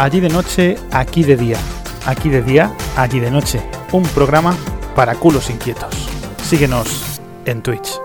[0.00, 1.58] Allí de noche, aquí de día.
[2.06, 3.60] Aquí de día, allí de noche.
[3.92, 4.56] Un programa
[4.96, 6.08] para culos inquietos.
[6.42, 8.00] Síguenos en Twitch.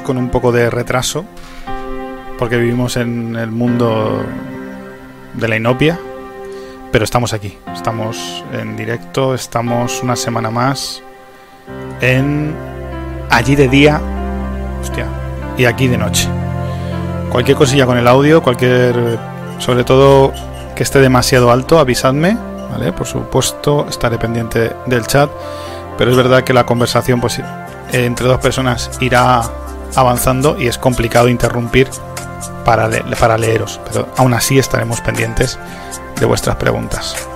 [0.00, 1.24] Con un poco de retraso,
[2.38, 4.24] porque vivimos en el mundo
[5.34, 5.98] de la inopia,
[6.92, 11.02] pero estamos aquí, estamos en directo, estamos una semana más
[12.00, 12.54] en
[13.30, 14.00] allí de día,
[15.56, 16.26] y aquí de noche.
[17.30, 19.18] Cualquier cosilla con el audio, cualquier,
[19.58, 20.32] sobre todo
[20.74, 22.36] que esté demasiado alto, avisadme,
[22.72, 22.92] ¿vale?
[22.92, 25.30] Por supuesto, estaré pendiente del chat,
[25.98, 27.42] pero es verdad que la conversación, pues
[27.92, 29.42] entre dos personas irá
[29.94, 31.88] avanzando y es complicado interrumpir
[32.64, 35.58] para, para leeros, pero aún así estaremos pendientes
[36.18, 37.29] de vuestras preguntas.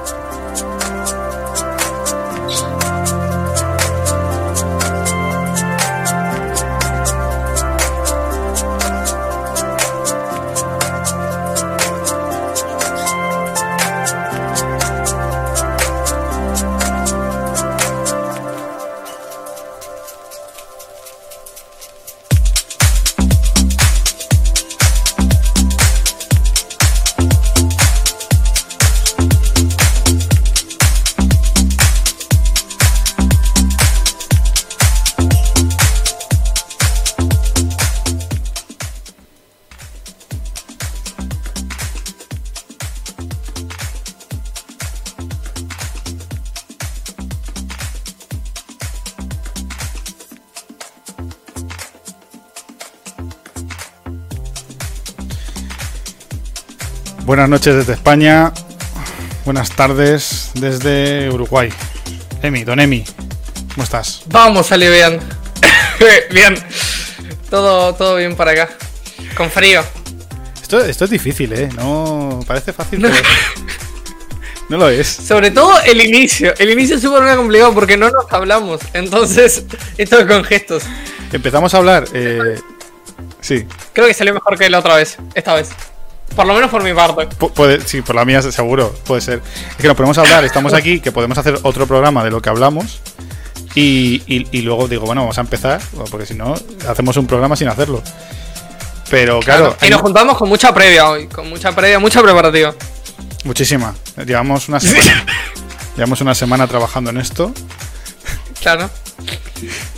[57.44, 58.54] Buenas noches desde España.
[59.44, 61.68] Buenas tardes desde Uruguay.
[62.40, 63.04] Emi, don Emi,
[63.74, 64.22] ¿cómo estás?
[64.28, 65.20] Vamos, salió bien.
[66.30, 66.56] bien.
[67.50, 68.70] Todo, todo bien para acá.
[69.36, 69.82] Con frío.
[70.62, 71.68] Esto, esto es difícil, ¿eh?
[71.76, 73.10] No parece fácil, no.
[74.70, 75.06] no lo es.
[75.06, 76.54] Sobre todo el inicio.
[76.56, 78.80] El inicio es súper complicado porque no nos hablamos.
[78.94, 79.66] Entonces,
[79.98, 80.84] esto es con gestos.
[81.30, 82.06] Empezamos a hablar.
[82.14, 82.58] Eh,
[83.42, 83.66] sí.
[83.92, 85.18] Creo que salió mejor que la otra vez.
[85.34, 85.68] Esta vez.
[86.34, 87.28] Por lo menos por mi parte.
[87.36, 89.40] Pu- Puede, sí, por la mía seguro, puede ser.
[89.70, 92.48] Es que nos podemos hablar, estamos aquí, que podemos hacer otro programa de lo que
[92.48, 93.00] hablamos.
[93.76, 95.80] Y, y- y luego digo, bueno, vamos a empezar,
[96.10, 96.54] porque si no,
[96.88, 98.02] hacemos un programa sin hacerlo.
[99.10, 101.28] Pero claro, y hay nos juntamos con mucha previa hoy.
[101.28, 102.74] Con mucha previa, mucha preparativa.
[103.44, 103.94] muchísima.
[104.26, 105.24] Llevamos una semana.
[105.96, 107.52] llevamos una semana trabajando en esto.
[108.60, 108.90] Claro.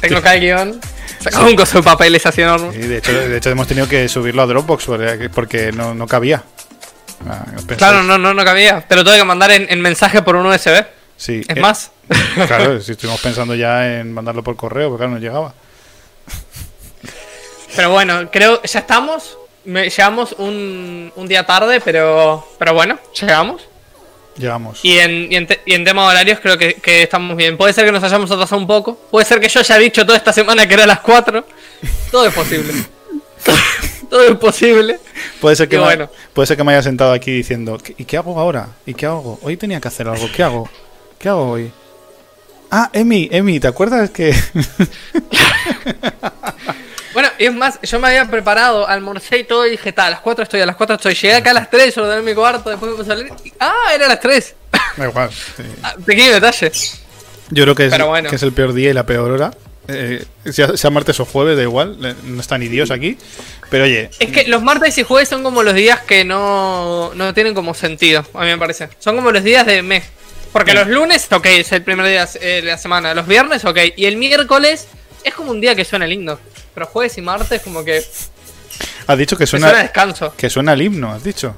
[0.01, 0.81] Tengo acá el guion.
[1.31, 2.75] Sacamos un coso de papeles así enorme.
[2.75, 4.87] Y de hecho, de hecho hemos tenido que subirlo a Dropbox
[5.35, 6.43] porque, no, no cabía.
[7.29, 7.45] Ah,
[7.77, 8.83] Claro, no, no, no cabía.
[8.87, 10.85] Te lo tuve que mandar en, en mensaje por un USB.
[11.17, 11.91] Sí, Es eh, más.
[12.47, 15.55] Claro, si estuvimos pensando ya en mandarlo por correo, porque claro, no llegaba.
[17.75, 19.39] Pero bueno, creo ya estamos.
[19.65, 23.63] Llegamos un, un día tarde, pero, pero bueno, llegamos.
[24.39, 24.81] Llegamos.
[24.83, 27.57] Y en, y en, te- y en tema de horarios creo que, que estamos bien.
[27.57, 28.95] Puede ser que nos hayamos atrasado un poco.
[29.11, 31.45] Puede ser que yo haya dicho toda esta semana que era a las 4.
[32.11, 32.73] Todo es posible.
[34.11, 35.01] Todo es posible.
[35.41, 36.11] Puede ser, que Y me, bueno.
[36.33, 38.69] puede ser que me haya sentado aquí diciendo, "¿Qué- ¿y qué hago ahora?
[38.87, 39.39] ¿Y qué hago?
[39.43, 40.69] Hoy tenía que hacer algo, ¿qué hago?
[41.19, 41.73] ¿Qué hago hoy?
[42.71, 44.35] Ah, Emi, Emi, ¿te acuerdas que...?
[47.17, 50.11] Bueno, y es más, yo me había preparado, almorcé y todo y dije, tal, a
[50.11, 51.15] las 4 estoy, a las 4 estoy.
[51.15, 53.33] Llegué acá a las 3, ordené mi cuarto, después me puse a leer.
[53.43, 54.55] y- ah, era a las 3.
[54.99, 55.31] da igual.
[55.57, 55.63] sí.
[55.83, 56.71] Ah, Pequeño detalle.
[57.49, 58.29] Yo creo que es, Pero bueno.
[58.29, 59.51] que es el peor día y la peor hora.
[59.89, 63.17] Eh, sea, sea martes o jueves, da igual, eh, no está ni Dios aquí.
[63.71, 67.33] Pero oye, Es que los martes y jueves son como los días que no, no
[67.33, 68.91] tienen como sentido, a mí me parece.
[68.99, 70.05] Son como los días de mes.
[70.53, 70.77] Porque Sí.
[70.77, 73.15] los lunes, ok, es el primer día de la semana.
[73.15, 73.79] Los viernes, ok.
[73.97, 74.87] Y el miércoles
[75.25, 76.39] es como un día que suena lindo.
[76.77, 78.05] Pero jueves y martes como que, que
[79.07, 80.35] has dicho que suena, suena, descanso.
[80.37, 81.57] que suena el himno, has dicho.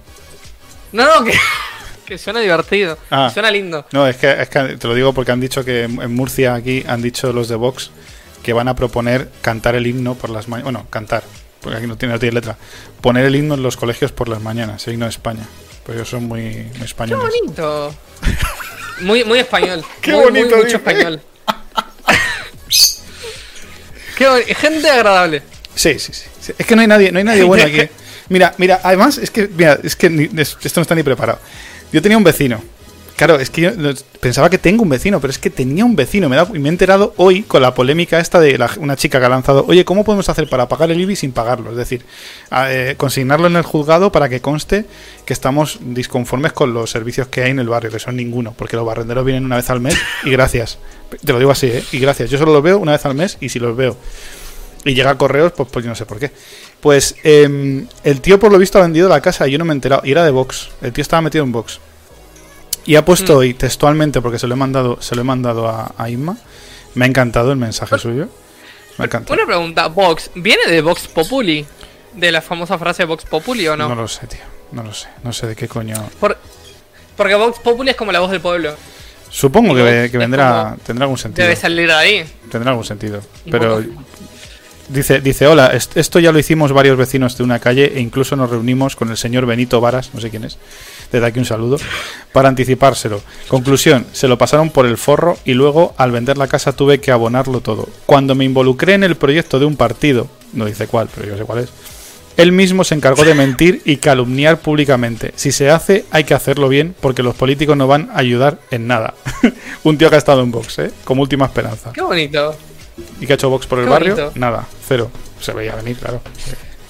[0.92, 1.32] No, no, que,
[2.06, 2.96] que suena divertido.
[3.10, 3.28] Ah.
[3.34, 3.84] Suena lindo.
[3.90, 6.84] No, es que, es que te lo digo porque han dicho que en Murcia aquí
[6.86, 7.90] han dicho los de Vox
[8.44, 10.72] que van a proponer cantar el himno por las mañanas.
[10.72, 11.24] Bueno, cantar,
[11.62, 12.56] porque aquí no tiene, no tiene letra.
[13.00, 15.42] Poner el himno en los colegios por las mañanas, el himno de España.
[15.84, 17.24] Pues ellos son muy, muy Qué españoles.
[17.42, 17.92] bonito.
[19.00, 19.84] Muy, muy español.
[20.00, 20.76] Qué Muy, muy bonito, mucho dice.
[20.78, 21.20] español.
[24.18, 25.42] Qué Gente agradable.
[25.74, 26.52] Sí, sí, sí.
[26.58, 27.92] Es que no hay nadie, no hay nadie bueno aquí.
[28.28, 31.38] Mira, mira, además es que, mira, es que ni- es- esto no está ni preparado.
[31.92, 32.60] Yo tenía un vecino.
[33.16, 33.70] Claro, es que yo
[34.20, 36.28] pensaba que tengo un vecino, pero es que tenía un vecino.
[36.28, 39.26] Me, da- y me he enterado hoy con la polémica esta de una chica que
[39.26, 41.70] ha lanzado, oye, ¿cómo podemos hacer para pagar el IBI sin pagarlo?
[41.72, 42.04] Es decir,
[42.52, 44.84] eh, consignarlo en el juzgado para que conste
[45.24, 48.76] que estamos disconformes con los servicios que hay en el barrio, que son ninguno, porque
[48.76, 50.78] los barrenderos vienen una vez al mes y gracias.
[51.24, 51.84] Te lo digo así, ¿eh?
[51.92, 52.30] Y gracias.
[52.30, 53.96] Yo solo los veo una vez al mes y si los veo
[54.84, 56.30] y llega a correos, pues, pues yo no sé por qué.
[56.80, 59.72] Pues em, el tío por lo visto ha vendido la casa y yo no me
[59.72, 60.02] he enterado.
[60.04, 60.70] Y era de Vox.
[60.82, 61.80] El tío estaba metido en Vox.
[62.84, 63.36] Y ha puesto Mm.
[63.36, 66.36] hoy textualmente, porque se lo he mandado, se lo he mandado a, a Inma.
[66.94, 68.28] Me ha encantado el mensaje suyo.
[68.96, 69.34] Me ha encantado.
[69.34, 71.66] Una pregunta, Vox, ¿viene de Vox Populi?
[72.14, 73.88] ¿De la famosa frase Vox Populi o no?
[73.88, 74.40] No lo sé, tío.
[74.72, 75.08] No lo sé.
[75.22, 75.96] No sé de qué coño.
[76.20, 76.38] Por-
[77.16, 78.74] porque Vox Populi es como la voz del pueblo.
[79.30, 81.44] Supongo que, vendrá, tendrá algún sentido.
[81.46, 82.24] Debe salir de ahí.
[82.50, 83.20] Tendrá algún sentido.
[83.50, 83.82] Pero
[84.88, 88.36] dice, dice, hola, est- esto ya lo hicimos varios vecinos de una calle e incluso
[88.36, 90.56] nos reunimos con el señor Benito Varas, no sé quién es,
[91.12, 91.76] desde aquí un saludo,
[92.32, 93.20] para anticipárselo.
[93.48, 97.10] Conclusión, se lo pasaron por el forro y luego al vender la casa tuve que
[97.12, 97.88] abonarlo todo.
[98.06, 101.44] Cuando me involucré en el proyecto de un partido, no dice cuál, pero yo sé
[101.44, 101.68] cuál es,
[102.38, 105.32] él mismo se encargó de mentir y calumniar públicamente.
[105.34, 108.86] Si se hace, hay que hacerlo bien porque los políticos no van a ayudar en
[108.86, 109.14] nada.
[109.82, 110.92] un tío que ha estado en Vox, ¿eh?
[111.04, 111.92] Como última esperanza.
[111.92, 112.56] Qué bonito.
[113.20, 114.14] ¿Y que ha hecho Vox por el Qué barrio?
[114.14, 114.32] bonito.
[114.38, 115.10] Nada, cero.
[115.40, 116.22] Se veía venir, claro.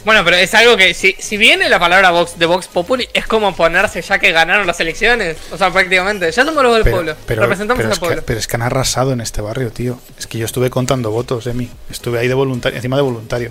[0.05, 3.27] Bueno, pero es algo que si, si viene la palabra Vox de Vox Populi, es
[3.27, 5.39] como ponerse ya que ganaron las elecciones.
[5.51, 6.31] O sea, prácticamente.
[6.31, 7.15] Ya somos los del pueblo.
[7.27, 8.23] Representamos pero al es que, pueblo.
[8.27, 9.99] pero es que han arrasado en este barrio, tío.
[10.19, 11.71] Es que yo estuve contando votos, Emi.
[11.91, 13.51] Estuve ahí de voluntario, encima de voluntario.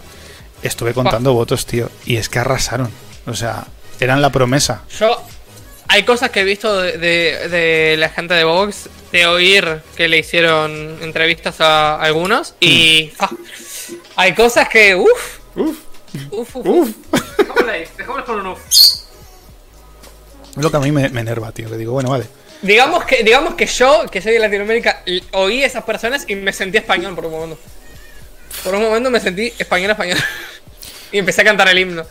[0.64, 1.90] Estuve contando votos, tío.
[2.06, 2.90] Y es que arrasaron.
[3.26, 3.68] O sea,
[4.00, 4.84] eran la promesa.
[5.00, 5.22] Yo.
[5.90, 10.10] Hay cosas que he visto de, de- de la gente de Vox, de oír que
[10.10, 13.12] le hicieron entrevistas a algunos, y.
[13.14, 13.16] Mm.
[13.24, 13.30] ah,
[14.18, 14.96] hay cosas que.
[14.96, 15.40] Uff.
[15.56, 15.78] Uf,
[16.32, 16.90] Uf, uf, uf.
[17.38, 18.60] Dejémosla ahí, dejémosla con un uf.
[18.70, 19.04] Es
[20.56, 21.70] lo que a mí me, me enerva, tío.
[21.70, 22.26] Que digo, bueno, vale.
[22.62, 26.52] Digamos que, digamos que yo, que soy de Latinoamérica, oí a esas personas y me
[26.54, 27.60] sentí español por un momento.
[28.64, 30.18] Por un momento me sentí español, español.
[31.12, 32.04] y empecé a cantar el himno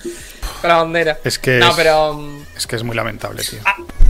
[0.60, 1.18] con la bandera.
[1.24, 2.12] Es que No, es- pero.
[2.12, 3.60] um, Es que es muy lamentable, tío.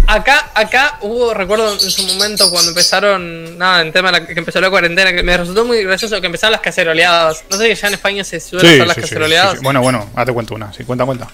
[0.08, 4.38] Acá, acá hubo, recuerdo en su momento cuando empezaron, nada, en tema de la, que
[4.38, 7.42] empezó la cuarentena, que me resultó muy gracioso que empezaron las caceroleadas.
[7.50, 9.54] No sé si ya en España se suelen hacer las caceroleadas.
[9.54, 9.64] sí.
[9.64, 10.72] Bueno, bueno, hazte cuenta una.
[10.72, 11.26] Sí, cuenta, cuenta.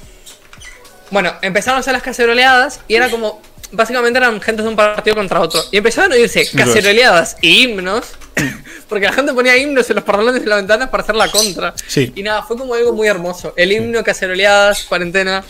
[1.13, 3.41] Bueno, empezaron a hacer las caceroleadas y era como.
[3.75, 5.63] Básicamente eran gente de un partido contra otro.
[5.71, 8.05] Y empezaron a oírse caceroleadas y himnos
[8.89, 11.75] Porque la gente ponía himnos en los parlantes de las ventanas para hacer la contra.
[11.87, 12.13] Sí.
[12.15, 13.55] Y nada, fue como algo muy hermoso.
[13.57, 15.45] El himno, caceroleadas, cuarentena.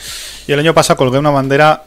[0.46, 1.84] Y el año pasado colgué una bandera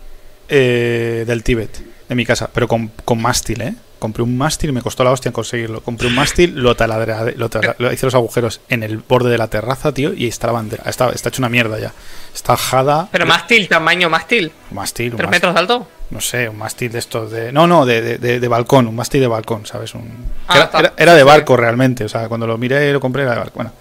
[0.50, 3.74] eh, del Tíbet en mi casa, pero con, con mástil, ¿eh?
[4.00, 5.82] Compré un mástil y me costó la hostia conseguirlo.
[5.82, 9.38] Compré un mástil, lo taladré, lo tala- lo hice los agujeros en el borde de
[9.38, 10.84] la terraza, tío, y está la bandera.
[10.88, 11.94] Está, está hecho una mierda ya.
[12.34, 13.08] Está ajada.
[13.12, 14.52] Pero mástil, tamaño mástil.
[14.70, 15.88] Un mástil, un ¿Tres metros de alto?
[16.12, 17.52] No sé, un mástil de estos de.
[17.52, 19.96] No, no, de, de, de- de balcón, un mástil de balcón, ¿sabes?
[19.96, 20.25] Un...
[20.48, 23.32] Ah, era, era- era de barco realmente, o sea, cuando lo miré lo compré era
[23.32, 23.56] de barco.
[23.56, 23.72] Bueno,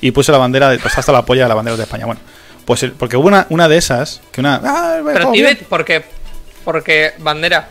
[0.00, 2.06] y puse la bandera, de, pues hasta la polla de la bandera de España.
[2.06, 2.20] Bueno,
[2.64, 4.60] pues el- porque hubo una, una de esas, que una.
[4.64, 5.64] ¡Ah, Pero Tíbet!
[5.66, 6.04] ¿por qué?
[6.64, 7.68] Porque bandera.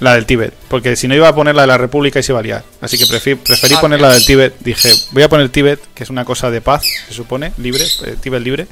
[0.00, 2.30] La del Tíbet, porque si no iba a poner la de la República y se
[2.32, 2.64] iba a liar.
[2.80, 4.02] Así que prefi- preferí Ah, poner ok.
[4.02, 4.54] la del Tíbet.
[4.60, 8.16] Dije, voy a poner Tíbet, que es una cosa de paz, se supone, libre, eh,
[8.20, 8.66] Tíbet libre.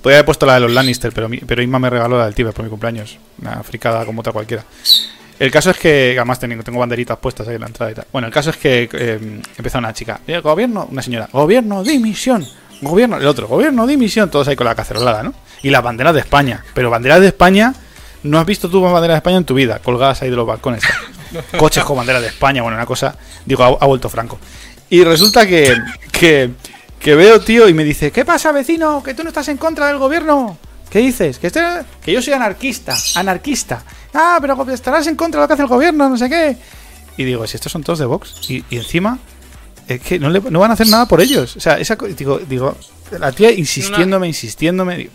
[0.00, 2.34] Podría haber puesto la de los Lannister, pero, mi- pero Isma me regaló la del
[2.34, 3.18] Tíbet por mi cumpleaños.
[3.40, 4.64] Una fricada como otra cualquiera.
[5.38, 8.04] El caso es que, además tengo, tengo banderitas puestas ahí en la entrada y tal.
[8.12, 12.46] Bueno, el caso es que eh, empezó una chica, "Eh, gobierno, una señora, gobierno, dimisión,
[12.80, 15.34] gobierno, el otro, gobierno, dimisión, todos ahí con la cacerolada, ¿no?
[15.64, 17.74] Y las banderas de España, pero banderas de España,
[18.24, 20.82] no has visto tú banderas de España en tu vida, colgadas ahí de los balcones.
[21.58, 24.38] Coches con banderas de España, bueno, una cosa, digo, ha, ha vuelto Franco.
[24.90, 25.74] Y resulta que,
[26.10, 26.50] que,
[26.98, 29.02] que veo, tío, y me dice, ¿qué pasa, vecino?
[29.02, 30.58] Que tú no estás en contra del gobierno.
[30.90, 31.38] ¿Qué dices?
[31.38, 31.60] Que, este-
[32.04, 33.82] que yo soy anarquista, anarquista.
[34.12, 36.56] Ah, pero estarás en contra de lo que hace el gobierno, no sé qué.
[37.16, 39.18] Y digo, si estos son todos de Vox, y, y encima,
[39.88, 41.56] es que no, le- no van a hacer nada por ellos.
[41.56, 42.76] O sea, esa, digo, digo,
[43.18, 44.96] la tía insistiéndome, insistiéndome.
[44.98, 45.12] digo,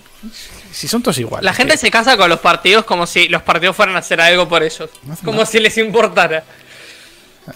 [0.78, 1.44] si son todos iguales.
[1.44, 4.22] La gente que- se casa con los partidos como si los partidos fueran a hacer
[4.22, 4.90] algo por ellos.
[5.04, 5.46] No Como nada.
[5.46, 6.44] si les importara.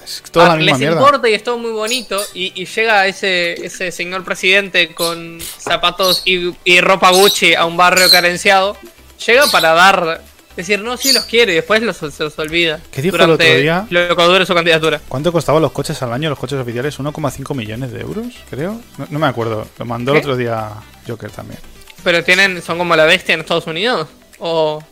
[0.04, 0.98] es toda la Ah, misma les mierda.
[1.02, 2.20] importa y es todo muy bonito.
[2.34, 7.76] Y, y llega ese, ese señor presidente con zapatos y, y ropa Gucci a un
[7.78, 8.78] barrio carenciado.
[9.26, 10.22] Llega para dar.
[10.56, 12.82] Decir, no, sí los quiere y después los, se los olvida.
[12.92, 13.88] ¿Qué dijo el otro día?
[13.90, 15.00] Lo que dure su candidatura.
[15.08, 17.00] ¿Cuánto costaban los coches al año, los coches oficiales?
[17.00, 18.82] 1,5 millones de euros, creo.
[18.98, 19.66] No, no me acuerdo.
[19.80, 20.26] Lo mandó el ¿Qué?
[20.28, 20.72] otro día
[21.08, 21.60] Joker también.
[22.04, 24.08] Pero tienen, son como la bestia en Estados Unidos.
[24.40, 24.84] O.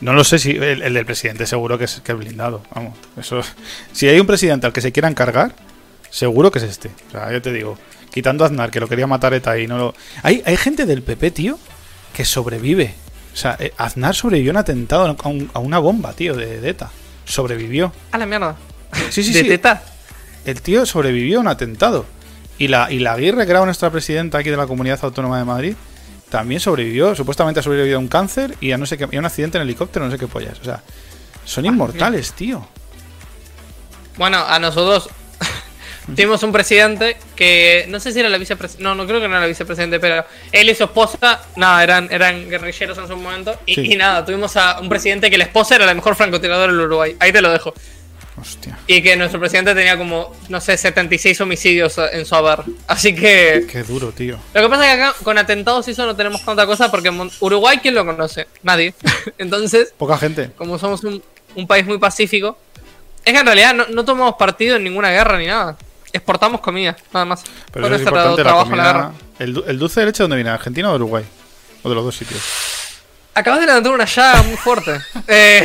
[0.00, 2.62] No lo sé si el, el del presidente seguro que es, que es blindado.
[2.74, 3.40] Vamos, eso.
[3.92, 5.54] Si hay un presidente al que se quiera encargar,
[6.10, 6.90] seguro que es este.
[7.08, 7.78] O sea, yo te digo,
[8.12, 9.94] quitando a Aznar, que lo quería matar ETA y no lo.
[10.22, 11.58] Hay, hay gente del PP, tío,
[12.14, 12.94] que sobrevive.
[13.32, 16.60] O sea, eh, Aznar sobrevivió a un atentado a, un- a una bomba, tío, de,
[16.60, 16.90] de ETA.
[17.24, 17.92] Sobrevivió.
[18.10, 18.56] A la mierda.
[19.10, 19.48] Sí, sí, ¿De sí.
[19.48, 19.82] teta?
[20.44, 22.04] El tío sobrevivió a un atentado.
[22.58, 25.44] Y la, y la Aguirre, que era nuestra presidenta aquí de la Comunidad Autónoma de
[25.44, 25.74] Madrid,
[26.32, 27.14] también sobrevivió.
[27.14, 29.58] Supuestamente ha sobrevivido a un cáncer y a no sé qué, y a un accidente
[29.58, 30.58] en helicóptero, no sé qué pollas.
[30.60, 30.82] O sea,
[31.44, 32.66] son inmortales, tío.
[34.16, 35.10] Bueno, a nosotros
[36.16, 39.34] tuvimos un presidente que no sé si era la vicepresidente, no, no creo que no
[39.34, 43.58] era la vicepresidente, pero él y su esposa, nada, eran, eran guerrilleros en su momento.
[43.66, 43.92] Y, Sí.
[43.92, 47.14] y nada, tuvimos a un presidente que la esposa era la mejor francotiradora del Uruguay.
[47.20, 47.74] Ahí te lo dejo.
[48.42, 48.78] Hostia.
[48.86, 52.60] Y que nuestro presidente tenía como, no sé, 76 homicidios en su haber.
[52.88, 53.66] Así que...
[53.70, 54.36] Qué duro, tío.
[54.52, 57.08] Lo que pasa es que acá con atentados y eso no tenemos tanta cosa porque
[57.08, 58.48] en Uruguay, ¿quién lo conoce?
[58.62, 58.94] Nadie.
[59.38, 60.50] Entonces, Poca gente.
[60.58, 61.22] como somos un,
[61.54, 62.58] un país muy pacífico,
[63.24, 65.76] es que en realidad no, no tomamos partido en ninguna guerra ni nada.
[66.12, 67.44] Exportamos comida, nada más.
[67.72, 68.92] Pero eso es eso tra- importante, la trabajo en la comida.
[68.92, 69.12] guerra.
[69.38, 70.50] El, du- el dulce de leche, ¿de ¿dónde viene?
[70.50, 71.24] ¿Argentina o de Uruguay?
[71.84, 72.40] O de los dos sitios.
[73.34, 75.00] Acabas de levantar una llaga muy fuerte.
[75.28, 75.64] Eh,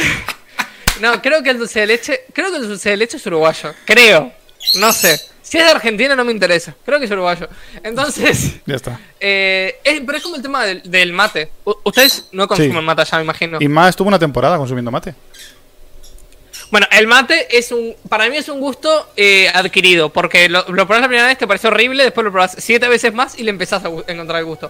[1.01, 2.21] no, creo que el dulce de leche.
[2.33, 3.73] Creo que el dulce de leche es uruguayo.
[3.85, 4.31] Creo.
[4.75, 5.19] No sé.
[5.41, 6.75] Si es de Argentina no me interesa.
[6.85, 7.47] Creo que es uruguayo.
[7.83, 8.55] Entonces.
[8.65, 8.99] Ya está.
[9.19, 11.49] eh, es- pero es como el tema del, del mate.
[11.63, 12.81] U- ustedes no consumen Sí.
[12.81, 13.57] mate allá, me imagino.
[13.61, 15.15] Y más estuvo una temporada consumiendo mate.
[16.69, 17.95] Bueno, el mate es un.
[18.09, 20.09] Para mí es un gusto eh, adquirido.
[20.09, 22.03] Porque lo, lo probás la primera vez, te parece horrible.
[22.03, 24.69] Después lo probás siete veces más y le empezás a encontrar el gusto.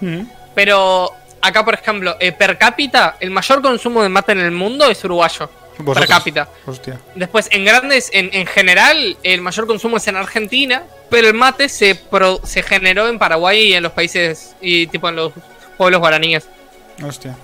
[0.54, 4.88] Pero acá, por ejemplo, eh, per cápita, el mayor consumo de mate en el mundo
[4.90, 5.50] es uruguayo.
[5.78, 6.10] Per Vosotros.
[6.10, 6.50] cápita.
[6.66, 7.00] Hostia.
[7.16, 11.70] Después, en grandes, en, en general, el mayor consumo es en Argentina, pero el mate
[11.70, 15.34] se, pro- se generó en Paraguay y en los países, y tipo en los
[15.78, 16.48] pueblos guaraníes.
[17.04, 17.38] Hostia.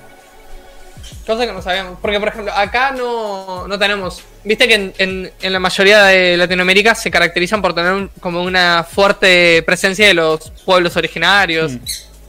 [1.25, 2.00] Cosa que no sabíamos.
[2.02, 4.22] Porque, por ejemplo, acá no, no tenemos.
[4.44, 8.42] Viste que en, en- en la mayoría de Latinoamérica se caracterizan por tener un- como
[8.44, 11.80] una fuerte presencia de los pueblos originarios Mm.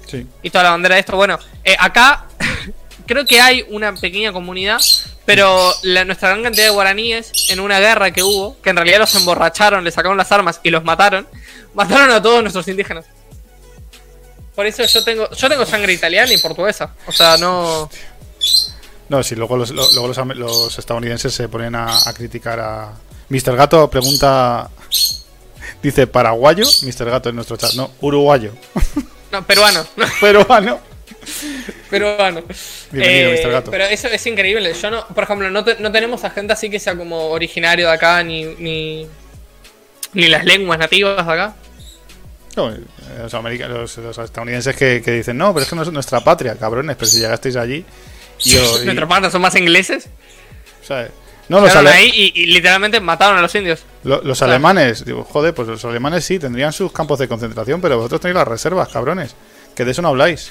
[0.06, 0.26] Sí.
[0.42, 1.16] y toda la bandera de esto.
[1.16, 2.26] Bueno, eh, acá
[3.06, 4.80] creo que hay una pequeña comunidad,
[5.26, 8.98] pero la, nuestra gran cantidad de guaraníes en una guerra que hubo, que en realidad
[8.98, 11.26] los emborracharon, les sacaron las armas y los mataron,
[11.74, 13.04] mataron a todos nuestros indígenas.
[14.54, 16.94] Por eso yo tengo yo tengo sangre italiana y portuguesa.
[17.06, 17.90] O sea, no...
[19.08, 22.92] No, sí, luego los, lo- luego los, estadounidenses se ponen a, a criticar a.
[23.28, 23.54] Mr.
[23.56, 24.70] Gato pregunta.
[25.82, 27.10] Dice paraguayo, Mr.
[27.10, 27.74] Gato en nuestro chat.
[27.74, 28.52] No, uruguayo.
[29.30, 29.86] No, peruano.
[30.20, 30.80] Peruano.
[31.90, 32.42] peruano.
[32.90, 33.50] Bienvenido, Eh, Mr.
[33.50, 33.70] Gato.
[33.70, 34.72] Pero eso es increíble.
[34.74, 37.86] Yo no, por ejemplo, no, te- no tenemos a gente así que sea como originario
[37.88, 39.06] de acá, ni, ni,
[40.12, 41.54] ni las lenguas nativas de acá.
[42.56, 42.78] No, eh,
[43.22, 46.20] los, america- los- los estadounidenses que, que dicen, no, pero es que no es nuestra
[46.22, 47.84] patria, cabrones, pero si llegasteis allí.
[48.44, 50.08] Y, y- Nuestros padres son más ingleses.
[50.86, 51.10] ¿sabes?
[51.48, 53.84] No, los, Quedaron ale- ahí y, y literalmente mataron a los indios.
[54.04, 57.96] lo- los alemanes, digo, joder, pues los alemanes sí tendrían sus campos de concentración, pero
[57.98, 59.34] vosotros tenéis las reservas, cabrones.
[59.74, 60.50] Que de eso no habláis.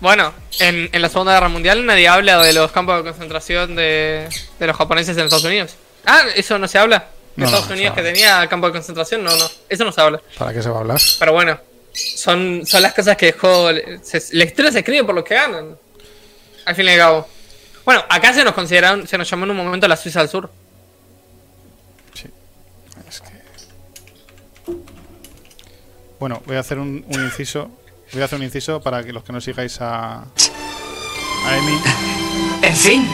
[0.00, 4.28] Bueno, en, en la Segunda Guerra Mundial nadie habla de los campos de concentración de,
[4.58, 5.74] de los japoneses en Estados Unidos.
[6.06, 7.08] Ah, eso no se habla.
[7.36, 9.50] En No, no, Estados no Unidos que tenía campo de concentración, no, no.
[9.68, 10.20] Eso no se habla.
[10.38, 11.00] ¿Para qué se va a hablar?
[11.18, 11.58] Pero bueno,
[11.92, 13.68] son, son las cosas que dejó.
[14.02, 15.76] se- la historia se escribe por lo que ganan.
[16.64, 17.28] Al fin y al cabo.
[17.84, 20.50] Bueno, acá se nos consideraron, se nos llamó en un momento la Suiza del Sur.
[23.08, 23.28] Es que...
[26.20, 27.70] Bueno, voy a hacer un, un inciso.
[28.12, 30.20] Voy a hacer un inciso para que los que no sigáis a.
[30.22, 31.78] a Emi.
[32.62, 33.08] En fin.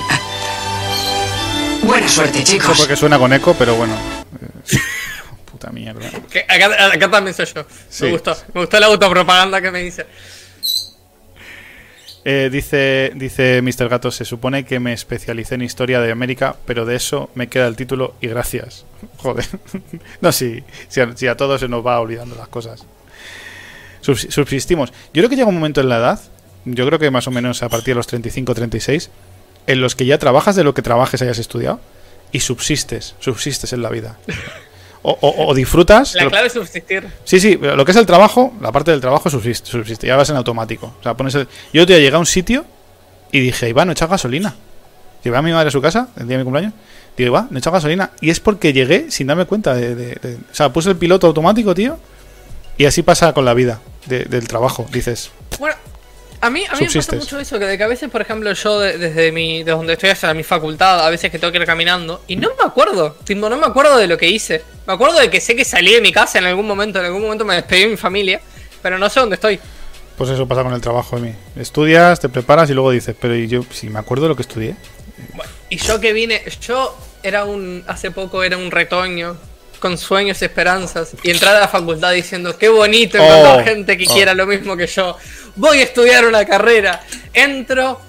[1.82, 2.78] Buena suerte, No sé chicos.
[2.78, 3.94] por qué suena con eco, pero bueno.
[4.40, 4.78] eh,
[5.50, 6.08] puta mierda.
[6.30, 7.66] Que acá, acá también soy yo.
[7.90, 8.04] Sí.
[8.04, 8.36] Me gustó.
[8.54, 10.06] Me gustó la autopropaganda que me dice.
[12.26, 13.88] Eh, dice, dice Mr.
[13.90, 17.66] Gato, se supone que me especialicé en historia de América, pero de eso me queda
[17.66, 18.86] el título y gracias.
[19.18, 19.44] Joder.
[20.22, 22.86] no, sí, sí, a, sí, a todos se nos va olvidando las cosas.
[24.04, 24.90] Subs- subsistimos.
[25.12, 26.20] Yo creo que llega un momento en la edad,
[26.64, 29.10] yo creo que más o menos a partir de los 35, 36,
[29.66, 31.80] en los que ya trabajas de lo que trabajes hayas estudiado
[32.32, 34.18] y subsistes, subsistes en la vida.
[35.02, 36.14] O, o- o disfrutas.
[36.14, 37.06] La lo- clave es subsistir.
[37.24, 40.16] Sí, sí, pero lo que es el trabajo, la parte del trabajo subsiste, subsiste ya
[40.16, 40.94] vas en automático.
[40.98, 41.46] O sea, pones el...
[41.72, 42.64] Yo te llegué a un sitio
[43.30, 44.54] y dije, Iván, no he echado gasolina.
[45.22, 46.72] Llevé a mi madre a su casa el día de mi cumpleaños.
[47.16, 48.10] Digo, Iván, no he echado gasolina.
[48.22, 51.26] Y es porque llegué sin darme cuenta de, de- de- O sea, puse el piloto
[51.26, 51.98] automático, tío.
[52.76, 54.86] Y así pasa con la vida de- del trabajo.
[54.92, 55.76] Dices, Bueno,
[56.40, 58.52] a mí, a mí me pasa mucho eso, que, de que a veces, por ejemplo,
[58.52, 61.58] yo de- desde mi, de donde estoy hasta mi facultad, a veces que tengo que
[61.58, 64.62] ir caminando, y no me acuerdo, tipo, no me acuerdo de lo que hice.
[64.86, 67.22] Me acuerdo de que sé que salí de mi casa en algún momento, en algún
[67.22, 68.40] momento me despedí de mi familia,
[68.82, 69.58] pero no sé dónde estoy.
[70.18, 71.34] pues eso pasa con el trabajo de mí.
[71.56, 74.42] Estudias, te preparas y luego dices, pero ¿y yo si me acuerdo de lo que
[74.42, 74.76] estudié?
[75.70, 79.36] Y yo que vine, yo era un, hace poco era un retoño,
[79.84, 83.98] con sueños y esperanzas, y entrar a la facultad diciendo, qué bonito encontrar Oh, gente
[83.98, 84.14] que oh.
[84.14, 85.18] quiera lo mismo que yo.
[85.56, 87.02] Voy a estudiar una carrera.
[87.34, 88.00] Entro,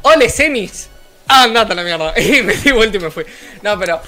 [0.00, 0.88] ole semis.
[1.28, 2.14] Ah, andate a la mierda.
[2.18, 3.26] Y me di vuelta y me fui.
[3.60, 4.00] No, pero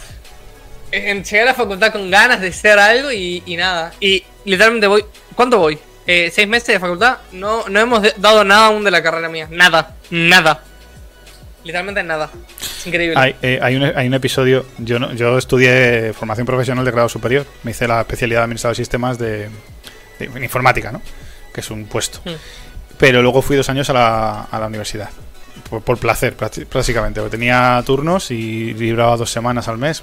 [0.91, 3.93] en, llegué a la facultad con ganas de ser algo y, y nada.
[4.01, 5.79] Y literalmente voy, ¿cuánto voy?
[6.07, 7.19] Eh, ¿Seis meses de facultad?
[7.33, 9.47] No, no hemos dado nada aún de la carrera mía.
[9.51, 10.65] Nada, nada.
[11.65, 12.31] Literalmente nada.
[12.61, 13.15] Es increíble.
[13.19, 17.09] Hay, eh, hay, un, hay un episodio, yo no, yo estudié formación profesional de grado
[17.09, 19.49] superior, me hice la especialidad de administrador de sistemas de,
[20.19, 21.03] de- en informática, ¿no?
[21.53, 22.21] Que es un puesto.
[22.25, 22.31] Mm.
[22.99, 25.11] Pero luego fui dos años a la, a la universidad,
[25.69, 30.03] por, por placer, prácti- básicamente, porque tenía turnos y libraba dos semanas al mes.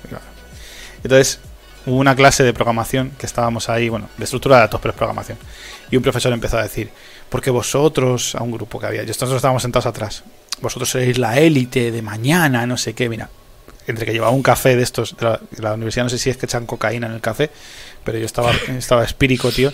[1.03, 1.39] Entonces,
[1.85, 4.97] hubo una clase de programación que estábamos ahí, bueno, de estructura de datos, pero es
[4.97, 5.37] programación.
[5.91, 6.89] Y un profesor empezó a decir,
[7.29, 10.23] porque vosotros, a un grupo que había, y nosotros estábamos sentados atrás,
[10.61, 13.29] vosotros seréis la élite de mañana, no sé qué, mira.
[13.87, 16.29] Entre que llevaba un café de estos de la, de la universidad, no sé si
[16.29, 17.51] es que echan cocaína en el café,
[18.03, 19.71] pero yo estaba, estaba espírico, tío.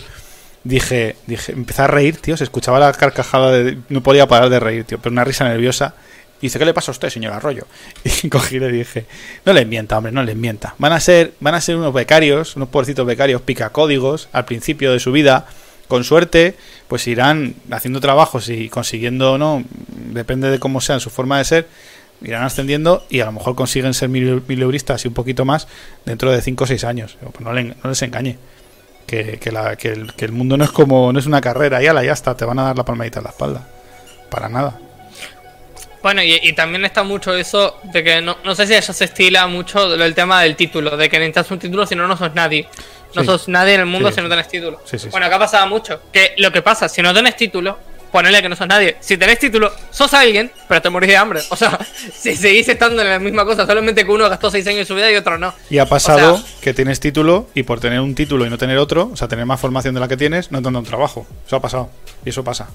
[0.64, 3.78] Dije, dije, empecé a reír, tío, se escuchaba la carcajada de.
[3.88, 5.94] No podía parar de reír, tío, pero una risa nerviosa.
[6.40, 7.66] Y dice, ¿qué le pasa a usted, señor Arroyo?
[8.22, 9.06] Y cogí y le dije,
[9.44, 10.74] no le mienta, hombre, no le mienta.
[10.78, 14.98] Van a ser, van a ser unos becarios, unos pobrecitos becarios picacódigos al principio de
[14.98, 15.46] su vida.
[15.92, 16.54] Con suerte,
[16.88, 19.62] pues irán haciendo trabajos y consiguiendo o no,
[20.14, 21.68] depende de cómo sean su forma de ser,
[22.22, 25.68] irán ascendiendo y a lo mejor consiguen ser mil, mileuristas y un poquito más
[26.06, 27.18] dentro de 5 o 6 años.
[27.20, 28.38] Pues no, no les engañe.
[29.06, 31.82] Que, que, la- que el, que el mundo no es como, no es una carrera,
[31.82, 33.68] y ala, ya está, te van a dar la palmadita en la espalda.
[34.30, 34.80] Para nada.
[36.02, 39.46] Bueno, y, también está mucho eso de que no, no sé si allá se estila
[39.46, 42.66] mucho el tema del título, de que necesitas un título si no, no sos nadie.
[43.14, 43.26] No Sí.
[43.26, 44.16] sos nadie en el mundo Sí.
[44.16, 44.80] si no tenés título.
[44.84, 46.00] Sí, bueno, acá pasaba mucho.
[46.12, 47.78] Que lo que pasa, si no tenés título,
[48.10, 48.96] ponele que no sos nadie.
[49.00, 51.40] Si tenés título, sos alguien, pero te morís de hambre.
[51.48, 51.78] O sea,
[52.14, 54.94] si seguís estando en la misma cosa, solamente que uno gastó seis años de su
[54.94, 55.54] vida y otro no.
[55.70, 58.58] Y ha pasado O sea- que tienes título y por tener un título y no
[58.58, 60.80] tener otro, o sea, tener más formación de la que tienes, no te han dado
[60.80, 61.26] un trabajo.
[61.46, 61.90] Eso ha pasado.
[62.24, 62.68] Y eso pasa.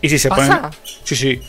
[0.00, 0.60] Y si se ¿Pasa?
[0.62, 0.70] ponen.
[1.04, 1.40] Sí, sí.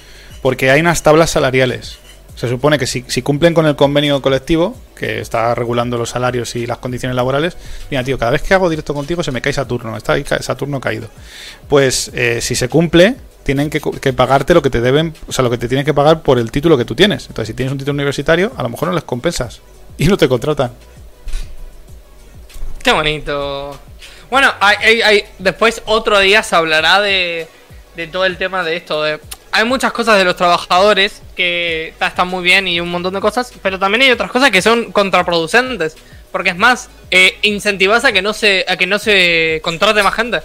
[0.41, 1.97] Porque hay unas tablas salariales.
[2.43, 6.57] Se supone que si, si cumplen con el convenio colectivo, que está regulando los salarios
[6.57, 7.55] y las condiciones laborales,
[7.89, 10.81] mira, tío, cada vez que hago directo contigo se me cae Saturno, está ahí Saturno
[10.81, 11.07] caído.
[11.69, 15.41] Pues eh, si se cumple, tienen que, que pagarte lo que te deben, o sea,
[15.41, 17.27] lo que te tienen que pagar por el título que tú tienes.
[17.27, 19.61] Entonces, si tienes un título universitario, a lo mejor no les compensas
[19.97, 20.73] y no te contratan.
[22.83, 23.79] Qué bonito.
[24.29, 27.47] Bueno, hay, hay- hay- después otro día se hablará de,
[27.95, 29.01] de todo el tema de esto.
[29.01, 29.21] De,
[29.53, 33.53] hay muchas cosas de los trabajadores que están muy bien y un montón de cosas,
[33.61, 35.95] pero también hay otras cosas que son contraproducentes.
[36.31, 40.15] Porque es más, eh, incentivas a que no se, a que no se contrate más
[40.15, 40.41] gente.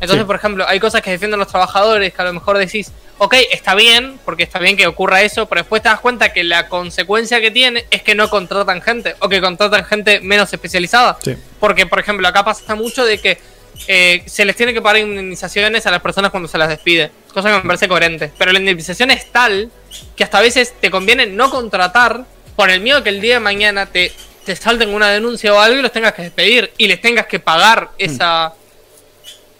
[0.00, 0.26] Entonces, Sí.
[0.26, 3.74] por ejemplo, hay cosas que defienden los trabajadores que a lo mejor decís, ok, está
[3.74, 7.40] bien, porque está bien que ocurra eso, pero después te das cuenta que la consecuencia
[7.40, 11.18] que tiene es que no contratan gente, o que contratan gente menos especializada.
[11.22, 11.34] Sí.
[11.60, 13.38] Porque, por ejemplo, acá pasa mucho de que
[13.86, 17.48] eh, se les tiene que pagar indemnizaciones a las personas cuando se las despide, cosa
[17.50, 18.32] que me parece coherente.
[18.38, 19.70] Pero la indemnización es tal
[20.16, 22.24] que hasta a veces te conviene no contratar
[22.56, 24.12] por el miedo que el día de mañana te,
[24.44, 27.38] te salten una denuncia o algo y los tengas que despedir y les tengas que
[27.40, 28.52] pagar esa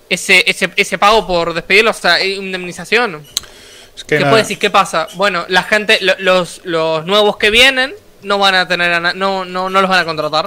[0.09, 3.27] ese, ese, ese pago por despedirlos, o sea, indemnización.
[3.97, 4.59] Es que ¿Qué puedes decir?
[4.59, 5.09] ¿Qué pasa?
[5.15, 9.45] Bueno, la gente, lo- los, los nuevos que vienen no van a tener, a no,
[9.45, 10.47] no, no los van a contratar.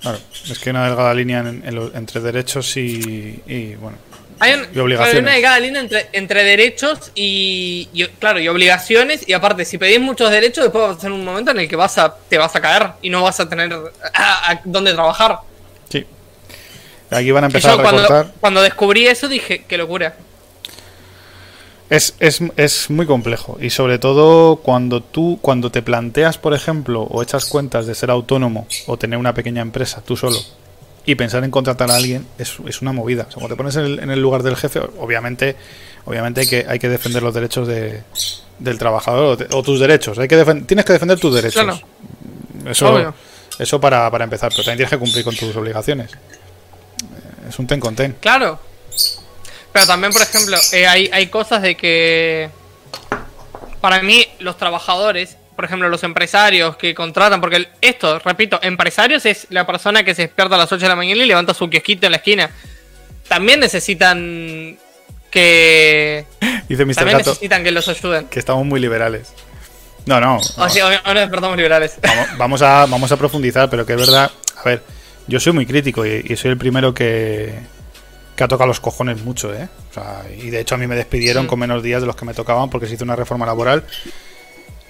[0.00, 0.18] claro,
[0.50, 3.96] es que hay una delgada línea en- en lo- entre derechos y, y, bueno.
[4.40, 5.14] Hay, un- Y claro, obligaciones.
[5.16, 9.26] hay una delgada línea entre, entre derechos y, y, claro, y obligaciones.
[9.28, 11.76] Y aparte, si pedís muchos derechos, después va a ser un momento en el que
[11.76, 13.72] vas a, te vas a caer y no vas a tener
[14.12, 15.38] a, a dónde trabajar.
[15.88, 16.04] Sí.
[17.10, 18.08] Aquí van a empezar yo a recortar.
[18.08, 20.16] cuando, cuando descubrí eso dije, qué locura.
[21.90, 27.02] Es, es, es muy complejo y sobre todo cuando tú, cuando te planteas, por ejemplo,
[27.02, 30.38] o echas cuentas de ser autónomo o tener una pequeña empresa tú solo
[31.04, 33.26] y pensar en contratar a alguien es, es una movida.
[33.28, 35.56] O sea, cuando te pones en el, en el lugar del jefe, obviamente,
[36.06, 38.02] obviamente hay que, hay que defender los derechos de,
[38.58, 40.18] del trabajador o, te- o tus derechos.
[40.18, 41.62] Hay que tienes que defender tus derechos.
[41.62, 41.78] Claro.
[42.66, 43.14] Eso, Obvio.
[43.58, 46.10] eso para, para empezar, pero también tienes que cumplir con tus obligaciones.
[47.46, 48.16] Es un ten con ten.
[48.20, 48.58] Claro.
[49.74, 52.48] Pero también, por ejemplo, eh, hay, hay cosas de que.
[53.82, 59.26] Para mí, los trabajadores, por ejemplo, los empresarios que contratan, porque el- esto, repito, empresarios
[59.26, 61.68] es la persona que se despierta a las 8 de la mañana y levanta su
[61.68, 62.50] kiosquito en la esquina.
[63.28, 64.78] También necesitan
[65.30, 66.24] que.
[66.68, 66.94] Dice Mr.
[66.94, 68.28] También Gato necesitan que los ayuden.
[68.28, 69.32] que estamos muy liberales.
[70.06, 70.36] No, no.
[70.36, 71.96] O sea, hoy- hoy nos despertamos liberales.
[72.02, 74.30] Vamos, vamos a, vamos a profundizar, pero que es verdad.
[74.56, 74.82] A ver,
[75.26, 77.54] yo soy muy crítico y, y soy el primero que,
[78.36, 79.68] que ha tocado los cojones mucho, ¿eh?
[79.90, 82.24] O sea, y de hecho a mí me despidieron con menos días de los que
[82.24, 83.84] me tocaban porque se hizo una reforma laboral.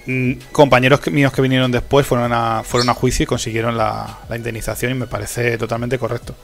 [0.07, 4.35] Mm, Compañeros míos que vinieron después fueron a, fueron a juicio y consiguieron la, la
[4.35, 6.35] indemnización y me parece totalmente correcto.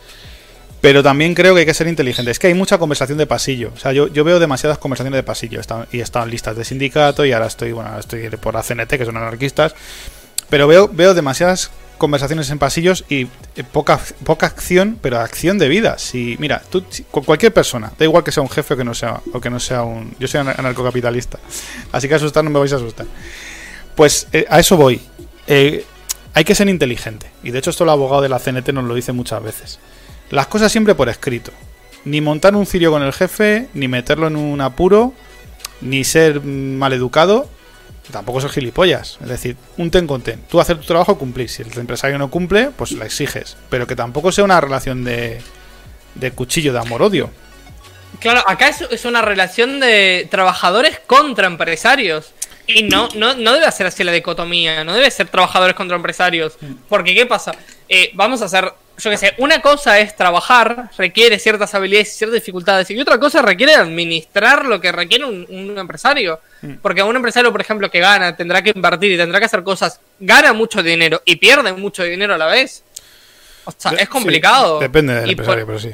[0.81, 2.31] Pero también creo que hay que ser inteligente.
[2.31, 3.71] Es que hay mucha conversación de pasillo.
[3.75, 5.59] O sea, yo, yo veo demasiadas conversaciones de pasillo.
[5.59, 8.97] Están, y están listas de sindicato y ahora estoy, bueno, ahora estoy por la CNT,
[8.97, 9.75] que son anarquistas.
[10.49, 11.69] Pero veo, veo demasiadas
[12.01, 15.99] conversaciones en pasillos y eh, poca, poca acción, pero acción de vida.
[15.99, 19.21] Si, mira, tú, cualquier persona, da igual que sea un jefe o que no sea,
[19.31, 20.15] o que no sea un.
[20.17, 21.37] Yo soy anar- anarcocapitalista.
[21.91, 23.05] Así que asustar no me vais a asustar.
[23.95, 24.99] Pues eh, a eso voy.
[25.45, 25.85] Eh,
[26.33, 27.27] hay que ser inteligente.
[27.43, 29.77] Y de hecho, esto el abogado de la CNT nos lo dice muchas veces.
[30.31, 31.51] Las cosas siempre por escrito.
[32.03, 35.13] Ni montar un cirio con el jefe, ni meterlo en un apuro,
[35.81, 37.47] ni ser mm, maleducado,
[38.11, 39.17] tampoco ser gilipollas.
[39.21, 40.41] Es decir, un ten con ten.
[40.49, 41.49] Tú hacer tu trabajo, cumplir.
[41.49, 43.57] Si el empresario no cumple, pues la exiges.
[43.69, 45.41] Pero que tampoco sea una relación de,
[46.15, 47.31] de cuchillo de amor-odio.
[48.19, 52.33] Claro, acá es, es una relación de trabajadores contra empresarios.
[52.67, 56.53] Y no, no, no debe ser así la dicotomía, no debe ser trabajadores contra empresarios.
[56.87, 57.53] Porque, ¿qué pasa?
[57.89, 62.17] Eh, vamos a hacer, yo qué sé, una cosa es trabajar, requiere ciertas habilidades y
[62.17, 66.39] ciertas dificultades, y otra cosa requiere administrar lo que requiere un, un empresario.
[66.81, 69.99] Porque un empresario, por ejemplo, que gana, tendrá que invertir y tendrá que hacer cosas,
[70.19, 72.83] gana mucho dinero y pierde mucho dinero a la vez.
[73.65, 74.77] O sea, De- es complicado.
[74.79, 75.89] sí, depende del Y por- empresario, pero sí.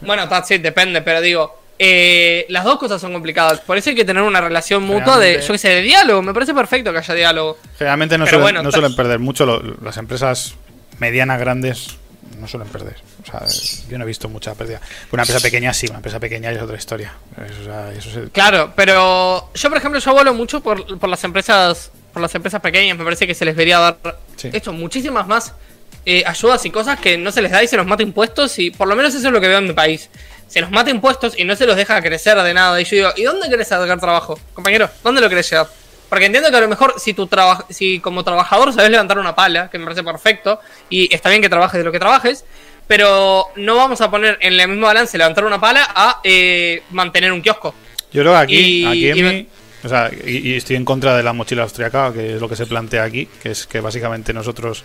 [0.00, 3.60] bueno, sí, depende, pero digo, eh, las dos cosas son complicadas.
[3.60, 6.22] Por eso hay que tener una relación mutua de, yo qué sé, de diálogo.
[6.22, 7.58] Me parece perfecto que haya diálogo.
[7.78, 9.46] Generalmente no, suelen, bueno, no ta- suelen perder mucho.
[9.46, 10.54] lo- las empresas
[10.98, 11.97] medianas, grandes,
[12.38, 12.96] no suelen perder.
[13.22, 13.46] O sea,
[13.88, 14.80] yo no he visto mucha pérdida.
[15.12, 17.14] Una empresa pequeña sí, una empresa pequeña es otra historia.
[17.36, 21.22] Eso, o sea, eso Claro, pero yo, por ejemplo, yo vuelo mucho por, por las
[21.24, 22.96] empresas por las empresas pequeñas.
[22.96, 23.98] Me parece que se les debería dar
[24.36, 24.50] Sí.
[24.52, 25.52] esto, muchísimas más
[26.06, 28.58] eh, ayudas y cosas que no se les da y se los mata impuestos.
[28.58, 30.08] Y por lo menos eso es lo que veo en mi país.
[30.48, 32.80] Se los mata impuestos y no se los deja crecer de nada.
[32.80, 34.38] Y yo digo, ¿y dónde querés sacar trabajo?
[34.54, 35.68] Compañero, ¿dónde lo querés llevar?
[36.08, 39.34] Porque entiendo que a lo mejor si tu traba- si como trabajador sabes levantar una
[39.34, 42.44] pala, que me parece perfecto, y está bien que trabajes de lo que trabajes,
[42.86, 47.32] pero no vamos a poner en la misma balance levantar una pala a eh, mantener
[47.32, 47.74] un kiosco.
[48.10, 49.48] Yo creo que aquí, Y- aquí en y mi-
[49.84, 52.56] o sea, y, y estoy en contra de la mochila austriaca, que es lo que
[52.56, 54.82] se plantea aquí, que es que básicamente nosotros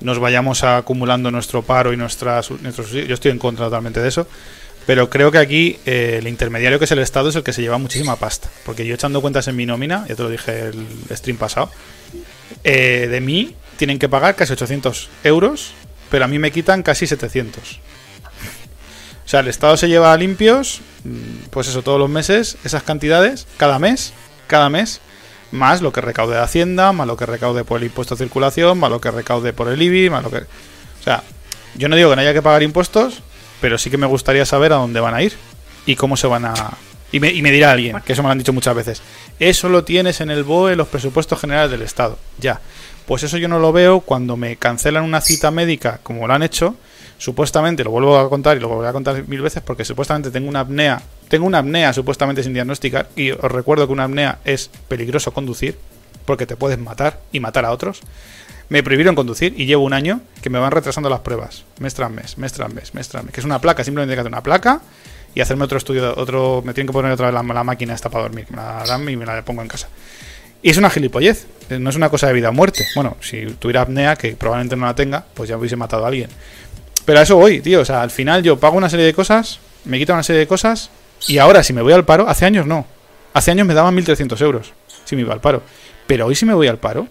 [0.00, 2.90] nos vayamos acumulando nuestro paro y nuestras, nuestros...
[2.90, 4.26] Yo estoy en contra totalmente de eso.
[4.86, 7.62] Pero creo que aquí eh, el intermediario que es el Estado es el que se
[7.62, 8.50] lleva muchísima pasta.
[8.64, 11.70] Porque yo echando cuentas en mi nómina, ya te lo dije el stream pasado,
[12.64, 15.72] eh, de mí tienen que pagar casi 800 euros,
[16.10, 17.80] pero a mí me quitan casi 700.
[19.24, 23.46] O sea, el Estado se lleva limpios, mm, pues eso, todos los meses, esas cantidades,
[23.56, 24.12] cada mes,
[24.46, 25.00] cada mes,
[25.52, 28.78] más lo que recaude de Hacienda, más lo que recaude por el impuesto a circulación,
[28.78, 30.38] más lo que recaude por el IBI, más lo que...
[30.38, 31.22] O sea,
[31.76, 33.22] yo no digo que no haya que pagar impuestos,
[33.62, 35.32] pero sí que me gustaría saber a dónde van a ir
[35.86, 36.54] y cómo se van a...
[37.12, 39.02] Y me, dirá alguien, que eso me lo han dicho muchas veces,
[39.38, 42.18] eso lo tienes en el BOE, los presupuestos generales del Estado.
[42.38, 42.60] Ya.
[43.06, 46.42] Pues eso yo no lo veo cuando me cancelan una cita médica, como lo han
[46.42, 46.74] hecho,
[47.18, 50.48] supuestamente, lo vuelvo a contar y lo volveré a contar mil veces, porque supuestamente tengo
[50.48, 54.70] una apnea, tengo una apnea supuestamente sin diagnosticar, y os recuerdo que una apnea es
[54.88, 55.78] peligroso conducir,
[56.24, 58.00] porque te puedes matar y matar a otros.
[58.72, 62.10] Me prohibieron conducir y llevo un año que me van retrasando las pruebas, mes tras
[62.10, 64.42] mes, mes tras mes, mes tras mes, que es una placa, simplemente que hacer una
[64.42, 64.80] placa
[65.34, 68.08] y hacerme otro estudio, otro, me tienen que poner otra vez la, la máquina esta
[68.08, 69.90] para dormir, me la dan y me la pongo en casa.
[70.62, 72.82] Y es una gilipollez, eh, no es una cosa de vida o muerte.
[72.94, 76.30] Bueno, si tuviera apnea, que probablemente no la tenga, pues ya hubiese matado a alguien.
[77.04, 77.82] Pero a eso voy, tío.
[77.82, 80.46] O sea, al final yo pago una serie de cosas, me quito una serie de
[80.46, 80.88] cosas,
[81.28, 82.86] y ahora si me voy al paro, hace años no.
[83.34, 84.72] Hace años me daban 1.300 euros
[85.04, 85.62] si me iba al paro.
[86.06, 87.06] Pero hoy si me voy al paro,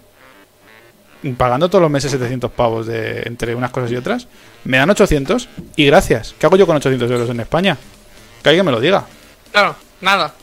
[1.37, 4.27] pagando todos los meses 700 pavos de, entre unas cosas y otras,
[4.63, 6.35] me dan 800 y gracias.
[6.37, 7.77] ¿Qué hago yo con 800 euros en España?
[8.43, 9.05] Que alguien me lo diga.
[9.51, 10.33] Claro, nada.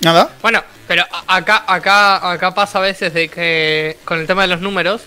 [0.00, 0.30] Nada.
[0.42, 4.60] Bueno, pero acá, acá, acá pasa a veces de que con el tema de los
[4.60, 5.02] números,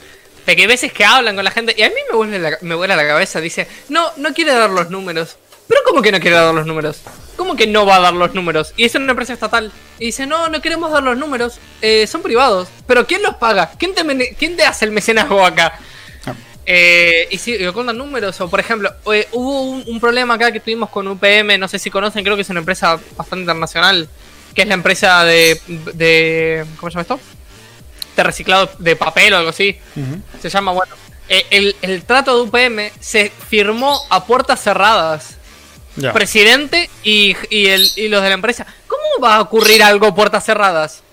[0.45, 2.57] de que hay veces que hablan con la gente y a mí me vuelve la,
[2.62, 5.38] me vuela la cabeza, dice, no, no quiere dar los números.
[5.67, 7.01] Pero ¿cómo que no quiere dar los números?
[7.36, 8.73] ¿Cómo que no va a dar los números?
[8.77, 9.71] Y es una empresa estatal.
[9.99, 11.60] Y dice, no, no queremos dar los números.
[11.82, 12.69] eh, son privados.
[12.88, 13.71] Pero ¿quién los paga?
[13.77, 15.73] ¿Quién te, quién te hace el mecenazgo acá?
[16.25, 16.34] Ah.
[16.65, 18.39] Eh, y sí, yo cuentan números.
[18.41, 21.58] O por ejemplo, eh, hubo un, un problema acá que tuvimos con UPM.
[21.60, 24.08] No sé si conocen, creo que es una empresa bastante internacional.
[24.56, 25.60] Que es la empresa de.
[25.67, 27.19] de ¿Cómo se llama esto?
[28.15, 29.77] De reciclado de papel o algo así.
[30.41, 30.95] Se llama, bueno.
[31.30, 35.36] eh, el, el trato de UPM se firmó a puertas cerradas.
[35.97, 36.13] Ya.
[36.13, 38.65] Presidente y, y, el, y los de la empresa.
[38.88, 41.03] ¿Cómo va a ocurrir algo puertas cerradas?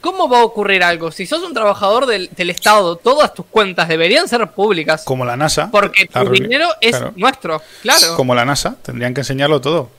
[0.00, 1.10] ¿Cómo va a ocurrir algo?
[1.10, 5.02] Si sos un trabajador del, del Estado, todas tus cuentas deberían ser públicas.
[5.04, 5.70] Como la NASA.
[5.72, 7.12] Porque tu dinero es claro.
[7.16, 8.16] nuestro, claro.
[8.16, 9.90] Como la NASA, tendrían que enseñarlo todo.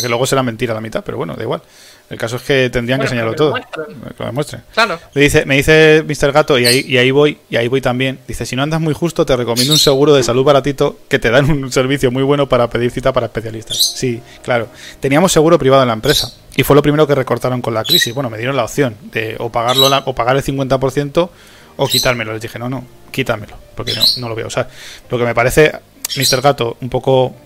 [0.00, 1.62] Que luego será mentira la mitad, pero bueno, da igual.
[2.10, 3.54] El caso es que tendrían que enseñarlo todo.
[3.56, 3.62] lo.
[4.08, 4.62] Que lo demuestren.
[4.74, 4.98] Claro.
[5.14, 6.32] Me dice, me dice Mr.
[6.32, 8.18] Gato, y ahí, y ahí voy, y ahí voy también.
[8.26, 11.30] Dice, si no andas muy justo, te recomiendo un seguro de salud baratito que te
[11.30, 13.76] dan un servicio muy bueno para pedir cita para especialistas.
[13.94, 14.66] Sí, claro.
[14.98, 16.32] Teníamos seguro privado en la empresa.
[16.56, 18.12] Y fue lo primero que recortaron con la crisis.
[18.12, 21.30] Bueno, me dieron la opción de o pagarlo la- o pagar el 50%
[21.76, 22.32] o quitármelo.
[22.32, 24.68] Les dije, no, no, quítamelo, porque no, no lo voy a usar.
[25.08, 25.72] Lo que me parece,
[26.16, 26.40] Mr.
[26.42, 27.36] Gato, un poco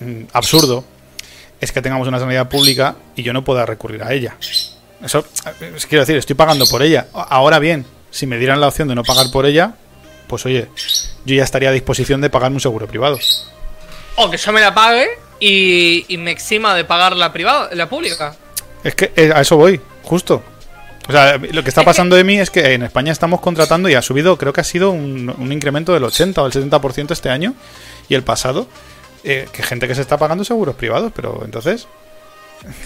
[0.00, 0.82] mm, absurdo
[1.64, 4.36] es que tengamos una sanidad pública y yo no pueda recurrir a ella.
[5.02, 5.24] Eso,
[5.60, 7.08] eh, quiero decir, estoy pagando por ella.
[7.12, 9.74] Ahora bien, si me dieran la opción de no pagar por ella,
[10.28, 10.68] pues oye,
[11.24, 13.18] yo ya estaría a disposición de pagarme un seguro privado.
[14.16, 15.08] O que yo me la pague
[15.40, 18.36] y, y me exima de pagar la privada, la pública.
[18.82, 20.42] Es que eh, a eso voy, justo.
[21.08, 23.94] O sea, lo que está pasando de mí es que en España estamos contratando y
[23.94, 27.28] ha subido, creo que ha sido un, un incremento del 80 o el 70% este
[27.28, 27.54] año
[28.08, 28.68] y el pasado,
[29.24, 31.86] eh, que gente que se está pagando seguros privados, pero entonces,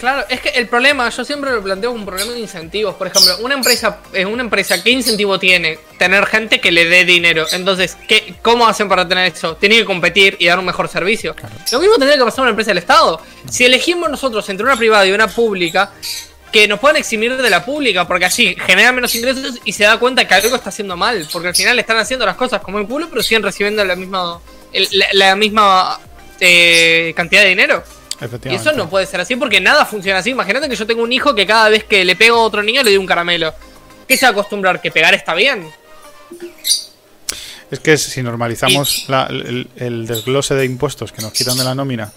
[0.01, 2.95] Claro, es que el problema, yo siempre lo planteo como un problema de incentivos.
[2.95, 5.79] Por ejemplo, una empresa, es una empresa, ¿qué incentivo tiene?
[5.97, 7.45] Tener gente que le dé dinero.
[7.53, 9.55] Entonces, ¿qué, ¿cómo hacen para tener eso?
[9.55, 11.33] Tienen que competir y dar un mejor servicio.
[11.71, 13.21] Lo mismo tendría que pasar una empresa del Estado.
[13.49, 15.93] Si elegimos nosotros entre una privada y una pública,
[16.51, 19.97] que nos puedan eximir de la pública, porque así generan menos ingresos y se da
[19.97, 21.25] cuenta que algo está haciendo mal.
[21.31, 24.41] Porque al final están haciendo las cosas como el culo, pero siguen recibiendo la misma,
[24.73, 26.01] el- la, la misma
[26.39, 27.83] eh, cantidad de dinero.
[28.49, 30.31] Y eso no puede ser así porque nada funciona así.
[30.31, 32.83] Imagínate que yo tengo un hijo que cada vez que le pego a otro niño
[32.83, 33.53] le doy un caramelo.
[34.07, 34.81] ¿Qué se va a acostumbrar?
[34.81, 35.67] ¿Que pegar está bien?
[37.71, 41.75] Es que si normalizamos la- el, el desglose de impuestos que nos quitan de la
[41.75, 42.11] nómina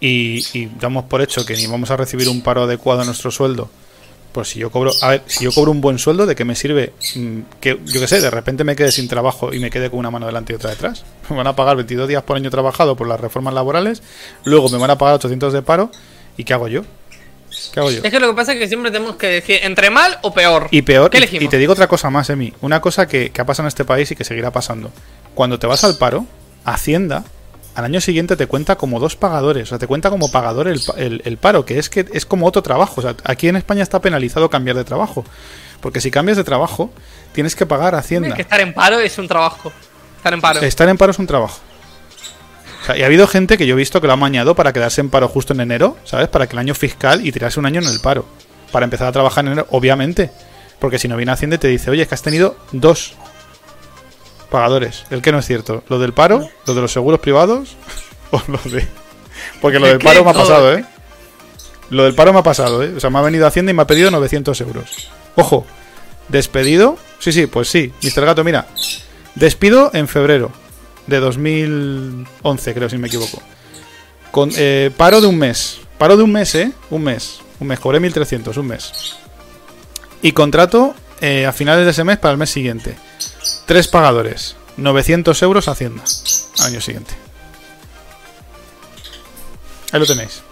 [0.00, 3.30] y, y damos por hecho que ni vamos a recibir un paro adecuado a nuestro
[3.30, 3.70] sueldo,
[4.32, 6.54] pues si yo cobro, a ver, si yo cobro un buen sueldo, ¿de qué me
[6.54, 9.90] sirve mm, que yo qué sé, de repente me quede sin trabajo y me quede
[9.90, 11.04] con una mano delante y otra detrás?
[11.30, 14.02] Me van a pagar 22 días por año trabajado por las reformas laborales,
[14.44, 15.90] luego me van a pagar 800 de paro
[16.36, 16.82] y ¿qué hago yo?
[17.72, 18.00] ¿Qué hago yo?
[18.02, 20.68] Es que lo que pasa es que siempre tenemos que decir entre mal o peor.
[20.70, 21.44] Y peor, ¿Qué y, elegimos?
[21.44, 22.52] y te digo otra cosa más, Emi.
[22.62, 24.90] Una cosa que, que ha pasado en este país y que seguirá pasando.
[25.34, 26.26] Cuando te vas al paro,
[26.64, 27.24] Hacienda
[27.80, 29.64] al año siguiente te cuenta como dos pagadores.
[29.64, 32.46] O sea, te cuenta como pagador el, el- el paro, que es que es como
[32.46, 32.94] otro trabajo.
[32.98, 35.24] O sea, aquí en España está penalizado cambiar de trabajo.
[35.80, 36.90] Porque si cambias de trabajo,
[37.32, 38.28] tienes que pagar Hacienda.
[38.28, 39.72] Es que estar en paro es un trabajo.
[40.18, 40.60] Estar en paro.
[40.60, 41.58] Estar en paro es un trabajo.
[42.82, 44.72] O sea, y ha habido gente que yo he visto que lo ha mañado para
[44.72, 46.28] quedarse en paro justo en enero, ¿sabes?
[46.28, 48.26] Para que el año fiscal y tirarse un año en el paro.
[48.72, 50.30] Para empezar a trabajar en enero, obviamente.
[50.78, 53.14] Porque si no viene Hacienda y te dice, oye, es que has tenido dos
[54.50, 55.04] pagadores.
[55.10, 55.82] El que no es cierto.
[55.88, 57.76] Lo del paro, lo de los seguros privados,
[58.30, 58.86] o lo de.
[59.60, 60.84] Porque lo ¿De del paro me ha pasado, ¿eh?
[61.90, 62.92] Lo del paro me ha pasado, ¿eh?
[62.96, 65.10] O sea, me ha venido Hacienda y me ha pedido 900 euros.
[65.36, 65.66] Ojo,
[66.28, 66.96] despedido.
[67.18, 67.92] Sí, sí, pues sí.
[68.02, 68.24] Mr.
[68.24, 68.66] Gato, mira.
[69.34, 70.50] Despido en febrero.
[71.06, 73.42] de 2011, creo, si me equivoco.
[74.30, 75.80] Con, eh, paro de un mes.
[75.98, 76.72] Paro de un mes, ¿eh?
[76.90, 77.40] Un mes.
[77.58, 77.80] Un mes.
[77.80, 79.16] Cobré 1.300, un mes.
[80.22, 82.96] Y contrato eh, a finales de ese mes para el mes siguiente.
[83.66, 84.56] Tres pagadores.
[84.76, 86.02] 900 euros Hacienda.
[86.58, 87.14] Al año siguiente.
[89.92, 90.42] Ahí lo tenéis.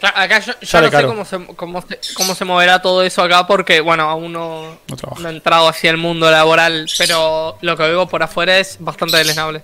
[0.00, 3.46] Claro, acá yo, no sé cómo se, cómo, se, cómo se moverá todo eso acá
[3.46, 4.78] porque, bueno, aún no,
[5.18, 9.18] no he entrado hacia el mundo laboral, pero lo que veo por afuera es bastante
[9.18, 9.62] deleznable.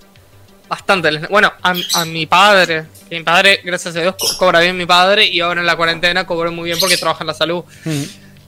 [0.69, 1.19] Bastante.
[1.29, 4.87] Bueno, a, a mi padre, que mi padre, gracias a Dios, co- cobra bien mi
[4.87, 7.65] padre y ahora en la cuarentena cobró muy bien porque trabaja en la salud.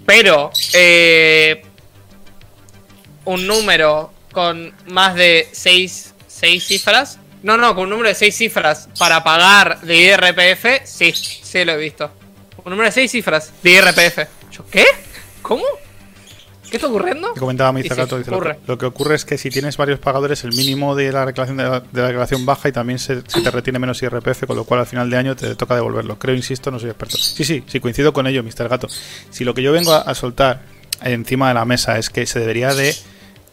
[0.04, 1.62] Pero, eh,
[3.24, 7.18] un número con más de seis, seis cifras.
[7.42, 11.72] No, no, con un número de seis cifras para pagar de IRPF, sí, sí lo
[11.72, 12.11] he visto.
[12.64, 14.18] Un número de seis cifras de IRPF.
[14.50, 14.85] ¿Yo qué?
[15.42, 15.62] ¿Cómo?
[16.70, 17.33] ¿Qué está ocurriendo?
[17.38, 18.59] Comentaba mi dice, lo, que, ocurre.
[18.66, 21.64] lo que ocurre es que si tienes varios pagadores, el mínimo de la declaración, de
[21.64, 24.64] la, de la declaración baja y también se, se te retiene menos IRPF, con lo
[24.64, 26.18] cual al final de año te toca devolverlo.
[26.18, 27.16] Creo, insisto, no soy experto.
[27.16, 28.68] Sí, sí, sí, coincido con ello, Mr.
[28.68, 28.88] Gato.
[29.31, 30.61] Si lo que yo vengo a, a soltar
[31.02, 32.94] encima de la mesa es que se debería de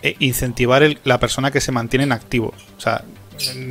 [0.02, 2.54] eh, incentivar el- la persona que se mantiene en activo.
[2.78, 3.04] O sea,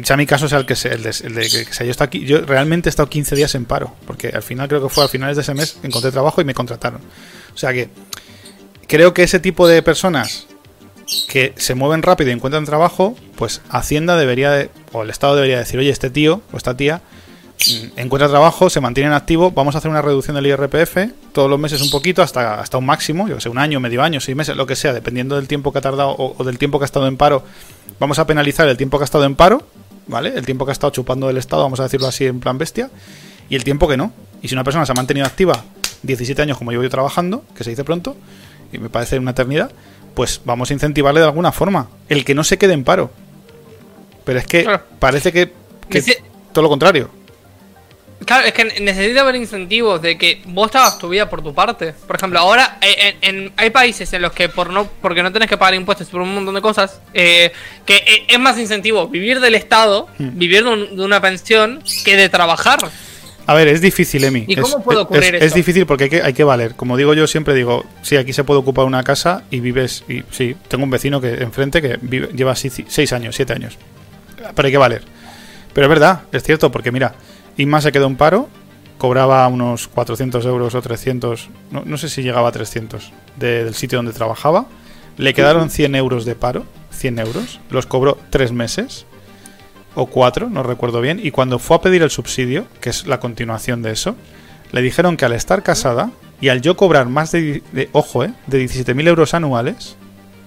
[0.05, 2.25] sea mi caso sea el que sea, el de, el de que sea, yo, aquí,
[2.25, 5.09] yo realmente he estado 15 días en paro, porque al final creo que fue a
[5.09, 7.01] finales de ese mes encontré trabajo y me contrataron.
[7.55, 7.89] O sea que
[8.87, 10.47] creo que ese tipo de personas
[11.29, 15.59] que se mueven rápido y encuentran trabajo, pues Hacienda debería de, o el Estado debería
[15.59, 17.03] decir, oye, este tío o esta tía
[17.69, 20.97] mm, encuentra trabajo, se mantiene en activo, vamos a hacer una reducción del IRPF
[21.33, 24.03] todos los meses un poquito hasta, hasta un máximo, yo que sé, un año, medio
[24.03, 26.79] año, seis meses, lo que sea, dependiendo del tiempo que ha tardado o, del tiempo
[26.79, 27.45] que ha estado en paro,
[27.99, 29.67] vamos a penalizar el tiempo que ha estado en paro,
[30.07, 30.33] ¿vale?
[30.37, 32.91] El tiempo que ha estado chupando del Estado, vamos a decirlo así en plan bestia,
[33.49, 34.13] y el tiempo que no.
[34.43, 35.65] Y si una persona se ha mantenido activa
[36.03, 38.17] 17 años como yo trabajando, que se dice pronto,
[38.73, 39.71] y me parece una eternidad,
[40.15, 41.89] pues vamos a incentivarle de alguna forma.
[42.09, 43.11] El que no se quede en paro.
[44.25, 45.53] Pero es que parece que,
[46.53, 47.11] todo lo contrario.
[48.25, 51.93] Claro, es que necesita haber incentivos de que vos hagas tu vida por tu parte.
[52.07, 55.31] Por ejemplo, ahora eh, en, en- hay países en los que por no porque no
[55.31, 57.53] tenés que pagar impuestos por un montón de cosas, eh,
[57.85, 60.39] que eh, es más incentivo vivir del Estado, Hmm.
[60.39, 62.89] vivir de, un- de una pensión, que de trabajar.
[63.47, 64.45] A ver, es difícil, Emi.
[64.49, 65.55] ¿Y Es- cómo puede es- ocurrir es, eso?
[65.55, 66.75] difícil porque hay que, hay que valer.
[66.77, 70.05] Como digo yo, siempre digo, sí, aquí se puede ocupar una casa y vives.
[70.09, 73.77] Y sí, tengo un vecino que enfrente que vive- lleva seis años, siete años.
[74.55, 75.03] Pero hay que valer.
[75.73, 77.15] Pero es verdad, es cierto, porque mira,
[77.57, 78.49] Inma se quedó en paro,
[78.99, 83.75] cobraba unos 400 euros o 300, no, no sé si llegaba a 300 de- del
[83.75, 84.67] sitio donde trabajaba.
[85.19, 89.07] Le quedaron 100 euros de paro, 100 euros, los cobró tres meses
[89.95, 93.21] o cuatro, no recuerdo bien, y cuando fue a pedir el subsidio, que es la
[93.21, 94.17] continuación de eso,
[94.73, 98.33] le dijeron que al estar casada y al yo cobrar más de, de- ojo, eh,
[98.47, 99.97] de 17.000 euros anuales,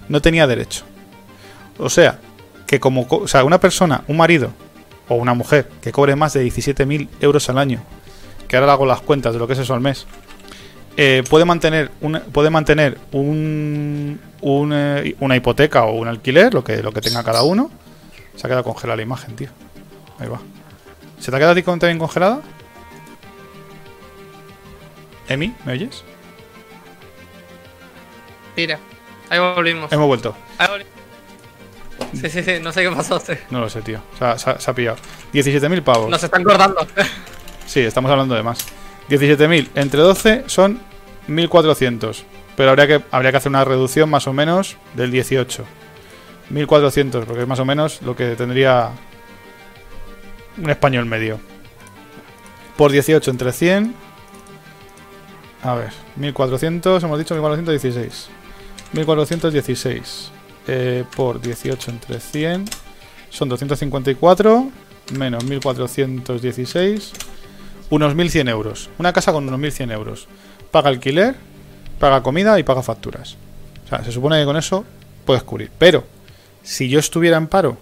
[0.10, 0.84] no tenía derecho.
[1.78, 2.20] O sea,
[2.66, 4.52] que como, co- o sea, una persona, un marido
[5.08, 7.82] o una mujer que cobre más de 17.000 euros al año,
[8.50, 10.06] que ahora hago las cuentas de lo que es eso al mes,
[10.98, 16.64] eh, puede mantener, una, puede mantener un, un, eh, una hipoteca o un alquiler, lo
[16.64, 17.70] que, lo que tenga cada uno.
[18.38, 19.50] Se ha quedado congelada la imagen, tío.
[20.20, 20.40] Ahí va.
[21.20, 22.40] ¿Se te ha quedado a ti también congelada?
[25.28, 26.04] Emi, ¿me oyes?
[28.56, 28.80] Tira.
[29.30, 29.92] Ahí volvimos.
[29.92, 30.36] Hemos vuelto.
[30.58, 30.94] Ahí volvimos.
[32.14, 33.20] Sí, sí, sí, no sé qué pasó.
[33.20, 33.34] sí.
[33.50, 34.00] No lo sé, tío.
[34.18, 34.98] Se ha, se ha- se ha pillado.
[35.34, 36.10] 17.000 pavos.
[36.10, 36.88] Nos están cortando.
[37.66, 38.60] Sí, estamos hablando de más.
[39.10, 40.80] 17.000 entre 12 son
[41.28, 42.24] 1.400.
[42.56, 45.66] Pero habría que, habría que hacer una reducción más o menos del 18.
[46.52, 48.92] 1.400, porque es más o menos lo que tendría
[50.58, 51.40] un español medio.
[52.76, 53.94] Por 18 entre 100.
[55.64, 58.28] A ver, 1.400, hemos dicho 1.416.
[58.94, 60.30] 1.416
[60.68, 62.66] eh, por 18 entre 100
[63.30, 64.70] son 254
[65.14, 67.12] menos 1.416
[67.90, 68.90] unos 1.100 euros.
[68.98, 70.28] Una casa con unos 1.100 euros.
[70.72, 71.36] Paga alquiler,
[72.00, 73.38] paga comida y paga facturas.
[73.86, 74.84] O sea, se supone que con eso
[75.26, 75.72] puedes cubrir.
[75.78, 76.04] Pero,
[76.68, 77.78] si yo estuviera en paro,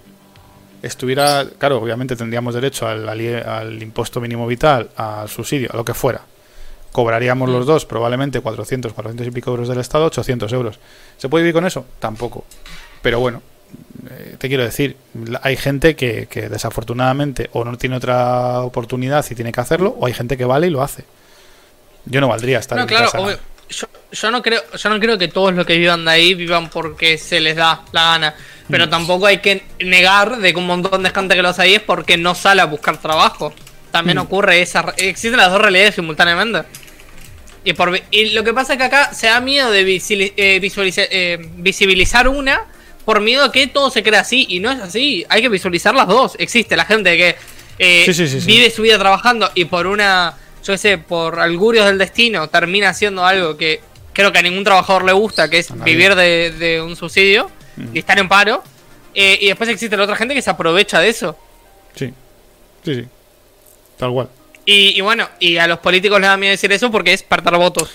[0.83, 5.83] estuviera, claro, obviamente tendríamos derecho al, al- al impuesto mínimo vital, al subsidio, a lo
[5.85, 6.21] que fuera.
[6.91, 10.79] Cobraríamos los dos probablemente 400, 400 y pico euros del Estado, 800 euros.
[11.17, 11.85] ¿Se puede vivir con eso?
[11.99, 12.45] Tampoco.
[13.01, 13.41] Pero bueno,
[14.11, 14.95] eh, te quiero decir,
[15.41, 20.05] hay gente que, que desafortunadamente o no tiene otra oportunidad y tiene que hacerlo, o
[20.05, 21.03] hay gente que vale y lo hace.
[22.05, 23.19] Yo no valdría estar No, en claro, casa.
[23.19, 23.39] obvio.
[23.67, 26.69] Yo, yo no creo, yo no creo que todos los que vivan de ahí vivan
[26.69, 28.29] porque se les da la gana.
[28.67, 28.71] Mm.
[28.71, 31.75] Pero tampoco hay que negar de que un montón de gente que lo hace ahí
[31.75, 33.53] es porque no sale a buscar trabajo.
[33.91, 34.21] También Mm.
[34.21, 34.93] ocurre esa.
[34.97, 36.63] Existen las dos realidades simultáneamente.
[37.63, 41.07] Y, por, y lo que pasa es que acá se da miedo de eh, visualiza-
[41.09, 42.65] eh, visibilizar una
[43.05, 44.45] por miedo a que todo se crea así.
[44.49, 45.25] Y no es así.
[45.29, 46.33] Hay que visualizar las dos.
[46.39, 47.35] Existe la gente que
[47.79, 48.47] eh, Sí, sí, sí, sí.
[48.47, 53.25] vive su vida trabajando y por una, yo sé, por algurios del destino termina haciendo
[53.25, 53.81] algo que
[54.15, 57.93] creo que a ningún trabajador le gusta, que es vivir de, de un subsidio Mm.
[57.93, 58.63] y estar en paro.
[59.13, 61.37] Eh, y después existe la otra gente que se aprovecha de eso.
[61.93, 62.13] Sí.
[62.85, 63.05] Sí, sí.
[63.97, 64.29] Tal cual.
[64.65, 67.57] Y, y bueno, y a los políticos les da miedo decir eso porque es partar
[67.57, 67.91] votos.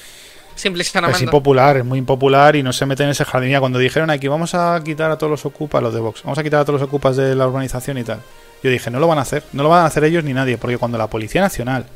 [0.55, 3.49] Simple y Es impopular, es muy impopular y no se mete en ese jardín.
[3.49, 6.39] Mira, Cuando dijeron aquí, vamos a quitar a todos los ocupas, los de Vox, vamos
[6.39, 8.21] a quitar a todos los ocupas de la urbanización y tal.
[8.63, 10.59] Yo dije, no lo van a hacer, no lo van a hacer ellos ni nadie,
[10.59, 11.87] porque cuando la Policía Nacional,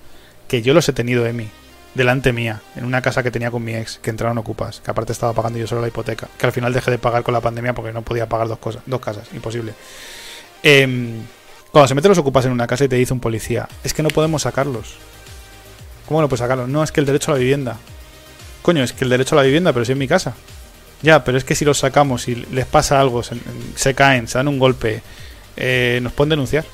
[0.48, 1.50] que yo los he tenido de mí,
[1.94, 5.12] delante mía, en una casa que tenía con mi ex, que entraron ocupas, que aparte
[5.12, 7.72] estaba pagando yo solo la hipoteca, que al final dejé de pagar con la pandemia
[7.72, 9.74] porque no podía pagar dos cosas, dos casas, imposible.
[10.62, 11.22] Em,
[11.70, 14.02] cuando se meten los ocupas en una casa y te dice un policía, es que
[14.02, 14.96] no podemos sacarlos.
[16.06, 16.68] ¿Cómo no puedes sacarlos?
[16.68, 17.78] No, es que el derecho a la vivienda.
[18.62, 20.34] Coño, es que el derecho a la vivienda, pero si es mi casa.
[21.02, 23.36] Ya, pero es que si los sacamos y les pasa algo, se,
[23.76, 25.02] se caen, se dan un golpe,
[25.56, 26.64] eh, nos pueden denunciar.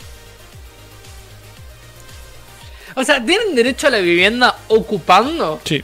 [2.96, 5.60] O sea, ¿tienen derecho a la vivienda ocupando?
[5.64, 5.82] Sí.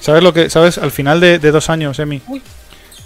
[0.00, 0.78] ¿Sabes lo que, sabes?
[0.78, 2.42] Al final de, de dos años, Emi, Uy.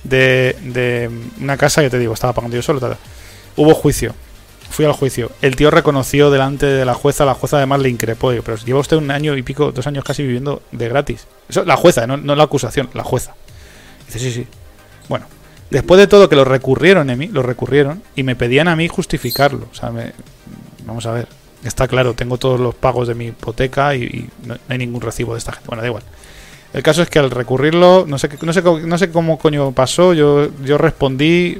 [0.05, 1.11] de, de
[1.41, 2.97] una casa, que te digo, estaba pagando yo solo, tal,
[3.57, 4.15] hubo juicio.
[4.71, 5.31] Fui al juicio.
[5.43, 8.33] El tío reconoció delante de la jueza, la jueza además le increpó.
[8.33, 11.27] Digo, pero lleva usted un año y pico, dos años casi viviendo de gratis.
[11.49, 13.35] Eso, la jueza, no, no la acusación, la jueza.
[14.07, 14.47] Dice, sí, sí.
[15.09, 15.27] Bueno,
[15.71, 19.69] después de todo que lo recurrieron, Emi, lo recurrieron y me pedían a mí justificarlo.
[19.71, 20.13] O sea, me-
[20.85, 21.29] vamos a ver.
[21.67, 25.01] Está claro, tengo todos los pagos de mi hipoteca y, y no, no hay ningún
[25.01, 25.67] recibo de esta gente.
[25.67, 26.03] Bueno, da igual.
[26.73, 29.73] El caso es que al recurrirlo, no sé, no sé, cómo- no sé cómo coño
[29.73, 31.59] pasó, yo, yo respondí,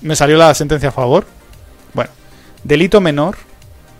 [0.00, 1.26] me salió la sentencia a favor.
[1.92, 2.10] Bueno,
[2.64, 3.36] delito menor,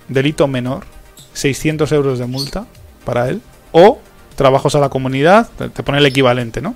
[0.09, 0.85] delito menor,
[1.33, 2.67] 600 euros de multa
[3.05, 3.41] para él,
[3.73, 4.01] o
[4.37, 6.75] trabajos a la comunidad, te pone el equivalente, ¿no?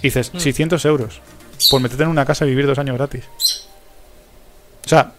[0.00, 0.38] Y dices, Mm.
[0.40, 1.20] 600 euros
[1.70, 3.24] por meterte en una casa y vivir dos años gratis.
[4.84, 5.12] O sea,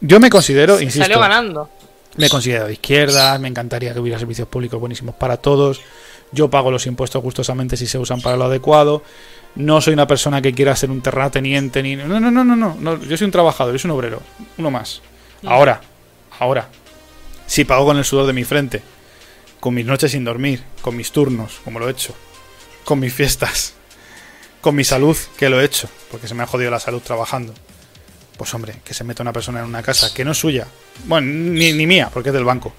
[0.00, 1.68] yo me considero, Se insisto, salió ganando.
[2.16, 5.80] me considero de izquierdas, me encantaría que hubiera servicios públicos buenísimos para todos.
[6.32, 9.02] Yo pago los impuestos gustosamente si se usan para lo adecuado.
[9.54, 11.96] No soy una persona que quiera ser un terrateniente ni.
[11.96, 12.76] No, no, no, no, no.
[12.78, 13.02] no.
[13.02, 14.22] Yo soy un trabajador, yo soy un obrero.
[14.58, 15.00] Uno más.
[15.42, 15.48] Mm.
[15.48, 15.80] Ahora,
[16.38, 16.68] ahora.
[17.46, 18.82] Si pago con el sudor de mi frente,
[19.58, 22.14] con mis noches sin dormir, con mis turnos, como lo he hecho,
[22.84, 23.72] con mis fiestas,
[24.60, 27.54] con mi salud, que lo he hecho, porque se me ha jodido la salud trabajando.
[28.38, 30.66] Pues hombre, que se meta una persona en una casa que no es suya,
[31.04, 32.72] bueno, ni, ni mía, porque es del banco,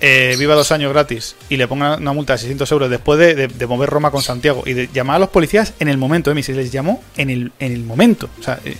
[0.00, 3.34] eh, viva dos años gratis y le ponga una multa de 600 euros después de,
[3.34, 6.30] de- de mover Roma con Santiago y de llamar a los policías en el momento,
[6.30, 8.28] Emi, se les llamó en el, en el momento.
[8.40, 8.76] O sea, eh,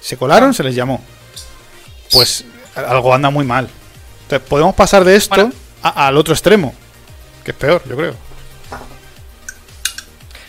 [0.00, 1.04] se colaron, se les llamó.
[2.10, 2.44] Pues
[2.74, 3.68] a- algo anda muy mal.
[4.22, 5.52] Entonces, podemos pasar de esto Bueno.
[5.82, 6.74] a- al otro extremo,
[7.44, 8.14] que es peor, yo creo.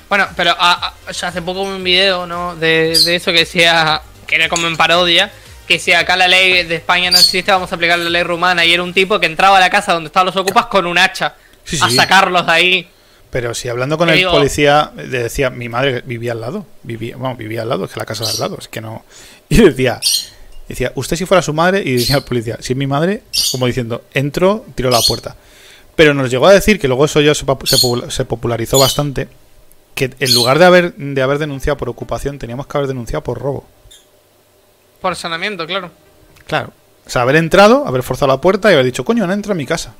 [0.09, 2.55] Bueno, pero a- a- ya hace poco un video, ¿no?
[2.55, 4.01] De, de eso que decía,
[4.31, 5.29] que era como en parodia,
[5.67, 8.65] que si acá la ley de España no existe, vamos a aplicar la ley rumana.
[8.65, 10.97] Y era un tipo que entraba a la casa donde estaban los ocupas con un
[10.97, 12.89] hacha Sí, a sacarlos de ahí.
[13.29, 17.15] Pero si hablando con el digo- policía, le decía, mi madre vivía al lado, vivía,
[17.17, 19.03] bueno, vivía al lado, es que la casa de al lado, es que no.
[19.49, 19.99] Y decía,
[20.67, 23.67] decía, usted si fuera su madre, y decía el policía, si es mi madre, como
[23.67, 25.35] diciendo, entro, tiro la puerta.
[25.95, 27.45] Pero nos llegó a decir que luego eso ya se,
[28.09, 29.27] se popularizó bastante,
[29.93, 33.39] que en lugar de haber, de haber denunciado por ocupación, teníamos que haber denunciado por
[33.39, 33.67] robo.
[35.01, 35.91] Por sanamiento, claro.
[36.45, 36.71] Claro.
[37.05, 39.55] O sea, haber entrado, haber forzado la puerta y haber dicho, coño, no entra a
[39.55, 39.95] mi casa.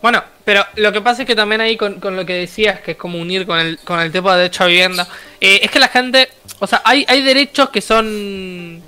[0.00, 2.92] Bueno, pero lo que pasa es que también ahí con, con lo que decías, que
[2.92, 5.06] es como unir con el, con el tema de derecho a vivienda,
[5.40, 6.28] eh, es que la gente,
[6.58, 8.82] o sea, hay, hay derechos que son...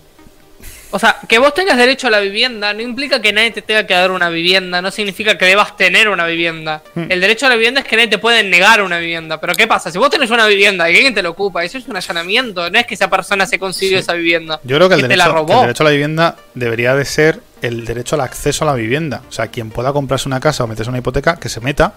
[0.94, 3.84] O sea, que vos tengas derecho a la vivienda no implica que nadie te tenga
[3.84, 6.84] que dar una vivienda, no significa que debas tener una vivienda.
[6.94, 7.06] Hmm.
[7.08, 9.40] El derecho a la vivienda es que nadie te puede negar una vivienda.
[9.40, 9.90] Pero ¿qué pasa?
[9.90, 12.78] Si vos tenés una vivienda y alguien te lo ocupa, eso es un allanamiento, no
[12.78, 14.60] es que esa persona se consiguió esa vivienda.
[14.62, 15.54] Yo creo que el, te la derecho, robó.
[15.54, 19.22] el derecho a la vivienda debería de ser el derecho al acceso a la vivienda.
[19.28, 21.94] O sea, quien pueda comprarse una casa o meterse una hipoteca, que se meta.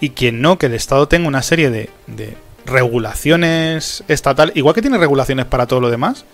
[0.00, 4.82] Y quien no, que el Estado tenga una serie de, de regulaciones estatal, igual que
[4.82, 6.24] tiene regulaciones para todo lo demás.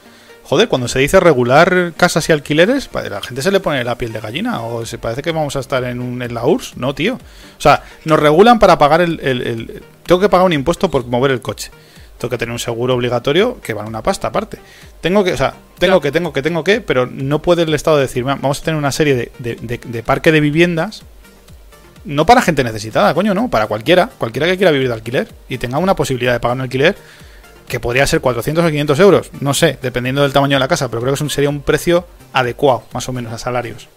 [0.51, 4.12] Joder, cuando se dice regular casas y alquileres, la gente se le pone la piel
[4.12, 4.62] de gallina.
[4.62, 6.76] O se parece que vamos a estar en, un, en la URSS.
[6.76, 7.14] No, tío.
[7.14, 11.07] O sea, nos regulan para pagar el, el- el- Tengo que pagar un impuesto por
[11.07, 11.70] mover el coche.
[12.18, 14.59] Tengo que tener un seguro obligatorio que vale una pasta aparte.
[15.01, 16.01] Tengo que, o sea, tengo Claro.
[16.01, 18.76] que, tengo que, tengo que, pero no puede el Estado decir, "Va, vamos a tener
[18.76, 21.05] una serie de, de, de- de parque de viviendas.
[22.05, 25.59] No para gente necesitada, coño, no, para cualquiera, cualquiera que quiera vivir de alquiler y
[25.59, 26.96] tenga una posibilidad de pagar un alquiler
[27.71, 30.89] que podría ser 400 o 500 euros, no sé, dependiendo del tamaño de la casa,
[30.91, 33.89] pero creo que sería un precio adecuado, más o menos, a salarios.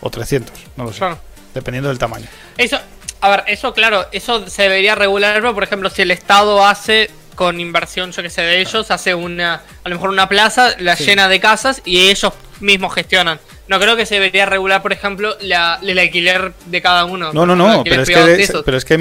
[0.00, 1.18] O 300, no lo sé, Claro.
[1.54, 2.26] dependiendo del tamaño.
[2.58, 2.78] Eso,
[3.22, 7.10] A ver, eso claro, eso se debería regular, pero por ejemplo, si el Estado hace
[7.34, 10.96] con inversión, yo que sé, de ellos, hace una, a lo mejor una plaza, la
[10.96, 11.04] Sí.
[11.06, 13.40] llena de casas y ellos mismos gestionan.
[13.68, 17.32] No creo que se debería regular, por ejemplo, la, el alquiler de cada uno.
[17.32, 18.62] No, no, no, pero es de que, esos.
[18.64, 18.98] pero es que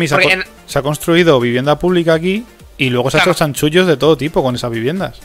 [0.66, 2.46] se ha construido vivienda pública aquí
[2.78, 3.32] y luego se ha Claro.
[3.32, 5.18] hecho chanchullos de todo tipo con esas viviendas.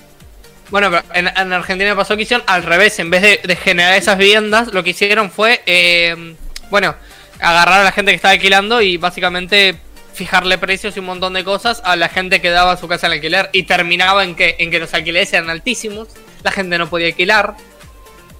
[0.70, 2.98] Bueno, pero en, en Argentina pasó que hicieron al revés.
[3.00, 6.36] En vez de, de generar esas viviendas, lo que hicieron fue, eh,
[6.70, 6.94] bueno,
[7.40, 9.76] agarrar a la gente que estaba alquilando y básicamente
[10.14, 13.14] fijarle precios y un montón de cosas a la gente que daba su casa al
[13.14, 13.50] alquiler.
[13.52, 16.08] Y terminaba en que, en que los alquileres eran altísimos,
[16.44, 17.56] la gente no podía alquilar,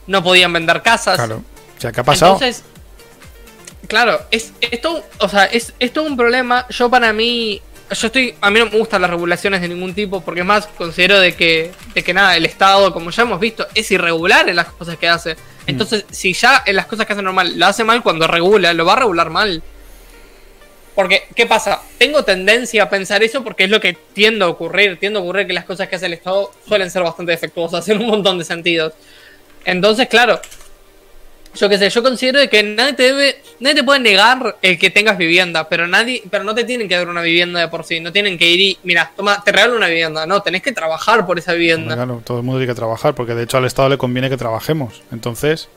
[0.07, 1.17] no podían vender casas.
[1.17, 1.43] Claro.
[1.77, 2.35] O sea, ¿qué ha pasado?
[2.35, 2.63] Entonces,
[3.89, 6.67] claro, es esto, o sea, es, es todo un problema.
[6.69, 7.61] Yo para mí,
[7.91, 10.67] yo estoy, a mí no me gustan las regulaciones de ningún tipo, porque es más
[10.67, 14.57] considero de que, de que nada, el Estado, como ya hemos visto, es irregular en
[14.57, 15.37] las cosas que hace.
[15.67, 18.85] Entonces, si ya en las cosas que hace normal lo hace mal, cuando regula, lo
[18.85, 19.63] va a regular mal.
[20.95, 21.81] Porque, ¿qué pasa?
[21.99, 24.99] Tengo tendencia a pensar eso porque es lo que tiende a ocurrir.
[24.99, 28.01] Tiende a ocurrir que las cosas que hace el Estado suelen ser bastante defectuosas en
[28.01, 28.93] un montón de sentidos.
[29.65, 30.41] Entonces, claro,
[31.55, 34.79] yo qué sé, yo considero de que nadie te debe, nadie te puede negar el
[34.79, 37.85] que tengas vivienda, pero nadie, pero no te tienen que dar una vivienda de por
[37.85, 40.73] sí, no tienen que ir y, mira, toma, te regalo una vivienda, no, tenés que
[40.73, 41.95] trabajar por esa vivienda.
[41.95, 44.37] Claro, todo el mundo tiene que trabajar, porque de hecho al Estado le conviene que
[44.37, 45.03] trabajemos.
[45.13, 45.69] Entonces,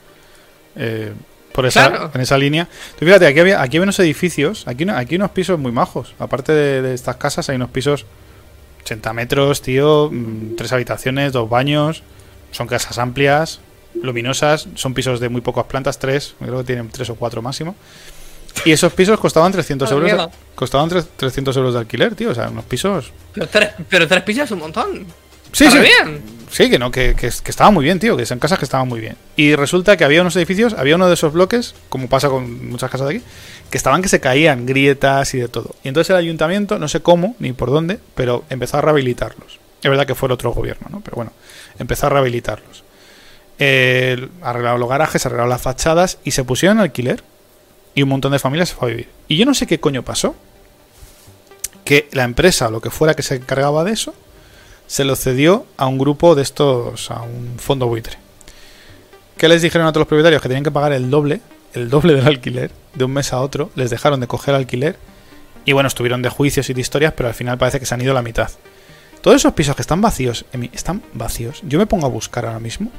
[0.76, 1.12] eh,
[1.54, 2.12] por esa, Claro.
[2.14, 2.68] en esa línea.
[2.98, 6.14] Tú fíjate, aquí había, aquí hay unos edificios, aquí, aquí hay unos pisos muy majos.
[6.20, 8.06] Aparte de, de estas casas, hay unos pisos
[8.82, 12.04] 80 metros, tío, mm, tres habitaciones, dos baños.
[12.52, 13.60] Son casas amplias,
[14.02, 17.76] luminosas, son pisos de muy pocas plantas, tres, creo que tienen tres o cuatro máximo.
[18.66, 20.06] Y esos pisos costaban 300 Ah, euros.
[20.06, 20.30] mierda.
[20.56, 22.30] costaban tre- 300 euros de alquiler, tío.
[22.30, 23.12] O sea, unos pisos.
[23.34, 25.06] Pero tres, pero tres pisos es un montón.
[25.52, 25.88] Sí, Está sí.
[26.04, 26.22] bien.
[26.52, 28.88] Sí, que no, que, que, que estaba muy bien, tío, que son casas que estaban
[28.88, 29.16] muy bien.
[29.36, 32.92] Y resulta que había unos edificios, había uno de esos bloques, como pasa con muchas
[32.92, 33.26] casas de aquí,
[33.72, 35.76] que estaban que se caían, grietas y de todo.
[35.84, 39.60] Y entonces el ayuntamiento, no sé cómo ni por dónde, pero empezó a rehabilitarlos.
[39.82, 41.02] Es verdad que fue el otro gobierno, ¿no?
[41.02, 41.34] Pero bueno,
[41.80, 42.83] empezó a rehabilitarlos.
[43.60, 47.24] Eh, arreglaron los garajes, arreglaron las fachadas y se pusieron en alquiler.
[47.96, 49.10] Y un montón de familias se fue a vivir.
[49.28, 50.36] Y yo no sé qué coño pasó.
[51.86, 54.14] Que la empresa lo que fuera que se encargaba de eso
[54.88, 58.18] se lo cedió a un grupo de estos, a un fondo buitre.
[59.38, 60.42] ¿Qué les dijeron a todos los propietarios?
[60.42, 61.42] Que tenían que pagar el doble,
[61.74, 63.72] el doble del alquiler, de un mes a otro.
[63.76, 64.98] Les dejaron de coger alquiler.
[65.66, 68.02] Y bueno, estuvieron de juicios y de historias, pero al final parece que se han
[68.02, 68.52] ido la mitad.
[69.22, 71.62] Todos esos pisos que están vacíos, están vacíos.
[71.64, 72.92] Yo me pongo a buscar ahora mismo.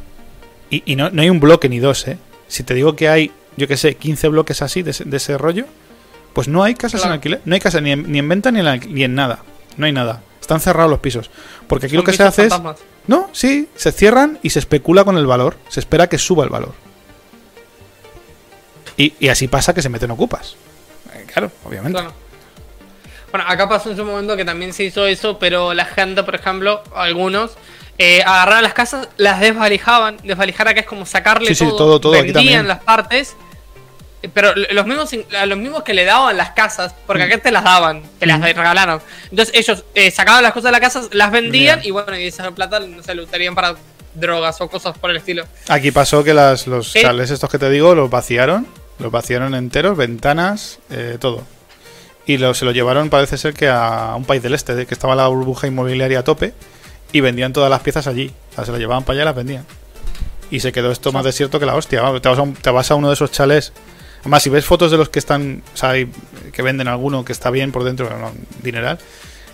[0.70, 2.18] Y, y no, no hay un bloque ni dos, ¿eh?
[2.48, 5.36] Si te digo que hay, yo qué sé, 15 bloques así de, ese- de ese
[5.38, 5.66] rollo,
[6.32, 7.40] pues no hay casas en alquiler.
[7.44, 9.42] No hay casas ni en, ni en venta ni en, ni en nada.
[9.76, 10.22] No hay nada.
[10.40, 11.30] Están cerrados los pisos.
[11.68, 12.54] Porque aquí Son lo que se hace es...
[13.06, 15.56] No, sí, se cierran y se especula con el valor.
[15.68, 16.72] Se espera que suba el valor.
[18.96, 20.56] Y, y así pasa que se meten ocupas.
[21.14, 21.98] Eh, Claro, obviamente.
[21.98, 22.14] Claro.
[23.30, 26.36] Bueno, acá pasó en su momento que también se hizo eso, pero la gente, por
[26.36, 27.56] ejemplo, algunos,
[27.98, 30.16] eh, agarraban las casas, las desvalijaban.
[30.24, 33.36] Desvalijar acá es como sacarle Sí, sí, todo, aquí vendían las partes.
[34.22, 37.50] eh, Pero los mismos, a los mismos que le daban las casas, porque acá te
[37.52, 38.42] las daban, te las Mm.
[38.42, 39.00] regalaron.
[39.30, 42.50] Entonces ellos eh, sacaban las cosas de la casa, las vendían y bueno, y esa
[42.52, 43.74] plata no se lo usarían para
[44.14, 45.44] drogas o cosas por el estilo.
[45.68, 47.02] Aquí pasó que las, los Sí.
[47.02, 48.66] chalés estos que te digo los vaciaron.
[49.00, 51.42] Los vaciaron enteros, ventanas, eh, todo.
[52.26, 54.94] Y lo- se lo llevaron, parece ser que a un país del este, de que
[54.94, 56.54] estaba la burbuja inmobiliaria a tope.
[57.14, 58.30] Y vendían todas las piezas allí.
[58.52, 59.64] O sea, se las llevaban para allá y las vendían.
[60.50, 62.02] Y se quedó esto más desierto que la hostia.
[62.20, 63.72] Te vas, a un- te vas a uno de esos chalés.
[64.20, 65.92] Además, si ves fotos de los que están, o sea,
[66.52, 68.98] que venden alguno que está bien por dentro, no, dineral,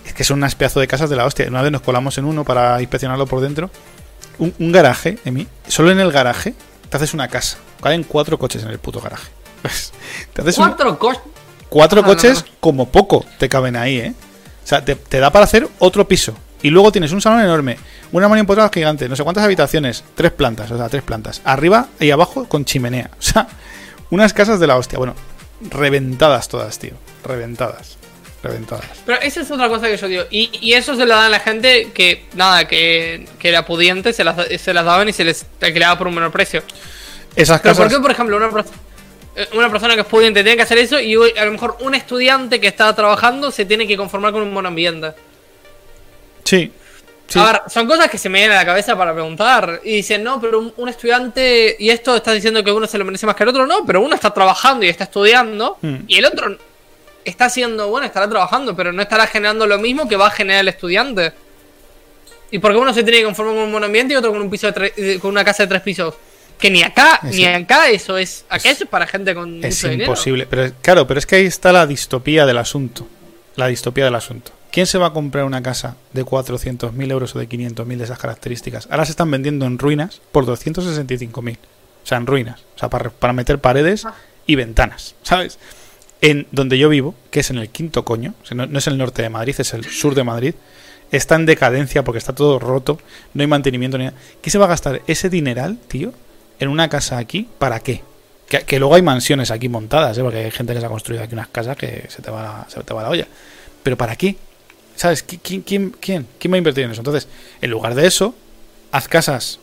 [0.06, 1.46] es que son unas pedazos de casas de la hostia.
[1.48, 3.70] Una vez nos colamos en uno para inspeccionarlo por dentro.
[4.38, 6.54] Un, un garaje, Emi, solo en el garaje
[6.88, 7.58] te haces una casa.
[7.82, 9.28] Caben cuatro coches en el puto garaje.
[10.32, 10.98] te haces un- Cuatro
[11.68, 12.52] cuatro Ah, no, coches no.
[12.60, 14.14] como poco te caben ahí, ¿eh?
[14.64, 16.34] O sea, te, te da para hacer otro piso.
[16.62, 17.78] Y luego tienes un salón enorme,
[18.12, 21.40] una mano empotrada gigante, no sé cuántas habitaciones, tres plantas, o sea, tres plantas.
[21.44, 23.10] Arriba y abajo con chimenea.
[23.18, 23.48] O sea,
[24.10, 24.98] unas casas de la hostia.
[24.98, 25.14] Bueno,
[25.70, 26.92] reventadas todas, tío.
[27.24, 27.96] Reventadas.
[28.42, 28.86] Reventadas.
[29.04, 30.22] Pero esa es otra cosa que yo digo.
[30.30, 34.12] Y, y eso se lo dan a la gente que, nada, que, que era pudiente,
[34.12, 36.62] se las, se las daban y se les alquilaba por un menor precio.
[37.36, 37.96] Esas Pero ¿por casas.
[37.98, 38.70] qué, por ejemplo, una, pers-
[39.36, 41.94] eh, una persona que es pudiente tiene que hacer eso y a lo mejor un
[41.94, 45.12] estudiante que está trabajando se tiene que conformar con un monoambiente?
[46.44, 46.72] Sí.
[47.28, 47.38] sí.
[47.38, 49.80] A ver, son cosas que se me vienen a la cabeza para preguntar.
[49.84, 53.04] Y dicen, no, pero un, un estudiante, y esto estás diciendo que uno se lo
[53.04, 55.96] merece más que el otro, no, pero uno está trabajando y está estudiando, Hmm.
[56.08, 56.56] y el otro
[57.24, 60.60] está haciendo, bueno, estará trabajando, pero no estará generando lo mismo que va a generar
[60.62, 61.32] el estudiante.
[62.50, 64.50] ¿Y por qué uno se tiene que conformar con un monoambiente y otro con un
[64.50, 66.14] piso de eh, con una casa de tres pisos?
[66.58, 68.44] Que ni acá, Es- ni acá eso es.
[68.48, 70.10] Acá eso es para gente con Es mucho dinero.
[70.10, 70.46] imposible.
[70.50, 73.06] Pero, claro, pero es que ahí está la distopía del asunto.
[73.56, 74.50] La distopía del asunto.
[74.72, 78.18] ¿Quién se va a comprar una casa de 400.000 euros o de 500.000 de esas
[78.18, 78.86] características?
[78.90, 81.56] Ahora se están vendiendo en ruinas por 265.000.
[81.56, 82.60] O sea, en ruinas.
[82.76, 84.14] O sea, para, para meter paredes Ah.
[84.46, 85.14] y ventanas.
[85.22, 85.58] ¿Sabes?
[86.20, 88.86] En donde yo vivo, que es en el quinto coño, o sea, no, no es
[88.86, 90.54] el norte de Madrid, es el sur de Madrid,
[91.10, 92.98] está en decadencia porque está todo roto,
[93.34, 94.16] no hay mantenimiento ni nada.
[94.42, 96.12] ¿Qué se va a gastar ese dineral, tío,
[96.58, 97.48] en una casa aquí?
[97.58, 98.02] ¿Para qué?
[98.48, 100.22] Que, que luego hay mansiones aquí montadas, ¿eh?
[100.22, 102.66] porque hay gente que se ha construido aquí unas casas que se te va la,
[102.68, 103.26] se te va la olla.
[103.82, 104.36] ¿Pero para qué?
[105.00, 105.26] ¿Sabes?
[105.26, 107.00] ¿Qui- ¿Quién, quién, quién, quién va a invertir en eso?
[107.00, 107.26] Entonces,
[107.62, 108.34] en lugar de eso,
[108.92, 109.58] haz casas.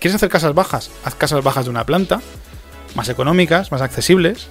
[0.00, 0.90] ¿Quieres hacer casas bajas?
[1.04, 2.20] Haz casas bajas de una planta,
[2.96, 4.48] más económicas, más accesibles,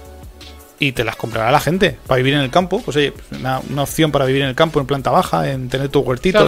[0.78, 2.80] y te las comprará la gente para vivir en el campo.
[2.80, 5.68] Pues oye, pues una, una opción para vivir en el campo en planta baja, en
[5.68, 6.38] tener tu huertito.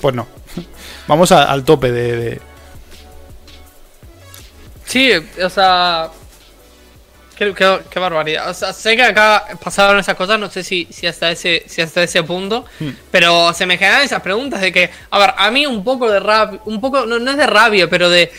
[0.00, 0.26] Pues no.
[1.08, 2.40] Vamos a- al tope de, de-
[4.86, 5.12] Sí,
[5.44, 6.08] o sea.
[7.38, 8.50] Qué, qué- qué barbaridad.
[8.50, 11.80] O sea, sé que acá pasaron esas cosas, no sé si, si hasta ese, si
[11.80, 12.64] hasta ese punto.
[12.80, 12.90] Hmm.
[13.12, 14.90] Pero se me generan esas preguntas de que.
[15.10, 16.60] A ver, a mí un poco de rabia.
[16.64, 17.06] Un poco.
[17.06, 18.32] No, no es de rabia, pero de.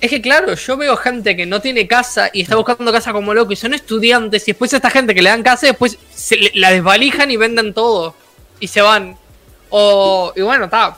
[0.00, 3.34] Es que claro, yo veo gente que no tiene casa y está buscando casa como
[3.34, 6.36] loco y son estudiantes y después esta gente que le dan casa y después se
[6.36, 8.16] le- la desvalijan y venden todo
[8.58, 9.16] y se van.
[9.70, 10.96] O, y bueno, está.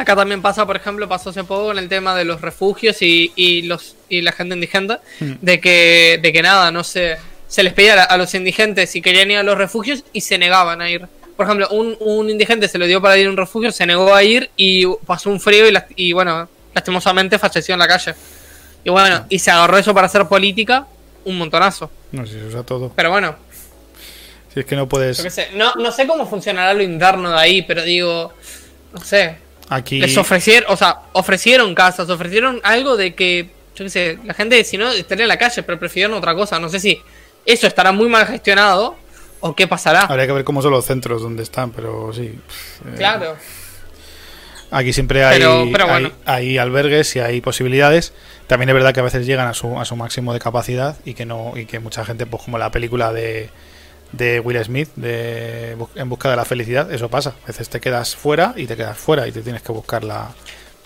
[0.00, 3.32] Acá también pasa, por ejemplo, pasó hace poco con el tema de los refugios y,
[3.36, 5.32] y los y la gente indigente, Hmm.
[5.40, 7.16] de que de que nada, no sé,
[7.48, 10.80] se les pedía a, los indigentes si querían ir a los refugios y se negaban
[10.80, 11.06] a ir.
[11.36, 14.14] Por ejemplo, un, un indigente se le dio para ir a un refugio, se negó
[14.14, 18.14] a ir y pasó un frío y, last- y bueno, lastimosamente falleció en la calle.
[18.84, 20.86] Y bueno, y se agarró eso para hacer política
[21.24, 21.90] un montonazo.
[22.12, 22.92] No sé si se usa todo.
[22.96, 23.36] Pero bueno,
[24.52, 25.16] Si es que no puedes.
[25.18, 28.32] sé, no, no sé cómo funcionará lo interno de ahí, pero digo,
[28.92, 29.36] no sé,
[29.70, 30.00] Aquí.
[30.00, 34.62] les ofrecieron, o sea, ofrecieron casas, ofrecieron algo de que, yo qué sé, la gente,
[34.64, 36.58] si no, estaría en la calle, pero prefirieron otra cosa.
[36.58, 37.00] No sé si
[37.44, 38.96] eso estará muy mal gestionado
[39.40, 40.02] o qué pasará.
[40.02, 42.22] Habría que ver cómo son los centros donde están, pero sí.
[42.26, 43.36] Eh, Claro.
[44.70, 46.10] Aquí siempre hay, Pero- pero hay- bueno.
[46.26, 48.12] hay albergues y hay posibilidades.
[48.46, 51.14] También es verdad que a veces llegan a su, a su máximo de capacidad y
[51.14, 53.48] que no y que mucha gente, pues como la película de,
[54.12, 57.34] de Will Smith, de En busca de la felicidad, eso pasa.
[57.44, 60.30] A veces te quedas fuera y te quedas fuera y te tienes que buscar la...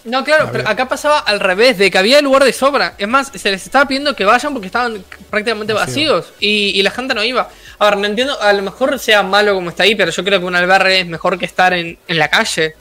[0.05, 2.95] No, claro, pero acá pasaba al revés, de que había lugar de sobra.
[2.99, 6.17] Es más, se les estaba pidiendo que vayan porque estaban prácticamente Vacío.
[6.17, 7.49] vacíos y, y la gente no iba.
[7.79, 10.41] A ver, no entiendo, a lo mejor sea malo como está ahí, pero yo creo
[10.41, 12.75] que un albergue es mejor que estar en, en la calle.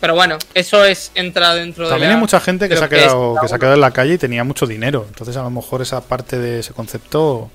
[0.00, 3.36] Pero bueno, eso es entra dentro de También hay mucha gente que se, ha quedado,
[3.36, 5.06] es que se ha quedado en la calle y tenía mucho dinero.
[5.08, 7.50] Entonces a lo mejor esa parte de ese concepto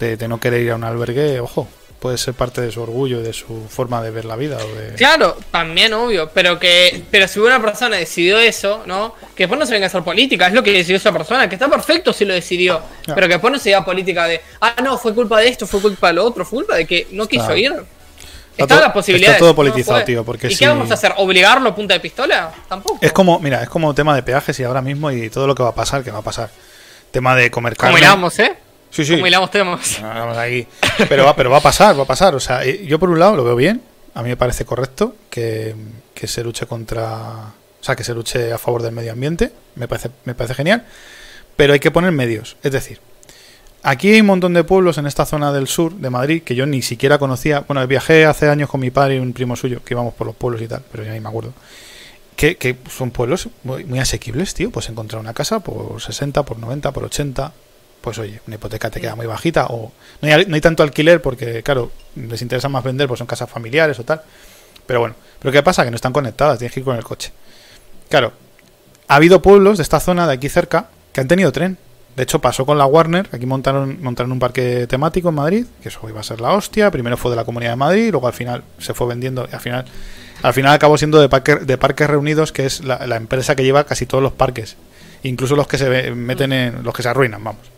[0.00, 1.68] de, de no querer ir a un albergue, ojo,
[2.00, 4.56] puede ser parte de su orgullo y de su forma de ver la vida.
[4.58, 4.94] O de...
[4.96, 9.14] Claro, también obvio, pero que pero si una persona decidió eso, ¿no?
[9.36, 11.54] Que después no se venga a hacer política, es lo que decidió esa persona, que
[11.54, 13.14] está perfecto si lo decidió, Claro.
[13.14, 15.80] pero que después no se diga política de, ah, no, fue culpa de esto, fue
[15.80, 17.58] culpa de lo otro, fue culpa de que no quiso Claro.
[17.58, 17.72] ir.
[18.56, 19.36] Está todo- las posibilidades.
[19.36, 21.14] está todo politizado, tío, porque ¿Y si- qué vamos a hacer?
[21.16, 22.52] ¿Obligarlo a punta de pistola?
[22.68, 22.98] Tampoco.
[23.00, 25.62] Es como, mira, es como tema de peajes y ahora mismo y todo lo que
[25.62, 26.50] va a pasar, que va a pasar.
[27.10, 28.44] Tema de comer Como carne.
[28.44, 28.56] ¿eh?
[28.92, 29.14] Sí, sí.
[29.14, 30.00] Hilamos temas.
[30.02, 30.66] Vamos ahí.
[31.08, 32.34] Pero va, pero va a pasar, va a pasar.
[32.34, 33.82] O sea, eh, yo por un lado lo veo bien.
[34.14, 35.74] A mí me parece correcto que,
[36.14, 37.54] que se luche contra.
[37.80, 39.50] O sea, que se luche a favor del medio ambiente.
[39.76, 40.84] Me parece, me parece genial.
[41.56, 42.56] Pero hay que poner medios.
[42.62, 43.00] Es decir,
[43.82, 46.66] aquí hay un montón de pueblos en esta zona del sur de Madrid que yo
[46.66, 47.60] ni siquiera conocía.
[47.60, 50.36] Bueno, viajé hace años con mi padre y un primo suyo que íbamos por los
[50.36, 51.54] pueblos y tal, pero ya ni me acuerdo.
[52.36, 54.70] Que, que son pueblos muy, muy asequibles, tío.
[54.70, 57.52] Pues encontrar una casa por 60, por 90, por 80.
[58.02, 59.66] Pues oye, una hipoteca te queda muy bajita.
[59.70, 63.26] O no hay, no hay tanto alquiler porque, claro, les interesa más vender, pues son
[63.26, 64.20] casas familiares o tal.
[64.86, 65.84] Pero bueno, pero ¿qué pasa?
[65.84, 67.32] Que no están conectadas, tienes que ir con el coche.
[68.08, 68.32] Claro,
[69.08, 71.78] ha habido pueblos de esta zona de aquí cerca que han tenido tren.
[72.16, 75.88] De hecho, pasó con la Warner, aquí montaron, montaron un parque temático en Madrid, que
[75.88, 76.90] eso iba a ser la hostia.
[76.90, 79.60] Primero fue de la Comunidad de Madrid, luego al final se fue vendiendo y al
[79.60, 79.86] final,
[80.42, 83.64] al final acabó siendo de, parque, de Parques Reunidos, que es la, la empresa que
[83.64, 84.76] lleva casi todos los parques,
[85.22, 87.71] incluso los que se meten en los que se arruinan, vamos.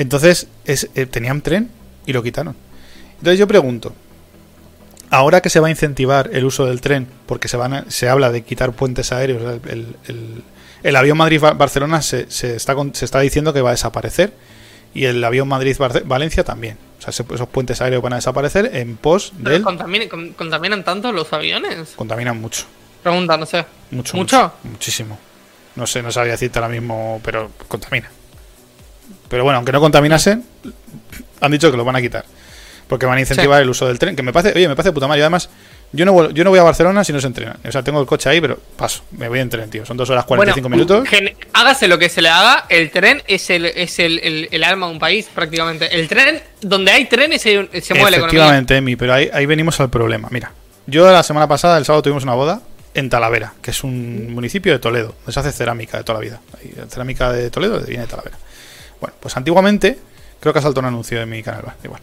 [0.00, 1.70] Entonces, es, eh, tenían tren
[2.06, 2.56] y lo quitaron.
[3.18, 3.94] Entonces yo pregunto,
[5.10, 8.08] ahora que se va a incentivar el uso del tren, porque se van a- se
[8.08, 10.42] habla de quitar puentes aéreos, el, el- el-
[10.82, 14.32] el avión Madrid-Barcelona se, se está, con- se está diciendo que va a desaparecer
[14.94, 16.78] y el avión Madrid-Valencia también.
[16.98, 19.62] O sea, se- esos puentes aéreos van a desaparecer en pos Pero del...
[19.62, 21.90] ¿contaminan, con- ¿Contaminan tanto los aviones?
[21.96, 22.64] Contaminan mucho,
[23.02, 23.66] Pregunta, no sé.
[23.90, 24.36] mucho, ¿Mucho?
[24.38, 25.18] mucho, muchísimo.
[25.76, 28.10] No sé, no sabría decirte ahora mismo, pero contamina.
[29.30, 30.44] Pero bueno, aunque no contaminasen,
[31.40, 32.26] han dicho que lo van a quitar.
[32.88, 34.16] Porque van a incentivar el uso del tren.
[34.16, 35.20] Que me parece, oye, me parece puta madre.
[35.20, 35.48] Yo además,
[35.92, 37.56] Yo no, vuel- yo no voy a Barcelona si no se entrena.
[37.66, 39.02] O sea, tengo el coche ahí, pero paso.
[39.10, 39.84] Me voy en tren, tío.
[39.86, 41.08] Son 2 horas 45 Bueno, minutos.
[41.52, 44.86] hágase lo que se le haga, el tren es el, es el, el- el alma
[44.86, 45.92] de un país, prácticamente.
[45.98, 48.40] El tren, donde hay trenes se, se mueve la economía.
[48.42, 50.28] Efectivamente, Emi, pero ahí, ahí venimos al problema.
[50.30, 50.52] Mira,
[50.86, 52.60] yo la semana pasada, el sábado, tuvimos una boda
[52.94, 56.24] en Talavera, que es un municipio de Toledo, donde se hace cerámica de toda la
[56.24, 56.40] vida.
[56.88, 58.36] Cerámica de Toledo viene de Talavera.
[59.00, 59.98] Bueno, pues antiguamente,
[60.40, 62.00] creo que ha saltado un anuncio en mi canal, igual.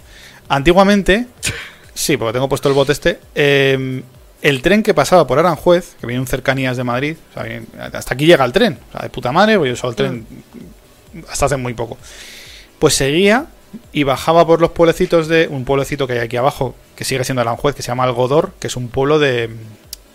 [0.50, 1.28] Antiguamente,
[1.94, 4.02] sí, porque tengo puesto el bot este, eh,
[4.42, 7.62] el tren que pasaba por Aranjuez, que viene un cercanías de Madrid, o sea,
[7.94, 10.26] hasta aquí llega el tren, o sea, de puta madre, porque yo uso el tren
[11.30, 11.98] hasta hace muy poco.
[12.80, 13.48] Pues seguía
[13.92, 17.42] y bajaba por los pueblecitos de un pueblecito que hay aquí abajo, que sigue siendo
[17.42, 19.50] Aranjuez, que se llama Algodor, que es un pueblo de,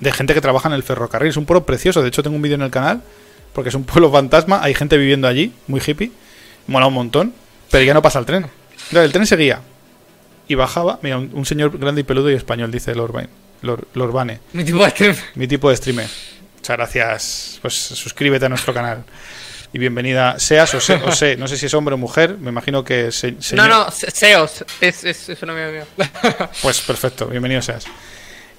[0.00, 1.30] de gente que trabaja en el ferrocarril.
[1.30, 3.02] Es un pueblo precioso, de hecho tengo un vídeo en el canal,
[3.52, 6.12] porque es un pueblo fantasma, hay gente viviendo allí, muy hippie,
[6.66, 7.32] mola un montón,
[7.70, 8.46] pero ya no pasa el tren.
[8.90, 9.60] Claro, el tren seguía
[10.48, 13.28] y bajaba, mira, un, un señor grande y peludo y español, dice Lorbain,
[13.62, 15.16] Lor, Lorbane, Mi tipo de tren.
[15.34, 16.08] mi tipo de streamer.
[16.56, 19.04] Muchas gracias, pues suscríbete a nuestro canal.
[19.74, 22.50] Y bienvenida, seas o sé, o sé, no sé si es hombre o mujer, me
[22.50, 24.64] imagino que se, No, señor- no, Se- Seos.
[24.82, 25.84] Es, es, es un amigo mío.
[26.62, 27.86] Pues perfecto, bienvenido seas.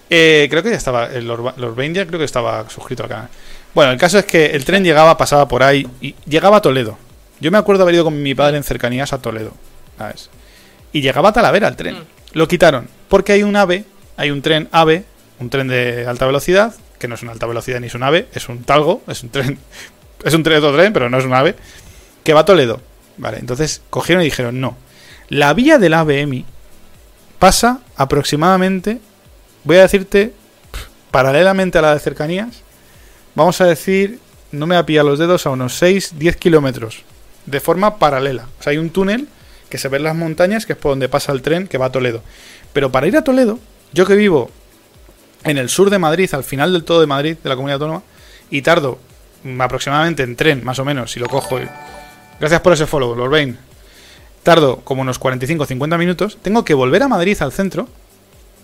[0.10, 3.10] Eh, creo que ya estaba, el Lord, Lord Bane ya creo que estaba suscrito al
[3.10, 3.30] canal.
[3.76, 6.98] Bueno, el caso es que el tren llegaba, pasaba por ahí y llegaba a Toledo.
[7.44, 9.52] Yo me acuerdo haber ido con mi padre en cercanías a Toledo.
[9.98, 10.30] ¿sabes?
[10.94, 11.96] Y llegaba a Talavera el tren.
[11.96, 12.04] Mm.
[12.38, 13.84] Lo quitaron porque hay un AVE,
[14.16, 15.04] hay un tren AVE,
[15.40, 18.30] un tren de alta velocidad, que no es una alta velocidad ni es un AVE,
[18.34, 19.60] es un talgo, es un tren,
[20.24, 21.56] es un tren otro tren, pero no es un AVE,
[22.24, 22.82] que va a Toledo.
[23.18, 24.78] Vale, entonces cogieron y dijeron, no,
[25.28, 26.46] la vía del AVE
[27.40, 29.00] pasa aproximadamente,
[29.66, 30.34] voy a decirte,
[31.12, 32.62] paralelamente a la de cercanías,
[33.36, 34.20] vamos a decir,
[34.54, 37.04] no me voy a pillar los dedos, a unos 6, 10 kilómetros,
[37.46, 38.48] de forma paralela.
[38.60, 39.28] O sea, hay un túnel
[39.70, 41.92] que se ven las montañas, que es por donde pasa el tren que va a
[41.92, 42.22] Toledo.
[42.74, 43.60] Pero para ir a Toledo,
[43.92, 44.50] yo que vivo
[45.44, 48.04] en el sur de Madrid, al final del todo de Madrid, de la comunidad autónoma,
[48.50, 49.00] y tardo
[49.60, 51.60] aproximadamente en tren, más o menos, si lo cojo.
[51.60, 51.68] y-
[52.40, 53.58] Gracias por ese follow, Lorbain.
[54.44, 56.38] Tardo como unos 45-50 minutos.
[56.42, 57.88] Tengo que volver a Madrid al centro.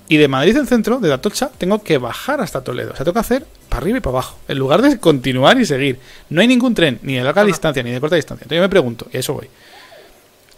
[0.10, 2.94] Y de Madrid al centro, de Atocha, tengo que bajar hasta Toledo.
[2.94, 4.40] O sea, tengo que hacer para arriba y para abajo.
[4.48, 6.00] En lugar de continuar y seguir.
[6.30, 8.44] No hay ningún tren, ni de larga distancia, ni de corta distancia.
[8.44, 9.48] Entonces yo me pregunto, y a eso voy.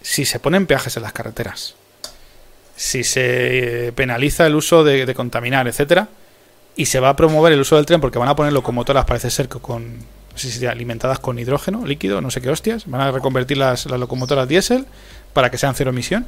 [0.01, 1.75] Si se ponen peajes en las carreteras,
[2.77, 6.07] si se eh, penaliza el uso de, de contaminar, etcétera,
[6.77, 9.29] y se va a promover el uso del tren porque van a poner locomotoras, parece
[9.29, 13.01] ser que con no sé si alimentadas con hidrógeno líquido, no sé qué hostias, van
[13.01, 14.85] a reconvertir las, las locomotoras diésel
[15.33, 16.25] para que sean cero emisión.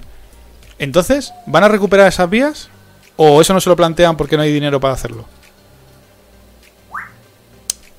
[0.77, 2.69] Entonces, ¿van a recuperar esas vías?
[3.15, 5.25] ¿O eso no se lo plantean porque no hay dinero para hacerlo?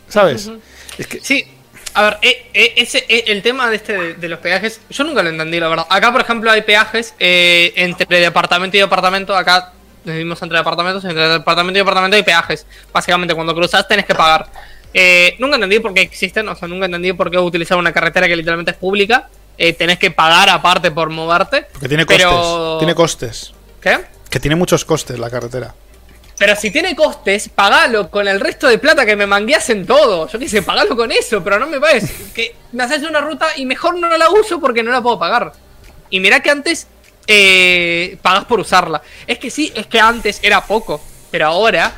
[0.08, 0.50] ¿Sabes?
[0.98, 1.44] Es que Sí,
[1.94, 5.04] a ver, eh, eh, ese, eh, el tema de este de, de los peajes, yo
[5.04, 5.86] nunca lo entendí, la verdad.
[5.88, 9.34] Acá, por ejemplo, hay peajes eh, entre departamento y departamento.
[9.36, 9.72] Acá
[10.04, 12.66] vivimos entre departamentos, entre departamento y departamento hay peajes.
[12.92, 14.46] Básicamente, cuando cruzas tenés que pagar.
[14.92, 18.28] Eh, nunca entendí por qué existen, o sea, nunca entendí por qué utilizar una carretera
[18.28, 19.28] que literalmente es pública.
[19.58, 21.66] Eh, tenés que pagar aparte por moverte.
[21.72, 22.24] porque tiene costes.
[22.26, 23.52] Pero- Tiene costes.
[23.80, 23.98] ¿Qué?
[24.34, 25.76] Que tiene muchos costes la carretera.
[26.36, 30.26] Pero si tiene costes, pagalo con el resto de plata que me mangueas en todo.
[30.26, 32.10] Yo qué sé, pagalo con eso, pero no me pagues.
[32.34, 35.52] Que me haces una ruta y mejor no la uso porque no la puedo pagar.
[36.10, 36.88] Y mirá que antes
[37.28, 39.02] eh, pagas por usarla.
[39.28, 41.92] Es que sí, es que antes era poco, pero ahora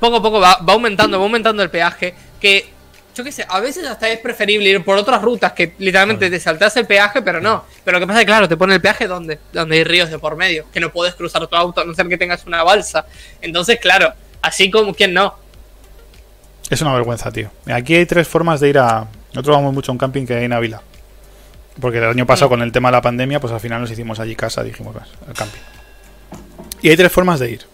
[0.00, 2.14] poco a poco va, va aumentando, va aumentando el peaje.
[2.40, 2.66] Que
[3.14, 6.40] yo qué sé, a veces hasta es preferible ir por otras rutas que literalmente te
[6.40, 7.64] saltas el peaje, pero no.
[7.84, 10.10] Pero lo que pasa es que, claro, te pone el peaje donde, donde hay ríos
[10.10, 12.62] de por medio, que no puedes cruzar tu auto a no ser que tengas una
[12.62, 13.06] balsa.
[13.40, 14.12] Entonces, claro,
[14.42, 15.36] así como quien no.
[16.70, 17.50] Es una vergüenza, tío.
[17.66, 19.06] Aquí hay tres formas de ir a.
[19.32, 20.82] Nosotros vamos mucho a un camping que hay en Ávila.
[21.80, 22.50] Porque el año pasado, Mm.
[22.50, 25.34] con el tema de la pandemia, pues al final nos hicimos allí casa, dijimos, al
[25.34, 25.60] camping.
[26.82, 27.66] Y hay tres formas de ir.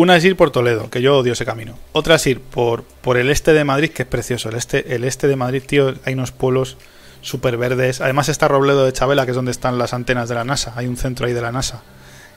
[0.00, 1.78] Una es ir por Toledo, que yo odio ese camino.
[1.92, 4.48] Otra es ir por, por el este de Madrid, que es precioso.
[4.48, 6.78] El este, el este de Madrid, tío, hay unos pueblos
[7.20, 8.00] súper verdes.
[8.00, 10.72] Además está Robledo de Chabela, que es donde están las antenas de la NASA.
[10.74, 11.82] Hay un centro ahí de la NASA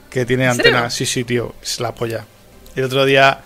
[0.09, 0.93] que tiene antenas.
[0.93, 2.25] Sí, sí, tío, es la polla.
[2.75, 3.43] El otro día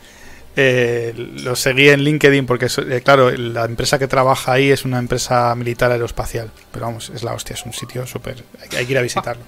[0.55, 1.13] eh,
[1.43, 5.53] lo seguí en LinkedIn porque, eh, claro, la empresa que trabaja ahí es una empresa
[5.53, 6.49] militar aeroespacial.
[6.71, 8.43] Pero vamos, es la hostia, es un sitio súper...
[8.61, 9.43] Hay, hay que ir a visitarlo.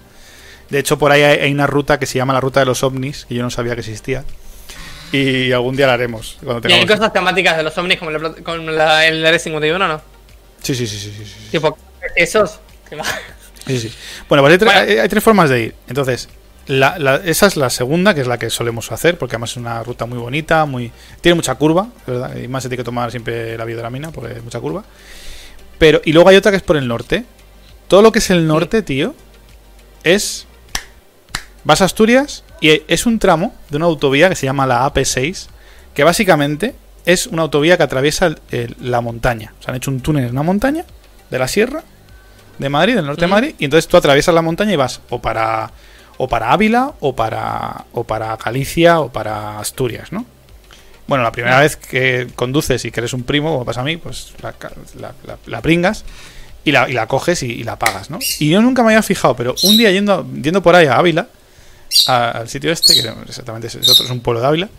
[0.69, 2.83] De hecho, por ahí hay, hay una ruta que se llama la ruta de los
[2.83, 4.23] ovnis, que yo no sabía que existía.
[5.11, 6.37] Y algún día la haremos.
[6.43, 6.99] Cuando Y hay tengamos...
[6.99, 10.01] cosas temáticas de los ovnis como la con la- el R51, ¿no?
[10.61, 11.47] Sí, sí, sí, sí, sí, sí.
[11.51, 11.77] Tipo,
[12.15, 12.59] esos.
[13.65, 13.93] Sí, sí.
[14.27, 14.79] Bueno, pues hay, tre- Bueno.
[14.81, 15.75] hay- hay tres formas de ir.
[15.87, 16.27] Entonces,
[16.67, 19.57] la- la- esa es la segunda, que es la que solemos hacer, porque además es
[19.57, 20.91] una ruta muy bonita, muy
[21.21, 22.35] tiene mucha curva, ¿verdad?
[22.37, 24.59] Y más se tiene que tomar siempre la vía de la mina, porque hay mucha
[24.59, 24.83] curva.
[25.77, 27.25] Pero, y luego hay otra que es por el norte.
[27.87, 29.15] Todo lo que es el norte, tío,
[30.03, 30.45] es.
[31.63, 35.47] Vas a Asturias Y es un tramo de una autovía que se llama la AP6,
[35.93, 39.53] que básicamente es una autovía que atraviesa el- el- la montaña.
[39.59, 40.85] O sea, han hecho un túnel en una montaña
[41.29, 41.83] de la sierra
[42.57, 43.27] de Madrid, del norte de.
[43.27, 45.71] Madrid, y entonces tú atraviesas la montaña y vas o para
[46.17, 50.25] o para Ávila o para o para Galicia o para Asturias, ¿no?
[51.07, 53.95] Bueno, la primera vez que conduces y que eres un primo, como pasa a mí,
[53.97, 56.03] pues la, ca- la- la- la pringas
[56.65, 58.19] y la, y la coges y, y la pagas, ¿no?
[58.39, 61.27] Y yo nunca me había fijado, pero un día yendo, yendo por ahí a Ávila,
[62.07, 64.69] a- al sitio este, que exactamente es, es otro, es un pueblo de Ávila,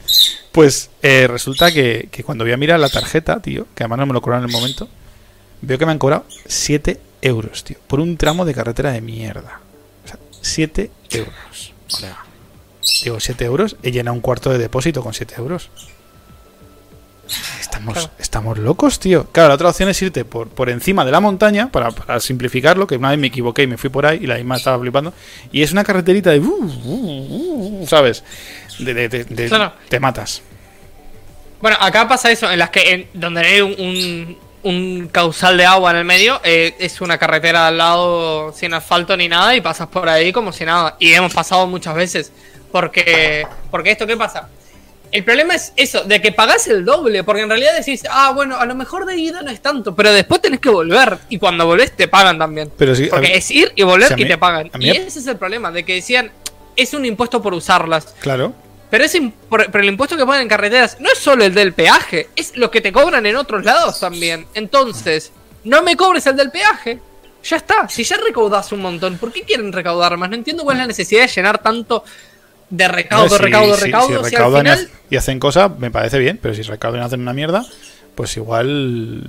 [0.52, 4.06] pues eh, resulta que, que cuando voy a mirar la tarjeta, tío, que además no
[4.06, 4.88] me lo cobraron en el momento,
[5.62, 9.60] veo que me han cobrado 7 euros, tío, por un tramo de carretera de mierda.
[10.04, 11.72] O sea, 7 euros.
[13.04, 15.70] Digo, 7 euros, he llenado un cuarto de depósito con 7 euros.
[17.60, 18.10] Estamos, Claro.
[18.18, 19.26] estamos locos, tío.
[19.32, 22.86] Claro, la otra opción es irte por, por encima de la montaña, para, para simplificarlo,
[22.86, 25.12] que una vez me equivoqué y me fui por ahí y la misma estaba flipando.
[25.52, 26.40] Y es una carreterita de...
[26.40, 26.44] uh,
[26.84, 28.24] uh, uh, ¿Sabes?
[28.78, 29.72] De, de- de- de- Claro.
[29.88, 30.42] Te matas.
[31.60, 35.66] Bueno, acá pasa eso, en las que en- donde hay un, un, un causal de
[35.66, 39.60] agua en el medio, eh, es una carretera al lado sin asfalto ni nada y
[39.60, 40.96] pasas por ahí como si nada.
[40.98, 42.32] Y hemos pasado muchas veces.
[42.72, 44.48] Porque, porque esto, ¿qué pasa?
[45.12, 48.56] El problema es eso, de que pagás el doble, porque en realidad decís, ah, bueno,
[48.58, 51.18] a lo mejor de ida no es tanto, pero después tenés que volver.
[51.28, 52.70] Y cuando volvés te pagan también.
[52.76, 54.70] Pero a porque mí- es ir y volver o sea, a y mí- te pagan.
[54.78, 56.30] Y ese es el problema, de que decían,
[56.76, 58.14] es un impuesto por usarlas.
[58.20, 58.54] Claro.
[58.88, 59.04] Pero,
[59.48, 62.56] por- pero el impuesto que ponen en carreteras no es solo el del peaje, es
[62.56, 64.46] lo que te cobran en otros lados también.
[64.54, 65.32] Entonces,
[65.64, 67.00] no me cobres el del peaje.
[67.42, 70.28] Ya está, si ya recaudas un montón, ¿por qué quieren recaudar más?
[70.28, 72.04] No entiendo cuál es la necesidad de llenar tanto
[72.70, 74.24] de recaudo, si- recaudo, si- recaudo.
[74.24, 77.04] Si, recaudan y final, hac- y hacen cosas, me parece bien, pero si recaudan y
[77.04, 77.64] hacen una mierda,
[78.14, 79.24] pues igual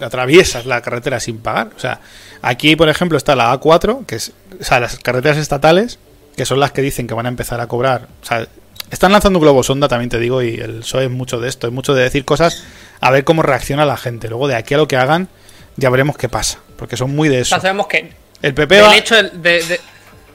[0.00, 1.70] atraviesas la carretera sin pagar.
[1.76, 2.00] O sea,
[2.42, 5.98] aquí, por ejemplo, está la A4, que es, o sea, las carreteras estatales,
[6.36, 8.06] que son las que dicen que van a empezar a cobrar.
[8.22, 8.46] O sea,
[8.90, 11.66] están lanzando un globo sonda, también te digo, y el PSOE es mucho de esto,
[11.66, 12.62] es mucho de decir cosas,
[13.00, 14.28] a ver cómo reacciona la gente.
[14.28, 15.28] Luego, de aquí a lo que hagan,
[15.76, 17.56] ya veremos qué pasa, porque son muy de eso.
[17.56, 19.80] ya sabemos que El PP el hecho de-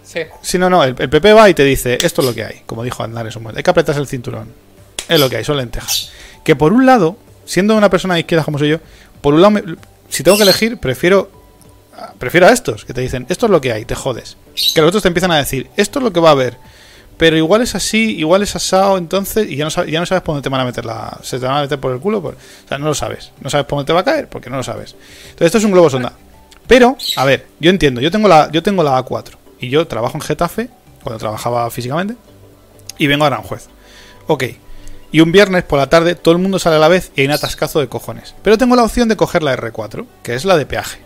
[0.03, 0.57] Sí.
[0.57, 2.83] No, no, el, el PP va y te dice, esto es lo que hay, como
[2.83, 4.49] dijo Andar en su momento, hay que apretarse el cinturón.
[5.07, 6.11] Es lo que hay, son lentejas.
[6.43, 8.77] Que por un lado, siendo una persona de izquierda como soy yo,
[9.21, 9.59] por un lado,
[10.09, 11.43] si tengo que elegir, prefiero
[12.17, 14.37] prefiero a estos, que te dicen, esto es lo que hay, te jodes.
[14.73, 16.57] Que los otros te empiezan a decir, esto es lo que va a haber.
[17.17, 20.23] Pero igual es así, igual es asado, entonces, y ya no, sabes, ya no sabes
[20.23, 21.19] por dónde te van a meter la.
[21.21, 22.17] Se te van a meter por el culo.
[22.17, 22.33] o
[22.67, 23.31] sea, no lo sabes.
[23.39, 24.95] No sabes por dónde te va a caer, porque no lo sabes.
[25.25, 26.13] Entonces, esto es un globo sonda.
[26.67, 30.17] Pero, a ver, yo entiendo, yo tengo la, yo tengo la A4 y yo trabajo
[30.17, 30.69] en Getafe,
[31.03, 32.15] cuando trabajaba físicamente,
[32.97, 33.69] y vengo a Aranjuez.
[34.27, 34.43] Ok.
[35.13, 37.27] Y un viernes por la tarde todo el mundo sale a la vez y hay
[37.27, 38.35] un atascazo de cojones.
[38.43, 40.99] Pero tengo la opción de coger la R4, que es la de peaje.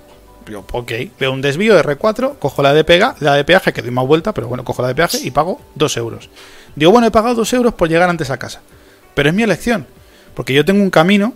[0.49, 3.83] Yo, ok, veo un desvío de R4, cojo la de, pega, la de peaje, que
[3.83, 6.29] doy más vuelta, pero bueno, cojo la de peaje y pago 2 euros.
[6.75, 8.61] Digo, bueno, he pagado 2 euros por llegar antes a casa.
[9.13, 9.85] Pero es mi elección,
[10.33, 11.33] porque yo tengo un camino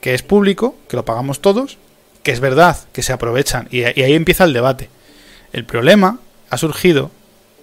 [0.00, 1.78] que es público, que lo pagamos todos,
[2.24, 4.88] que es verdad, que se aprovechan, y, y ahí empieza el debate.
[5.52, 6.18] El problema
[6.50, 7.10] ha surgido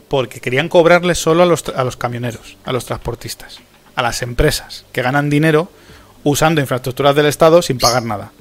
[0.07, 3.59] porque querían cobrarle solo a los, a los camioneros, a los transportistas,
[3.95, 5.69] a las empresas que ganan dinero
[6.23, 8.31] usando infraestructuras del Estado sin pagar nada.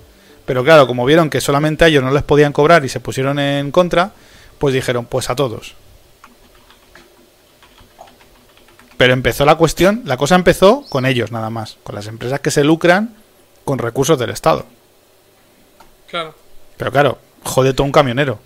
[0.45, 3.39] Pero claro, como vieron que solamente a ellos no les podían cobrar y se pusieron
[3.39, 4.13] en contra,
[4.59, 5.75] pues dijeron, pues a todos.
[8.97, 12.51] Pero empezó la cuestión, la cosa empezó con ellos nada más, con las empresas que
[12.51, 13.15] se lucran
[13.65, 14.65] con recursos del Estado.
[16.09, 16.35] Claro.
[16.77, 18.39] Pero claro, jode todo un camionero.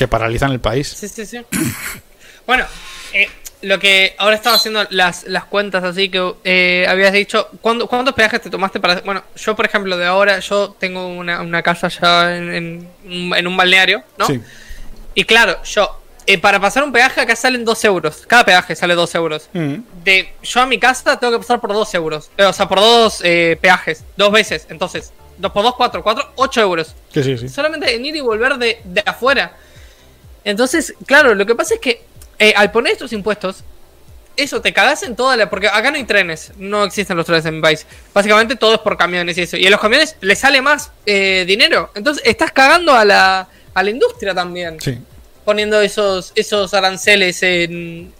[0.00, 0.88] Que paralizan el país.
[0.88, 1.42] Sí, sí, sí.
[2.46, 2.64] bueno,
[3.12, 3.28] eh,
[3.60, 8.14] lo que ahora estaba haciendo las, las cuentas así que eh, habías dicho, ¿cuándo- ¿cuántos
[8.14, 9.02] peajes te tomaste para...?
[9.02, 13.36] Bueno, yo por ejemplo de ahora, yo tengo una, una casa ya en, en, un-
[13.36, 14.26] en un balneario, ¿no?
[14.26, 14.40] Sí.
[15.14, 18.24] Y claro, yo, eh, para pasar un peaje acá salen 2 euros.
[18.26, 19.50] Cada peaje sale 2 euros.
[19.52, 19.74] Mm.
[20.02, 22.30] De yo a mi casa tengo que pasar por 2 euros.
[22.38, 24.02] Eh, o sea, por dos eh, peajes.
[24.16, 24.66] Dos veces.
[24.70, 26.02] Entonces, 2 por 2, 4.
[26.02, 26.94] 4, 8 euros.
[27.12, 27.50] Sí, sí, sí.
[27.50, 29.56] Solamente en ir y volver de, de afuera.
[30.50, 32.02] Entonces, claro, lo que pasa es que
[32.38, 33.64] eh, al poner estos impuestos,
[34.36, 35.50] eso te cagas en toda la.
[35.50, 37.86] Porque acá no hay trenes, no existen los trenes en mi país.
[38.14, 39.56] Básicamente todo es por camiones y eso.
[39.56, 41.90] Y a los camiones les sale más eh, dinero.
[41.94, 44.80] Entonces estás cagando a la, a la industria también.
[44.80, 44.98] Sí,
[45.44, 48.12] Poniendo esos, esos aranceles en,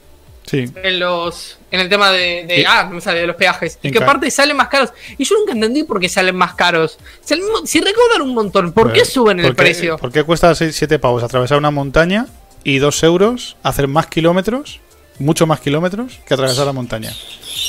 [0.51, 0.65] sí.
[0.83, 3.79] en los en el tema de, de- Y- ah no me sale de los peajes
[3.83, 6.99] y que aparte salen más caros y yo nunca entendí por qué salen más caros
[7.25, 7.35] si,
[7.65, 9.97] si recaudan un montón ¿por qué Pues, suben el ¿por qué- precio?
[9.99, 12.27] ¿Por qué cuesta 7 pavos atravesar una montaña
[12.65, 14.81] y 2 euros hacer más kilómetros,
[15.19, 17.13] mucho más kilómetros, que atravesar la montaña?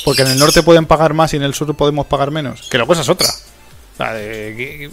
[0.04, 2.68] Porque en el norte pueden pagar más y en el sur podemos pagar menos.
[2.70, 3.28] Que la cosa es otra.
[3.28, 4.90] O sea, de-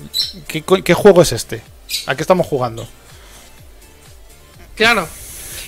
[0.47, 1.61] ¿qué, qué- qué juego es este?
[2.05, 2.87] ¿A qué estamos jugando?
[4.75, 5.07] Claro.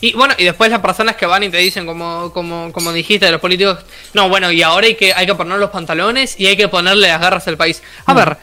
[0.01, 3.27] Y bueno, y después las personas que van y te dicen, como, como, como dijiste,
[3.27, 3.77] de los políticos,
[4.13, 7.07] no, bueno, y ahora hay que, hay que poner los pantalones y hay que ponerle
[7.07, 7.83] las garras al país.
[8.07, 8.35] A ver,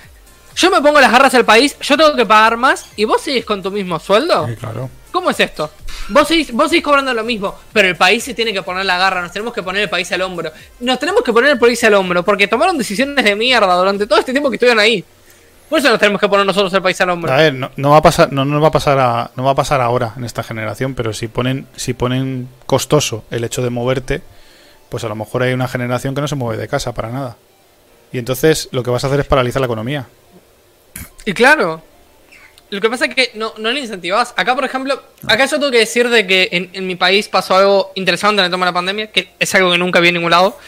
[0.54, 3.44] yo me pongo las garras al país, yo tengo que pagar más y vos seguís
[3.44, 4.46] con tu mismo sueldo.
[4.46, 4.88] Sí, claro.
[5.10, 5.70] ¿Cómo es esto?
[6.10, 8.96] Vos seguís, vos seguís cobrando lo mismo, pero el país se tiene que poner la
[8.96, 10.52] garra, nos tenemos que poner el país al hombro.
[10.78, 14.20] Nos tenemos que poner el país al hombro, porque tomaron decisiones de mierda durante todo
[14.20, 15.04] este tiempo que estuvieron ahí.
[15.68, 17.32] Por eso nos tenemos que poner nosotros el país al hombro.
[17.32, 19.50] A ver, no, no va a pasar, no, no va a pasar a- no va
[19.50, 23.70] a pasar ahora en esta generación, pero si ponen, si ponen costoso el hecho de
[23.70, 24.22] moverte,
[24.88, 27.36] pues a lo mejor hay una generación que no se mueve de casa para nada.
[28.12, 30.06] Y entonces lo que vas a hacer es paralizar la economía.
[31.26, 31.82] Y claro,
[32.70, 34.32] lo que pasa es que no, no le incentivas.
[34.36, 37.56] Acá, por ejemplo, acá yo tengo que decir de que en, en mi país pasó
[37.56, 40.14] algo interesante en el tema de la pandemia, que es algo que nunca vi en
[40.14, 40.58] ningún lado,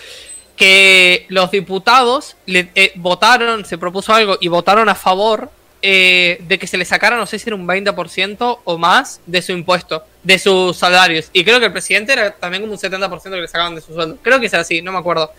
[0.61, 5.51] que los diputados le, eh, votaron, se propuso algo y votaron a favor
[5.81, 9.41] eh, de que se le sacara, no sé si era un 20% o más de
[9.41, 11.31] su impuesto, de sus salarios.
[11.33, 13.95] Y creo que el presidente era también como un 70% que le sacaban de su
[13.95, 14.19] sueldo.
[14.21, 15.33] Creo que es así, no me acuerdo.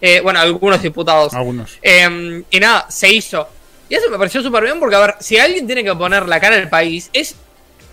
[0.00, 1.32] Eh, bueno, algunos diputados.
[1.34, 1.78] Algunos.
[1.80, 3.48] Eh, y nada, se hizo.
[3.88, 6.40] Y eso me pareció súper bien porque, a ver, si alguien tiene que poner la
[6.40, 7.36] cara al país, es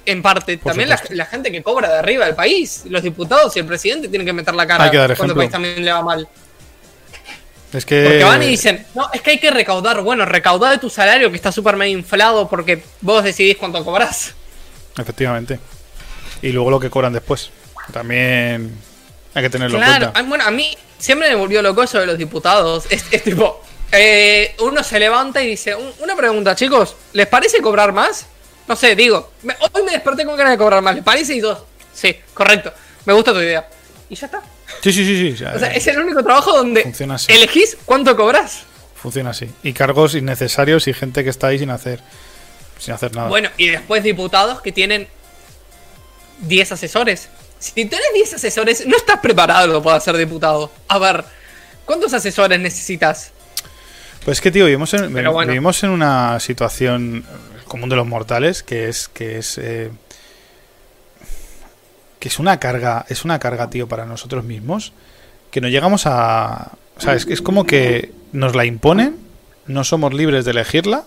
[0.08, 2.86] en parte Por también la, la gente que cobra de arriba del país.
[2.90, 5.38] Los diputados y el presidente tienen que meter la cara Hay que dar cuando el
[5.38, 6.28] país también le va mal.
[7.74, 10.02] Es que Porque van y dicen, no, es que hay que recaudar.
[10.02, 14.34] Bueno, recaudar de tu salario que está súper medio inflado porque vos decidís cuánto cobras.
[14.98, 15.60] efectivamente.
[16.42, 17.50] Y luego lo que cobran después.
[17.94, 18.76] También
[19.34, 20.20] hay que tenerlo en Claro, cuenta.
[20.20, 22.86] a- bueno, a mí siempre me volvió loco eso de los diputados.
[22.90, 27.62] Es, es tipo, eh, uno se levanta y dice, "Un- una pregunta, chicos, ¿les parece
[27.62, 28.26] cobrar más?
[28.68, 31.36] No sé, digo, me- hoy me desperté con ganas de cobrar más, ¿les parece?
[31.36, 31.60] Y dos,
[31.94, 32.74] sí, correcto,
[33.06, 33.68] me gusta tu idea.
[34.10, 34.42] Y ya está.
[34.82, 35.34] Sí, sí, sí, sí.
[35.34, 37.32] o sea, sea, es el único trabajo donde Funciona así.
[37.32, 38.64] elegís cuánto cobras.
[38.96, 39.50] Funciona así.
[39.64, 42.02] Y cargos innecesarios y gente que está ahí sin hacer
[42.78, 43.30] sin hacer nada.
[43.30, 45.08] Bueno, y después diputados que tienen
[46.42, 47.30] 10 asesores.
[47.60, 50.72] Si tenés 10 asesores, no estás preparado para ser diputado.
[50.88, 51.24] A ver,
[51.86, 53.32] ¿cuántos asesores necesitas?
[54.26, 55.52] Pues es que, tío, vivimos en, bueno.
[55.52, 59.92] vivimos en una situación eh, común de los mortales que es que es eh,
[62.22, 64.94] que es una carga, es una carga, tío, para nosotros mismos
[65.52, 69.18] que no llegamos a, o sea, es, es como que nos la imponen,
[69.68, 71.04] no somos libres de elegirla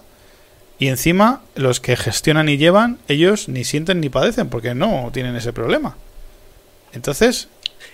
[0.79, 5.35] y encima los que gestionan y llevan ellos ni sienten ni padecen porque no tienen
[5.37, 5.97] ese problema.
[6.93, 7.49] Entonces,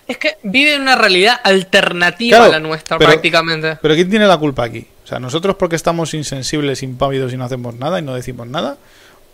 [0.09, 3.79] Es que viven una realidad alternativa Claro, a la nuestra, pero- prácticamente.
[3.81, 4.87] Pero ¿quién tiene la culpa aquí?
[5.05, 8.77] O sea, nosotros porque estamos insensibles, impávidos y no hacemos nada y no decimos nada,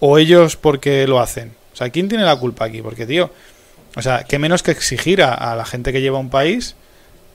[0.01, 1.53] o ellos porque lo hacen.
[1.73, 2.83] O sea, ¿quién tiene la culpa aquí?
[2.83, 3.31] Porque, tío,
[3.97, 6.77] o sea, qué menos que exigir a, a la gente que lleva un país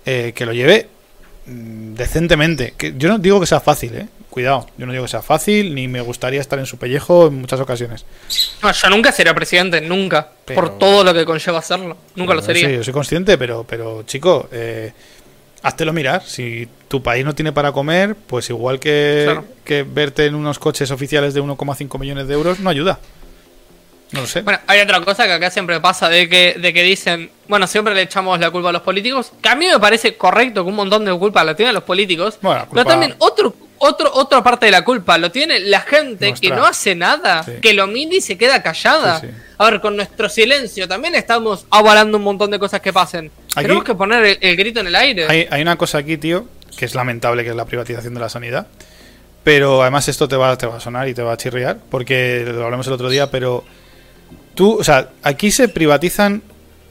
[0.06, 0.88] eh, que lo lleve
[1.48, 2.74] mm, decentemente.
[2.78, 4.08] Que yo no digo que sea fácil, eh.
[4.30, 7.42] Cuidado, yo no digo que sea fácil, ni me gustaría estar en su pellejo en
[7.42, 8.06] muchas ocasiones.
[8.64, 10.30] No, yo nunca sería presidente, nunca.
[10.46, 11.98] Pero- Por todo lo que conlleva hacerlo.
[12.16, 12.70] Nunca lo sería.
[12.70, 14.94] Sí, yo soy consciente, pero, pero chico, eh,
[15.64, 16.24] háztelo mirar.
[16.26, 19.46] Si tu país no tiene para comer, pues igual que, Claro.
[19.66, 23.00] que verte en unos coches oficiales de 1,5 millones de euros no ayuda.
[24.12, 24.42] No lo sé.
[24.42, 27.96] Bueno, hay otra cosa que acá siempre pasa de que, de que dicen, bueno, siempre
[27.96, 30.76] le echamos la culpa a los políticos, que a mí me parece correcto que un
[30.76, 34.44] montón de culpa la tienen los políticos, Bueno, la pero culpa- también otro, otro, otra
[34.44, 36.50] parte de la culpa lo tiene la gente Nuestra.
[36.50, 37.54] que no hace nada, Sí.
[37.62, 39.22] que lo mira y se queda callada.
[39.22, 39.34] Sí, sí.
[39.58, 43.32] A ver, con nuestro silencio también estamos avalando un montón de cosas que pasen.
[43.56, 45.28] Aquí- Tenemos que poner el, el grito en el aire.
[45.30, 46.48] Hay, hay una cosa aquí, tío,
[46.78, 48.68] que es lamentable, que es la privatización de la sanidad.
[49.44, 52.44] Pero además esto te va, te va a sonar y te va a chirriar, porque
[52.46, 53.64] lo hablamos el otro día, pero
[54.56, 56.42] tú, o sea, aquí se privatizan,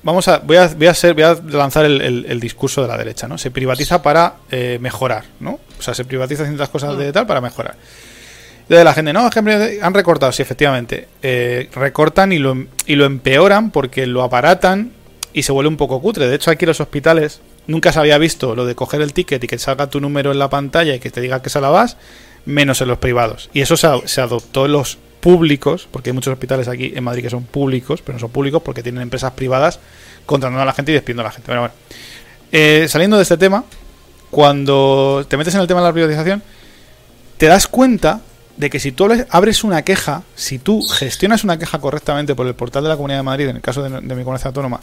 [0.03, 2.89] vamos a, voy a, voy a, ser, voy a lanzar el, el- el discurso de
[2.89, 3.39] la derecha, ¿no?
[3.39, 5.59] Se privatiza para eh, mejorar, ¿no?
[5.79, 7.77] O sea, se privatiza ciertas cosas de tal para mejorar.
[8.69, 11.09] De la gente, no, es que han recortado, sí, efectivamente.
[11.23, 12.57] Eh, recortan y lo,
[12.87, 14.93] y lo empeoran porque lo aparatan
[15.33, 16.29] y se vuelve un poco cutre.
[16.29, 19.47] De hecho, aquí los hospitales nunca se había visto lo de coger el ticket y
[19.49, 21.97] que salga tu número en la pantalla y que te diga que se la vas,
[22.47, 23.51] menos en los privados.
[23.53, 27.23] Y eso se, se adoptó en los públicos, porque hay muchos hospitales aquí en Madrid
[27.23, 29.79] que son públicos, pero no son públicos porque tienen empresas privadas
[30.27, 31.47] contratando a la gente y despidiendo a la gente.
[31.47, 31.75] Bueno, bueno.
[32.53, 33.64] Eh, saliendo de este tema,
[34.31, 36.43] cuando te metes en el tema de la privatización,
[37.37, 38.21] te das cuenta
[38.57, 42.55] de que si tú abres una queja, si tú gestionas una queja correctamente por el
[42.55, 44.81] portal de la Comunidad de Madrid, en el caso de, mi comunidad autónoma,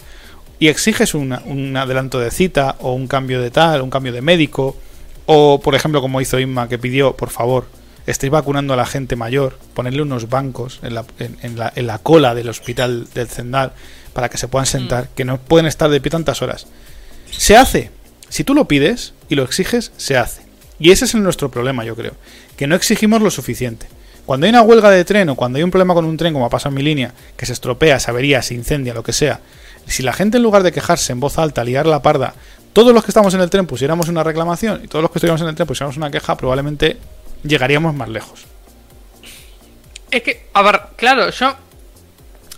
[0.59, 4.75] y exiges un adelanto de cita o un cambio de tal, un cambio de médico,
[5.27, 7.67] o por ejemplo como hizo Inma, que pidió, por favor,
[8.07, 11.85] estéis vacunando a la gente mayor, ponerle unos bancos en la, en- en la- en
[11.87, 13.73] la cola del hospital del Zendal
[14.13, 16.67] para que se puedan sentar, que no pueden estar de pie tantas horas.
[17.29, 17.91] Se hace.
[18.29, 20.41] Si tú lo pides y lo exiges, se hace.
[20.79, 22.13] Y ese es nuestro problema, yo creo.
[22.55, 23.87] Que no exigimos lo suficiente.
[24.25, 26.45] Cuando hay una huelga de tren o cuando hay un problema con un tren, como
[26.45, 29.39] ha pasado en mi línea, que se estropea, se avería, se incendia, lo que sea,
[29.85, 32.33] si la gente en lugar de quejarse en voz alta, liar la parda,
[32.73, 35.41] todos los que estamos en el tren pusiéramos una reclamación y todos los que estuviéramos
[35.41, 36.97] en el tren pusiéramos una queja, probablemente
[37.43, 38.45] llegaríamos más lejos.
[40.09, 41.55] Es que, a ver, claro, yo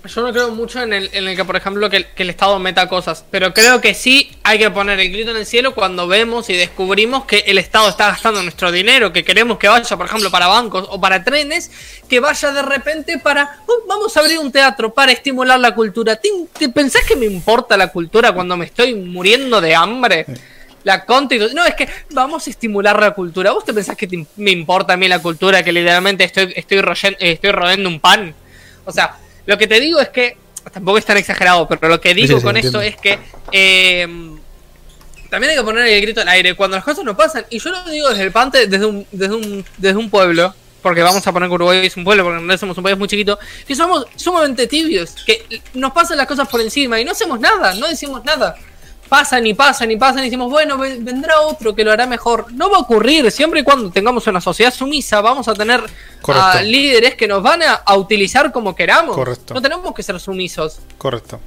[0.05, 2.87] yo no creo mucho en el, en el que, por ejemplo, que, el Estado meta
[2.87, 3.25] cosas.
[3.29, 6.53] Pero creo que sí hay que poner el grito en el cielo cuando vemos y
[6.53, 10.47] descubrimos que el Estado está gastando nuestro dinero, que queremos que vaya, por ejemplo, para
[10.47, 11.69] bancos o para trenes,
[12.07, 13.61] que vaya de repente para.
[13.67, 16.15] Oh, vamos a abrir un teatro para estimular la cultura.
[16.15, 20.25] ¿Te, pensás que me importa la cultura cuando me estoy muriendo de hambre?
[20.83, 23.51] La conta No, es que vamos a estimular la cultura.
[23.51, 25.63] ¿Vos te pensás que me importa a mí la cultura?
[25.63, 26.81] Que literalmente estoy, estoy,
[27.19, 28.33] estoy rodando un pan.
[28.85, 30.37] O sea, lo que te digo es que,
[30.71, 33.19] tampoco es tan exagerado, pero lo que digo con esto es que
[33.51, 34.07] eh,
[35.29, 37.45] también hay que poner el grito al aire cuando las cosas no pasan.
[37.49, 41.01] Y yo lo digo desde el pante, desde un, desde un, desde un pueblo, porque
[41.01, 43.37] vamos a poner que Uruguay es un pueblo, porque no somos un país muy chiquito,
[43.67, 47.73] que somos sumamente tibios, que nos pasan las cosas por encima y no hacemos nada,
[47.75, 48.55] no decimos nada
[49.09, 52.53] pasan y pasan y pasan y decimos, bueno, vendrá otro que lo hará mejor.
[52.53, 55.83] No va a ocurrir, siempre y cuando tengamos una sociedad sumisa, vamos a tener
[56.27, 59.15] a líderes que nos van a, utilizar como queramos.
[59.15, 59.55] Correcto.
[59.55, 60.79] No tenemos que ser sumisos.
[60.97, 61.39] Correcto.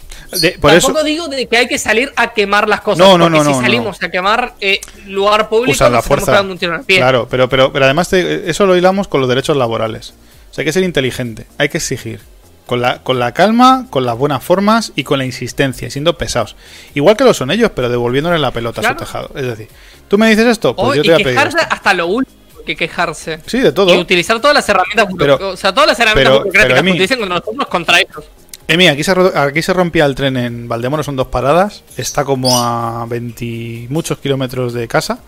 [0.61, 2.99] por Tampoco digo de que hay que salir a quemar las cosas.
[2.99, 3.45] No, no, no.
[3.45, 6.43] Si salimos a quemar eh, lugar público, la fuerza.
[6.43, 6.99] Un tiro en pie.
[6.99, 10.15] Claro, pero, pero, pero además eso lo hilamos con los derechos laborales.
[10.51, 12.21] O sea, hay que ser inteligente, hay que exigir
[12.67, 16.57] con la, con la calma, con las buenas formas y con la insistencia, siendo pesados.
[16.95, 19.31] Igual que lo son ellos, pero devolviéndole la pelota a su tejado.
[19.35, 19.69] Es decir,
[20.09, 21.39] tú me dices esto, pues yo te voy a pedir.
[21.39, 23.41] quejarse hasta lo último que quejarse.
[23.47, 23.95] Sí, de todo.
[23.95, 27.39] Y utilizar todas las herramientas, pero, o sea, todas las herramientas burocráticas que utilicen contra
[27.39, 28.25] nosotros contra ellos.
[28.69, 31.83] Emi, aquí se, aquí se rompía el tren en Valdemoro, son dos paradas.
[31.97, 35.19] Está como a 20 muchos kilómetros de casa.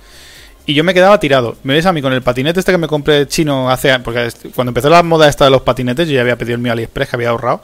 [0.66, 1.56] Y yo me quedaba tirado.
[1.62, 3.98] Me ves a mí con el patinete este que me compré chino hace...
[3.98, 6.72] Porque cuando empezó la moda esta de los patinetes, yo ya había pedido el mío
[6.72, 7.60] AliExpress, que había ahorrado,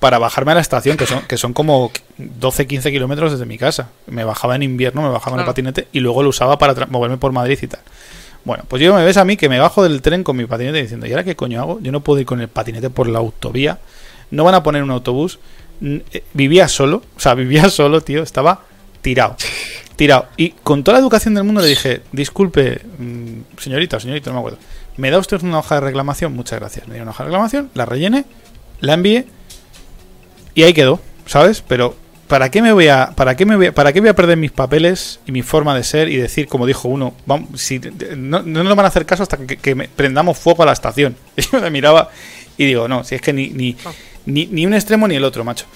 [0.00, 3.90] para bajarme a la estación, que son, que son como 12-15 kilómetros desde mi casa.
[4.08, 7.18] Me bajaba en invierno, me bajaba en el patinete y luego lo usaba para moverme
[7.18, 7.80] por Madrid y tal.
[8.44, 10.82] Bueno, pues yo me ves a mí que me bajo del tren con mi patinete
[10.82, 11.78] diciendo, ¿y ahora qué coño hago?
[11.80, 13.78] Yo no puedo ir con el patinete por la autovía.
[14.32, 15.38] No van a poner un autobús.
[15.82, 18.24] Eh, vivía solo, o sea, vivía solo, tío.
[18.24, 18.62] Estaba
[19.02, 19.36] tirado
[20.00, 20.28] tirado.
[20.38, 24.38] Y con toda la educación del mundo le dije, disculpe, mm, señorita señorita, no me
[24.40, 24.58] acuerdo.
[24.96, 26.32] ¿Me da usted una hoja de reclamación?
[26.32, 26.88] Muchas gracias.
[26.88, 28.24] Me dio una hoja de reclamación, la rellené,
[28.80, 29.26] la envié
[30.54, 31.62] y ahí quedó, ¿sabes?
[31.68, 31.94] Pero
[32.28, 34.38] ¿para qué me voy a para qué me voy a, para qué voy a perder
[34.38, 37.78] mis papeles y mi forma de ser y decir, como dijo uno, vamos, si
[38.16, 41.14] no, no nos van a hacer caso hasta que, prendamos fuego a la estación?
[41.36, 42.08] Y yo me miraba
[42.56, 43.76] y digo, no, si es que ni, ni,
[44.24, 45.66] ni, ni un extremo ni el otro, macho.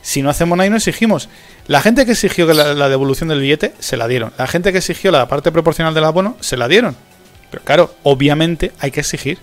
[0.00, 1.28] Si no hacemos nada y no exigimos.
[1.66, 4.32] La gente que exigió la, devolución del billete, se la dieron.
[4.36, 6.94] La gente que exigió la parte proporcional del abono, se la dieron.
[7.50, 9.38] Pero claro, obviamente hay que exigir.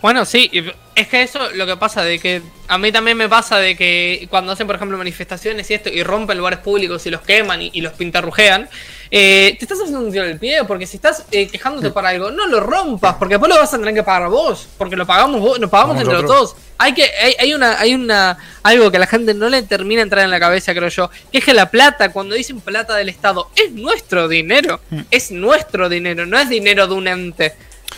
[0.00, 0.50] Bueno, sí,
[0.94, 4.26] es que eso lo que pasa, de que a mí también me pasa de que
[4.30, 7.80] cuando hacen, por ejemplo, manifestaciones y esto, y rompen lugares públicos y los queman y,
[7.80, 8.68] los pintarrujean,
[9.14, 12.30] eh, te estás haciendo un tiro el pie, porque si estás eh, quejándote para algo,
[12.30, 15.38] no lo rompas, porque después lo vas a tener que pagar vos, porque lo pagamos
[15.38, 16.56] vos, lo pagamos entre los dos.
[16.78, 19.98] Hay que, hay, hay, una, hay una, algo que a la gente no le termina
[19.98, 22.96] de entrar en la cabeza, creo yo, que es que la plata, cuando dicen plata
[22.96, 25.00] del Estado, es nuestro dinero, mm.
[25.10, 27.52] es nuestro dinero, no es dinero de un ente,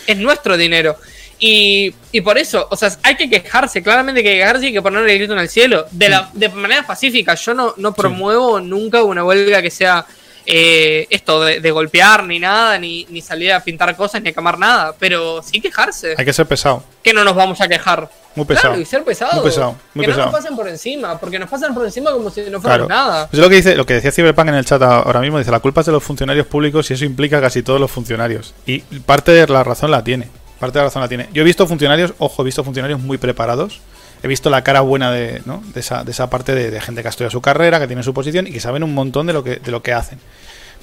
[0.08, 0.96] es nuestro dinero.
[1.38, 4.82] Y, y, por eso, o sea, hay que quejarse, claramente hay que quejarse y que
[4.82, 7.36] ponerle el grito en el cielo, de, la, de manera pacífica.
[7.36, 10.04] Yo no, no promuevo nunca una huelga que sea
[10.46, 14.58] eh, esto de, golpear ni nada, ni, ni, salir a pintar cosas, ni a quemar
[14.58, 16.14] nada, pero sí quejarse.
[16.18, 16.82] Hay que ser pesado.
[17.02, 18.08] Que no nos vamos a quejar.
[18.34, 18.70] Muy pesado.
[18.70, 19.34] Claro, y ser pesado.
[19.34, 19.76] Muy pesado.
[19.94, 22.60] Muy que no nos pasen por encima, porque nos pasan por encima como si no
[22.60, 23.28] fuera nada.
[23.32, 25.60] Es lo que dice, lo que decía Cyberpunk en el chat ahora mismo, dice la
[25.60, 28.54] culpa es de los funcionarios públicos y eso implica casi todos los funcionarios.
[28.66, 30.28] Y parte de la razón la tiene.
[30.58, 31.28] Parte de la razón la tiene.
[31.32, 33.80] Yo he visto funcionarios, ojo, he visto funcionarios muy preparados.
[34.24, 35.62] He visto la cara buena de, ¿no?
[35.74, 38.14] de, esa, de esa parte de, gente que ha estudiado su carrera, que tiene su
[38.14, 40.18] posición y que saben un montón de lo que, de lo que hacen.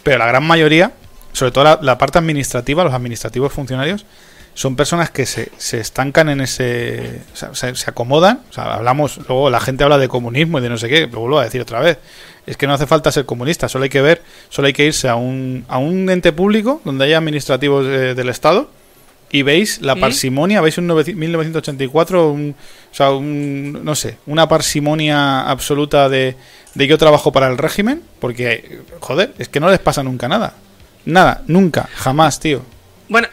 [0.03, 0.91] Pero la gran mayoría,
[1.33, 4.05] sobre todo la, parte administrativa, los administrativos funcionarios,
[4.53, 7.23] son personas que se, se estancan en ese.
[7.33, 8.41] O sea, se, acomodan.
[8.51, 9.17] O sea, hablamos.
[9.27, 11.07] Luego la gente habla de comunismo y de no sé qué.
[11.07, 11.97] Lo vuelvo a decir otra vez.
[12.45, 13.67] Es que no hace falta ser comunista.
[13.67, 14.21] Solo hay que ver.
[14.49, 18.29] Solo hay que irse a un, a un ente público donde haya administrativos eh, del
[18.29, 18.69] Estado
[19.31, 22.55] y veis la parsimonia, veis un 1984, un,
[22.91, 26.35] o sea, un, no sé, una parsimonia absoluta de,
[26.73, 30.53] de yo trabajo para el régimen, porque, joder, es que no les pasa nunca nada.
[31.05, 32.61] Nada, nunca, jamás, tío.
[33.07, 33.27] Bueno,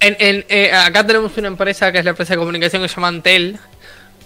[0.00, 2.94] en, en, eh, acá tenemos una empresa que es la empresa de comunicación que se
[2.94, 3.58] llama Antel,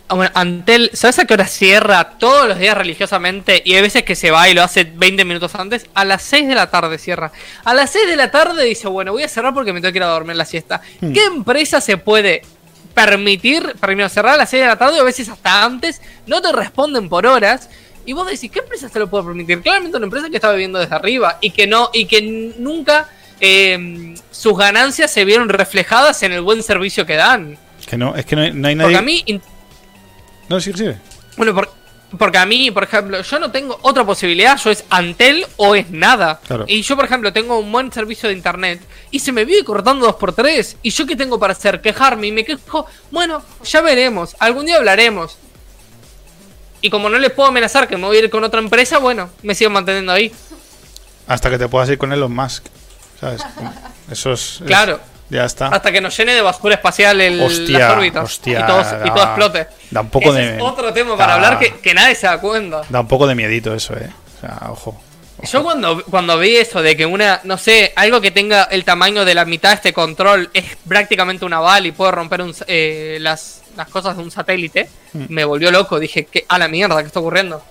[0.08, 3.62] Bueno, Antel, ¿sabes a qué hora cierra todos los días religiosamente?
[3.64, 5.86] Y hay veces que se va y lo hace 20 minutos antes.
[5.94, 7.32] A las 6 de la tarde cierra.
[7.64, 9.98] A las 6 de la tarde dice, bueno, voy a cerrar porque me tengo que
[9.98, 10.80] ir a dormir la siesta.
[11.00, 11.12] Hmm.
[11.12, 12.42] ¿Qué empresa se puede
[12.94, 16.00] permitir, primero, cerrar a las 6 de la tarde o a veces hasta antes?
[16.26, 17.68] No te responden por horas.
[18.04, 19.60] Y vos decís, ¿qué empresa se lo puede permitir?
[19.60, 23.08] Claramente una empresa que está viviendo desde arriba y que no, y que nunca
[23.40, 27.58] eh, sus ganancias se vieron reflejadas en el buen servicio que dan.
[27.88, 28.98] Que no, es que no hay, no hay Porque nadie.
[28.98, 29.24] a mí,
[30.48, 30.86] No, sí, sí.
[31.36, 31.72] bueno, por-
[32.18, 35.90] porque a mí, por ejemplo, yo no tengo otra posibilidad, yo es Antel o es
[35.90, 36.40] nada.
[36.46, 36.64] Claro.
[36.68, 40.06] Y yo, por ejemplo, tengo un buen servicio de internet y se me vive cortando
[40.06, 40.76] dos por tres.
[40.82, 41.80] ¿Y yo qué tengo para hacer?
[41.80, 42.86] Quejarme y me quejo.
[43.10, 45.36] Bueno, ya veremos, algún día hablaremos.
[46.80, 49.30] Y como no les puedo amenazar que me voy a ir con otra empresa, bueno,
[49.42, 50.30] me sigo manteniendo ahí.
[51.26, 52.64] Hasta que te puedas ir con Elon Musk.
[53.20, 53.42] ¿Sabes?
[54.10, 54.60] Eso es.
[54.60, 55.00] es- Claro.
[55.30, 55.68] Ya está.
[55.68, 58.24] Hasta que nos llene de basura espacial el, Hostia, las órbitas.
[58.24, 59.66] hostia, y, todo, y todo da- explote.
[59.90, 62.26] da un poco Ese de- es otro tema para da- hablar que, que nadie se
[62.26, 62.82] da cuenta.
[62.88, 64.08] Da un poco de miedito eso, eh.
[64.36, 65.00] O sea, ojo.
[65.52, 69.24] Yo cuando, cuando vi eso de que una, no sé, algo que tenga el tamaño
[69.26, 73.18] de la mitad de este control es prácticamente una bala y puede romper un, eh,
[73.20, 75.24] las, las cosas de un satélite, Mm.
[75.28, 75.98] me volvió loco.
[76.00, 77.62] Dije, ¿qué, a la mierda, ¿qué está ocurriendo?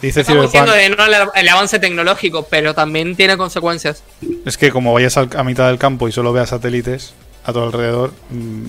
[0.00, 4.02] Dice Estamos diciendo de no el, el avance tecnológico, pero también tiene consecuencias.
[4.44, 7.14] Es que como vayas al- a mitad del campo y solo veas satélites
[7.44, 8.64] a tu alrededor, mm,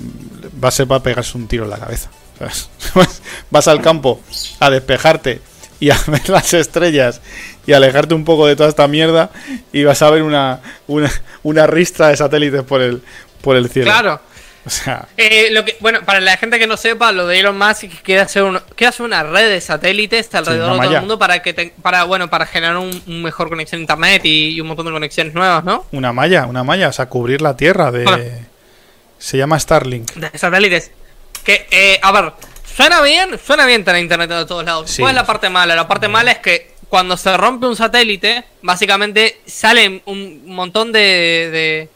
[0.63, 2.09] va a ser para pegarse un tiro en la cabeza.
[2.39, 2.69] ¿sabes?
[3.51, 4.19] Vas al campo
[4.59, 5.41] a despejarte
[5.79, 7.21] y a ver las estrellas
[7.67, 9.29] y alejarte un poco de toda esta mierda
[9.71, 11.11] y vas a ver una, una,
[11.43, 13.01] una ristra de satélites por el,
[13.41, 13.91] por el cielo.
[13.91, 14.21] Claro.
[14.65, 17.57] O sea, Eh, lo que, bueno, para la gente que no sepa, lo de Elon
[17.57, 20.87] Musk es que quiere hacer, un- quiere hacer una red de satélites alrededor una de
[20.87, 23.81] todo el mundo para que te- para bueno para generar un, un mejor conexión a
[23.81, 25.85] internet y, y un montón de conexiones nuevas, ¿no?
[25.91, 28.41] una malla, una malla, o sea, cubrir la tierra de...
[29.17, 30.13] Se llama Starlink.
[30.13, 30.91] De satélites.
[31.43, 32.33] Que, eh, a ver,
[32.75, 34.89] suena bien, suena bien tener internet de todos lados.
[34.89, 35.01] Sí.
[35.01, 35.75] ¿Cuál es la parte mala?
[35.75, 40.99] La parte mala es que cuando se rompe un satélite, básicamente sale un montón de.
[40.99, 41.89] de,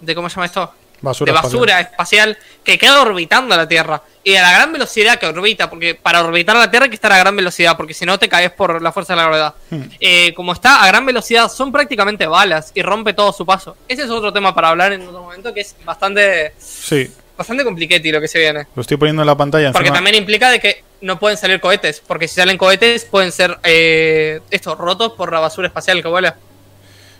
[0.00, 0.72] de ¿Cómo se llama esto?
[1.06, 4.02] Basura de basura espacial que queda orbitando la Tierra.
[4.24, 7.12] Y a la gran velocidad que orbita, porque para orbitar la Tierra hay que estar
[7.12, 9.54] a gran velocidad, porque si no te caes por la fuerza de la gravedad.
[9.70, 9.82] Hmm.
[10.00, 13.76] Eh, como está a gran velocidad, son prácticamente balas y rompe todo su paso.
[13.86, 18.10] Ese es otro tema para hablar en otro momento que es bastante Sí, bastante compliquete
[18.10, 18.66] lo que se viene.
[18.74, 19.72] lo estoy poniendo en la pantalla.
[19.72, 19.98] Porque encima.
[19.98, 24.40] también implica de que no pueden salir cohetes, porque si salen cohetes pueden ser eh,
[24.50, 26.36] estos rotos por la basura espacial que vuela.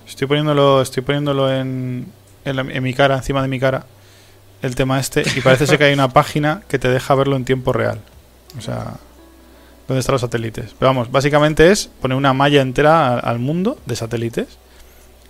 [0.07, 2.07] Estoy poniéndolo, estoy poniéndolo en,
[2.47, 3.85] en, la- en mi cara, encima de mi cara,
[4.63, 7.45] el tema este, y parece ser que hay una página que te deja verlo en
[7.45, 8.01] tiempo real.
[8.59, 8.95] O sea,
[9.87, 10.75] ¿dónde están los satélites?
[10.79, 14.47] Pero vamos, básicamente es poner una malla entera al mundo de satélites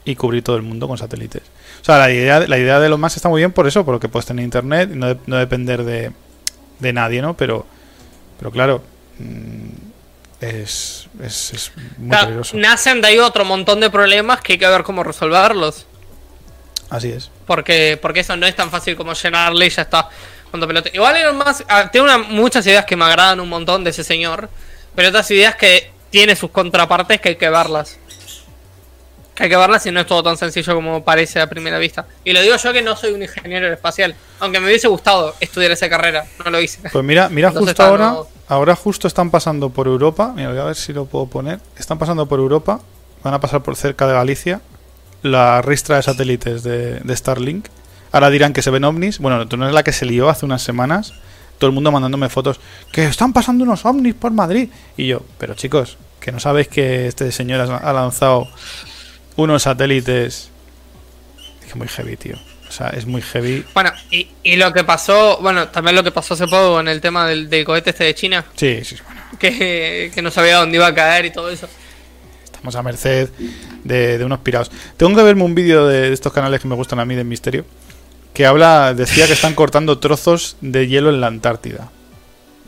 [0.04, 1.42] y cubrir todo el mundo con satélites.
[1.82, 4.08] O sea, la idea, la idea de lo más está muy bien por eso, porque
[4.08, 6.12] puedes tener internet y no, de- no depender de,
[6.78, 7.36] de nadie, ¿no?
[7.36, 7.66] Pero,
[8.38, 8.82] pero claro,
[9.18, 12.56] mm, es, es, es muy Claro, peligroso.
[12.56, 15.86] nacen de ahí otro montón de problemas que hay que ver cómo resolverlos.
[16.90, 17.30] Así es.
[17.46, 20.08] Porque, porque eso no es tan fácil como llenarle y ya está.
[20.50, 20.90] Cuando pelote.
[20.94, 24.48] Igual Elon Musk tiene una- muchas ideas que me agradan un montón de ese señor.
[24.94, 27.98] Pero otras ideas que tiene sus contrapartes que hay que verlas.
[29.34, 32.06] Que hay que verlas y no es todo tan sencillo como parece a primera vista.
[32.24, 34.14] Y lo digo yo que no soy un ingeniero espacial.
[34.40, 36.24] Aunque me hubiese gustado estudiar esa carrera.
[36.42, 36.88] No lo hice.
[36.90, 40.58] Pues mira, mira Entonces justo ahora, no- ahora justo están pasando por Europa, mira, voy
[40.58, 42.80] a ver si lo puedo poner, están pasando por Europa,
[43.22, 44.62] van a pasar por cerca de Galicia,
[45.22, 47.66] la ristra de satélites de, de Starlink,
[48.12, 50.46] ahora dirán que se ven ovnis, bueno, tú no es la que se lió hace
[50.46, 51.14] unas semanas,
[51.58, 52.60] todo el mundo mandándome fotos,
[52.92, 57.06] que están pasando unos ovnis por Madrid, y yo, pero chicos, que no sabéis que
[57.06, 58.48] este señor ha lanzado
[59.36, 60.50] unos satélites,
[61.62, 62.36] es que muy heavy, tío,
[62.68, 66.10] o sea, es muy heavy, Bueno, y, y lo que pasó, bueno, también lo que
[66.10, 69.20] pasó hace poco con el tema del, del cohete este de China, sí, sí, bueno.
[69.38, 71.68] que, que no sabía dónde iba a caer y todo eso.
[72.66, 73.28] Estamos a merced
[73.84, 74.72] de, de unos pirados.
[74.96, 77.64] Tengo que verme un vídeo de estos canales que me gustan a mí de misterio.
[78.34, 81.92] Que habla, decía que están cortando trozos de hielo en la Antártida.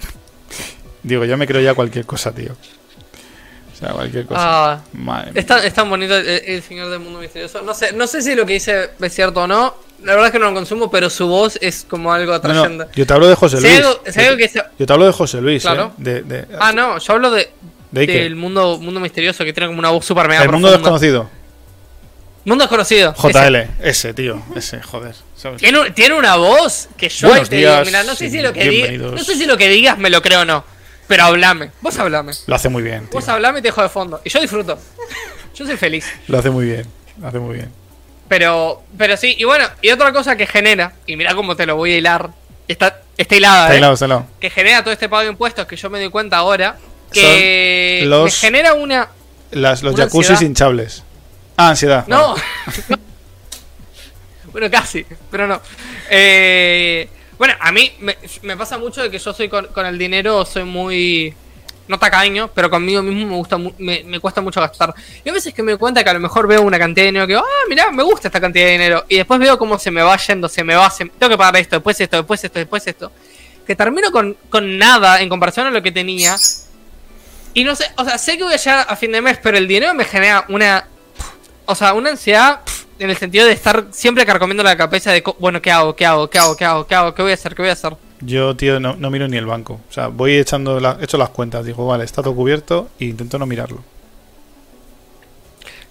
[1.02, 2.52] Digo, yo me creo ya cualquier cosa, tío.
[2.52, 4.40] O sea, cualquier cosa.
[4.74, 5.40] Ah, Madre mía.
[5.40, 7.60] es, tan, es tan bonito el, el señor del mundo misterioso.
[7.62, 9.74] No sé, no sé si lo que dice es cierto o no.
[10.04, 12.62] La verdad es que no lo consumo, pero su voz es como algo No, no,
[12.62, 12.86] atrayente.
[12.94, 13.72] yo te hablo de José Luis.
[13.72, 15.86] hay algo, si hay algo que se- Yo te hablo de José Luis, Claro.
[15.88, 15.92] ¿eh?
[15.98, 17.50] De, de- Ah, no, yo hablo de,
[17.90, 18.22] ¿De qué?
[18.24, 20.78] del mundo, mundo misterioso que tiene como una voz super mega El mundo profunda.
[20.90, 21.30] desconocido.
[22.44, 23.14] Mundo desconocido.
[23.18, 23.28] ese.
[23.32, 23.56] JL.
[23.82, 24.42] Ese, tío.
[24.56, 25.14] Ese, joder.
[25.36, 25.60] ¿sabes?
[25.60, 28.40] Tiene, un- tiene una voz que yo Buenos te digo, días mira, no sé si
[28.40, 29.12] lo que digas, bienvenidos.
[29.20, 30.64] no sé si lo que digas me lo creo o no,
[31.06, 33.10] pero hablame, vos hablame, Lo hace muy bien, tío.
[33.12, 34.78] vos hablame y te dejo de fondo y yo disfruto,
[35.54, 36.86] yo soy feliz, Lo hace muy bien.
[37.20, 37.70] Lo hace muy bien.
[38.28, 41.76] pero, pero sí y bueno y otra cosa que genera y mira cómo te lo
[41.76, 42.30] voy a hilar
[42.66, 43.78] Está, está hilada, Está ¿eh?
[43.78, 44.26] hilado, está hilado.
[44.40, 46.76] Que genera todo este pago de impuestos que yo me doy cuenta ahora.
[47.12, 49.08] Que los- me genera una.
[49.50, 50.48] Las, los Una jacuzzis ansiedad.
[50.48, 51.02] hinchables.
[51.56, 52.04] Ah, ansiedad.
[52.06, 52.34] No.
[52.34, 52.42] vale.
[54.52, 55.60] bueno, casi, pero no.
[56.10, 57.08] Eh,
[57.38, 60.44] bueno, a mí me, me pasa mucho de que yo soy con, con el dinero,
[60.44, 61.34] soy muy.
[61.86, 64.94] No tacaño, pero conmigo mismo me gusta me, me cuesta mucho gastar.
[65.24, 67.06] Y a veces que me doy cuenta que a lo mejor veo una cantidad de
[67.06, 69.06] dinero que digo, ah, mirá, me gusta esta cantidad de dinero.
[69.08, 71.56] Y después veo cómo se me va yendo, se me va, se- tengo que pagar
[71.56, 73.10] esto, después esto, después esto, después esto.
[73.66, 76.36] Que termino con, con nada en comparación a lo que tenía.
[77.54, 79.58] Y no sé, o sea, sé que voy a llegar a fin de mes, pero
[79.58, 80.86] el dinero me genera una.
[81.66, 82.60] O sea, una ansiedad
[82.98, 85.94] en el sentido de estar siempre carcomiendo la cabeza de, bueno, ¿qué hago?
[85.94, 86.28] ¿Qué hago?
[86.30, 86.56] ¿Qué hago?
[86.56, 86.86] ¿Qué hago?
[86.86, 87.14] ¿Qué hago?
[87.14, 87.54] ¿Qué voy a hacer?
[87.54, 87.96] ¿Qué voy a hacer?
[88.20, 89.80] Yo, tío, no, no miro ni el banco.
[89.88, 91.64] O sea, voy echando la, echo las cuentas.
[91.64, 93.82] Digo, vale, está todo cubierto e intento no mirarlo.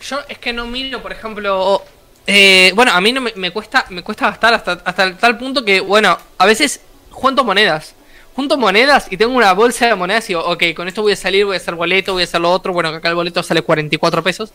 [0.02, 1.84] Yo es que no miro, por ejemplo.
[2.26, 5.64] eh, bueno, a mí no me, me cuesta me cuesta gastar hasta, hasta tal punto
[5.64, 7.96] que, bueno, a veces junto monedas.
[8.38, 11.16] Junto monedas y tengo una bolsa de monedas y digo, ok, con esto voy a
[11.16, 12.72] salir, voy a hacer boleto, voy a hacer lo otro.
[12.72, 14.52] Bueno, acá el boleto sale 44 pesos.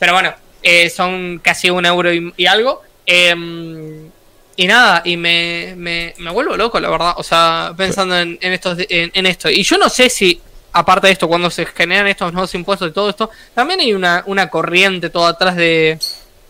[0.00, 2.82] Pero bueno, eh, son casi un euro y, y algo.
[3.06, 4.10] Em,
[4.56, 7.14] y nada, y me, me, me vuelvo loco, la verdad.
[7.16, 9.48] O sea, pensando en, estos, en, esto.
[9.48, 10.40] Y yo no sé si,
[10.72, 14.24] aparte de esto, cuando se generan estos nuevos impuestos y todo esto, también hay una,
[14.26, 15.96] una corriente todo atrás de,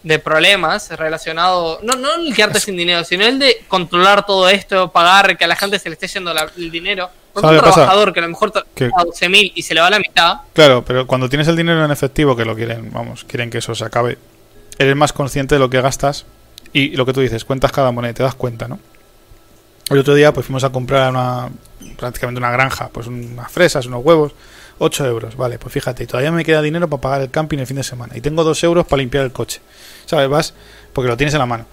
[0.03, 1.83] de problemas relacionados.
[1.83, 5.49] No, no el quedarte sin dinero, sino el de controlar todo esto, pagar, que a
[5.49, 7.09] la gente se le esté yendo la- el dinero.
[7.33, 7.75] Porque ¿Sabe un pasa?
[7.77, 10.39] trabajador que a lo mejor tra- Que- a 12.000 y se le va la mitad.
[10.53, 13.75] Claro, pero cuando tienes el dinero en efectivo, que lo quieren, vamos, quieren que eso
[13.75, 14.19] se acabe,
[14.79, 16.27] eres más consciente de lo que gastas
[16.75, 18.79] y lo que tú dices, cuentas cada moneda y te das cuenta, ¿no?
[19.91, 21.49] El otro día pues fuimos a comprar una,
[21.97, 24.33] prácticamente una granja, pues unas fresas, unos huevos,
[24.79, 27.67] 8 euros, vale, pues fíjate, y todavía me queda dinero para pagar el camping el
[27.67, 29.61] fin de semana y tengo 2 euros para limpiar el coche,
[30.07, 30.29] ¿sabes?
[30.29, 30.55] Vas
[30.93, 31.67] porque lo tienes en la mano.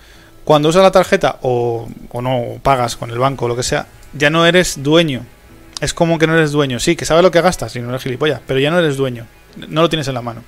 [0.46, 3.64] Cuando usas la tarjeta o, o no o pagas con el banco o lo que
[3.64, 5.26] sea, ya no eres dueño.
[5.82, 6.80] Es como que no eres dueño.
[6.80, 9.26] Sí, que sabes lo que gastas y no eres gilipollas, pero ya no eres dueño.
[9.68, 10.44] No lo tienes en la mano.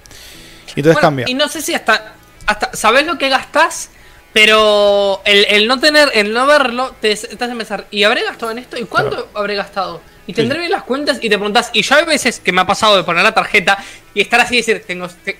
[0.75, 1.25] Y entonces Bueno, cambia.
[1.29, 2.13] Y no sé si hasta,
[2.47, 3.89] hasta sabes lo que gastas,
[4.33, 8.51] pero el, el no tener, el no verlo, te, te hace pensar, ¿y habré gastado
[8.51, 8.77] en esto?
[8.77, 9.29] ¿Y cuánto Claro.
[9.35, 10.01] habré gastado?
[10.27, 10.59] Y tendré Sí.
[10.61, 13.03] bien las cuentas y te preguntas, y yo hay veces que me ha pasado de
[13.03, 13.77] poner la tarjeta
[14.13, 15.37] y estar así y decir, tengo, te-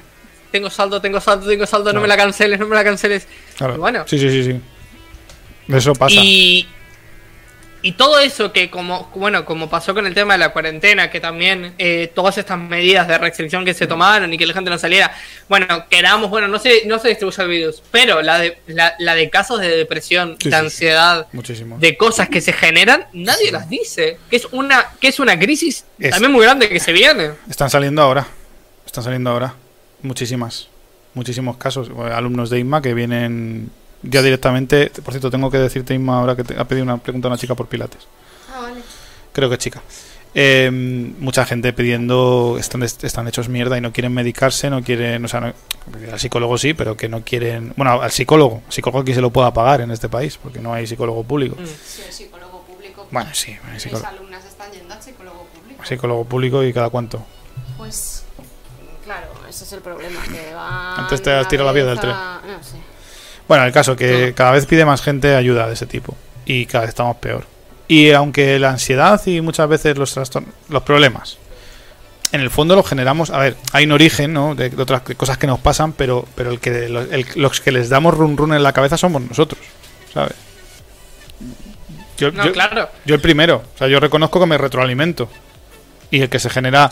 [0.52, 2.02] tengo saldo, tengo saldo, tengo saldo, no Claro.
[2.02, 3.28] me la canceles, no me la canceles.
[3.58, 3.78] Claro.
[3.78, 4.62] Bueno, Sí, sí, sí, sí.
[5.74, 6.14] Eso pasa.
[6.16, 6.68] y,
[7.84, 11.20] y todo eso que como bueno como pasó con el tema de la cuarentena que
[11.20, 14.78] también eh, todas estas medidas de restricción que se tomaron y que la gente no
[14.78, 15.12] saliera
[15.50, 19.16] bueno quedamos bueno no se no se distribuye el virus pero la de la, la
[19.16, 20.62] de casos de depresión Sí, de sí.
[20.62, 21.78] ansiedad Muchísimo.
[21.80, 25.86] de cosas que se generan nadie las dice que es una que es una crisis
[25.98, 28.28] Es- también muy grande que se viene Están saliendo ahora.
[28.86, 29.56] Están saliendo ahora.
[30.04, 30.68] Muchísimas.
[31.14, 31.90] Muchísimos casos.
[31.90, 33.70] Bueno, Alumnos de INMA que vienen
[34.02, 34.90] ya directamente.
[35.04, 37.38] Por cierto, tengo que decirte, Inma, ahora que te ha pedido una pregunta a una
[37.38, 38.08] chica por Pilates.
[38.54, 38.82] Ah, vale.
[39.34, 39.82] Creo que chica.
[40.34, 40.70] Eh,
[41.20, 45.42] mucha gente pidiendo, están, están hechos mierda y no quieren medicarse, no quieren, o sea,
[45.42, 45.54] no-
[46.14, 49.54] al psicólogo sí, pero que no quieren, bueno, al psicólogo, psicólogo que se lo pueda
[49.54, 51.58] pagar en este país, porque no hay psicólogo público.
[51.60, 51.66] Mm.
[51.66, 53.08] Sí, el psicólogo público.
[53.12, 55.84] Bueno, sí, Mis alumnas están yendo al psicólogo público.
[55.86, 57.22] psicólogo público y cada cuánto.
[57.78, 58.21] Pues,
[59.52, 60.20] ese es el problema.
[60.24, 62.12] Que va Antes te has tirado la vía del tren.
[62.14, 62.78] No sé.
[63.48, 64.36] Bueno, el caso que No.
[64.36, 66.16] cada vez pide más gente ayuda de ese tipo
[66.46, 67.46] y cada vez estamos peor.
[67.88, 71.38] Y aunque la ansiedad y muchas veces los trastornos, los problemas,
[72.32, 74.56] en el fondo los generamos, a ver, hay un origen, ¿no?
[74.56, 77.90] De, de otras cosas que nos pasan, pero pero el que el- los que les
[77.90, 79.60] damos run run en la cabeza somos nosotros,
[80.14, 80.34] ¿sabes?
[82.18, 85.30] Yo, no yo- claro yo el primero, o sea, yo reconozco que me retroalimento.
[86.12, 86.92] Y el que se genera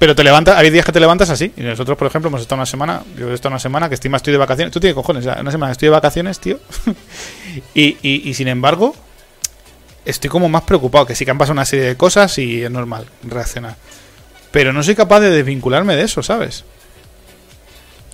[0.00, 1.52] pero te levantas, hay días que te levantas así.
[1.58, 4.16] Y nosotros, por ejemplo, hemos estado una semana, yo he estado una semana que encima
[4.16, 4.72] estoy de vacaciones.
[4.72, 6.58] Tú tienes cojones, una semana estoy de vacaciones, tío.
[7.74, 8.96] y, y, y sin embargo,
[10.06, 12.70] estoy como más preocupado, que sí que han pasado una serie de cosas y es
[12.70, 13.76] normal reaccionar.
[14.50, 16.64] Pero no soy capaz de desvincularme de eso, ¿sabes?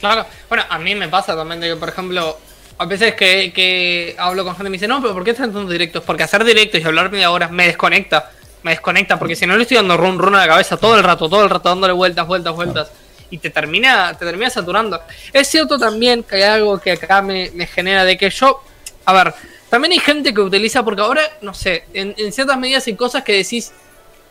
[0.01, 2.37] Claro, bueno, a mí me pasa también de que, por ejemplo,
[2.79, 5.53] a veces que, que hablo con gente y me dice, no, pero ¿por qué están
[5.53, 6.03] tantos directos?
[6.03, 8.33] Porque hacer directos y hablar media hora me desconecta,
[8.66, 11.05] me desconecta, porque si no le estoy dando run run a la cabeza todo el
[11.05, 12.88] rato, todo el rato dándole vueltas, vueltas, vueltas,
[13.30, 15.01] y te termina, te termina saturando.
[15.32, 18.60] Es cierto también que hay algo que acá me, me genera de que yo,
[19.05, 19.34] a ver,
[19.70, 23.22] también hay gente que utiliza, porque ahora, no sé, en, en ciertas medidas hay cosas
[23.22, 23.72] que decís,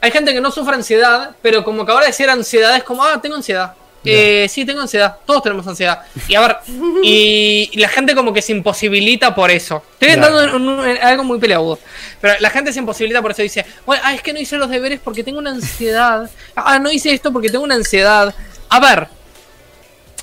[0.01, 3.21] hay gente que no sufre ansiedad, pero como que ahora decir ansiedad es como, ah,
[3.21, 3.73] tengo ansiedad.
[4.05, 5.17] Eh, sí, tengo ansiedad.
[5.25, 6.01] Todos tenemos ansiedad.
[6.27, 6.57] Y a ver,
[7.03, 9.83] y, la gente como que se imposibilita por eso.
[9.93, 11.79] Estoy entrando en, un- en algo muy peleagudo.
[12.21, 13.41] Pero la gente se imposibilita por eso.
[13.41, 16.29] Dice, bueno, ah, es que no hice los deberes porque tengo una ansiedad.
[16.55, 18.33] Ah, no hice esto porque tengo una ansiedad.
[18.69, 19.07] A ver,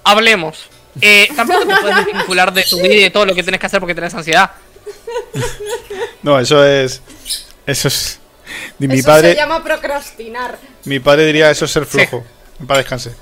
[0.05, 0.69] hablemos.
[1.01, 3.67] Eh, tampoco te puedes vincular de tu vida y de todo lo que tenés que
[3.67, 4.51] hacer porque tenés ansiedad.
[6.23, 7.03] No, eso es.
[7.67, 8.21] Eso es.
[8.79, 10.59] Mi Eso padre, se llama procrastinar.
[10.85, 12.25] mi padre diría eso es ser flojo.
[12.67, 13.13] Para descanse.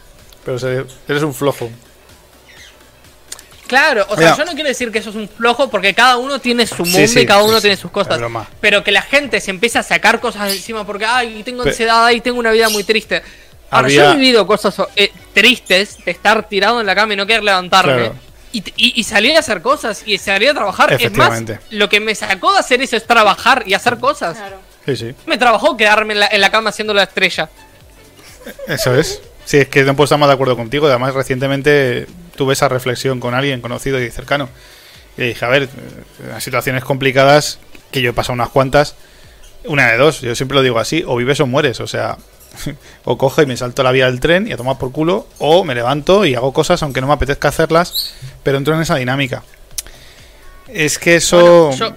[0.45, 1.71] Pero se- eres un flojo.
[3.67, 6.41] Claro, o sea, yo no quiero decir que eso es un flojo porque cada uno
[6.41, 7.63] tiene su mundo sí, y cada uno sí.
[7.63, 8.21] tiene sus cosas.
[8.61, 12.05] Pero que la gente se empiece a sacar cosas de encima porque, ay, tengo ansiedad,
[12.05, 13.23] ay, tengo una vida muy triste.
[13.71, 17.17] Ahora, Había- yo he vivido cosas eh, tristes de estar tirado en la cama y
[17.17, 17.95] no querer levantarme.
[17.95, 18.15] Claro.
[18.53, 20.93] Y, y, y salir a hacer cosas y salir a trabajar.
[21.01, 21.41] Es más,
[21.71, 24.37] lo que me sacó de hacer eso es trabajar y hacer cosas.
[24.37, 24.59] Claro.
[24.85, 25.15] Sí, sí.
[25.27, 27.49] Me trabajó quedarme en la, en la cama haciendo la estrella.
[28.67, 29.21] Eso es.
[29.51, 30.87] Sí, es que no puedo estar más de acuerdo contigo.
[30.87, 32.07] Además, recientemente
[32.37, 34.49] tuve esa reflexión con alguien conocido y cercano.
[35.19, 35.69] Y dije, a ver, eh,
[36.35, 37.59] en situaciones complicadas,
[37.91, 38.95] que yo he pasado unas cuantas,
[39.65, 41.81] una de dos, yo siempre lo digo así, o vives o mueres.
[41.81, 42.17] O sea,
[43.05, 45.65] o cojo y me salto la vía del tren y a tomar por culo, o
[45.65, 48.15] me levanto y hago cosas aunque no me apetezca hacerlas,
[48.45, 49.43] pero entro en esa dinámica.
[50.69, 51.73] Es que eso...
[51.73, 51.97] Yo,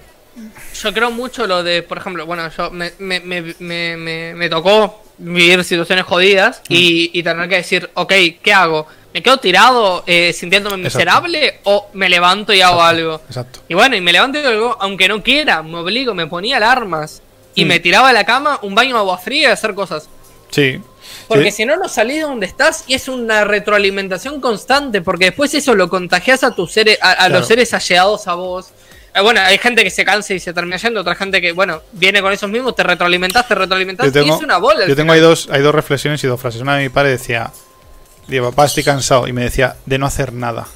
[0.82, 5.62] yo creo mucho lo de, por ejemplo, bueno, yo me, me, me- me tocó vivir
[5.64, 8.12] situaciones jodidas y, y tener que decir, ok,
[8.42, 8.86] ¿qué hago?
[9.12, 10.98] ¿Me quedo tirado eh, sintiéndome Exacto.
[10.98, 13.20] miserable o me levanto y hago Exacto, algo?
[13.28, 13.60] Exacto.
[13.68, 16.56] Y bueno, y me levanto y hago algo, aunque no quiera, me obligo, me ponía
[16.56, 17.22] alarmas
[17.54, 17.68] y Mm.
[17.68, 20.08] me tiraba de la cama, un baño de agua fría y hacer cosas.
[20.50, 20.80] Sí.
[21.28, 21.58] Porque Sí.
[21.58, 25.74] si no, no salís de donde estás y es una retroalimentación constante, porque después eso
[25.76, 27.38] lo contagias a tus seres, a, a Claro.
[27.38, 28.68] los seres allegados a vos.
[29.14, 31.82] Eh, bueno, hay gente que se cansa y se termina yendo, otra gente que, bueno,
[31.92, 34.80] viene con esos mismos, te retroalimentas, te retroalimentas Yo tengo, y es una bola.
[34.80, 35.16] yo tengo final.
[35.16, 36.60] ahí dos, hay dos reflexiones y dos frases.
[36.60, 37.52] Una de mi padre decía,
[38.26, 39.28] digo, papá, estoy cansado.
[39.28, 40.66] Y me decía, de no hacer nada.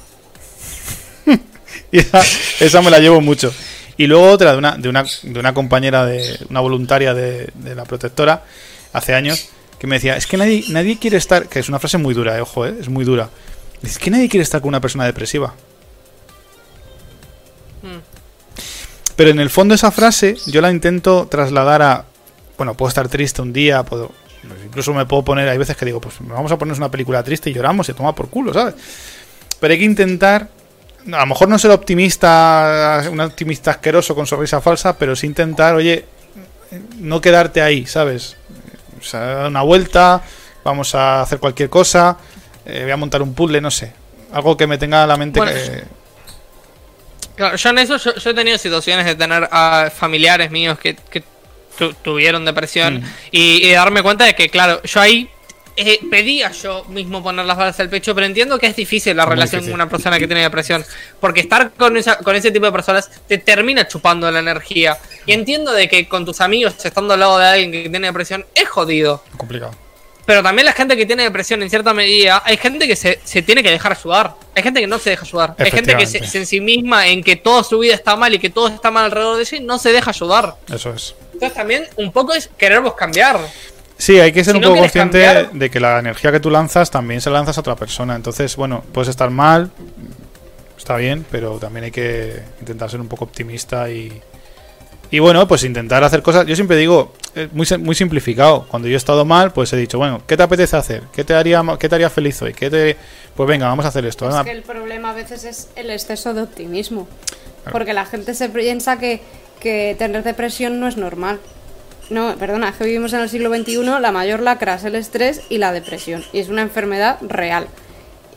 [1.91, 2.21] y esa,
[2.61, 3.53] esa me la llevo mucho.
[3.97, 7.75] Y luego otra de una, de una, de una compañera, de una voluntaria de, de
[7.75, 8.43] la protectora,
[8.93, 11.97] hace años, que me decía, es que nadie, nadie quiere estar, que es una frase
[11.97, 13.29] muy dura, eh, ojo, eh, es muy dura.
[13.83, 15.53] Es que nadie quiere estar con una persona depresiva.
[17.81, 18.18] Mm.
[19.19, 22.05] Pero en el fondo esa frase yo la intento trasladar a,
[22.57, 24.13] bueno, puedo estar triste un día, puedo,
[24.63, 27.49] incluso me puedo poner, hay veces que digo, pues vamos a ponernos una película triste
[27.49, 28.75] y lloramos y toma por culo, ¿sabes?
[29.59, 30.47] Pero hay que intentar,
[31.05, 35.75] a lo mejor no ser optimista, un optimista asqueroso con sonrisa falsa, pero sí intentar,
[35.75, 36.05] oye,
[36.99, 38.37] no quedarte ahí, ¿sabes?
[39.01, 40.23] O sea, dar una vuelta,
[40.63, 42.15] vamos a hacer cualquier cosa,
[42.65, 43.91] eh, voy a montar un puzzle, no sé.
[44.31, 45.98] Algo que me tenga a la mente Bueno, que...
[47.35, 50.95] Claro, yo en eso, yo, yo he tenido situaciones de tener a familiares míos que,
[50.95, 51.23] que
[51.77, 53.05] tu- tuvieron depresión Mm.
[53.31, 55.29] y, y darme cuenta de que, claro, yo ahí
[55.77, 59.25] eh, pedía yo mismo poner las balas al pecho, pero entiendo que es difícil la
[59.25, 59.71] Muy relación difícil.
[59.71, 60.83] con una persona que tiene depresión,
[61.21, 64.97] porque estar con, esa, con ese tipo de personas te termina chupando la energía.
[65.25, 68.45] Y entiendo de que con tus amigos, estando al lado de alguien que tiene depresión,
[68.53, 69.23] es jodido.
[69.37, 69.73] complicado.
[70.29, 73.41] Pero también la gente que tiene depresión en cierta medida, hay gente que se, se
[73.41, 74.35] tiene que dejar ayudar.
[74.55, 75.55] Hay gente que no se deja ayudar.
[75.57, 78.31] Hay gente que se, se en sí misma en que toda su vida está mal
[78.35, 80.55] y que todo está mal alrededor de ella y no se deja ayudar.
[80.71, 81.15] Eso es.
[81.33, 83.39] Entonces también un poco es querernos cambiar.
[83.97, 86.39] Sí, hay que ser Si un no poco consciente cambiar- de que la energía que
[86.39, 88.15] tú lanzas también se la lanzas a otra persona.
[88.15, 89.71] Entonces, bueno, puedes estar mal,
[90.77, 94.21] está bien, pero también hay que intentar ser un poco optimista y.
[95.11, 96.45] Y bueno, pues intentar hacer cosas.
[96.45, 98.65] Yo siempre digo, eh, muy, muy simplificado.
[98.67, 101.03] Cuando yo he estado mal, pues he dicho, bueno, ¿qué te apetece hacer?
[101.11, 102.53] ¿Qué te haría, qué te haría feliz hoy?
[102.53, 102.95] ¿Qué te...
[103.35, 104.29] Pues venga, vamos a hacer esto.
[104.29, 107.07] Es que el problema a veces es el exceso de optimismo.
[107.71, 109.21] Porque la gente se piensa que,
[109.59, 111.39] que tener depresión no es normal.
[112.09, 115.41] No, perdona, es que vivimos en el siglo XXI, la mayor lacra es el estrés
[115.49, 116.23] y la depresión.
[116.33, 117.67] Y es una enfermedad real.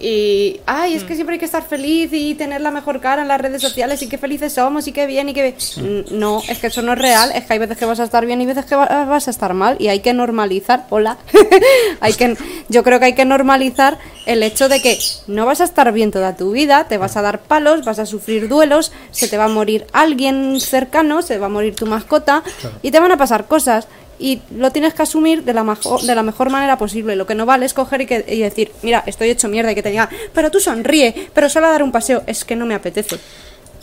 [0.05, 3.29] Y, ay, es que siempre hay que estar feliz y tener la mejor cara en
[3.29, 5.43] las redes sociales y qué felices somos y qué bien y qué
[5.77, 6.03] bien.
[6.11, 8.05] Mm, No, es que eso no es real, es que hay veces que vas a
[8.05, 11.19] estar bien y veces que va- vas a estar mal y hay que normalizar, hola,
[12.01, 12.37] hay que,
[12.69, 13.97] yo creo que hay que normalizar
[14.27, 14.99] el hecho de que
[15.29, 18.07] no vas a estar bien toda tu vida, te vas a dar palos, vas a
[18.07, 22.43] sufrir duelos, se te va a morir alguien cercano, se va a morir tu mascota
[22.83, 23.87] y te van a pasar cosas
[24.23, 27.17] y lo tienes que asumir de la, majo- de la mejor manera posible.
[27.17, 29.75] Lo que no vale es coger y, que- y decir, mira, estoy hecho mierda y
[29.75, 32.23] que te digan, pero tú sonríe, pero solo a dar un paseo.
[32.27, 33.19] Es que no me apetece.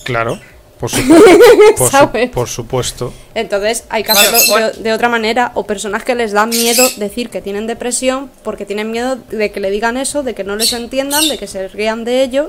[0.03, 0.39] claro,
[0.79, 1.29] por, supuesto
[1.77, 2.29] por, su- ¿Sabes?
[2.29, 3.13] por supuesto.
[3.35, 4.71] Entonces hay que hacerlo bueno.
[4.71, 5.51] de, de otra manera.
[5.55, 9.59] O personas que les da miedo decir que tienen depresión porque tienen miedo de que
[9.59, 12.47] le digan eso, de que no les entiendan, de que se rían de ellos.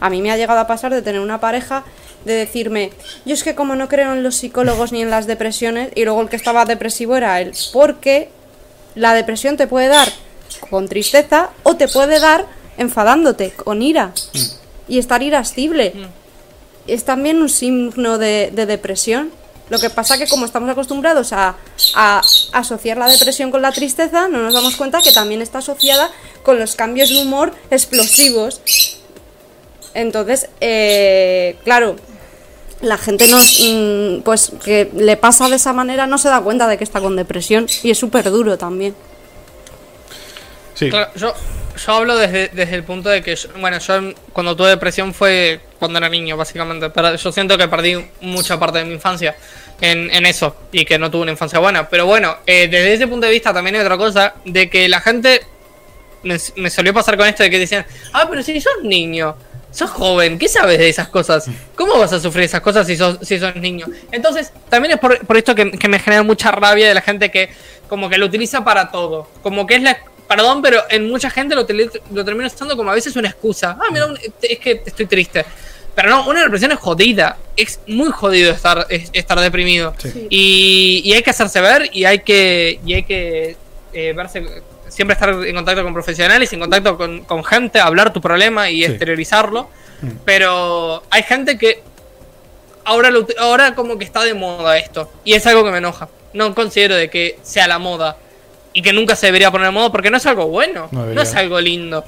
[0.00, 1.82] A mí me ha llegado a pasar de tener una pareja
[2.24, 2.90] de decirme,
[3.24, 6.22] yo es que como no creo en los psicólogos ni en las depresiones, y luego
[6.22, 8.28] el que estaba depresivo era él, porque
[8.94, 10.08] la depresión te puede dar
[10.70, 12.46] con tristeza o te puede dar
[12.78, 14.12] enfadándote, con ira,
[14.88, 15.92] y estar irascible
[16.86, 19.30] es también un signo de, de depresión.
[19.70, 21.56] Lo que pasa que como estamos acostumbrados a,
[21.94, 22.20] a
[22.52, 26.10] asociar la depresión con la tristeza, no nos damos cuenta que también está asociada
[26.42, 28.60] con los cambios de humor explosivos.
[29.94, 31.96] Entonces, eh, claro,
[32.84, 36.66] la gente no, mm, pues que le pasa de esa manera no se da cuenta
[36.68, 38.94] de que está con depresión y es súper duro también.
[40.74, 40.90] Sí.
[40.90, 41.32] Claro, yo,
[41.84, 43.94] yo hablo desde, desde el punto de que, yo- bueno, yo
[44.32, 46.90] cuando tuve depresión fue cuando era niño, básicamente.
[46.90, 49.36] Pero yo siento que perdí mucha parte de mi infancia
[49.80, 51.88] en, en eso y que no tuve una infancia buena.
[51.88, 55.00] Pero bueno, eh, desde ese punto de vista también hay otra cosa, de que la
[55.00, 55.42] gente
[56.24, 59.36] me, me solía pasar con esto de que decían, ah, pero si sos niño,
[59.74, 61.46] sos joven, ¿qué sabes de esas cosas?
[61.74, 63.86] ¿Cómo vas a sufrir esas cosas si sos, si sos niño?
[64.12, 67.30] Entonces, también es por, por esto que, que me genera mucha rabia de la gente
[67.30, 67.50] que
[67.88, 69.28] como que lo utiliza para todo.
[69.42, 69.98] Como que es la...
[70.28, 71.66] Perdón, pero en mucha gente lo,
[72.12, 73.76] lo termina usando como a veces una excusa.
[73.78, 75.44] Ah, mira, un- es que estoy triste.
[75.94, 77.36] Pero no, una depresión es jodida.
[77.56, 79.92] Es muy jodido estar, es- estar deprimido.
[79.98, 80.26] Sí.
[80.30, 83.56] Y, y hay que hacerse ver y hay que, y hay que
[83.92, 84.42] eh, verse,
[84.94, 88.78] siempre estar en contacto con profesionales, en contacto con, con gente, hablar tu problema y
[88.78, 88.84] Sí.
[88.84, 89.68] exteriorizarlo.
[90.02, 90.08] Mm.
[90.24, 91.82] Pero hay gente que
[92.84, 95.10] ahora, lo ahora como que está de moda esto.
[95.24, 96.08] Y es algo que me enoja.
[96.32, 98.16] No considero de que sea la moda.
[98.72, 100.88] Y que nunca se debería poner de moda porque no es algo bueno.
[100.92, 102.04] No es algo lindo.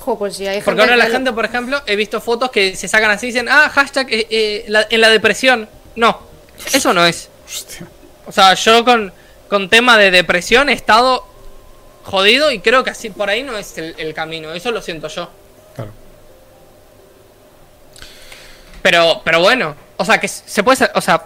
[0.00, 2.74] Jo, pues sí, hay gente Porque ahora la gente, por ejemplo, he visto fotos que
[2.74, 5.68] se sacan así y dicen, ah, hashtag eh, eh, la- en la depresión.
[5.94, 6.20] No,
[6.72, 7.28] eso no es.
[7.46, 7.86] Hostia.
[8.26, 9.12] O sea, yo con,
[9.52, 11.26] con tema de depresión he estado
[12.04, 14.50] jodido y creo que así por ahí no es el, el camino.
[14.54, 15.28] Eso lo siento yo.
[15.74, 15.90] Claro.
[18.80, 21.22] Pero, pero bueno, o sea, que se puede o sea,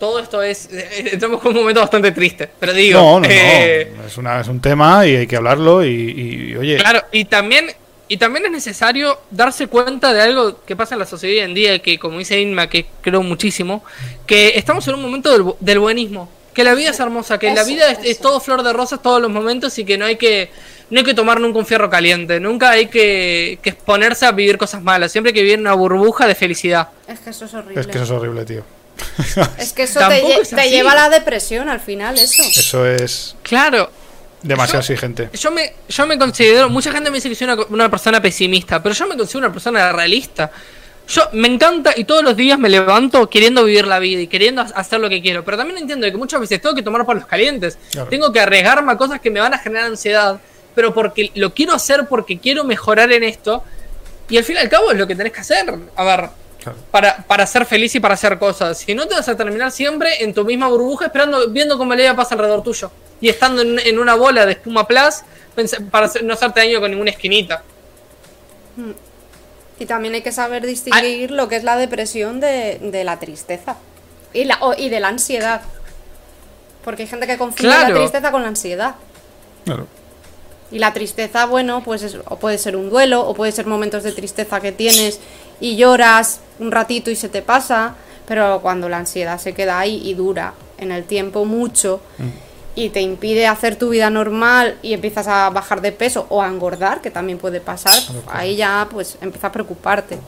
[0.00, 3.92] todo esto es, eh, estamos con un momento bastante triste, pero digo, No, no, eh,
[3.96, 4.06] no.
[4.06, 7.70] Es, una, es un tema y hay que hablarlo y, y, oye, Claro, y también,
[8.08, 11.54] y también es necesario darse cuenta de algo que pasa en la sociedad hoy en
[11.54, 13.84] día, que como dice Inma, que creo muchísimo,
[14.26, 17.90] que estamos en un momento del buenismo, que la vida es hermosa, que la vida
[17.90, 20.50] es, todo flor de rosas todos los momentos y que no hay que
[20.90, 24.58] no hay que tomar nunca un fierro caliente, nunca hay que, que exponerse a vivir
[24.58, 26.88] cosas malas, siempre hay que vivir en una burbuja de felicidad.
[27.08, 27.80] Es que eso es horrible.
[27.80, 28.62] es que eso es horrible, tío.
[29.58, 32.42] Es que eso te, es lleva a la depresión al final, eso.
[32.42, 33.90] Eso es Claro,
[34.42, 35.30] demasiado Yo- exigente.
[35.32, 38.82] Yo me, yo me considero, mucha gente me dice que soy una, una persona pesimista,
[38.82, 40.50] pero yo me considero una persona realista.
[41.08, 44.62] Yo me encanta y todos los días me levanto queriendo vivir la vida y queriendo
[44.62, 47.26] ha- hacer lo que quiero, pero también entiendo que muchas veces tengo que tomar palos
[47.26, 48.08] calientes, Claro.
[48.08, 50.40] tengo que arriesgarme a cosas que me van a generar ansiedad,
[50.74, 53.62] pero porque lo quiero hacer porque quiero mejorar en esto
[54.30, 55.74] y al fin y al cabo es lo que tenés que hacer.
[55.96, 56.30] A ver,
[56.62, 56.78] Claro.
[56.92, 58.78] para, para ser feliz y para hacer cosas.
[58.78, 62.14] Si no, te vas a terminar siempre en tu misma burbuja esperando, viendo cómo le
[62.14, 62.90] pasa alrededor tuyo.
[63.20, 65.22] Y estando en, en una bola de espuma plus
[65.90, 67.62] para hacer- no hacerte daño con ninguna esquinita.
[69.82, 73.74] Y también hay que saber distinguir lo que es la depresión de, de la tristeza.
[74.32, 75.60] Y, la, o- y de la ansiedad.
[76.84, 78.94] Porque hay gente que confunde la tristeza con la ansiedad.
[79.64, 79.88] Claro.
[80.70, 84.04] Y la tristeza, bueno, pues es- o puede ser un duelo, o puede ser momentos
[84.04, 85.18] de tristeza que tienes
[85.60, 87.96] y lloras un ratito y se te pasa,
[88.28, 92.00] pero cuando la ansiedad se queda ahí y dura en el tiempo mucho
[92.74, 96.48] y te impide hacer tu vida normal y empiezas a bajar de peso o a
[96.48, 97.94] engordar, que también puede pasar,
[98.30, 100.18] ahí ya pues empieza a preocuparte.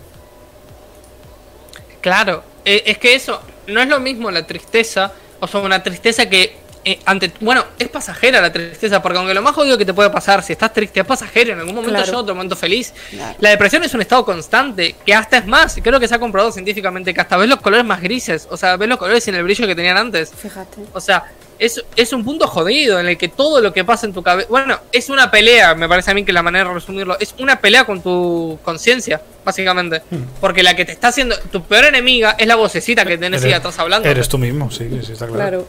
[2.01, 6.29] Claro, eh, es que eso no es lo mismo la tristeza, o sea, una tristeza
[6.29, 9.95] que eh, ante bueno, es pasajera la tristeza, porque aunque lo más jodido que te
[9.95, 12.05] puede pasar si estás triste es pasajero, en algún momento Claro.
[12.05, 12.93] llega otro momento feliz.
[13.09, 13.37] Claro.
[13.41, 16.53] La depresión es un estado constante, que hasta es más, creo que se ha comprobado
[16.53, 19.45] científicamente que hasta ves los colores más grises, o sea, ves los colores sin el
[19.45, 20.31] brillo que tenían antes.
[20.35, 20.83] Fíjate.
[20.93, 21.25] O sea,
[21.65, 24.49] es, es un punto jodido en el que todo lo que pasa en tu cabeza.
[24.51, 27.19] Bueno, es una pelea, me parece a mí que la manera de resumirlo.
[27.19, 30.03] Es una pelea con tu conciencia, básicamente.
[30.41, 31.37] Porque la que te está haciendo.
[31.51, 34.09] Tu peor enemiga es la vocecita que tenés ahí Eres- atrás hablando.
[34.09, 35.67] Eres tú mismo, sí, sí, está claro.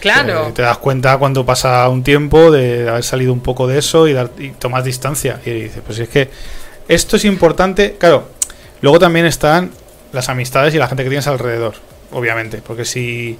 [0.00, 0.24] Claro.
[0.32, 0.48] Claro.
[0.48, 4.08] Eh, te das cuenta cuando pasa un tiempo de haber salido un poco de eso
[4.08, 5.40] y, dar, y tomas distancia.
[5.44, 6.30] Y dices, pues es que
[6.88, 7.96] esto es importante.
[7.98, 8.28] Claro,
[8.80, 9.70] luego también están
[10.12, 11.74] las amistades y la gente que tienes alrededor,
[12.12, 12.62] obviamente.
[12.66, 13.38] Porque si,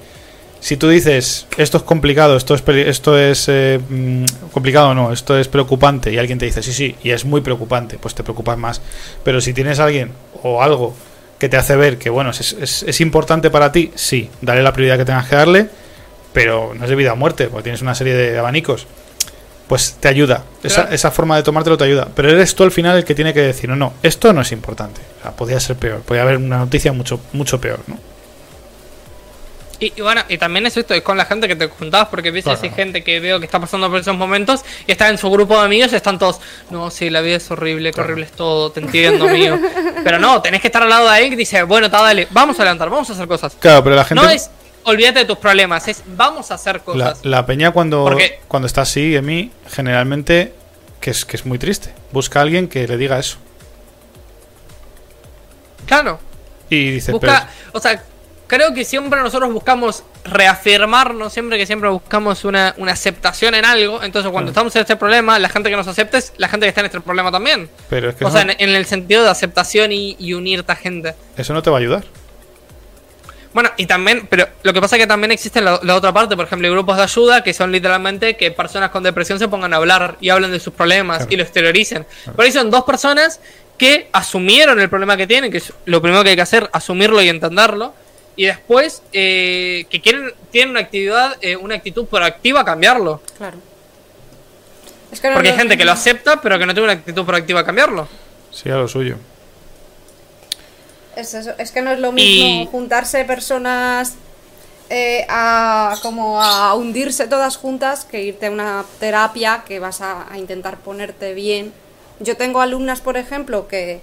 [0.61, 5.37] si tú dices, esto es complicado, esto es, esto es eh, mm, complicado, no, esto
[5.37, 8.57] es preocupante, y alguien te dice, sí, sí, y es muy preocupante, pues te preocupas
[8.57, 8.79] más.
[9.23, 10.11] Pero si tienes alguien
[10.43, 10.95] o algo
[11.39, 14.71] que te hace ver que, bueno, es, es- es importante para ti, sí, dale la
[14.71, 15.67] prioridad que tengas que darle
[16.33, 18.87] pero no es de vida o muerte, porque tienes una serie de abanicos.
[19.67, 20.45] Pues te ayuda.
[20.63, 22.07] Esa, esa forma de tomártelo te ayuda.
[22.15, 24.51] Pero eres tú al final el que tiene que decir, no, no, esto no es
[24.53, 25.01] importante.
[25.19, 25.99] O sea, podría ser peor.
[26.01, 27.97] Podría haber una noticia mucho, mucho peor, ¿no?
[29.81, 32.29] Y, y bueno, y también es esto, es con la gente que te juntabas, porque
[32.29, 35.17] a veces hay gente que veo que está pasando por esos momentos y está en
[35.17, 36.39] su grupo de amigos y están todos,
[36.69, 38.09] no, sí, la vida es horrible, que Claro.
[38.09, 39.57] horrible es todo, te entiendo, amigo.
[40.03, 42.59] Pero no, tenés que estar al lado de alguien que dice, bueno, está, dale, vamos
[42.59, 43.57] a levantar, vamos a hacer cosas.
[43.59, 44.23] Claro, pero la gente.
[44.23, 44.51] No es,
[44.83, 47.19] olvídate de tus problemas, es, vamos a hacer cosas.
[47.25, 50.53] la peña cuando, Porque- cuando está así, en mí, generalmente,
[50.99, 51.91] que es, que es muy triste.
[52.11, 53.37] Busca a alguien que le diga eso.
[55.87, 56.19] Claro.
[56.69, 58.03] Y dices, Busca, o sea,
[58.51, 64.03] creo que siempre nosotros buscamos reafirmarnos, siempre que siempre buscamos una, una aceptación en algo.
[64.03, 66.69] Entonces, cuando estamos en este problema, la gente que nos acepta es la gente que
[66.69, 67.69] está en este problema también.
[67.89, 70.33] pero, pero es que O no- sea, en, en el sentido de aceptación y, y
[70.33, 71.15] unirte a gente.
[71.37, 72.03] eso no te va a ayudar.
[73.53, 76.35] Bueno, y también, pero lo que pasa es que también existe la, la otra parte,
[76.35, 79.77] por ejemplo, grupos de ayuda que son literalmente que personas con depresión se pongan a
[79.77, 81.33] hablar y hablen de sus problemas Claro.
[81.33, 82.05] y lo exterioricen.
[82.35, 83.39] Por ahí son dos personas
[83.77, 87.21] que asumieron el problema que tienen, que es lo primero que hay que hacer, asumirlo
[87.21, 87.93] y entenderlo,
[88.35, 93.21] y después eh, que quieren tienen una actividad, eh, una actitud proactiva a cambiarlo.
[93.37, 93.57] Claro.
[95.11, 97.25] Es que no Porque hay gente que lo acepta, pero que no tiene una actitud
[97.25, 98.07] proactiva a cambiarlo.
[98.51, 99.17] Sí, a lo suyo.
[101.15, 104.13] Es, eso, es que no es lo mismo Y- juntarse personas
[104.89, 110.31] eh, a como a hundirse todas juntas que irte a una terapia que vas a,
[110.31, 111.73] a intentar ponerte bien.
[112.19, 114.01] Yo tengo alumnas, por ejemplo, que,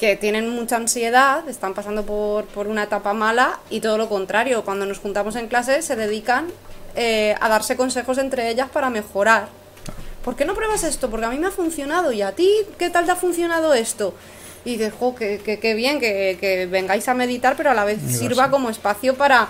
[0.00, 4.64] que tienen mucha ansiedad, están pasando por, por una etapa mala y todo lo contrario,
[4.64, 6.48] cuando nos juntamos en clase se dedican
[6.96, 9.48] eh, a darse consejos entre ellas para mejorar.
[10.24, 11.10] ¿Por qué no pruebas esto?
[11.10, 14.14] Porque a mí me ha funcionado y a ti, ¿qué tal te ha funcionado esto?
[14.64, 17.84] Y dices, jo, que, que- que bien que, que vengáis a meditar, pero a la
[17.84, 19.48] vez sirva como espacio para,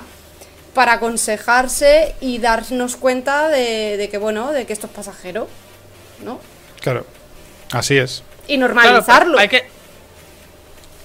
[0.74, 5.46] para aconsejarse y darnos cuenta de, de que, bueno, de que esto es pasajero,
[6.24, 6.40] ¿no?
[6.80, 7.04] Claro.
[7.72, 8.22] Así es.
[8.48, 9.38] Y normalizarlo.
[9.38, 9.64] hay que,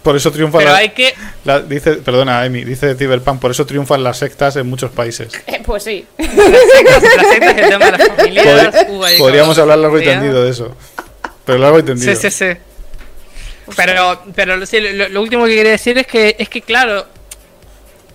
[0.05, 1.13] Por eso triunfan pero las- hay que
[1.43, 5.33] la- dice, perdona, Emi, dice Cyberpunk, por eso triunfan las sectas en muchos países.
[5.47, 6.05] Eh, pues sí.
[6.17, 8.45] las sectas, las sectas, el tema de las familias.
[8.87, 10.77] Podri- podríamos hablar largo y tendido de eso.
[11.43, 12.15] Pero largo y tendido.
[12.15, 12.57] Sí, sí, sí.
[13.75, 17.07] Pero, pero sí, lo, lo último que quería decir es que, es que claro,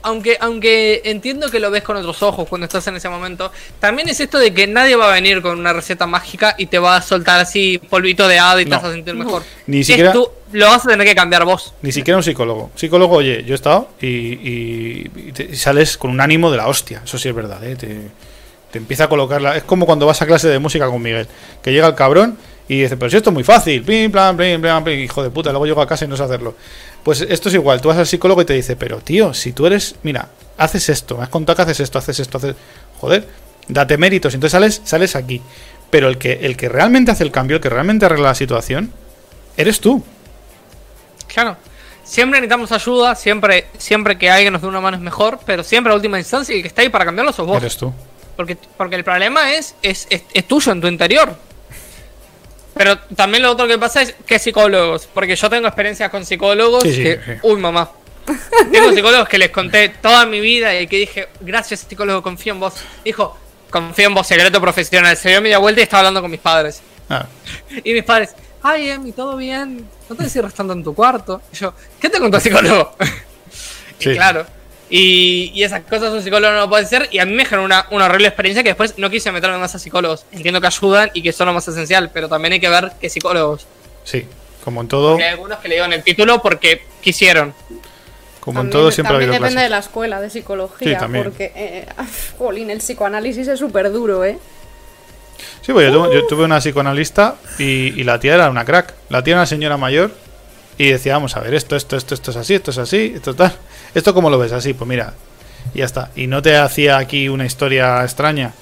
[0.02, 4.08] aunque, aunque entiendo que lo ves con otros ojos cuando estás en ese momento, también
[4.08, 6.96] es esto de que nadie va a venir con una receta mágica y te va
[6.96, 8.76] a soltar así polvito de hada y te No.
[8.76, 9.42] vas a sentir mejor.
[9.66, 11.74] Ni Es siquiera- tú, lo vas a tener que cambiar vos.
[11.82, 12.70] Ni siquiera un psicólogo.
[12.74, 16.56] Psicólogo, oye, yo he estado y, y- y te- y sales con un ánimo de
[16.56, 17.02] la hostia.
[17.04, 17.76] Eso sí es verdad, ¿eh?
[17.76, 18.00] Te,
[18.70, 19.56] te empieza a colocar la...
[19.56, 21.26] Es como cuando vas a clase de música con Miguel.
[21.62, 22.38] Que llega el cabrón
[22.70, 23.82] y dice, pero si esto es muy fácil.
[23.82, 25.50] Pim, plan, pim, plan, pim, hijo de puta.
[25.50, 26.54] Luego llego a casa y no sé hacerlo.
[27.02, 27.80] Pues esto es igual.
[27.80, 29.96] Tú vas al psicólogo y te dice, pero tío, si tú eres...
[30.04, 31.16] Mira, haces esto.
[31.16, 32.54] Me has contado que haces esto, haces esto, haces...
[33.00, 33.26] Joder,
[33.66, 34.34] date méritos.
[34.34, 35.42] Entonces sales, sales aquí.
[35.90, 38.92] Pero el que, el que realmente hace el cambio, el que realmente arregla la situación,
[39.56, 40.04] eres tú.
[41.26, 41.56] Claro.
[42.04, 45.92] Siempre necesitamos ayuda, siempre, siempre que alguien nos dé una mano es mejor, pero siempre
[45.92, 47.56] a última instancia el que está ahí para cambiarlo sos vos.
[47.56, 47.92] Eres tú.
[48.36, 51.49] Porque, porque el problema es, es, es, es tuyo, en tu interior.
[52.74, 55.06] Pero también lo otro que pasa es que psicólogos.
[55.12, 57.16] Porque yo tengo experiencias con psicólogos Sí, sí, que.
[57.16, 57.32] sí.
[57.42, 57.90] Uy, mamá.
[58.72, 62.60] Tengo psicólogos que les conté toda mi vida y que dije, gracias psicólogo, confío en
[62.60, 62.74] vos.
[63.04, 63.36] Dijo,
[63.70, 65.16] confío en vos, secreto profesional.
[65.16, 66.80] Se dio media vuelta y estaba hablando con mis padres.
[67.08, 67.26] Ah,
[67.82, 68.30] Y mis padres,
[68.62, 69.88] ay, Emi, ¿todo bien?
[70.08, 71.42] ¿No te encierras tanto en tu cuarto?
[71.52, 72.96] Y yo, ¿qué te contó el psicólogo?
[74.02, 74.46] Y claro.
[74.90, 77.08] Y, y esas cosas un psicólogo no lo puede hacer.
[77.12, 79.74] Y a mí me generó una, una horrible experiencia que después no quise meterme más
[79.74, 80.24] a psicólogos.
[80.32, 83.08] Entiendo que ayudan y que son lo más esencial, pero también hay que ver qué
[83.08, 83.66] psicólogos.
[84.04, 84.26] sí.
[84.64, 87.54] Como en todo, Porque hay algunos que le dieron el título porque quisieron.
[88.40, 91.24] como en todo siempre ha también habido depende de la escuela de psicología, Sí, también.
[91.24, 91.86] porque, eh,
[92.36, 94.38] jolín, el psicoanálisis es súper duro, ¿eh?
[95.62, 98.92] Sí, pues yo tuve, yo tuve una psicoanalista y, y la tía era una crack.
[99.08, 100.10] La tía era una señora mayor
[100.76, 103.34] y decía, vamos a ver, esto, esto, esto, esto es así, esto es así, esto
[103.34, 103.54] tal.
[103.94, 104.52] ¿Esto cómo lo ves?
[104.52, 105.14] Así, pues mira,
[105.74, 106.10] y ya está.
[106.16, 108.52] Y no te hacía aquí una historia extraña.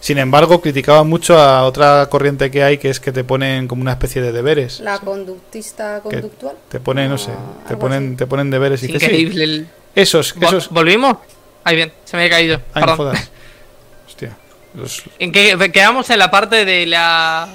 [0.00, 3.82] Sin embargo, criticaba mucho a otra corriente que hay, que es que te ponen como
[3.82, 4.80] una especie de deberes.
[4.80, 6.56] La conductista Que conductual.
[6.70, 8.16] te ponen, no sé, Ah, te ponen, así.
[8.16, 9.44] te ponen deberes y Es dices, sí, increíble.
[9.44, 10.70] el- esos, esos.
[10.70, 11.16] ¿Volvimos?
[11.64, 12.56] Ahí bien, se me había caído.
[12.72, 12.96] Ay, no Perdón.
[12.96, 13.30] jodas.
[14.08, 14.36] Hostia.
[14.74, 17.46] Los- ¿En qué quedamos en la parte de la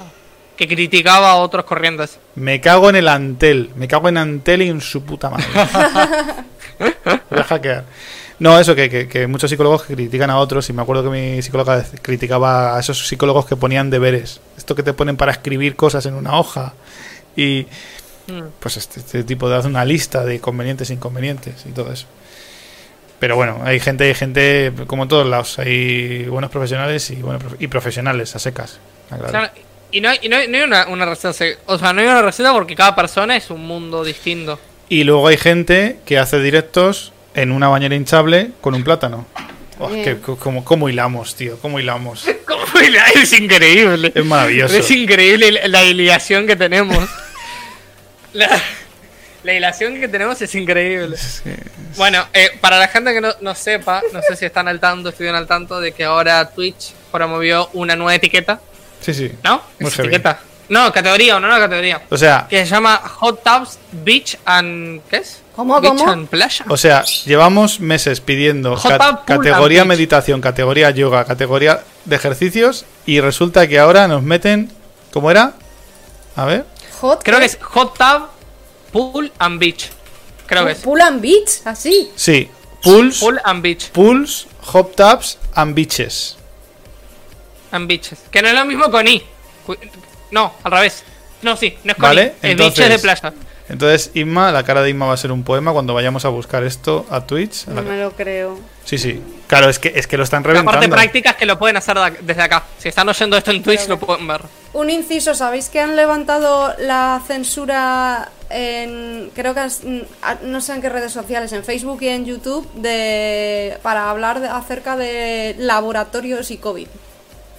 [0.56, 2.18] que criticaba a otros corrientes?
[2.36, 3.70] Me cago en el Antel.
[3.74, 5.46] Me cago en Antel y en su puta madre.
[6.78, 7.84] Voy a hackear.
[8.38, 11.42] No, eso, que, que- que muchos psicólogos critican a otros, y me acuerdo que mi
[11.42, 14.40] psicóloga criticaba a esos psicólogos que ponían deberes.
[14.58, 16.74] Esto que te ponen para escribir cosas en una hoja.
[17.36, 17.66] Y
[18.28, 18.42] Mm.
[18.58, 22.06] pues este, este tipo de hace una lista de convenientes e inconvenientes y todo eso.
[23.20, 25.58] Pero bueno, hay gente, hay gente como en todos lados.
[25.58, 28.78] Hay buenos profesionales y, buenos profe- y profesionales a secas.
[29.92, 32.06] Y no hay, y no hay- no hay una, una receta, o sea, no hay
[32.08, 34.58] una receta porque cada persona es un mundo distinto.
[34.88, 39.26] Y luego hay gente que hace directos en una bañera hinchable con un plátano.
[39.78, 41.58] Oh, que- co- cómo, cómo hilamos, tío?
[41.60, 42.24] ¿Cómo hilamos?
[42.46, 44.10] ¿Cómo hila- Es increíble.
[44.14, 44.76] Es maravilloso.
[44.76, 46.98] Es increíble la- la hilación que tenemos.
[48.32, 48.60] La,
[49.44, 51.16] la hilación que tenemos es increíble.
[51.96, 55.08] Bueno, eh, para la gente que no, no sepa, no sé si están al tanto,
[55.08, 58.60] estuvieron al tanto de que ahora Twitch promovió una nueva etiqueta,
[59.00, 59.32] Sí, sí.
[59.42, 59.62] ¿no?
[59.78, 60.08] Muy Es heavy.
[60.68, 62.02] No, categoría, una nueva categoría.
[62.10, 65.00] O sea, Que se llama Hot Tubs Beach and.
[65.08, 65.42] ¿Qué es?
[65.54, 66.10] ¿Cómo, Beach cómo?
[66.10, 66.64] and Playa.
[66.68, 72.16] o sea, llevamos meses pidiendo Hot ca- tub, pool categoría meditación, categoría yoga, categoría de
[72.16, 74.70] ejercicios y resulta que ahora nos meten
[75.12, 75.54] ¿Cómo era?
[76.34, 76.66] A ver.
[77.00, 78.28] Hot Creo que es Hot Tub,
[78.92, 79.88] Pool and Beach.
[80.46, 80.78] Creo que es.
[80.78, 82.10] Pool and Beach, así.
[82.16, 82.50] Sí.
[82.82, 83.88] Pools, Pool and Beach.
[83.92, 86.36] pools, hot tubs and beaches.
[87.72, 88.18] And Beaches.
[88.30, 89.22] Que no es lo mismo con I.
[90.30, 91.04] No, al revés.
[91.42, 93.32] No, sí, no es con Vale, entonces- de playa.
[93.68, 96.62] Entonces, Inma, la cara de Inma va a ser un poema cuando vayamos a buscar
[96.62, 97.66] esto a Twitch.
[97.66, 98.56] No me lo creo.
[98.84, 99.20] Sí, sí.
[99.48, 100.94] Claro, es que, es que lo están La parte reventando.
[100.94, 102.62] práctica es que lo pueden hacer desde acá.
[102.78, 104.42] Si están oyendo esto en Twitch, lo pueden ver.
[104.72, 109.66] Un inciso, ¿sabéis que han levantado la censura en, creo que
[110.42, 114.46] no sé en qué redes sociales, en Facebook y en YouTube, de, para hablar de-
[114.48, 116.86] acerca de laboratorios y COVID?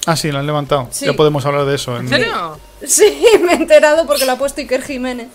[0.07, 0.87] Ah, sí, lo han levantado.
[0.89, 1.05] Sí.
[1.05, 1.95] Ya podemos hablar de eso.
[1.97, 2.57] ¿En serio?
[2.85, 3.03] Sí,
[3.43, 5.27] me he enterado porque lo ha puesto Iker Jiménez.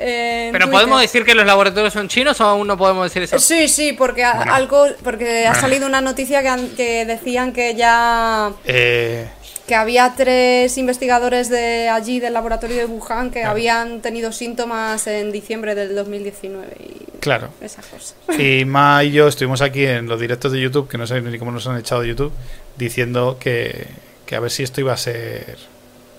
[0.00, 0.70] en ¿Pero Twitter.
[0.80, 3.38] podemos decir que los laboratorios son chinos o aún no podemos decir eso?
[3.38, 7.74] Sí, sí, porque a- algo porque ha salido una noticia que, han- que decían que
[7.74, 9.28] ya Eh,
[9.66, 15.32] que había tres investigadores de allí del laboratorio de Wuhan que habían tenido síntomas en
[15.32, 17.48] diciembre del 2019 y claro.
[17.60, 18.14] esas cosas.
[18.38, 21.38] Y Ma y yo estuvimos aquí en los directos de YouTube, que no sé ni
[21.40, 22.32] cómo nos han echado de YouTube,
[22.78, 23.86] diciendo que,
[24.26, 25.58] que a ver si esto iba a ser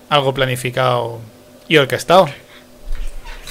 [0.08, 1.20] algo planificado
[1.68, 2.28] y orquestado.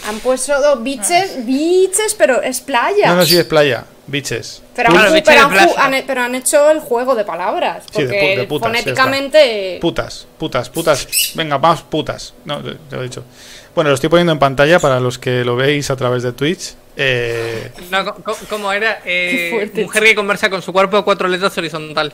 [0.07, 3.07] Han puesto dos biches, biches, pero es playa.
[3.07, 4.61] No, no, sí es playa, biches.
[4.73, 7.83] Pero, Claro, han, pero, pero hecho el juego de palabras.
[7.93, 9.77] Sí, de Porque pu- de putas, ya fonéticamente.
[9.81, 11.07] Putas, putas, putas.
[11.35, 12.33] Venga, vamos, putas.
[12.45, 13.25] No, te te lo he dicho.
[13.75, 16.73] Bueno, lo estoy poniendo en pantalla para los que lo veis a través de Twitch.
[16.95, 19.01] Eh, No, co- co- ¿cómo era?
[19.05, 22.13] Eh, mujer que conversa con su cuerpo a cuatro letras horizontal.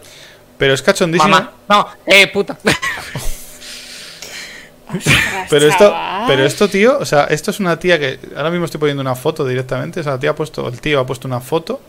[0.58, 1.30] Pero es cachondísimo.
[1.30, 1.52] Mamá.
[1.70, 2.58] No, eh, puta.
[5.50, 5.94] Pero esto,
[6.28, 9.16] pero esto, tío, o sea, esto es una tía que ahora mismo estoy poniendo una
[9.16, 10.00] foto directamente.
[10.00, 11.82] O sea, la tía ha puesto, el tío ha puesto una foto.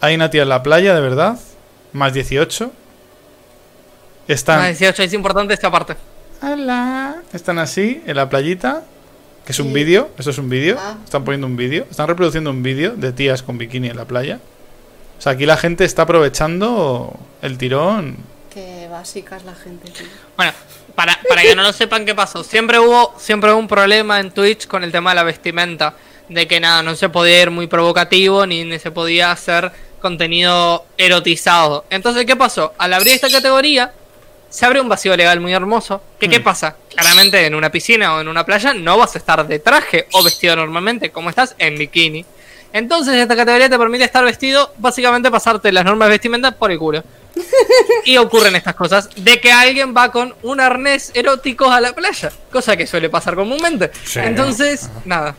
[0.00, 1.38] Hay una tía en la playa, de verdad.
[1.92, 2.70] Más 18.
[4.28, 5.96] Están, Ah, 18, es importante esta parte.
[6.42, 7.16] Hola.
[7.32, 8.82] Están así, en la playita.
[9.44, 9.74] Que es un Sí.
[9.74, 10.10] vídeo.
[10.18, 10.76] Esto es un vídeo.
[10.78, 10.96] Ah.
[11.04, 11.86] Están poniendo un vídeo.
[11.90, 14.38] Están reproduciendo un vídeo de tías con bikini en la playa.
[15.18, 18.16] O sea, aquí la gente está aprovechando el tirón.
[18.52, 20.06] Qué básica es la gente, tío.
[20.36, 20.52] Bueno,
[20.94, 22.44] para, para que no lo sepan qué pasó.
[22.44, 25.94] Siempre hubo, siempre hubo un problema en Twitch con el tema de la vestimenta.
[26.28, 29.70] De que nada, no se podía ir muy provocativo ni, ni se podía hacer
[30.00, 31.84] contenido erotizado.
[31.90, 32.72] Entonces, ¿qué pasó?
[32.78, 33.92] Al abrir esta categoría,
[34.50, 36.00] se abre un vacío legal muy hermoso.
[36.20, 36.76] ¿Que, ¿Qué pasa?
[36.94, 40.22] Claramente en una piscina o en una playa no vas a estar de traje o
[40.22, 42.24] vestido normalmente, como estás en bikini.
[42.74, 46.78] Entonces esta categoría te permite estar vestido, básicamente pasarte las normas de vestimenta por el
[46.78, 47.02] culo.
[48.04, 52.30] Y ocurren estas cosas de que alguien va con un arnés erótico a la playa,
[52.52, 53.90] cosa que suele pasar comúnmente.
[54.04, 54.18] Sí.
[54.18, 55.34] Entonces, nada.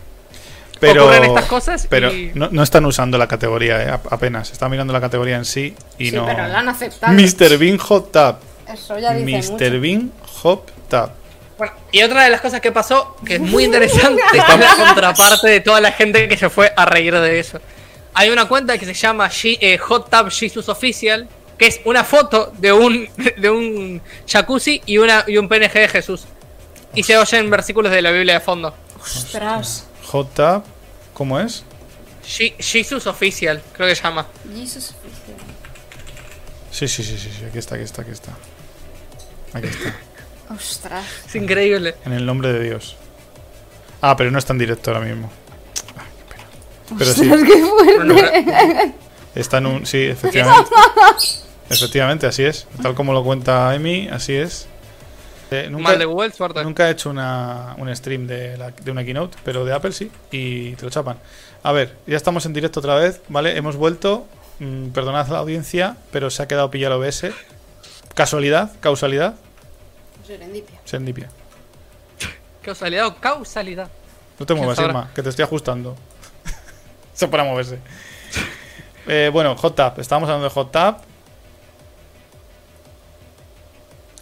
[0.79, 4.51] Pero, Ocurren estas cosas pero y- no, no están usando la categoría, eh, ap- apenas.
[4.51, 6.25] Están mirando la categoría en sí y sí, no.
[6.25, 7.13] pero la han aceptado.
[7.13, 7.57] Mr.
[7.57, 8.35] Bean Hot Tub.
[8.73, 9.51] Eso ya dice Mr.
[9.71, 9.81] mucho.
[9.81, 11.09] Bean Hot Tub.
[11.57, 15.47] Bueno, y otra de las cosas que pasó, que es muy interesante, es la contraparte
[15.47, 17.59] de toda la gente que se fue a reír de eso.
[18.13, 21.27] Hay una cuenta que se llama G- eh, Hot Tub Jesus Official,
[21.57, 25.87] que es una foto de un, de un jacuzzi y, una, y un PNG de
[25.87, 26.25] Jesús.
[26.93, 28.73] Y se oyen versículos de la Biblia de fondo.
[29.01, 29.85] Ostras.
[30.07, 30.63] Hot Tub,
[31.13, 31.63] ¿cómo es?
[32.25, 34.27] Je- Jesus Official, creo que se llama.
[34.53, 34.93] Jesus.
[36.71, 38.31] Sí, sí, sí, sí, sí, aquí está, aquí está, aquí está.
[39.53, 39.95] Aquí está.
[40.49, 41.05] Ostras.
[41.27, 41.95] Es increíble.
[42.05, 42.95] En el nombre de Dios.
[44.01, 45.31] Ah, pero no está en directo ahora mismo.
[45.97, 46.97] Ah, qué pena.
[46.99, 48.93] Pero sí, qué fuerte.
[49.35, 49.85] Está en un.
[49.85, 50.69] Sí, efectivamente.
[51.69, 52.67] Efectivamente, así es.
[52.81, 54.67] Tal como lo cuenta Emi, así es.
[55.51, 56.63] Eh, nunca, mal de Google, suerte.
[56.63, 60.11] nunca he hecho una, un stream de, la- de una keynote, pero de Apple sí,
[60.31, 61.17] y te lo chapan.
[61.63, 63.55] A ver, ya estamos en directo otra vez, ¿vale?
[63.57, 64.25] Hemos vuelto.
[64.59, 67.27] mm, perdonad a la audiencia, pero se ha quedado pillado OBS.
[68.15, 69.35] Casualidad, causalidad,
[70.25, 70.79] Serendipia.
[70.83, 71.29] serendipia.
[72.61, 73.89] Causalidad o causalidad.
[74.39, 74.79] No te ¿Quién muevas?
[74.79, 75.95] Irma, que te estoy ajustando.
[77.15, 77.79] Eso para moverse.
[79.07, 79.99] Eh, bueno, Hot Tap.
[79.99, 81.01] Estábamos hablando de Hot Tap.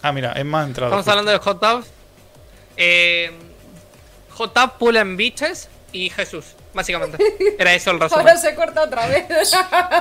[0.04, 0.90] Ah, mira, Emma ha entrado.
[0.92, 1.86] Estamos hablando de Hot Tubs.
[2.76, 3.32] Eh,
[4.32, 6.44] hot Pool and Beaches y Jesús,
[6.74, 7.16] básicamente.
[7.58, 8.26] Era eso el resumen.
[8.26, 9.26] Ahora se corta otra vez.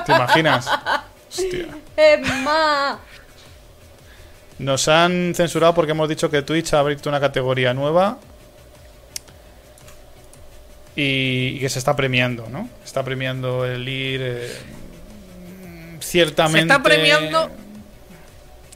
[0.05, 0.69] ¿Te imaginas?
[1.29, 1.67] Hostia.
[1.95, 2.99] Emma.
[4.59, 8.19] Nos han censurado porque hemos dicho que Twitch ha abierto una categoría nueva.
[10.95, 12.69] Y, que se está premiando, ¿no?
[12.85, 14.21] Está premiando el ir.
[14.21, 14.51] eh,
[15.99, 16.59] ciertamente.
[16.59, 17.49] Se está premiando,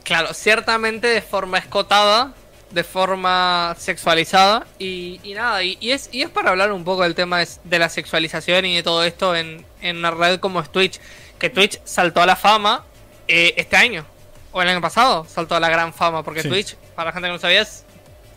[0.02, 2.34] claro, ciertamente de forma escotada
[2.70, 7.42] de forma sexualizada y, nada, y, es, y es para hablar un poco del tema
[7.64, 11.00] de la sexualización y de todo esto en, en una red como es Twitch,
[11.38, 12.84] que Twitch saltó a la fama
[13.26, 14.04] eh, este año,
[14.52, 16.48] o el año pasado, saltó a la gran fama, porque Sí.
[16.48, 17.66] Twitch, para la gente que no sabía,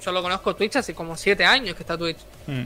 [0.03, 2.17] yo lo conozco Twitch hace como 7 años que está Twitch.
[2.47, 2.63] Mm.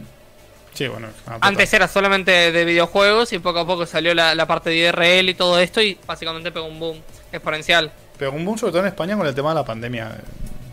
[0.73, 1.07] Sí, bueno.
[1.41, 5.29] Antes era solamente de videojuegos y poco a poco salió la, la parte de IRL
[5.29, 7.01] y todo esto y básicamente pegó un boom
[7.31, 7.91] exponencial.
[8.19, 10.17] Pegó un boom sobre todo en España con el tema de la pandemia.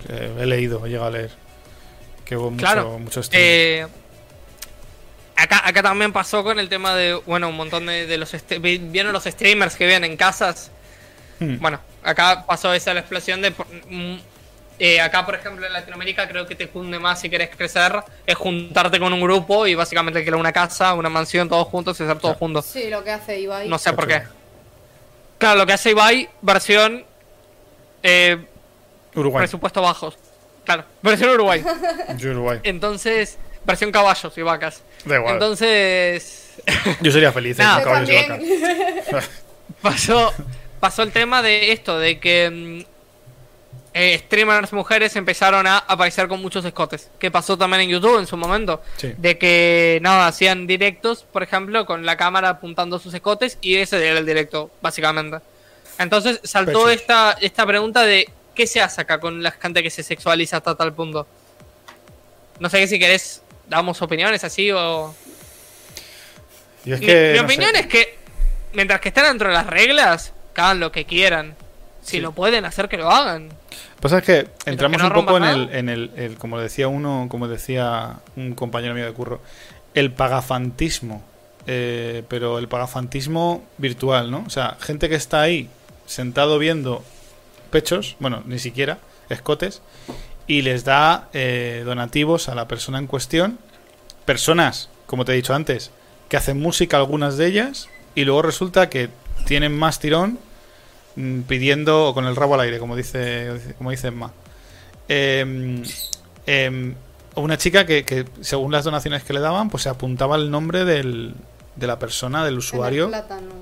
[0.09, 1.31] Eh, he leído, he llegado a leer.
[2.25, 2.99] Que hubo mucho, Claro.
[2.99, 3.47] mucho streaming.
[3.49, 3.87] Eh,
[5.37, 8.35] acá, acá también pasó con el tema de, bueno, un montón de, de los...
[8.35, 10.71] este- vi- ¿Vieron los streamers que viven en casas?
[11.43, 11.59] Hmm.
[11.61, 13.51] Bueno, acá pasó esa la explosión de...
[13.51, 14.17] mm,
[14.79, 17.93] eh, acá, por ejemplo, en Latinoamérica creo que te cunde más si querés crecer,
[18.27, 22.03] es juntarte con un grupo y básicamente alquilar una casa, una mansión, todos juntos y
[22.03, 22.39] hacer todos Claro.
[22.39, 22.67] juntos.
[22.67, 23.69] Sí, lo que hace Ibai.
[23.69, 24.23] No sé por Qué.
[25.39, 27.05] Claro, lo que hace Ibai, versión
[28.03, 28.45] eh,
[29.15, 29.43] Uruguay.
[29.43, 30.17] presupuesto bajos.
[30.65, 31.63] Claro, versión Uruguay.
[32.17, 32.61] Yo Uruguay.
[32.65, 34.83] Entonces, versión caballos y vacas.
[35.05, 35.35] Da igual.
[35.35, 36.55] Entonces,
[37.01, 38.29] Yo sería feliz eh, Yo caballos y
[39.11, 39.31] vacas.
[39.83, 40.33] pasó,
[40.83, 42.93] pasó el tema de esto, de que mm,
[43.95, 47.09] eh, streamers mujeres empezaron a aparecer con muchos escotes.
[47.21, 48.83] Que pasó también en YouTube en su momento.
[48.97, 49.13] Sí.
[49.17, 54.05] De que, nada, hacían directos, por ejemplo, con la cámara apuntando sus escotes y ese
[54.05, 55.39] era el directo, básicamente.
[55.99, 60.03] Entonces saltó esta, esta pregunta de qué se hace acá con la gente que se
[60.03, 61.29] sexualiza hasta tal punto.
[62.59, 65.15] No sé si querés, damos opiniones así o...
[66.85, 67.81] Y es Mi- que, mi, no opinión sé.
[67.81, 68.19] es que
[68.73, 71.55] mientras que estén dentro de las reglas, que hagan lo que quieran.
[72.03, 72.21] Si Sí.
[72.21, 73.51] lo pueden hacer, que lo hagan.
[74.01, 77.27] Pasa es que entramos no un poco en el, en el, el- como decía uno,
[77.31, 79.41] como decía un compañero mío de curro,
[79.95, 81.23] el pagafantismo.
[81.69, 84.43] Eh, pero el pagafantismo virtual, ¿no?
[84.45, 85.69] O sea, gente que está ahí
[86.07, 87.05] sentado viendo
[87.71, 88.99] pechos, bueno, ni siquiera,
[89.29, 89.81] escotes,
[90.49, 93.59] y les da eh, donativos a la persona en cuestión.
[94.25, 95.93] Personas, como te he dicho antes,
[96.29, 99.09] que hacen música, algunas de ellas, y luego resulta que
[99.47, 100.39] tienen más tirón
[101.17, 104.33] mm, pidiendo o con el rabo al aire, como dice, como dice Emma.
[105.09, 105.83] Em,
[106.47, 106.95] em,
[107.35, 110.85] una chica que, que, según las donaciones que le daban, pues se apuntaba el nombre
[110.85, 111.35] del,
[111.77, 113.53] de la persona, del En el usuario, plátano.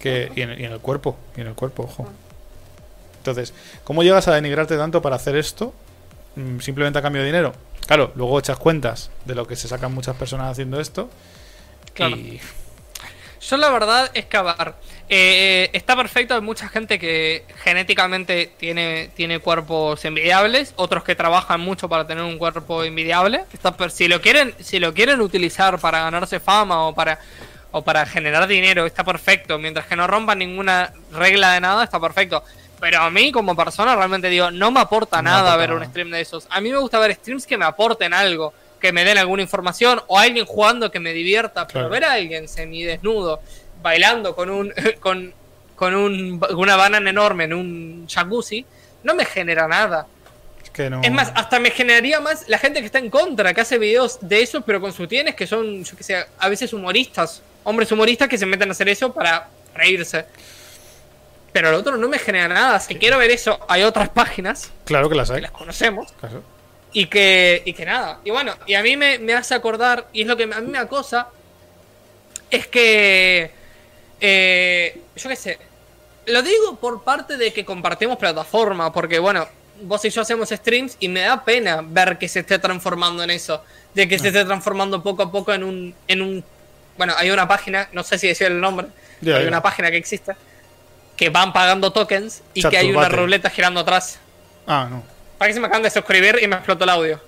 [0.00, 2.08] que, y, en, y en el cuerpo, y en el cuerpo, ojo.
[3.18, 3.52] Entonces,
[3.84, 5.74] ¿cómo llegas a denigrarte tanto para hacer esto?
[6.36, 7.52] Mm, Simplemente a cambio de dinero.
[7.86, 11.08] Claro, luego echas cuentas de lo que se sacan muchas personas haciendo esto.
[11.94, 12.16] Claro.
[12.16, 12.40] Y
[13.40, 14.74] Yo la verdad es que, a ver,
[15.08, 21.60] eh, está perfecto, hay mucha gente que genéticamente tiene, tiene cuerpos envidiables, otros que trabajan
[21.60, 23.44] mucho para tener un cuerpo envidiable.
[23.52, 27.20] Está si lo quieren, si lo quieren utilizar para ganarse fama o para
[27.70, 29.58] o para generar dinero, está perfecto.
[29.58, 32.42] Mientras que no rompan ninguna regla de nada, está perfecto.
[32.80, 35.80] Pero a mí como persona realmente digo, no me aporta No nada aporta ver nada.
[35.82, 36.46] un stream de esos.
[36.50, 40.00] A mí me gusta ver streams que me aporten algo, que me den alguna información
[40.08, 43.40] o alguien jugando que me divierta, pero ver a alguien semidesnudo
[43.86, 45.32] bailando con un con
[45.76, 48.64] con un, una banana enorme en un jacuzzi
[49.04, 50.06] no me genera nada.
[50.64, 51.00] es que no.
[51.02, 54.18] Es más, hasta me generaría más la gente que está en contra, que hace videos
[54.22, 58.26] de eso, pero con sutienes que son, yo que sé, a veces humoristas, hombres humoristas
[58.28, 60.24] que se meten a hacer eso para reírse.
[61.52, 62.80] Pero lo otro no me genera nada.
[62.80, 65.42] Si quiero ver eso, hay otras páginas Claro que las que hay.
[65.42, 66.42] las conocemos Claro.
[66.92, 68.18] y que, y que nada.
[68.24, 70.70] Y bueno, y a mí me, me hace acordar, y es lo que a mí
[70.70, 71.28] me acosa,
[72.50, 73.50] es que,
[74.20, 75.58] eh, yo qué sé,
[76.26, 79.46] lo digo por parte de que compartimos plataforma, porque bueno,
[79.82, 83.30] vos y yo hacemos streams y me da pena ver que se esté transformando en
[83.30, 83.62] eso,
[83.94, 86.44] de que se esté transformando poco a poco en un, en un,
[86.96, 88.88] bueno, hay una página, no sé si decir el nombre,
[89.22, 90.32] hay una página que existe,
[91.16, 94.18] que van pagando tokens y que hay una ruleta girando atrás.
[94.66, 95.02] Ah, no.
[95.38, 97.20] Para que se me acaban de suscribir y me explotó el audio.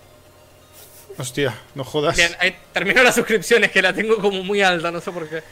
[1.18, 2.16] Hostia, no jodas.
[2.16, 5.42] Bien, ahí terminó las suscripciones, que la tengo como muy alta, no sé por qué.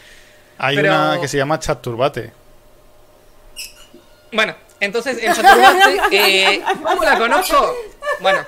[0.58, 2.32] Hay pero- una que se llama Chat Turbate.
[4.32, 7.74] Bueno, entonces en Chaturbate, eh, ¿cómo la conozco?
[8.20, 8.40] Bueno,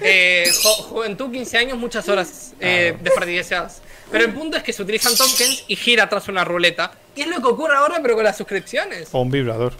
[0.00, 0.50] eh,
[0.88, 3.82] juventud, 15 años, muchas horas eh, desperdiciadas.
[4.10, 6.92] Pero el punto es que se utilizan tokens y gira atrás una ruleta.
[7.14, 9.08] Y es lo que ocurre ahora, pero con las suscripciones.
[9.12, 9.74] O un vibrador.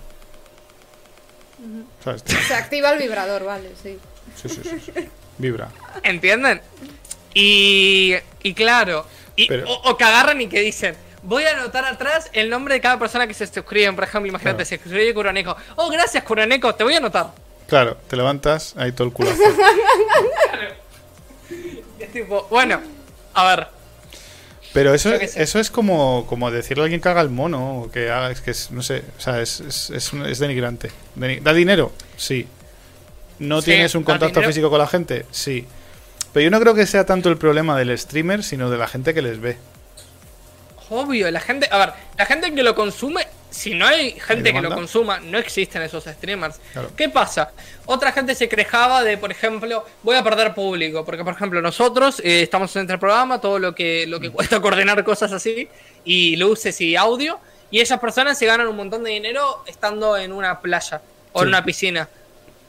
[2.04, 2.22] ¿Sabes?
[2.46, 3.98] Se activa el vibrador, vale, sí.
[4.40, 5.08] Sí, sí, sí, sí.
[5.38, 5.68] Vibra.
[6.02, 6.60] ¿Entienden?
[7.34, 9.06] Y, y claro,
[9.36, 10.94] y, Pero- o, o que agarran y que dicen,
[11.28, 13.92] voy a anotar atrás el nombre de cada persona que se suscribe.
[13.92, 14.68] Por ejemplo, imagínate, Claro.
[14.68, 15.56] se suscribe Curaneco.
[15.76, 17.28] Oh, gracias, Curaneco, te voy a anotar.
[17.68, 19.14] Claro, te levantas, ahí todo el
[21.98, 22.80] es tipo, bueno,
[23.34, 23.68] a ver,
[24.72, 28.10] Pero eso, eso es como, como decirle a alguien que haga el mono, o que
[28.10, 30.90] haga, es que es, no sé, o sea, es, es, es, un- es denigrante.
[31.16, 31.92] Deni- ¿Da dinero?
[32.16, 32.46] Sí.
[33.38, 34.48] ¿No Sí, tienes un contacto dinero.
[34.48, 35.26] físico con la gente?
[35.30, 35.66] Sí.
[36.32, 39.14] Pero yo no creo que sea tanto el problema del streamer, sino de la gente
[39.14, 39.58] que les ve.
[40.90, 44.60] Obvio, la gente, a ver, la gente que lo consume, si no hay gente que
[44.60, 46.60] lo consuma, no existen esos streamers.
[46.72, 46.90] Claro.
[46.96, 47.52] ¿Qué pasa?
[47.86, 52.20] Otra gente se quejaba de, por ejemplo, voy a perder público, porque por ejemplo nosotros
[52.20, 55.68] eh, estamos en el programa, todo lo que lo que cuesta coordinar cosas así
[56.04, 57.38] y luces y audio,
[57.70, 61.02] y esas personas se ganan un montón de dinero estando en una playa
[61.32, 62.08] o en una piscina.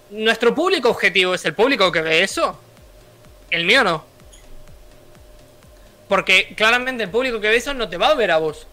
[0.10, 2.60] Nuestro público objetivo es el público que ve eso.
[3.52, 4.09] El mío no.
[6.10, 8.68] Porque claramente el público que ve eso no te va a ver a vos.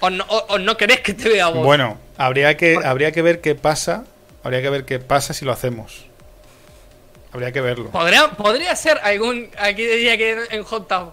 [0.00, 1.64] O no, o- o no querés que te vea a vos.
[1.64, 4.04] Bueno, habría que, habría que ver qué pasa.
[4.42, 6.04] Habría que ver qué pasa si lo hacemos.
[7.32, 7.90] Habría que verlo.
[7.90, 9.48] Podría, podría ser algún.
[9.58, 11.12] Aquí decía que en, Hot Tub.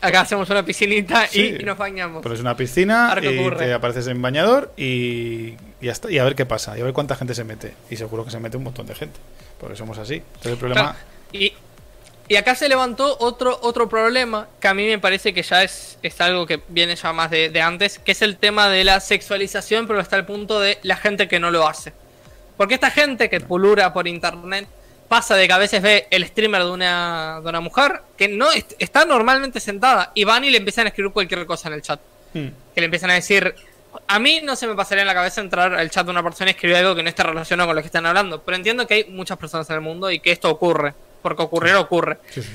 [0.00, 1.56] Acá hacemos una piscinita y- Sí.
[1.60, 2.22] y, nos bañamos.
[2.22, 3.66] Pones una piscina y ocurre.
[3.66, 6.10] te apareces en bañador y, y ya está.
[6.10, 6.76] Y a ver qué pasa.
[6.76, 7.74] Y a ver cuánta gente se mete.
[7.88, 9.18] Y seguro que se mete un montón de gente.
[9.60, 10.14] Porque somos así.
[10.14, 10.80] Entonces el problema.
[10.92, 10.98] Claro,
[11.32, 11.52] y,
[12.28, 15.98] y acá se levantó otro, otro problema que a mí me parece que ya es,
[16.02, 19.00] es algo que viene ya más de, de antes, que es el tema de la
[19.00, 21.92] sexualización, pero hasta el punto de la gente que no lo hace.
[22.56, 24.66] Porque esta gente que pulura por internet
[25.08, 28.50] pasa de que a veces ve el streamer de una, de una mujer que no
[28.50, 31.82] est- está normalmente sentada y van y le empiezan a escribir cualquier cosa en el
[31.82, 32.00] chat.
[32.32, 32.48] Hmm.
[32.74, 33.54] Que le empiezan a decir.
[34.08, 36.50] A mí no se me pasaría en la cabeza entrar al chat de una persona
[36.50, 38.40] y escribir algo que no esté relacionado con lo que están hablando.
[38.42, 40.94] Pero entiendo que hay muchas personas en el mundo y que esto ocurre.
[41.22, 42.18] Porque ocurrir ocurre.
[42.30, 42.48] Sí, sí.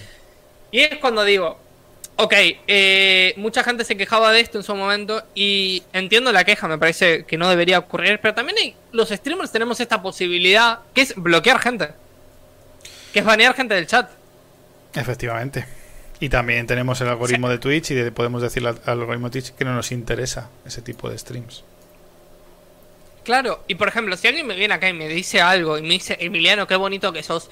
[0.71, 1.57] Y es cuando digo,
[2.17, 2.33] ok,
[2.67, 6.77] eh, mucha gente se quejaba de esto en su momento y entiendo la queja, me
[6.77, 11.13] parece que no debería ocurrir, pero también hay, los streamers tenemos esta posibilidad que es
[11.15, 11.89] bloquear gente.
[13.13, 14.09] Que es banear gente del chat.
[14.93, 15.65] Efectivamente.
[16.19, 19.39] Y también tenemos el algoritmo de Twitch y de- podemos decirle al, al algoritmo de
[19.39, 21.63] Twitch que no nos interesa ese tipo de streams.
[23.23, 25.89] Claro, y por ejemplo, si alguien me viene acá y me dice algo y me
[25.89, 27.49] dice, Emiliano, qué bonito que sos,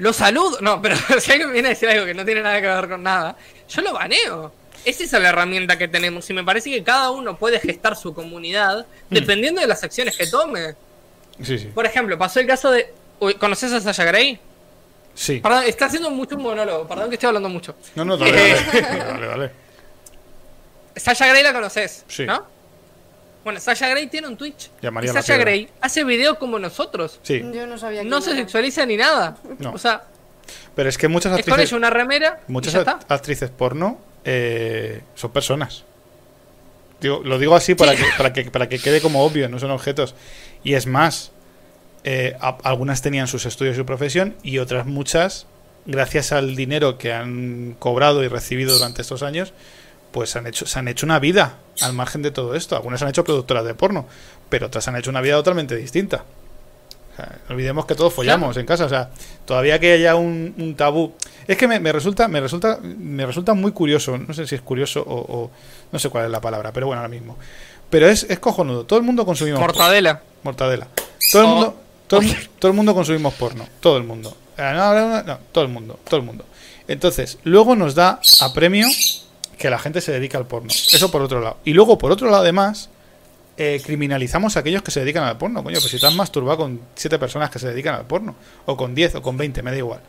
[0.00, 0.58] lo saludo.
[0.60, 3.02] No, pero si alguien viene a decir algo que no tiene nada que ver con
[3.02, 3.36] nada,
[3.68, 4.52] yo lo baneo.
[4.84, 8.14] Es esa la herramienta que tenemos y me parece que cada uno puede gestar su
[8.14, 10.74] comunidad dependiendo de las acciones que tome.
[11.42, 11.66] Sí, sí.
[11.66, 12.92] Por ejemplo, pasó el caso de...
[13.38, 14.40] ¿Conoces a Sasha Grey?
[15.14, 15.40] Sí.
[15.40, 17.74] Perdón, está haciendo mucho un monólogo, perdón que estoy hablando mucho.
[17.94, 18.80] No, no, dale, dale.
[18.82, 19.50] dale, dale.
[20.96, 22.24] Sasha Grey la conoces, Sí.
[22.24, 22.46] ¿no?
[23.44, 24.70] Bueno, Sasha Grey tiene un Twitch.
[24.82, 25.36] Y Sasha.
[25.38, 27.20] Grey hace videos como nosotros.
[27.22, 27.42] Sí.
[27.54, 28.38] Yo no sabía No quién se era.
[28.40, 29.36] sexualiza ni nada.
[29.58, 29.72] No.
[29.72, 30.04] O sea,
[30.74, 32.98] Pero es que muchas es con actrices, una remera muchas y ya está.
[32.98, 35.84] act- actrices porno eh, son personas.
[37.00, 37.98] Digo, lo digo así para, Sí.
[38.02, 40.14] que, para, que, para que quede como obvio, no son objetos.
[40.62, 41.32] Y es más,
[42.04, 45.46] eh, a- algunas tenían sus estudios y su profesión y otras muchas,
[45.86, 49.54] gracias al dinero que han cobrado y recibido durante estos años,
[50.12, 52.76] pues han hecho, se han hecho una vida al margen de todo esto.
[52.76, 54.06] Algunas han hecho productoras de porno,
[54.48, 56.24] pero otras han hecho una vida totalmente distinta.
[57.12, 58.84] O sea, no olvidemos que todos follamos en casa.
[58.84, 59.10] O sea,
[59.44, 61.12] todavía que haya un, un tabú.
[61.46, 64.16] Es que me, me resulta, me resulta, me resulta muy curioso.
[64.16, 65.50] No sé si es curioso o, o-
[65.92, 67.36] no sé cuál es la palabra, pero bueno, ahora mismo.
[67.90, 68.84] Pero es, es cojonudo.
[68.86, 70.22] Todo el mundo consumimos Mortadela.
[70.44, 70.86] mortadela.
[71.32, 71.50] Todo el Oh.
[71.54, 73.66] mundo, todo, el- todo el mundo consumimos porno.
[73.80, 74.36] Todo el mundo.
[74.56, 76.44] Eh, no, no, todo el mundo, todo el mundo.
[76.86, 78.86] Entonces, luego nos da a premio
[79.60, 80.68] que la gente se dedica al porno.
[80.70, 81.58] Eso por otro lado.
[81.64, 82.88] Y luego, por otro lado, además,
[83.58, 85.62] eh, criminalizamos a aquellos que se dedican al porno.
[85.62, 88.34] Coño, pues si te has masturbado con siete personas que se dedican al porno,
[88.64, 90.00] o con 10, o con 20, me da igual.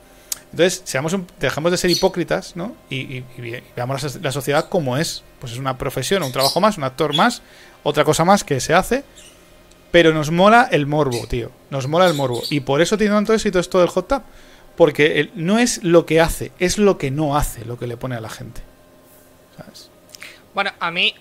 [0.52, 2.76] Entonces, seamos un- de ser hipócritas, ¿no?
[2.90, 5.24] Y, y- y ve- veamos la, so- la sociedad como es.
[5.40, 7.42] Pues es una profesión, un trabajo más, un actor más,
[7.84, 9.04] otra cosa más que se hace.
[9.92, 11.52] Pero nos mola el morbo, tío.
[11.70, 12.42] Nos mola el morbo.
[12.50, 14.22] Y por eso tiene tanto éxito esto del hot tub.
[14.78, 18.16] Porque no es lo que hace, es lo que no hace lo que le pone
[18.16, 18.62] a la gente.
[19.64, 19.90] ¿Sabes?
[20.54, 21.14] Bueno, a mí,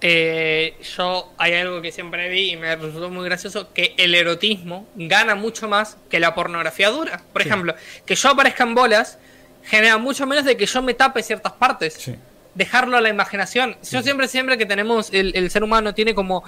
[0.00, 4.86] eh, yo hay algo que siempre vi y me resultó muy gracioso, que el erotismo
[4.94, 7.22] gana mucho más que la pornografía dura.
[7.32, 7.48] Por Sí.
[7.48, 7.74] ejemplo,
[8.06, 9.18] que yo aparezca en bolas
[9.64, 11.94] genera mucho menos de que yo me tape ciertas partes.
[11.94, 12.14] Sí.
[12.54, 13.76] Dejarlo a la imaginación.
[13.90, 16.42] Yo siempre, siempre que tenemos, el, el ser humano tiene como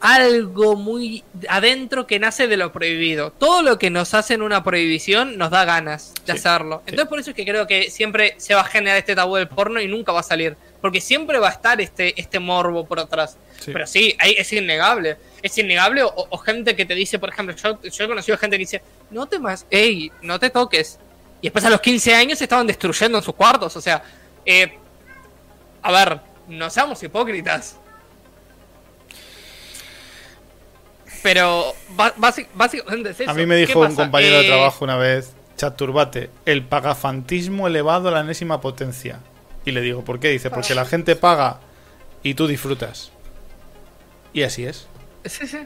[0.00, 3.32] algo muy adentro que nace de lo prohibido.
[3.32, 6.82] Todo lo que nos hace en una prohibición nos da ganas de Sí, hacerlo.
[6.84, 6.90] sí.
[6.90, 9.48] Entonces por eso es que creo que siempre se va a generar este tabú del
[9.48, 10.56] porno y nunca va a salir.
[10.80, 13.36] Porque siempre va a estar este, este morbo por atrás.
[13.58, 13.72] Sí.
[13.72, 15.16] Pero sí, hay- es innegable.
[15.42, 18.56] Es innegable o, o gente que te dice, por ejemplo, yo, yo he conocido gente
[18.56, 20.98] que dice, no te más, ey, no te toques.
[21.40, 23.76] Y después a los 15 años se estaban destruyendo en sus cuartos.
[23.76, 24.02] O sea,
[24.46, 24.78] eh,
[25.82, 27.76] a ver, no seamos hipócritas.
[31.22, 31.74] Pero
[32.16, 33.30] básicamente es eso.
[33.30, 36.62] A mí me ¿Qué dijo un compañero de Eh, trabajo una vez, chat turbate, el
[36.64, 39.20] pagafantismo elevado a la enésima potencia.
[39.64, 40.28] Y le digo, ¿por qué?
[40.30, 41.60] Dice, porque la gente paga
[42.22, 43.10] y tú disfrutas.
[44.32, 44.86] Y así es.
[45.24, 45.58] Sí, sí.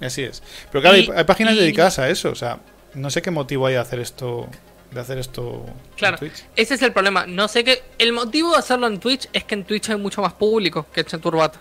[0.00, 0.42] Así es.
[0.70, 2.30] Pero claro, Y- hay, hay páginas y- dedicadas a eso.
[2.30, 2.60] O sea,
[2.94, 4.48] no sé qué motivo hay de hacer esto
[4.92, 5.66] de hacer esto
[5.96, 6.44] Claro, en Twitch.
[6.56, 7.24] ese es el problema.
[7.24, 7.80] No sé qué.
[7.98, 11.00] El motivo de hacerlo en Twitch es que en Twitch hay mucho más público que
[11.02, 11.54] en Chaturbat.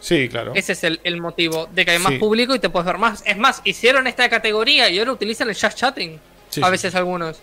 [0.00, 0.52] Sí, claro.
[0.54, 2.18] Ese es el, el motivo de que hay más Sí.
[2.18, 3.22] público y te puedes ver más.
[3.26, 6.20] Es más, hicieron esta categoría y ahora utilizan el just chatting.
[6.50, 6.70] Sí, a sí.
[6.70, 7.40] veces algunos.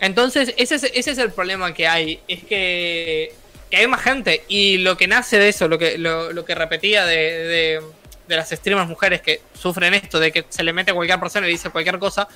[0.00, 2.20] Entonces, ese es, ese es el problema que hay.
[2.26, 3.32] Es que,
[3.70, 4.42] que hay más gente.
[4.48, 7.82] Y lo que nace de eso, lo que, lo, lo que repetía de, de,
[8.26, 11.52] de las streamers mujeres que sufren esto, de que se le mete cualquier persona y
[11.52, 12.26] dice cualquier cosa.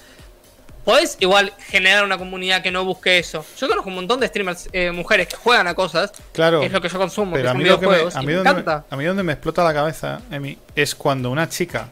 [0.86, 3.44] Podés igual generar una comunidad que no busque eso.
[3.58, 6.12] Yo conozco un montón de streamers eh, mujeres que juegan a cosas.
[6.32, 6.60] Claro.
[6.60, 8.16] Que es lo que yo consumo, Pero que a son mí, lo que me, videojuegos.
[8.16, 11.30] a, y mí me me, a mí donde me explota la cabeza, Emi, es cuando
[11.32, 11.88] una chica,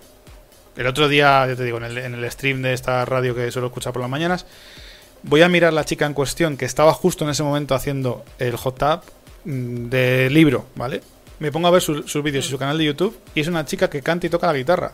[0.76, 3.50] el otro día, ya te digo, en el, en el stream de esta radio que
[3.50, 4.46] suelo escuchar por las mañanas,
[5.24, 8.56] voy a mirar la chica en cuestión que estaba justo en ese momento haciendo el
[8.56, 9.02] hot tap
[9.44, 11.00] mm, de libro, ¿vale?
[11.40, 13.64] Me pongo a ver su- sus vídeos y su canal de YouTube y es una
[13.64, 14.92] chica que canta y toca la guitarra.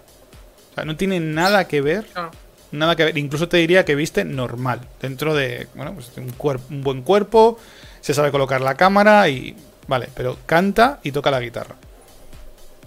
[0.70, 2.30] O sea, no tiene nada que ver Claro.
[2.72, 6.32] Nada que ver, incluso te diría que viste normal, dentro de, bueno, pues un,
[6.70, 7.58] un buen cuerpo,
[8.00, 9.56] se sabe colocar la cámara y,
[9.88, 11.74] vale, pero canta y toca la guitarra.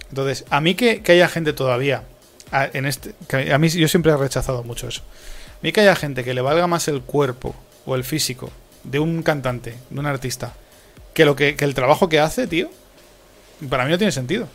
[0.08, 2.04] Entonces, a mí que, que haya gente todavía,
[2.50, 3.14] a, en este,
[3.52, 5.02] a mí yo siempre he rechazado mucho eso.
[5.02, 7.54] A mí que haya gente que le valga más el cuerpo
[7.84, 8.50] o el físico
[8.84, 10.54] de un cantante, de un artista,
[11.12, 12.70] que, lo que, que el trabajo que hace, tío,
[13.68, 14.48] para mí no tiene sentido.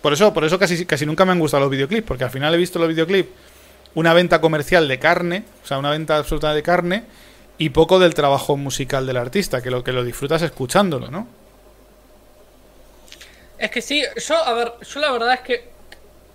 [0.00, 2.52] Por eso, por eso casi, casi nunca me han gustado los videoclips, porque al final
[2.54, 3.28] he visto los videoclips
[3.94, 7.04] una venta comercial de carne, o sea, una venta absoluta de carne,
[7.58, 11.28] y poco del trabajo musical del artista, que lo que lo disfrutas escuchándolo, ¿no?
[13.58, 15.68] Es que sí, yo, a ver, yo la verdad es que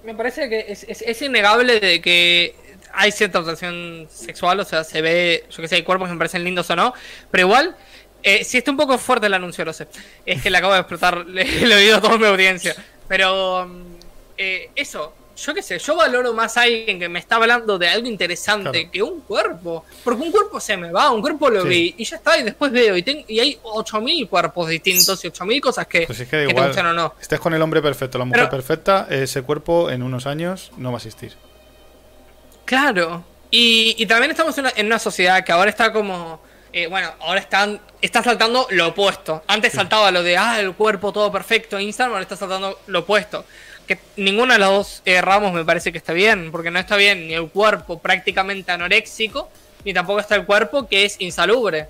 [0.05, 2.55] me parece que es, innegable de que
[2.93, 6.17] hay cierta obsesión sexual, o sea, se ve, yo que sé, hay cuerpos que me
[6.17, 6.93] parecen lindos o no,
[7.29, 7.75] pero igual,
[8.23, 9.87] eh, sí está un poco fuerte el anuncio, lo sé.
[10.25, 12.75] Es que le acabo de explotar el oído a toda mi audiencia.
[13.07, 13.95] Pero, mm,
[14.37, 17.87] eh, eso, yo qué sé, yo valoro más a alguien que me está hablando de
[17.87, 18.91] algo interesante Claro.
[18.91, 19.85] que un cuerpo.
[20.03, 21.67] Porque un cuerpo se me va, un cuerpo lo Sí.
[21.69, 25.27] vi y ya está, y después veo, y, ten- y hay 8000 cuerpos distintos y
[25.27, 26.67] 8000 cosas que, Pues es que te igual.
[26.67, 27.13] gustan o no.
[27.21, 30.91] Estés con el hombre perfecto, la mujer Pero- perfecta, ese cuerpo en unos años no
[30.91, 31.33] va a existir.
[32.65, 33.23] Claro.
[33.49, 36.41] Y, y también estamos en una, en una sociedad que ahora está como.
[36.73, 39.41] eh, bueno, ahora están, está saltando lo opuesto.
[39.47, 43.45] Antes saltaba lo de, ah, el cuerpo todo perfecto, Instagram, ahora está saltando lo opuesto.
[43.87, 46.95] Que ninguno de los dos eh, ramos me parece que está bien, porque no está
[46.97, 49.49] bien ni el cuerpo prácticamente anoréxico,
[49.85, 51.87] ni tampoco está el cuerpo que es insalubre.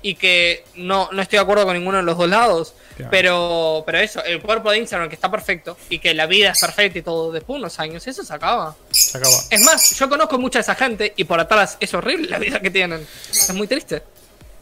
[0.00, 2.74] Y que no, no estoy de acuerdo con ninguno de los dos lados.
[2.96, 3.10] Claro.
[3.10, 6.60] Pero, pero eso, el cuerpo de Instagram que está perfecto y que la vida es
[6.60, 8.76] perfecta y todo, después de unos años, eso se acaba.
[8.92, 9.34] Se acaba.
[9.50, 12.60] Es más, yo conozco mucha de esa gente y por atrás es horrible la vida
[12.60, 13.04] que tienen.
[13.30, 14.02] Es muy triste.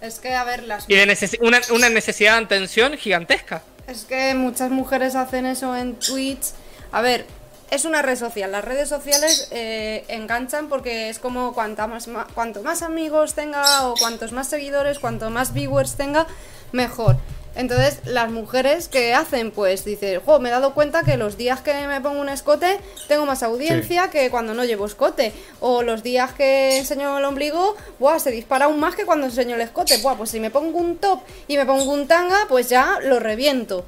[0.00, 3.62] Es que, a ver, las Y de una, una necesidad de atención gigantesca.
[3.86, 6.52] Es que muchas mujeres hacen eso en Twitch.
[6.97, 7.27] A ver,
[7.70, 8.51] es una red social.
[8.51, 13.86] Las redes sociales eh, enganchan porque es como cuanta más, ma- cuanto más amigos tenga
[13.86, 16.27] o cuantos más seguidores, cuanto más viewers tenga,
[16.73, 17.16] mejor.
[17.55, 21.60] Entonces, las mujeres que hacen, pues dicen, jo, me he dado cuenta que los días
[21.60, 25.35] que me pongo un escote tengo más audiencia que cuando no llevo escote.
[25.60, 29.55] O los días que enseño el ombligo, buah, se dispara aún más que cuando enseño
[29.56, 29.98] el escote.
[29.98, 33.20] Buah, pues si me pongo un top y me pongo un tanga, pues ya lo
[33.20, 33.85] reviento.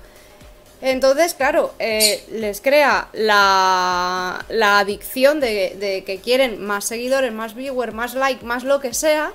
[0.81, 7.95] Entonces, claro, eh, les crea la, la adicción de, que quieren más seguidores, más viewers,
[7.95, 9.33] más like, más lo que sea,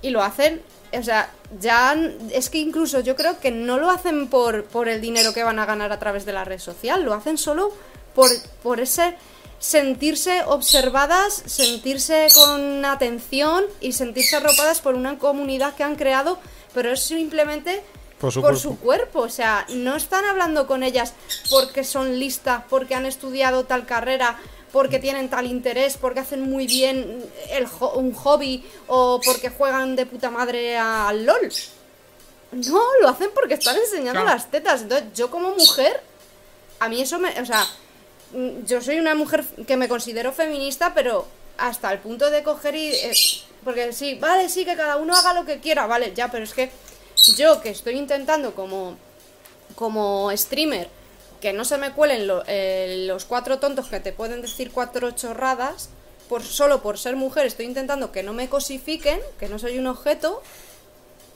[0.00, 0.60] y lo hacen,
[0.92, 1.30] o sea,
[1.60, 1.94] ya
[2.32, 5.60] es que incluso yo creo que no lo hacen por, por el dinero que van
[5.60, 7.72] a ganar a través de la red social, lo hacen solo
[8.14, 8.30] por,
[8.62, 9.14] por ese
[9.60, 16.40] sentirse observadas, sentirse con atención y sentirse arropadas por una comunidad que han creado,
[16.74, 17.84] pero es simplemente
[18.22, 18.60] Por su por cuerpo.
[18.62, 19.18] su cuerpo.
[19.20, 21.12] O sea, no están hablando con ellas
[21.50, 24.38] porque son listas, porque han estudiado tal carrera,
[24.72, 29.96] porque tienen tal interés, porque hacen muy bien el jo- un hobby o porque juegan
[29.96, 31.52] de puta madre al LOL.
[32.52, 34.28] No, lo hacen porque están enseñando Claro.
[34.36, 34.82] las tetas.
[34.82, 36.00] Entonces, yo como mujer,
[36.80, 37.38] a mí eso me.
[37.40, 37.66] O sea,
[38.32, 41.26] mm, yo soy una mujer que me considero feminista, pero
[41.58, 42.88] hasta el punto de coger y.
[42.94, 43.12] eh,
[43.64, 46.52] porque sí, vale, sí, que cada uno haga lo que quiera, vale, ya, pero es
[46.52, 46.70] que
[47.36, 48.96] yo que estoy intentando como.
[49.74, 50.88] como streamer
[51.40, 55.90] que no se me cuelen eh, los cuatro tontos que te pueden decir cuatro chorradas.
[56.28, 59.88] Por, solo por ser mujer estoy intentando que no me cosifiquen, que no soy un
[59.88, 60.40] objeto,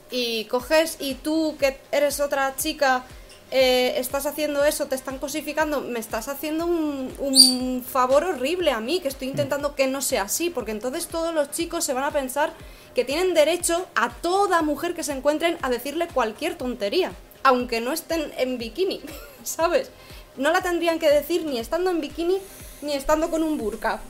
[0.09, 3.03] y coges y tú que eres otra chica
[3.51, 8.79] eh, estás haciendo eso, te están cosificando, me estás haciendo un, un favor horrible a
[8.79, 12.03] mí, que estoy intentando que no sea así, porque entonces todos los chicos se van
[12.03, 12.53] a pensar
[12.93, 17.11] que tienen derecho a toda mujer que se encuentren a decirle cualquier tontería,
[17.43, 19.01] aunque no estén en bikini,
[19.43, 19.91] ¿sabes?
[20.35, 22.39] No la tendrían que decir ni estando en bikini
[22.81, 24.01] ni estando con un burka.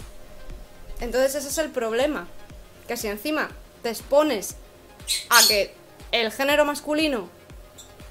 [1.00, 2.28] Entonces ese es el problema.
[2.88, 3.50] Que si encima
[3.84, 4.56] te expones
[5.30, 5.74] a que
[6.12, 7.30] el género masculino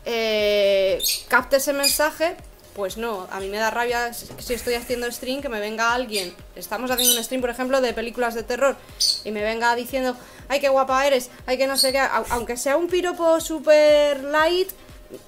[0.06, 2.36] eh, capte ese mensaje,
[2.74, 6.34] pues no, a mí me da rabia si estoy haciendo stream que me venga alguien.
[6.54, 8.76] Estamos haciendo un stream, por ejemplo, de películas de terror
[9.24, 10.16] y me venga diciendo,
[10.48, 14.22] ay, qué guapa eres, ay, que no sé qué, au- aunque sea un piropo super
[14.24, 14.70] light,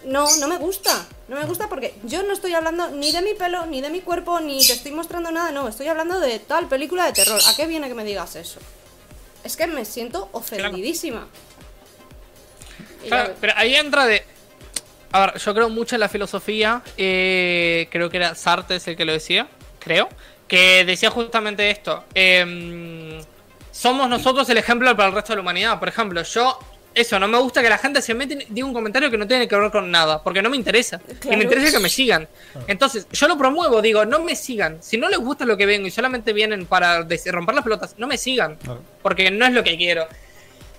[0.05, 1.07] no, no me gusta.
[1.29, 4.01] No me gusta porque yo no estoy hablando ni de mi pelo, ni de mi
[4.01, 7.41] cuerpo, ni te estoy mostrando nada, no, estoy hablando de tal película de terror.
[7.47, 8.61] ¿A qué viene que me digas eso?
[9.45, 11.29] Es que me siento ofendidísima.
[13.07, 14.25] Claro, pero ahí entra de.
[15.13, 16.83] A ver, yo creo mucho en la filosofía.
[16.97, 19.49] eh, creo que era Sartres el que lo decía.
[19.79, 20.09] Creo.
[20.47, 22.05] Que decía justamente esto.
[22.15, 23.21] em,
[23.71, 25.79] somos nosotros el ejemplo para el resto de la humanidad.
[25.79, 26.59] Por ejemplo, yo.
[26.95, 29.47] Eso, no me gusta que la gente se mete diga un comentario que no tiene
[29.47, 30.21] que ver con nada.
[30.23, 31.01] Porque no me interesa.
[31.31, 32.27] Y me interesa que me sigan.
[32.67, 34.83] Entonces, yo lo promuevo, digo, no me sigan.
[34.83, 38.09] Si no les gusta lo que vengo y solamente vienen para romper las pelotas, no
[38.09, 38.57] me sigan.
[38.57, 38.83] Claro.
[39.01, 40.09] Porque no es lo que quiero.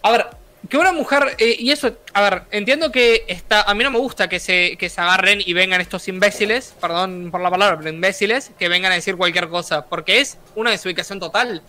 [0.01, 0.25] A ver,
[0.67, 3.99] que una mujer, eh, y eso, a ver, entiendo que está, a mí no me
[3.99, 7.89] gusta que se, que se agarren y vengan estos imbéciles, perdón por la palabra, pero
[7.89, 11.61] imbéciles, que vengan a decir cualquier cosa, porque es una desubicación total.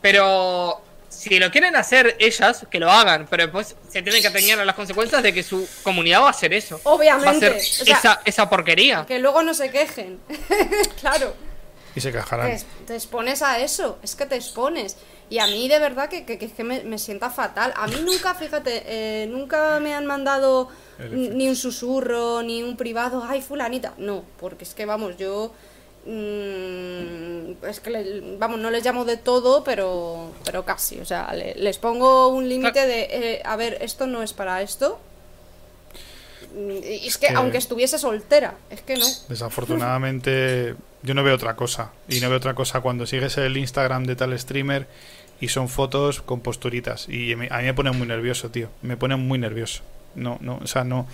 [0.00, 4.58] Pero si lo quieren hacer ellas, que lo hagan, pero después se tienen que atener
[4.60, 6.80] a las consecuencias de que su comunidad va a hacer eso.
[6.84, 9.04] Obviamente, Va a hacer o sea- esa, esa porquería.
[9.06, 10.18] Que luego no se quejen.
[11.00, 11.34] claro.
[11.94, 12.56] Y se quejarán.
[12.56, 14.96] Te, te expones a eso, es que te expones.
[15.28, 17.72] Y a mí de verdad que, que, que es que me, me sienta fatal.
[17.76, 20.68] A mí nunca, fíjate, eh, nunca me han mandado
[21.36, 23.94] ni un susurro, ni un privado, ay, fulanita.
[23.98, 25.52] No, porque es que vamos, yo...
[26.04, 31.00] mm, es que, le- vamos, no les llamo de todo, pero, pero casi.
[31.00, 34.62] O sea, le- les pongo un límite de, eh, a ver, esto no es para
[34.62, 34.98] esto.
[36.54, 39.06] Mm, Y es que, que- aunque estuviese soltera, es que no.
[39.28, 41.90] Desafortunadamente, yo no veo otra cosa.
[42.08, 44.86] Y no veo otra cosa cuando sigues el Instagram de tal streamer
[45.40, 47.08] y son fotos con posturitas.
[47.08, 48.68] Y me- a mí me pone muy nervioso, tío.
[48.82, 49.82] Me pone muy nervioso.
[50.14, 51.06] No, no, o sea, no.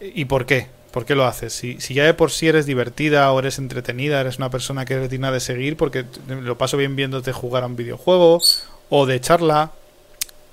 [0.00, 0.68] ¿Y por qué?
[0.92, 1.52] ¿Por qué lo haces?
[1.52, 4.94] Si, si ya de por sí eres divertida o eres entretenida, eres una persona que
[4.94, 8.40] eres digna de seguir porque lo paso bien viéndote jugar a un videojuego
[8.88, 9.72] o de charla,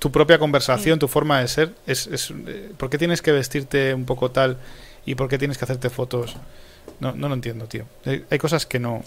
[0.06, 3.92] tu propia conversación, tu forma de ser, es, es, eh, ¿por qué tienes que vestirte
[3.92, 4.56] un poco tal
[5.04, 6.36] y por qué tienes que hacerte fotos?
[7.00, 7.86] No, no lo entiendo, tío.
[8.04, 9.02] Hay, hay cosas que no...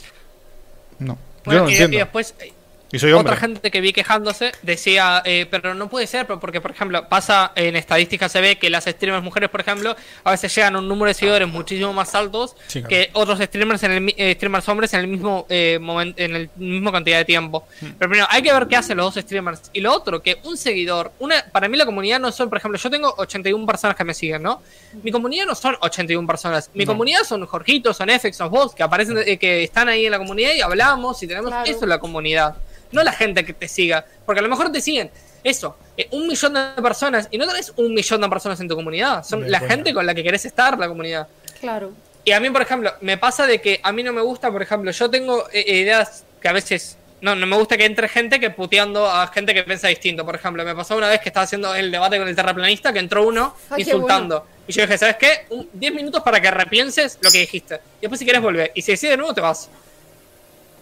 [1.00, 1.14] No.
[1.14, 1.96] Yo Bueno, no lo y, entiendo.
[1.96, 2.52] y después, eh,
[2.92, 3.34] Y soy hombre.
[3.34, 7.52] Otra gente que vi quejándose decía, eh, pero no puede ser, porque, por ejemplo, pasa
[7.56, 10.88] en estadísticas se ve que las streamers mujeres, por ejemplo, a veces llegan a un
[10.88, 12.90] número de seguidores muchísimo más altos Sí, claro.
[12.90, 16.36] que otros streamers en el mi- eh, streamers hombres en el mismo eh, momento, en
[16.36, 17.68] el mismo cantidad de tiempo.
[17.80, 17.90] Hmm.
[18.00, 19.62] Pero primero, hay que ver qué hacen los dos streamers.
[19.74, 22.80] Y lo otro, que un seguidor, una, para mí la comunidad no son, por ejemplo,
[22.80, 24.64] yo tengo 81 personas que me siguen, ¿no?
[25.04, 26.72] Mi comunidad no son 81 personas.
[26.74, 26.92] Mi No.
[26.94, 30.18] comunidad son Jorgitos, son FX, son vos, que aparecen, eh, que están ahí en la
[30.18, 31.70] comunidad y hablamos y tenemos Claro.
[31.70, 32.56] eso es la comunidad.
[32.92, 34.06] No la gente que te siga.
[34.26, 35.12] Porque a lo mejor te siguen
[35.44, 37.28] eso, eh, un millón de personas.
[37.32, 39.24] Y no tenés un millón de personas en tu comunidad.
[39.24, 41.28] Son la gente con la que querés estar, la comunidad.
[41.60, 41.92] Claro.
[42.26, 44.62] Y a mí, por ejemplo, me pasa de que a mí no me gusta, por
[44.62, 46.98] ejemplo, yo tengo eh, ideas que a veces.
[47.22, 50.26] No, no me gusta que entre gente que puteando a gente que piensa distinto.
[50.26, 53.00] Por ejemplo, me pasó una vez que estaba haciendo el debate con el terraplanista que
[53.00, 54.46] entró uno Ay, insultando.
[54.68, 55.46] Y yo dije, ¿sabes qué?
[55.50, 57.76] Un- 10 minutos para que repienses lo que dijiste.
[57.98, 58.72] Y después si quieres volver.
[58.74, 59.70] Y si decides de nuevo, te vas.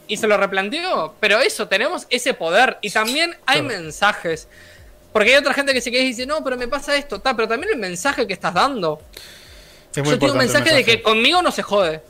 [0.08, 1.14] Y se lo replanteó.
[1.20, 2.78] Pero eso, tenemos ese poder.
[2.82, 3.82] Y también hay Claro.
[3.82, 4.48] mensajes.
[5.14, 7.36] Porque hay otra gente que se queda y dice, no, pero me pasa esto, tal,
[7.36, 9.02] pero también el mensaje que estás dando.
[9.96, 12.02] Es muy Yo tengo un mensaje, de que conmigo no se jode.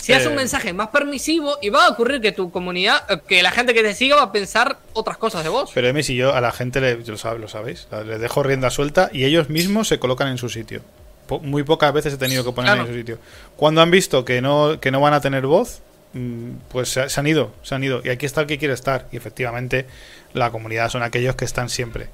[0.00, 0.16] Si Eh.
[0.16, 3.50] haces un mensaje más permisivo y va a ocurrir que tu comunidad, eh, que la
[3.50, 5.70] gente que te siga va a pensar otras cosas de vos.
[5.74, 7.16] Pero Emi, si yo a la gente le, lo,
[7.48, 10.82] sabéis, les dejo rienda suelta y ellos mismos se colocan en su sitio.
[11.40, 12.82] Muy pocas veces he tenido que Claro.
[12.82, 13.18] en su sitio.
[13.56, 15.80] Cuando han visto que no, que no van a tener voz,
[16.68, 18.00] pues se, han ido, se han ido.
[18.04, 19.06] Y aquí está el que quiere estar.
[19.12, 19.86] Y efectivamente,
[20.34, 22.08] la comunidad son aquellos que están siempre.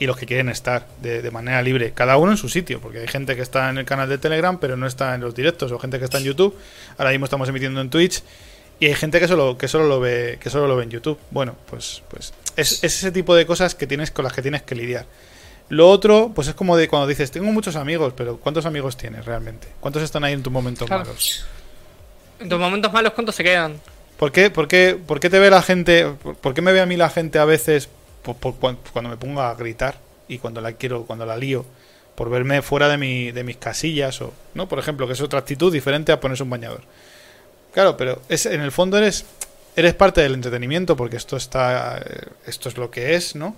[0.00, 1.92] Y los que quieren estar de, de manera libre.
[1.92, 2.80] Cada uno en su sitio.
[2.80, 5.34] Porque hay gente que está en el canal de Telegram, pero no está en los
[5.34, 5.72] directos.
[5.72, 6.56] O gente que está en YouTube.
[6.98, 8.22] Ahora mismo estamos emitiendo en Twitch.
[8.80, 11.18] Y hay gente que solo, que solo lo ve, que solo lo ve en YouTube.
[11.32, 14.62] Bueno, pues, pues es, es ese tipo de cosas que tienes con las que tienes
[14.62, 15.04] que lidiar.
[15.68, 19.24] Lo otro, pues es como de cuando dices, tengo muchos amigos, pero ¿cuántos amigos tienes
[19.26, 19.66] realmente?
[19.80, 21.04] ¿Cuántos están ahí en tus momentos Claro.
[21.06, 21.44] malos?
[22.40, 23.80] En tus momentos malos, ¿cuántos se quedan?
[24.18, 26.80] ¿Por qué, por, qué, por qué te ve la gente, por, por qué me ve
[26.80, 27.88] a mí la gente a veces
[28.22, 29.96] por- por cuan- cuando me pongo a gritar
[30.28, 31.64] y cuando la quiero, cuando la lío,
[32.14, 34.68] por verme fuera de, mi, de mis casillas o, ¿no?
[34.68, 36.80] Por ejemplo, que es otra actitud diferente a ponerse un bañador.
[37.72, 39.24] Claro, pero es, en el fondo eres,
[39.76, 43.54] eres parte del entretenimiento porque esto está, eh, esto es lo que es, ¿no?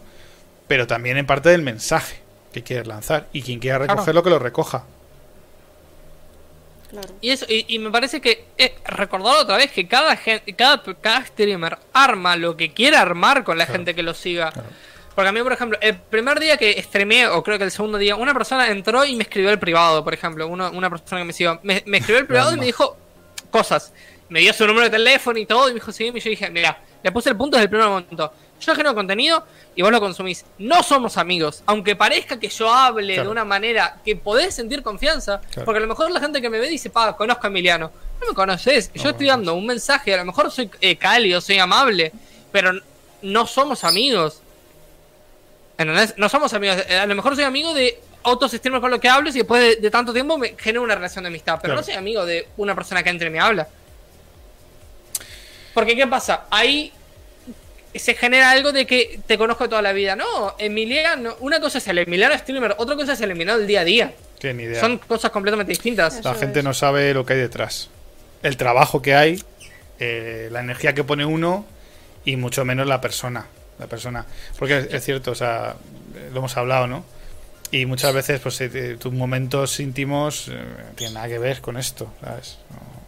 [0.69, 2.20] Pero también en parte del mensaje
[2.52, 3.93] que quieres lanzar y quien quiera Claro.
[3.94, 4.85] recogerlo que lo recoja.
[6.91, 7.09] Claro.
[7.21, 10.83] Y eso, y, y me parece que eh, recordar otra vez que cada gente, cada,
[11.01, 13.79] cada streamer arma lo que quiere armar con la Claro.
[13.79, 14.51] gente que lo siga.
[14.51, 14.69] Claro.
[15.15, 17.99] Porque a mí, por ejemplo, el primer día que streameé, o creo que el segundo
[17.99, 20.47] día, una persona entró y me escribió el privado, por ejemplo.
[20.47, 21.59] Uno, una persona que me siguió.
[21.62, 22.97] Me, me escribió el privado y me dijo
[23.51, 23.93] cosas.
[24.31, 26.48] Me dio su número de teléfono y todo, y me dijo, sí, y yo dije,
[26.51, 28.32] mira, le puse el punto desde el primer momento.
[28.61, 29.44] Yo genero contenido
[29.74, 30.44] y vos lo consumís.
[30.59, 31.62] No somos amigos.
[31.66, 33.28] Aunque parezca que yo hable Claro.
[33.28, 35.65] de una manera que podés sentir confianza, Claro.
[35.65, 37.90] porque a lo mejor la gente que me ve dice, pa, conozco a Emiliano.
[38.20, 38.90] No me conoces.
[38.94, 42.12] No yo estoy dando un mensaje, a lo mejor soy eh, cálido, soy amable,
[42.52, 42.73] pero
[43.23, 44.43] no somos amigos.
[45.78, 46.15] ¿Entendés?
[46.19, 46.77] No somos amigos.
[46.89, 49.62] Eh, A lo mejor soy amigo de otros streamers con los que hablo y después
[49.62, 51.55] de, de tanto tiempo me genero una relación de amistad.
[51.62, 51.81] Pero Claro.
[51.81, 53.66] no soy amigo de una persona que entre y me habla.
[55.75, 56.47] Porque, ¿qué pasa?
[56.51, 56.93] Ahí
[57.95, 60.17] se genera algo de que te conozco toda la vida.
[60.17, 63.81] No, Emiliano, una cosa es el Emiliano streamer, otra cosa es el Emiliano del día
[63.81, 64.15] a día.
[64.39, 64.81] Que ni idea.
[64.81, 66.25] Son cosas completamente distintas.
[66.25, 66.65] La gente es.
[66.65, 67.91] no sabe lo que hay detrás.
[68.43, 69.43] El trabajo que hay,
[69.99, 71.67] eh, la energía que pone uno
[72.25, 73.47] y mucho menos la persona.
[73.79, 74.27] La persona.
[74.59, 75.77] Porque es, es cierto, o sea,
[76.33, 77.05] lo hemos hablado, ¿no?
[77.73, 81.61] Y muchas veces, pues, eh, eh, tus momentos íntimos eh, no tienen nada que ver
[81.61, 82.59] con esto, ¿sabes?
[82.71, 83.00] No.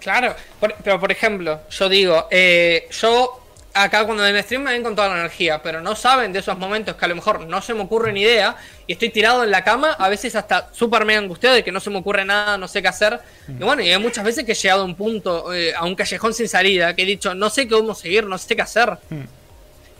[0.00, 3.36] Claro, por- pero por ejemplo, yo digo, eh, yo
[3.72, 6.58] acá cuando en stream me ven con toda la energía, pero no saben de esos
[6.58, 8.56] momentos que a lo mejor no se me ocurre ni idea
[8.86, 11.78] y estoy tirado en la cama, a veces hasta súper mega angustiado de que no
[11.78, 13.20] se me ocurre nada, no sé qué hacer.
[13.48, 15.94] Y bueno, y hay muchas veces que he llegado a un punto, eh, a un
[15.94, 18.98] callejón sin salida, que he dicho, no sé cómo seguir, no sé qué hacer.
[19.08, 19.22] Hmm.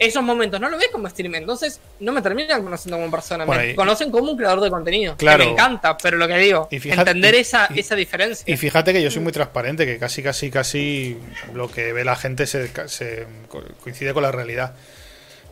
[0.01, 3.74] Esos momentos no lo ves como streamer, entonces no me terminan conociendo como persona, me
[3.77, 5.12] conocen como un creador de contenido.
[5.12, 5.44] que Claro.
[5.44, 8.44] me encanta, pero lo que digo, Y fíjate- entender esa, y- esa diferencia.
[8.52, 11.18] Y fíjate que yo soy muy transparente, que casi, casi, casi
[11.55, 14.74] lo que ve la gente se, se co- coincide con la realidad.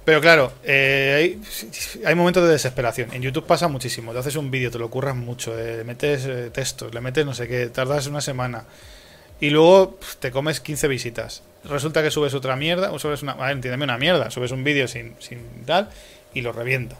[0.06, 3.12] Pero claro, eh, hay, hay momentos de desesperación.
[3.12, 4.14] En YouTube pasa muchísimo.
[4.14, 7.26] Te haces un vídeo, te lo curras mucho, eh, le metes eh, textos, le metes
[7.26, 8.64] no sé qué, tardas una semana.
[9.40, 11.42] Y luego te comes 15 visitas.
[11.68, 13.32] Resulta que subes otra mierda, o subes una.
[13.32, 14.30] A ver, entiéndeme, una mierda.
[14.30, 15.88] Subes un vídeo sin, sin tal
[16.34, 16.96] y lo revienta.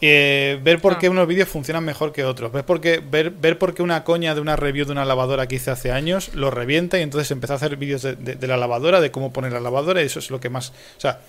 [0.00, 0.98] Eh, ver por Ah.
[0.98, 2.52] qué unos vídeos funcionan mejor que otros.
[2.52, 5.46] Ver por, qué, ver, ver por qué una coña de una review de una lavadora
[5.46, 8.46] que hice hace años lo revienta y entonces empezó a hacer vídeos de, de- de
[8.46, 10.70] la lavadora, de cómo poner la lavadora y eso es lo que más...
[10.98, 11.20] O sea,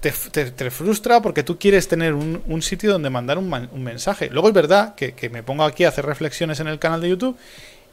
[0.00, 3.82] te, te- te frustra porque tú quieres tener un, un sitio donde mandar un, un
[3.82, 4.28] mensaje.
[4.30, 7.08] Luego es verdad que, que me pongo aquí a hacer reflexiones en el canal de
[7.08, 7.36] YouTube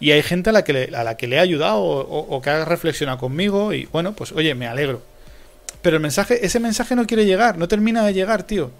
[0.03, 2.35] y hay gente a la que le, a la que le he ayudado o, o-
[2.35, 5.01] o que ha reflexionado conmigo y bueno, pues oye, me alegro.
[5.81, 8.71] Pero el mensaje, ese mensaje no quiere llegar, no termina de llegar, tío.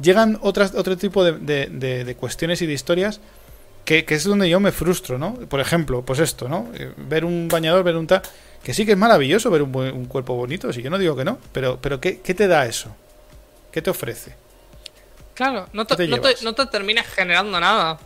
[0.00, 3.20] Llegan otras, otro tipo de, de- de- de cuestiones y de historias
[3.84, 5.34] que, que es donde yo me frustro, ¿no?
[5.34, 6.70] Por ejemplo, pues esto, ¿no?
[6.74, 8.22] Eh, Ver un bañador, ver un tal...
[8.62, 11.38] Que sí que es maravilloso ver un, cuerpo bonito, sí, yo no digo que no,
[11.52, 12.96] pero, pero ¿qué, qué te da eso?
[13.70, 14.34] ¿Qué te ofrece?
[15.34, 17.98] Claro, no ¿Qué te, te no, te, no te terminas generando nada.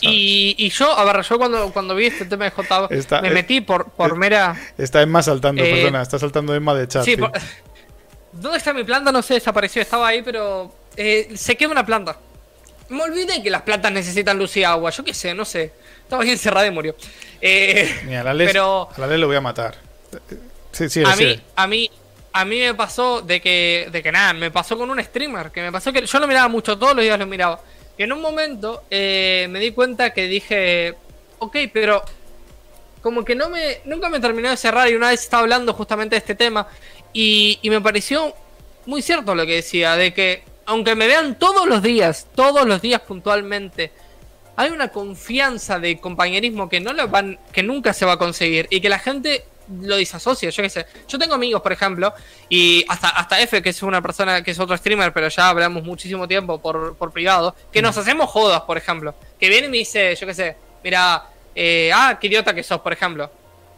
[0.00, 3.30] Y, y yo, a ver, yo cuando, cuando vi este tema de J, Está- me
[3.30, 4.56] metí por, por mera.
[4.76, 7.04] Está Emma saltando, Eh, perdona, está saltando Emma de chat.
[7.04, 7.32] Sí, por-
[8.32, 9.10] ¿Dónde está mi planta?
[9.10, 9.82] No sé, desapareció.
[9.82, 10.72] Estaba ahí, pero.
[10.96, 12.16] Eh, se quema una planta.
[12.88, 14.90] Me olvidé que las plantas necesitan luz y agua.
[14.90, 15.72] Yo qué sé, no sé.
[16.02, 16.94] Estaba ahí encerrada y murió.
[17.40, 19.76] Eh, Mira, a la Les, pero- a la lo voy a matar.
[20.72, 21.24] Sí, sí, a sí.
[21.24, 21.90] mí, a mí,
[22.32, 25.60] a mí me pasó de que, de que nada, me pasó con un streamer, que
[25.62, 27.60] me pasó que yo lo miraba mucho, todos los días lo miraba.
[27.98, 30.94] En un momento eh, me di cuenta que dije,
[31.40, 32.02] ok, pero
[33.02, 36.14] como que no me, nunca me terminó de cerrar y una vez estaba hablando justamente
[36.14, 36.68] de este tema
[37.12, 38.34] y, me pareció
[38.86, 42.80] muy cierto lo que decía, de que aunque me vean todos los días, todos los
[42.80, 43.90] días puntualmente,
[44.54, 48.68] hay una confianza de compañerismo que no la van, que nunca se va a conseguir
[48.70, 49.44] y que la gente
[49.82, 50.86] lo disasocia, yo qué sé.
[51.08, 52.12] Yo tengo amigos, por ejemplo,
[52.48, 55.82] y hasta, hasta F, que es una persona que es otro streamer, pero ya hablamos
[55.84, 59.14] muchísimo tiempo por, por privado, que nos hacemos jodas, por ejemplo.
[59.38, 61.24] Que viene y me dice, yo qué sé, mira,
[61.54, 63.30] eh, ah, qué idiota que sos, por ejemplo.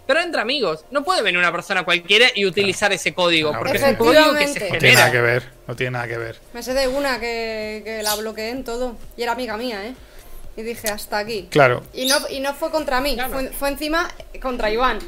[0.07, 3.65] Pero entre amigos, no puede venir una persona cualquiera y utilizar ese código, Claro.
[3.65, 4.73] porque es un código que se Efectivamente.
[4.73, 5.23] No tiene nada que genera.
[5.23, 6.41] ver, no tiene nada que ver.
[6.53, 8.97] Me sé de una que, que la bloqueé en todo.
[9.17, 9.95] Y era amiga mía, ¿eh?
[10.57, 11.47] Y dije, hasta aquí.
[11.49, 13.33] Claro, Y no, y no fue contra mí, Claro.
[13.33, 14.11] fue, fue encima
[14.43, 14.99] contra Iván.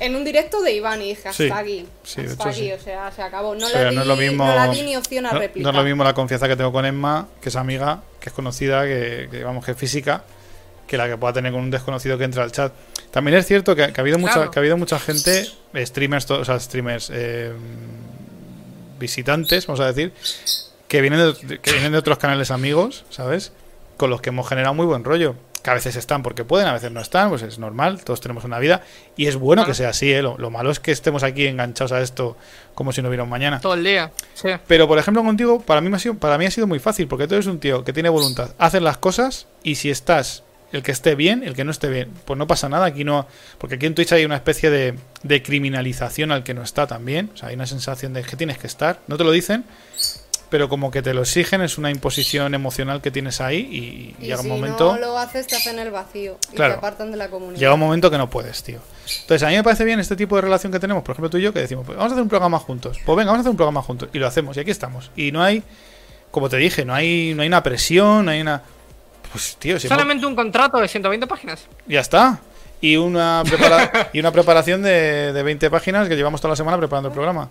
[0.00, 1.86] En un directo de Iván y dije, hasta Sí, aquí.
[2.02, 2.72] sí, hasta hecho, aquí, sí.
[2.72, 3.54] o sea, se acabó.
[3.54, 4.46] No, o sea, le di, no es lo mismo.
[4.46, 6.84] no la di ni opción a no- es lo mismo la confianza que tengo con
[6.86, 10.24] Emma, que es amiga, que es conocida, que, que, vamos, que es física,
[10.86, 12.72] que la que pueda tener con un desconocido que entra al chat.
[13.10, 15.46] También es cierto que, que ha habido mucha, que ha habido mucha gente,
[15.84, 17.52] streamers, to- o sea, streamers eh,
[18.98, 20.12] visitantes, vamos a decir,
[20.88, 23.52] que vienen de, que vienen de otros canales amigos, ¿sabes?
[23.96, 25.34] Con los que hemos generado muy buen rollo.
[25.62, 28.44] Que a veces están porque pueden, a veces no están, pues es normal, todos tenemos
[28.44, 28.82] una vida.
[29.16, 30.22] Y es bueno que sea así, ¿eh?
[30.22, 32.36] Lo, lo malo es que estemos aquí enganchados a esto
[32.74, 33.60] como si no hubiera un mañana.
[33.60, 34.10] Todo el día.
[34.34, 34.48] Sí.
[34.66, 37.08] Pero por ejemplo contigo, para mí, me ha sido, para mí ha sido muy fácil,
[37.08, 40.82] porque tú eres un tío que tiene voluntad, haces las cosas y si estás el
[40.82, 42.10] que esté bien, el que no esté bien.
[42.24, 43.26] Pues no pasa nada, aquí no.
[43.58, 47.30] Porque aquí en Twitch hay una especie de, de criminalización al que no está también.
[47.34, 49.00] O sea, hay una sensación de que tienes que estar.
[49.08, 49.64] No te lo dicen,
[50.50, 53.56] pero como que te lo exigen, es una imposición emocional que tienes ahí
[54.18, 54.92] y, Y llega si un momento.
[54.94, 56.74] no lo haces, te hacen el vacío y Claro.
[56.74, 57.58] te apartan de la comunidad.
[57.60, 58.80] Llega un momento que no puedes, tío.
[59.22, 61.38] Entonces, a mí me parece bien este tipo de relación que tenemos, por ejemplo, tú
[61.38, 62.98] y yo, que decimos, pues vamos a hacer un programa juntos.
[63.06, 64.08] Pues venga, vamos a hacer un programa juntos.
[64.12, 65.10] Y lo hacemos, y aquí estamos.
[65.16, 65.62] Y no hay,
[66.30, 68.62] como te dije, no hay, no hay una presión, no hay una.
[69.32, 71.64] Pues, tío, si hemos- Solamente un contrato de 120 páginas.
[71.86, 72.40] ya está.
[72.80, 76.76] Y una, prepara- y una preparación de, de 20 páginas que llevamos toda la semana
[76.78, 77.48] preparando el programa.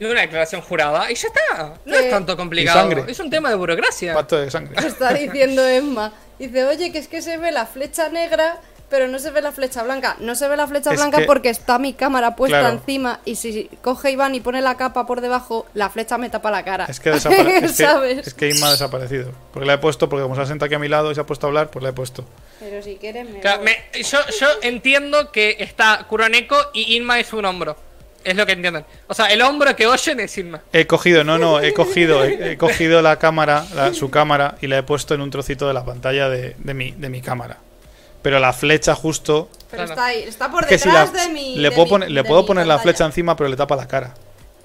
[0.00, 1.10] Y una declaración jurada.
[1.10, 1.74] Y ya está.
[1.84, 2.80] No Eh, es tanto complicado.
[2.80, 3.04] sangre.
[3.06, 4.14] Es un tema de burocracia.
[4.14, 4.80] Pacto de sangre.
[4.80, 6.12] Lo está diciendo Emma.
[6.38, 8.58] Dice, oye, que es que se ve la flecha negra,
[8.88, 10.16] pero no se ve la flecha blanca.
[10.20, 12.76] No se ve la flecha Es blanca que- porque está mi cámara puesta Claro.
[12.78, 16.50] encima y si coge Iván y pone la capa por debajo, la flecha me tapa
[16.50, 16.86] la cara.
[16.88, 18.26] Es que, desapare- es que, ¿Sabes?
[18.26, 19.30] es que Inma ha desaparecido.
[19.52, 21.20] Porque la he puesto, porque como se ha sentado aquí a mi lado y se
[21.20, 22.24] ha puesto a hablar, pues la he puesto.
[22.58, 27.32] Pero si quieren me Claro, me- yo, yo entiendo que está Kuroneko y Inma es
[27.34, 27.76] un hombro.
[28.22, 28.84] Es lo que entienden.
[29.06, 30.60] O sea, el hombro que oyen es Inma.
[30.72, 34.66] He cogido, no, no, he cogido, he, he cogido la cámara, la- su cámara, y
[34.66, 37.56] la he puesto en un trocito de la pantalla de, de mi, de mi cámara.
[38.22, 39.48] Pero la flecha justo.
[39.70, 41.56] Pero está ahí, está por si la, detrás de mi.
[41.56, 43.88] le de puedo mi- poner, le puedo poner la flecha encima, pero le tapa la
[43.88, 44.14] cara.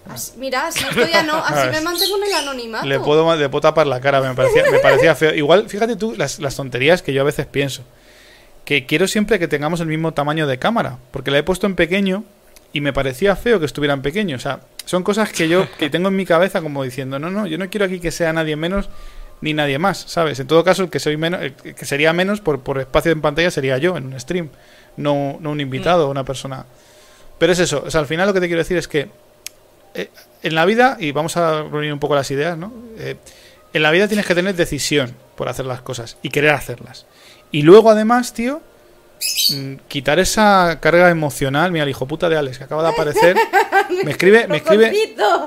[0.10, 2.86] Así- mira, así esto ya no, así me mantengo en el anonimato.
[2.86, 5.34] Le puedo, le puedo tapar la cara, me parecía, me parecía feo.
[5.34, 7.84] Igual, fíjate tú las, las tonterías que yo a veces pienso.
[8.66, 10.98] Que quiero siempre que tengamos el mismo tamaño de cámara.
[11.12, 12.24] Porque la he puesto en pequeño
[12.76, 14.36] y me parecía feo que estuviera en pequeño.
[14.36, 17.48] O sea, son cosas que yo que tengo en mi cabeza como diciendo, no, no,
[17.48, 18.90] yo no quiero aquí que sea nadie menos
[19.40, 20.42] ni nadie más, ¿sabes?
[20.42, 23.22] En todo caso, el que soy menos, el que sería menos por, por espacio en
[23.22, 24.50] pantalla sería yo en un stream,
[24.98, 26.66] no, no un invitado o una persona.
[27.38, 29.08] Pero es eso, o sea, al final lo que te quiero decir es que
[29.94, 30.10] eh,
[30.44, 32.74] en la vida, y vamos a reunir un poco las ideas, ¿no?
[32.98, 33.16] Eh,
[33.72, 37.06] en la vida tienes que tener decisión por hacer las cosas y querer hacerlas.
[37.52, 38.75] Y luego, además, tío, mm,
[39.88, 41.72] quitar esa carga emocional.
[41.72, 43.36] Mira, el hijo puta de Alex que acaba de aparecer.
[44.04, 44.92] Me escribe, me escribe.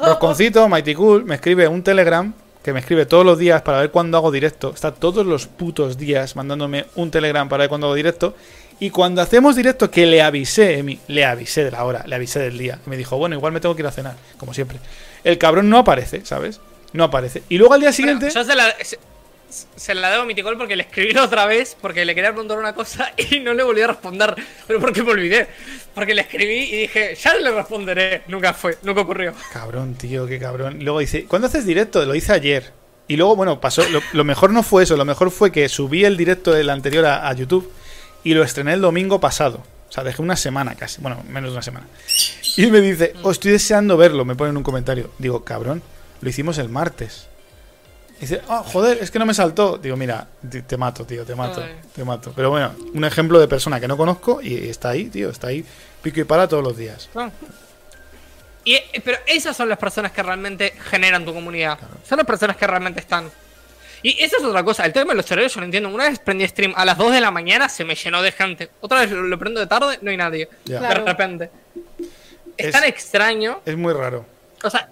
[0.04, 0.68] Rosconcito.
[0.68, 2.32] Mighty Cool, me escribe un Telegram
[2.62, 4.72] que me escribe todos los días para ver cuándo hago directo.
[4.74, 8.34] Está todos los putos días mandándome un Telegram para ver cuándo hago directo.
[8.80, 12.38] Y cuando hacemos directo, que le avisé, Emi, le avisé de la hora, le avisé
[12.38, 12.78] del día.
[12.86, 14.78] Y me dijo, bueno, igual me tengo que ir a cenar, como siempre.
[15.24, 16.60] El cabrón no aparece, ¿sabes?
[16.92, 17.42] No aparece.
[17.48, 18.54] Y luego al día Bueno, siguiente.
[18.54, 18.74] la,
[19.48, 22.58] se, la debo a Miticol porque le escribí la otra vez porque le quería preguntar
[22.58, 24.34] una cosa y no le volví a responder.
[24.66, 25.46] Pero porque me olvidé.
[25.94, 28.22] Porque le escribí y dije, ya le responderé.
[28.28, 29.32] Nunca fue, nunca ocurrió.
[29.52, 30.78] Cabrón, tío, qué cabrón.
[30.84, 32.04] Luego dice, ¿cuándo haces directo?
[32.04, 32.72] Lo hice ayer.
[33.08, 33.88] Y luego, bueno, pasó.
[33.88, 37.06] Lo, lo mejor no fue eso, lo mejor fue que subí el directo del anterior
[37.06, 37.72] a, a YouTube
[38.24, 39.62] y lo estrené el domingo pasado.
[39.88, 41.00] O sea, dejé una semana casi.
[41.00, 41.86] Bueno, menos de una semana.
[42.56, 44.24] Y me dice, oh, estoy deseando verlo.
[44.24, 45.10] Me pone en un comentario.
[45.18, 45.82] Digo, cabrón,
[46.20, 47.27] lo hicimos el martes.
[48.20, 49.78] Dice, ah, joder, es que no me saltó.
[49.78, 50.26] Digo, mira,
[50.66, 51.76] te, mato, tío, te mato, Ay.
[51.94, 52.32] te mato.
[52.34, 55.64] Pero bueno, un ejemplo de persona que no conozco y está ahí, tío, está ahí,
[56.02, 57.08] pico y para todos los días.
[58.64, 61.78] Y, eh, pero esas son las personas que realmente generan tu comunidad.
[62.06, 63.30] Son las personas que realmente están.
[64.02, 64.84] Y esa es otra cosa.
[64.84, 65.88] El tema de los horarios yo no entiendo.
[65.88, 68.70] Una vez prendí stream a las 2 de la mañana, se me llenó de gente.
[68.80, 70.48] Otra vez lo, lo prendo de tarde, no hay nadie.
[70.64, 71.02] Claro.
[71.04, 71.50] De repente.
[72.56, 73.60] Es, Es- tan extraño.
[73.64, 74.24] Es muy raro.
[74.62, 74.88] O sea,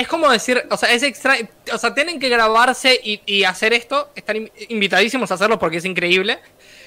[0.00, 1.48] es como decir, o sea, es extraño.
[1.72, 4.10] O sea, tienen que grabarse y, y hacer esto.
[4.14, 6.38] Están in- invitadísimos a hacerlo porque es increíble.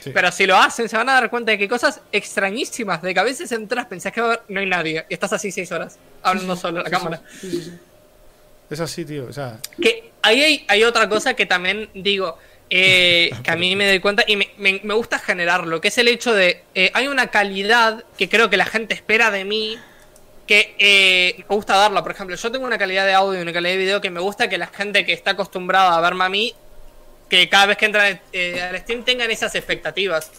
[0.04, 0.12] Sí.
[0.14, 3.20] Pero si lo hacen, se van a dar cuenta de que cosas extrañísimas, de que
[3.20, 6.80] a veces entras, pensás que no hay nadie, y estás así seis horas, hablando solo
[6.80, 7.22] a la cámara.
[8.70, 9.26] Es así, tío.
[9.30, 12.38] O sea, Que ahí hay, hay otra cosa que también digo,
[12.70, 15.98] eh, que a mí me doy cuenta y me, me- me gusta generarlo, que es
[15.98, 19.78] el hecho de, eh, hay una calidad que creo que la gente espera de mí,
[20.52, 22.04] que eh, me gusta darla.
[22.04, 24.20] Por ejemplo, yo tengo una calidad de audio y una calidad de video que me
[24.20, 26.54] gusta que la gente que está acostumbrada a verme a mí,
[27.30, 30.30] que cada vez que entra eh, al stream tengan esas expectativas.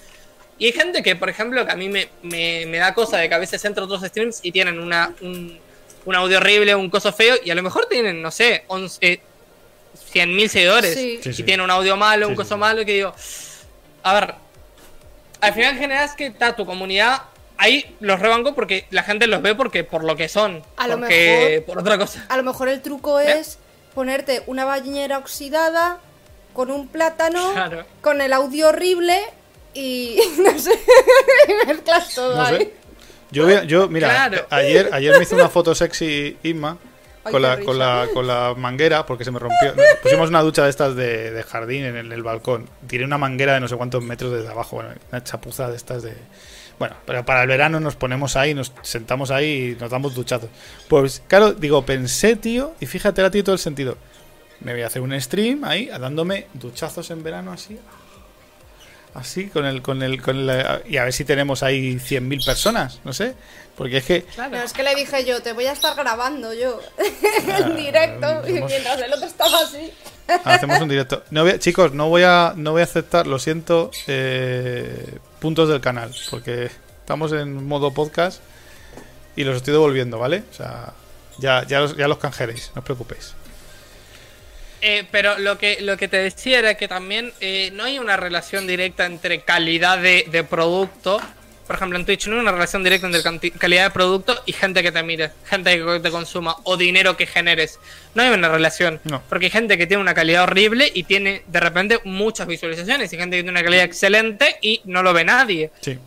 [0.59, 3.31] Y hay gente que, por ejemplo, que a mí me, me, me da cosa de
[3.31, 5.59] que a veces entra a otros streams y tienen una, un,
[6.05, 9.21] un audio horrible, un coso feo, y a lo mejor tienen, no sé, 11, eh,
[10.13, 11.21] 100.000 seguidores, Sí.
[11.23, 11.43] Sí, y sí.
[11.43, 12.61] tienen un audio malo, un coso sí.
[12.61, 13.15] malo, que digo,
[14.03, 14.35] a ver,
[15.41, 17.23] al final general es que está tu comunidad,
[17.59, 20.99] ahí los rebanco porque la gente los ve porque por lo que son, A lo
[20.99, 22.25] mejor- por otra cosa.
[22.29, 23.39] A lo mejor el truco ¿Eh?
[23.41, 23.59] es
[23.95, 25.99] ponerte una bañera oxidada
[26.53, 27.85] con un plátano, Claro.
[28.01, 29.19] con el audio horrible
[29.75, 30.73] y no sé,
[31.49, 32.57] y mezclas todo no ahí.
[32.59, 32.75] sé.
[33.31, 34.47] Yo, voy a- yo mira, Claro.
[34.51, 36.77] ayer, ayer me hizo una foto sexy Inma
[37.23, 39.75] con la, con, la, con la manguera porque se me rompió.
[40.03, 42.69] Pusimos una ducha de estas de, de jardín en el, el balcón.
[42.89, 44.77] Tiré una manguera de no sé cuántos metros desde abajo.
[44.77, 46.15] Bueno, una chapuza de estas de.
[46.83, 50.51] Bueno, pero para el verano nos ponemos ahí, nos sentamos ahí y nos damos duchazos.
[50.89, 53.97] Pues claro, digo, pensé, tío, y fíjate a ti todo el sentido.
[54.59, 57.79] Me voy a hacer un stream ahí, dándome duchazos en verano así.
[59.15, 62.99] Así, con el, con el, con el, y a ver si tenemos ahí 100.000 personas,
[63.05, 63.37] no sé.
[63.77, 64.57] Porque es que Claro.
[64.57, 66.81] No, es que le dije yo, te voy a estar grabando yo
[67.49, 69.93] Ah, en directo y hemos- mientras el otro estaba así.
[70.45, 71.23] Hacemos un directo.
[71.31, 75.81] No voy chicos, no voy a, no voy a aceptar, lo siento, eh, puntos del
[75.81, 78.43] canal, porque estamos en modo podcast
[79.37, 80.45] y los estoy devolviendo, ¿vale?
[80.51, 80.93] O sea,
[81.39, 83.35] ya, ya, los, ya canjeréis, no os preocupéis.
[84.81, 88.17] Eh, pero lo que, lo que te decía era que también eh, no hay una
[88.17, 91.21] relación directa entre calidad de producto.
[91.73, 93.23] Por ejemplo, en Twitch no hay una relación directa entre
[93.53, 97.27] calidad de producto y gente que te mire, gente que te consuma o dinero que
[97.27, 97.79] generes.
[98.15, 99.01] No hay una relación.
[99.05, 99.23] No.
[99.27, 103.17] Porque hay gente que tiene una calidad horrible y tiene de repente muchas visualizaciones y
[103.17, 105.71] gente que tiene una calidad excelente y no lo ve nadie.
[105.81, 105.99] Sí.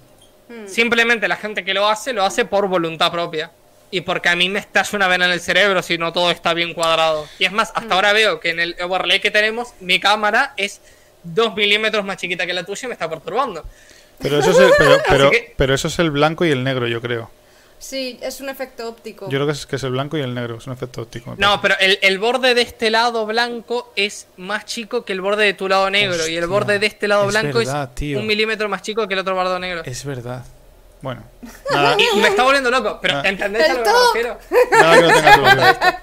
[0.67, 3.49] Simplemente la gente que lo hace, lo hace por voluntad propia.
[3.89, 6.53] Y porque a mí me estalla una vena en el cerebro si no todo está
[6.53, 7.27] bien cuadrado.
[7.39, 10.79] Y es más, hasta ahora veo que en el overlay que tenemos, mi cámara es
[11.23, 13.65] 2 milímetros más chiquita que la tuya y me está perturbando.
[14.19, 16.87] Pero eso es el, pero, pero, que- pero eso es el blanco y el negro,
[16.87, 17.29] yo creo.
[17.77, 19.25] Sí, es un efecto óptico.
[19.25, 21.35] Yo creo que es, que es el blanco y el negro, es un efecto óptico.
[21.37, 25.43] No, pero el, el borde de este lado blanco es más chico que el borde
[25.43, 26.27] de tu lado negro.
[26.27, 28.19] y el borde de este lado es blanco verdad, es tío.
[28.19, 29.81] un milímetro más chico que el otro borde negro.
[29.85, 30.43] Es verdad.
[31.01, 31.23] Bueno,
[31.69, 33.23] nada, Y me está volviendo loco, pero.
[33.23, 34.39] ¿entendés a lo que me Del refiero?
[34.71, 35.95] nada que no tenga solución.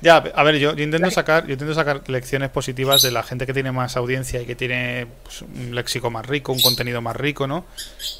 [0.00, 3.46] Ya, a ver, yo, yo intento sacar, yo intento sacar lecciones positivas de la gente
[3.46, 7.16] que tiene más audiencia y que tiene pues, un léxico más rico, un contenido más
[7.16, 7.64] rico, ¿no?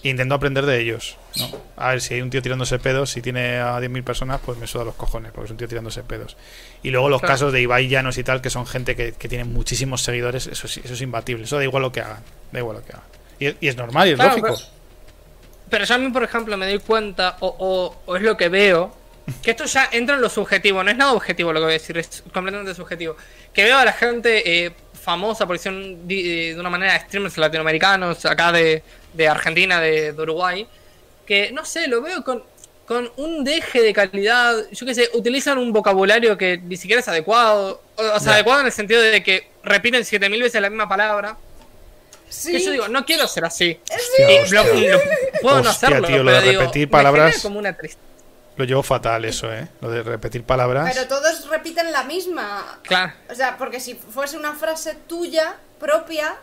[0.03, 1.49] E intento aprender de ellos, ¿no?
[1.77, 4.66] A ver, si hay un tío tirándose pedos, si tiene a 10.000 personas, pues me
[4.66, 6.36] suda los cojones, porque es un tío tirándose pedos.
[6.82, 7.35] Y luego los Claro.
[7.35, 10.66] casos de Ibai Llanos y tal, que son gente que, que tiene muchísimos seguidores, eso,
[10.66, 13.05] eso es imbatible, eso da igual lo que hagan, da igual lo que hagan.
[13.39, 14.47] Y, y es normal y es Claro, lógico.
[14.55, 14.74] pero-
[15.70, 18.49] Pero yo a mí, por ejemplo, me doy cuenta, o, o- o es lo que
[18.49, 18.95] veo,
[19.43, 21.79] que esto ya entra en lo subjetivo, no es nada objetivo lo que voy a
[21.79, 23.17] decir, es completamente subjetivo.
[23.53, 24.73] Que veo a la gente eh,
[25.03, 28.83] famosa, por decirlo di- de una manera, streamers latinoamericanos, acá de,
[29.13, 30.67] de Argentina, de, de Uruguay,
[31.27, 32.43] que no sé, lo veo con,
[32.87, 37.09] con un deje de calidad, yo qué sé, utilizan un vocabulario que ni siquiera es
[37.09, 40.89] adecuado, o, o sea, adecuado en el sentido de que repiten 7000 veces la misma
[40.89, 41.37] palabra.
[42.29, 42.53] Sí.
[42.53, 43.79] Que yo digo, no quiero ser así.
[43.91, 44.63] Hostia, Y hostia.
[44.65, 45.01] lo- lo-
[45.41, 48.03] puedo no hacerlo, tío, lo pero de digo, repetir palabras- como una tristeza.
[48.56, 49.68] Lo llevo fatal eso, ¿eh?
[49.81, 50.90] Lo de repetir palabras.
[50.94, 52.78] Pero todos repiten la misma.
[52.82, 53.12] Claro.
[53.31, 56.36] O sea, porque si fuese una frase tuya, propia,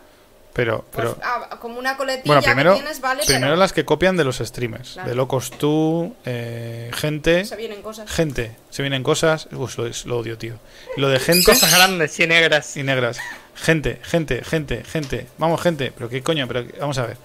[0.52, 3.72] Pero, pues pero, ah, como una coletilla bueno, primero, que tienes, vale, primero pero las
[3.72, 4.92] que copian de los streamers.
[4.92, 5.08] Claro.
[5.08, 8.10] De locos tú, eh, gente, se vienen cosas.
[8.10, 8.54] gente.
[8.68, 9.48] Se vienen cosas.
[9.52, 10.56] Uf, lo, lo odio, tío.
[10.98, 12.76] Lo de gente Cosas grandes y negras.
[12.76, 13.18] y negras.
[13.54, 15.26] Gente, gente, gente, gente.
[15.38, 15.92] Vamos, gente.
[15.96, 17.16] Pero qué coño, pero vamos a ver.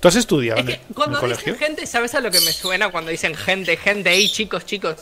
[0.00, 1.52] ¿Tú has estudiado Es en, que el- en el cuando colegio?
[1.54, 4.96] dicen gente, ¿sabes a lo que me suena cuando dicen gente, gente, ey, chicos, chicos?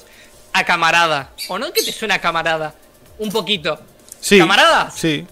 [0.52, 1.30] A camarada.
[1.48, 2.74] ¿O no que te suena a camarada?
[3.18, 3.78] Un poquito.
[4.20, 4.38] Sí.
[4.38, 4.94] ¿Camaradas?
[4.94, 5.26] Sí.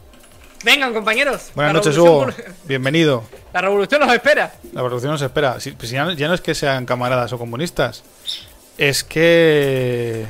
[0.64, 1.50] Vengan, compañeros.
[1.54, 2.24] Buenas noches, Hugo.
[2.24, 2.34] por-
[2.64, 3.24] Bienvenido.
[3.52, 4.54] La revolución nos espera.
[4.72, 5.58] La revolución nos espera.
[5.60, 8.02] Si- pues ya, no- ya no es que sean camaradas o comunistas.
[8.78, 10.26] Es que.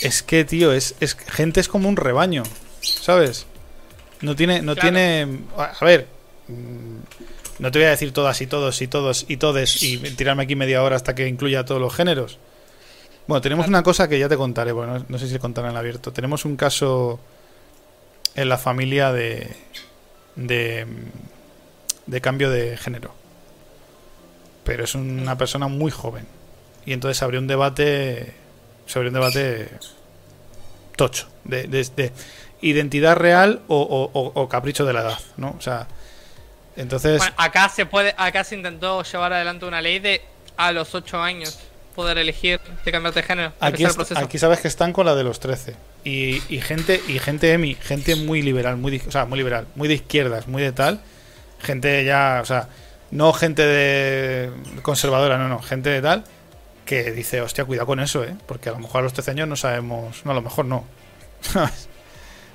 [0.00, 2.42] Es que, tío, es, es gente es como un rebaño.
[2.80, 3.46] ¿Sabes?
[4.20, 4.62] No tiene.
[4.62, 4.90] No Claro.
[4.90, 5.40] tiene.
[5.56, 6.08] A ver.
[7.58, 10.54] No te voy a decir todas y todos y todos y todes y tirarme aquí
[10.56, 12.38] media hora hasta que incluya todos los géneros.
[13.26, 15.76] Bueno, tenemos una cosa que ya te contaré, bueno, no, sé si se contará en
[15.76, 16.12] abierto.
[16.12, 17.20] Tenemos un caso
[18.34, 19.48] en la familia de.
[20.36, 20.86] de.
[22.06, 23.12] de cambio de género.
[24.64, 26.26] Pero es una persona muy joven.
[26.86, 28.32] Y entonces abrió un debate.
[28.86, 29.68] Se abrió un debate.
[30.96, 31.28] tocho.
[31.44, 32.12] De, de- de
[32.62, 35.54] identidad real o- o- o capricho de la edad, ¿no?
[35.58, 35.86] O sea.
[36.78, 37.18] Entonces.
[37.18, 40.22] Bueno, acá se puede, acá se intentó llevar adelante una ley de
[40.56, 41.58] a los 8 años
[41.94, 43.52] poder elegir de cambiarte de género.
[43.60, 44.20] Aquí, empezar el est- proceso.
[44.20, 45.74] aquí sabes que están con la de los 13.
[46.04, 49.88] Y, y gente, y gente EMI, gente muy liberal, muy, o sea, muy liberal, muy
[49.88, 51.00] de izquierdas, muy de tal.
[51.60, 52.68] Gente ya, o sea,
[53.10, 54.50] no gente de
[54.82, 56.24] conservadora, no, no, gente de tal
[56.84, 58.34] que dice, hostia, cuidado con eso, ¿eh?
[58.46, 60.84] Porque a lo mejor a los 13 años no sabemos, no, a lo mejor no.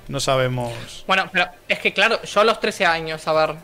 [0.08, 1.04] no sabemos.
[1.08, 3.56] Bueno, pero es que claro, yo a los 13 años, a ver,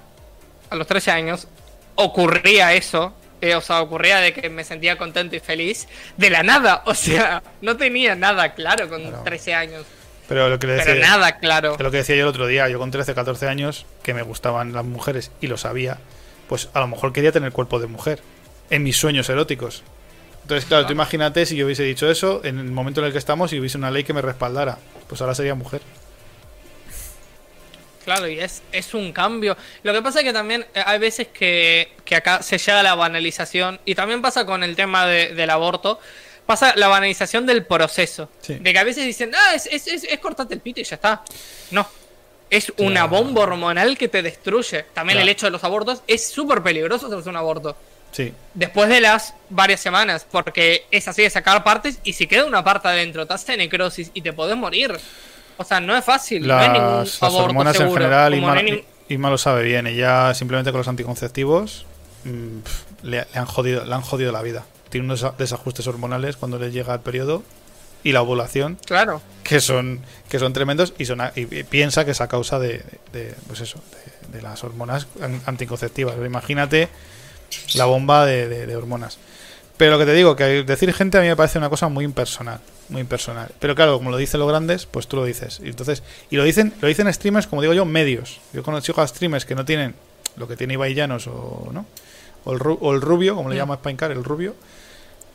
[0.70, 1.48] a los 13 años
[1.96, 5.88] ocurría eso, eh, o sea, ocurría de que me sentía contento y feliz
[6.18, 9.24] de la nada, o sea, no tenía nada claro con Claro.
[9.24, 9.86] 13 años,
[10.28, 11.74] Pero lo que le decía, pero nada claro.
[11.74, 14.22] es lo que decía yo el otro día, yo con 13, 14 años, que me
[14.22, 15.98] gustaban las mujeres y lo sabía,
[16.48, 18.20] pues a lo mejor quería tener cuerpo de mujer
[18.70, 19.84] en mis sueños eróticos.
[20.44, 23.20] Entonces, claro, tú imagínate si yo hubiese dicho eso en el momento en el que
[23.20, 24.80] estamos y hubiese una ley que me respaldara.
[25.08, 25.82] Pues ahora sería mujer.
[28.10, 29.56] Claro, y es, es un cambio.
[29.84, 32.84] Lo que pasa es que también eh, hay veces que, que acá se llega a
[32.84, 36.00] la banalización, y también pasa con el tema de- del aborto,
[36.48, 38.28] pasa la banalización del proceso.
[38.42, 38.56] Sí.
[38.56, 40.96] De que a veces dicen, ah, es, es, es, es cortarte el pito y ya
[40.96, 41.22] está.
[41.70, 41.88] No.
[42.50, 44.86] Es una bomba hormonal que te destruye.
[44.96, 45.24] También Claro.
[45.26, 47.78] el hecho de los abortos es súper peligroso hacerse un aborto.
[48.12, 48.34] Sí.
[48.56, 52.64] Después de las varias semanas, porque es así de sacar partes y si queda una
[52.64, 55.00] parte adentro, te hace necrosis y te podés morir.
[55.62, 56.48] O sea, no es fácil.
[56.48, 59.64] no hay ningún Las, aborto hormonas en general, no Isma, hay nin- Isma lo sabe
[59.64, 59.88] bien.
[59.88, 61.86] Ella simplemente con los anticonceptivos
[62.24, 64.64] mm, pf, le, le han jodido, le han jodido la vida.
[64.90, 67.44] Tiene unos desa- desajustes hormonales cuando le llega el periodo
[68.04, 69.22] y la ovulación Claro.
[69.44, 70.00] que son
[70.30, 72.82] que son tremendos y son y, piensa que es a causa de,
[73.12, 73.82] de- pues eso
[74.32, 76.88] de, de las hormonas an- anticonceptivas imagínate
[77.76, 79.18] la bomba de hormonas
[79.80, 82.06] pero lo que te digo que decir gente a mí me parece una cosa muy
[82.06, 83.50] impersonal muy impersonal.
[83.60, 85.60] Pero claro como lo dicen los grandes pues tú lo dices.
[85.64, 88.40] Y entonces y lo dicen lo dicen streamers como digo yo medios.
[88.54, 89.96] Yo conozco a streamers que no tienen
[90.38, 91.86] lo que tiene Ibai Llanos o no
[92.46, 93.58] o el, o el rubio como le Mm.
[93.60, 94.56] llama Spinecar el rubio.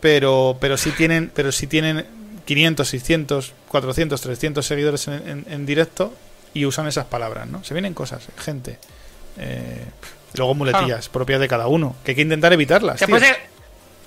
[0.01, 2.05] Pero pero sí tienen pero sí tienen
[2.45, 6.13] 500 600 400 300 seguidores en, en- en directo
[6.53, 8.79] y usan esas palabras no se vienen cosas gente.
[9.39, 9.85] Eh,
[10.35, 13.17] luego muletillas propias de cada uno que hay que intentar evitarlas Que tío.
[13.17, 13.23] hay,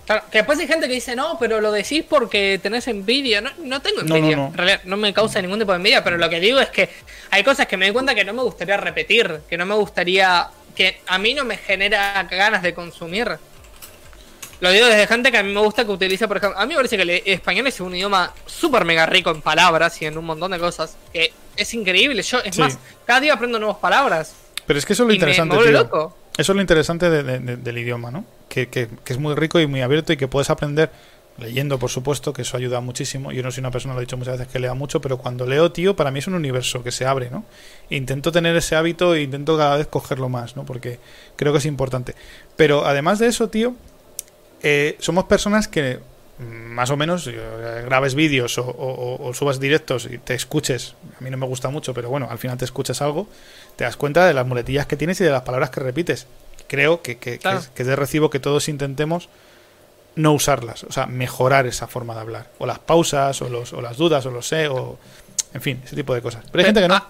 [0.08, 3.42] claro, que después hay gente que dice, no, pero lo decís porque tenés envidia.
[3.42, 4.36] No, no tengo envidia.
[4.36, 4.48] no, no.
[4.48, 6.90] En realidad, no me causa ningún tipo de envidia, pero lo que digo es que
[7.30, 10.48] hay cosas que me doy cuenta que no me gustaría repetir, que no me gustaría.
[10.76, 13.38] que a mí no me genera ganas de consumir.
[14.60, 16.60] Lo digo desde gente que a mí me gusta que utilice, por ejemplo.
[16.60, 20.02] A mí me parece que el español es un idioma súper mega rico en palabras
[20.02, 20.96] y en un montón de cosas.
[21.14, 22.24] Que es increíble.
[22.24, 22.62] Yo, es Sí.
[22.62, 24.34] más, cada día aprendo nuevas palabras.
[24.66, 25.80] pero es que eso es lo y me- me interesante vuelve tío.
[25.84, 26.18] loco.
[26.38, 28.24] Eso es lo interesante de- de- de- del idioma, ¿no?
[28.50, 30.92] Que, que- es muy rico y muy abierto y que puedes aprender
[31.40, 33.32] leyendo, por supuesto, que eso ayuda muchísimo.
[33.32, 35.46] Yo no soy una persona, lo he dicho muchas veces, que lea mucho, pero cuando
[35.46, 37.46] leo, tío, para mí es un universo que se abre, ¿no?
[37.92, 40.66] Intento tener ese hábito e intento cada vez cogerlo más, ¿no?
[40.66, 41.00] Porque
[41.36, 42.16] creo que es importante.
[42.56, 43.76] Pero además de eso, tío,
[44.64, 46.00] eh, somos personas que
[46.40, 47.36] más o menos eh,
[47.86, 48.70] grabes vídeos o, o-
[49.16, 52.28] o- o subas directos y te escuches, a mí no me gusta mucho, pero bueno,
[52.30, 53.28] al final te escuchas algo,
[53.76, 56.28] te das cuenta de las muletillas que tienes y de las palabras que repites.
[56.68, 59.30] Creo que, que, que es, que es de recibo que todos intentemos
[60.16, 62.50] no usarlas, o sea, mejorar esa forma de hablar.
[62.60, 64.98] O las pausas, o, los, o las dudas, o los sé, o...
[65.54, 66.44] En fin, ese tipo de cosas.
[66.52, 66.96] Pero hay gente que no.
[66.96, 67.08] Ah,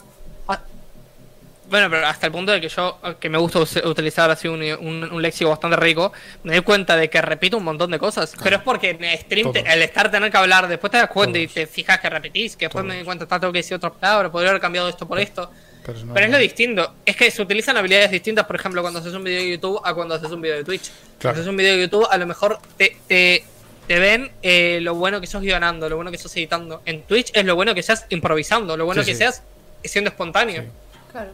[1.70, 4.62] bueno, pero hasta el punto de que yo, que me gusta us- utilizar así un,
[4.62, 6.12] un, un léxico bastante rico,
[6.44, 8.34] me doy cuenta de que repito un montón de cosas.
[8.42, 11.10] Pero es porque en el stream, te- al estar tener que hablar, después te das
[11.10, 13.76] cuenta y te fijas que repetís, que después me doy cuenta, "Ah, tengo que decir
[13.76, 15.52] otra palabra, podría haber cambiado esto por esto.
[15.86, 16.94] Pero, no- Pero es lo distinto.
[17.06, 19.94] Es que se utilizan habilidades distintas, por ejemplo, cuando haces un video de YouTube a
[19.94, 20.90] cuando haces un video de Twitch.
[20.90, 21.36] Cuando Claro.
[21.38, 23.44] haces un video de YouTube, a lo mejor te, te,
[23.88, 26.82] te ven eh, lo bueno que sos guionando, lo bueno que sos editando.
[26.86, 29.20] En Twitch es lo bueno que seas improvisando, lo bueno Sí, que sí.
[29.20, 29.44] seas
[29.84, 30.64] siendo espontáneo.
[30.64, 30.68] Sí.
[31.12, 31.32] Claro.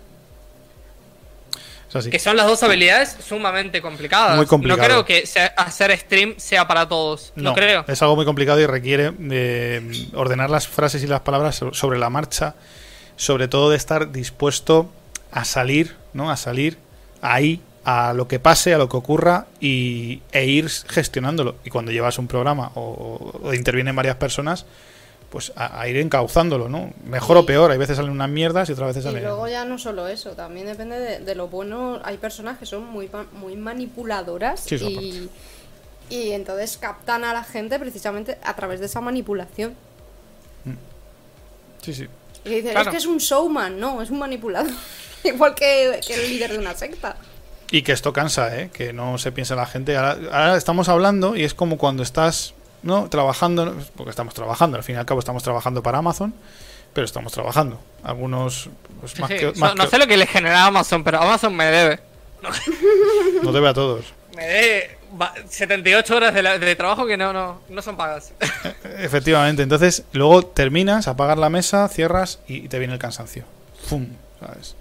[1.93, 2.09] Así.
[2.09, 4.35] Que son las dos habilidades sumamente complicadas.
[4.37, 4.79] Muy complicado.
[4.81, 7.33] No creo que sea- hacer stream sea para todos.
[7.35, 7.85] No, creo.
[7.87, 11.99] Es algo muy complicado y requiere mm, ordenar las frases y las palabras so- sobre
[11.99, 12.55] la marcha,
[13.15, 14.91] sobre todo de estar dispuesto
[15.31, 16.31] a salir, ¿no?
[16.31, 16.77] A salir
[17.21, 21.55] ahí a lo que pase, a lo que ocurra y, e ir gestionándolo.
[21.65, 24.65] Y cuando llevas un programa o intervienen varias personas,
[25.33, 26.93] pues a, a ir encauzándolo, ¿no?
[27.05, 29.23] Mejor o peor, hay veces salen unas mierdas y otras veces Y salen...
[29.23, 31.99] luego ya no solo eso, también depende de, de lo bueno.
[32.03, 35.29] Hay personas que son muy, muy manipuladoras Sí, y,
[36.15, 39.73] y entonces captan a la gente precisamente a través de esa manipulación.
[41.81, 42.07] Sí, sí.
[42.45, 42.81] Y dicen, Claro.
[42.89, 44.71] es que es un showman, no, es un manipulador.
[45.23, 47.15] Igual que, que el líder de una secta.
[47.71, 48.69] Y que esto cansa, ¿eh?
[48.71, 49.97] Que no se piensa la gente.
[49.97, 52.53] Ahora, ahora estamos hablando y es como cuando estás,
[52.83, 53.09] ¿no?
[53.09, 56.33] Trabajando, porque estamos trabajando, al fin y al cabo estamos trabajando para Amazon,
[56.93, 57.79] pero estamos trabajando.
[58.03, 58.69] Algunos,
[59.01, 59.53] pues más Sí, que...
[59.55, 61.99] más no que- sé lo que le genera a Amazon, pero Amazon me debe.
[63.43, 64.05] No debe a todos.
[64.35, 68.33] Me debe va- 78 horas de, la- de trabajo que no, no, no son pagas.
[68.99, 73.43] Efectivamente, entonces luego terminas, apagas la mesa, cierras y te viene el cansancio.
[73.87, 74.07] ¡Fum!
[74.39, 74.75] ¿Sabes?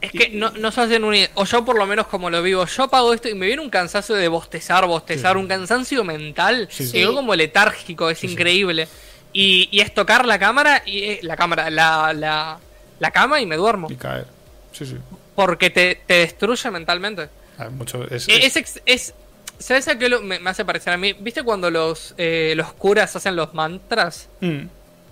[0.00, 1.14] Es que no, no se hacen un...
[1.34, 3.68] O yo por lo menos como lo vivo, yo pago esto y me viene un
[3.70, 6.68] cansancio de bostezar, bostezar, Sí, un cansancio mental.
[6.70, 7.04] Sí, sí.
[7.04, 8.88] como letárgico, es increíble.
[9.32, 12.58] Y, y es tocar la cámara y eh, la cámara, la, la,
[12.98, 13.88] la cama y me duermo.
[13.90, 14.26] Y caer.
[14.72, 14.96] Sí, sí.
[15.34, 17.28] Porque te, te destruye mentalmente.
[17.58, 19.14] Ah, mucho, es, Eh, es- Es, es-
[19.58, 21.12] ¿Sabes a qué lo- me, me hace parecer a mí?
[21.12, 24.28] ¿Viste cuando los, eh, los curas hacen los mantras?
[24.40, 24.60] Mm,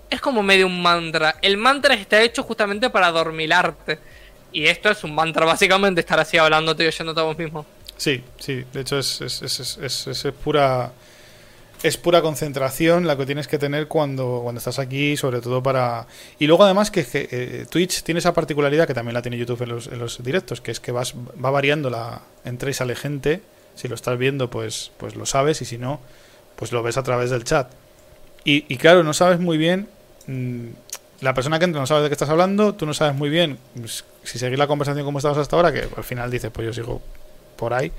[0.08, 1.36] Es como medio un mantra.
[1.42, 3.98] El mantra está hecho justamente para adormilarte.
[4.52, 7.66] Y esto es un mantra, básicamente, estar así hablándote y oyéndote a vos mismo.
[7.96, 10.92] Sí, sí, de hecho es, es, es, es- es- pura
[11.82, 16.08] es pura concentración la que tienes que tener cuando, cuando estás aquí, sobre todo para...
[16.40, 19.62] Y luego además que, que, eh, Twitch tiene esa particularidad que también la tiene YouTube
[19.62, 22.96] en los, en los directos, que es que vas va variando la entra y sale
[22.96, 23.42] gente,
[23.76, 26.00] si lo estás viendo pues, pues lo sabes y si no,
[26.56, 27.70] pues lo ves a través del chat.
[28.44, 29.88] Y, y claro, no sabes muy bien
[30.26, 30.68] mm,
[31.20, 33.58] la persona que entra no sabe de qué estás hablando, tú no sabes muy bien
[33.74, 36.72] pues, si seguir la conversación como estabas hasta ahora, que al final dices, pues yo
[36.72, 37.02] sigo
[37.56, 37.92] por ahí.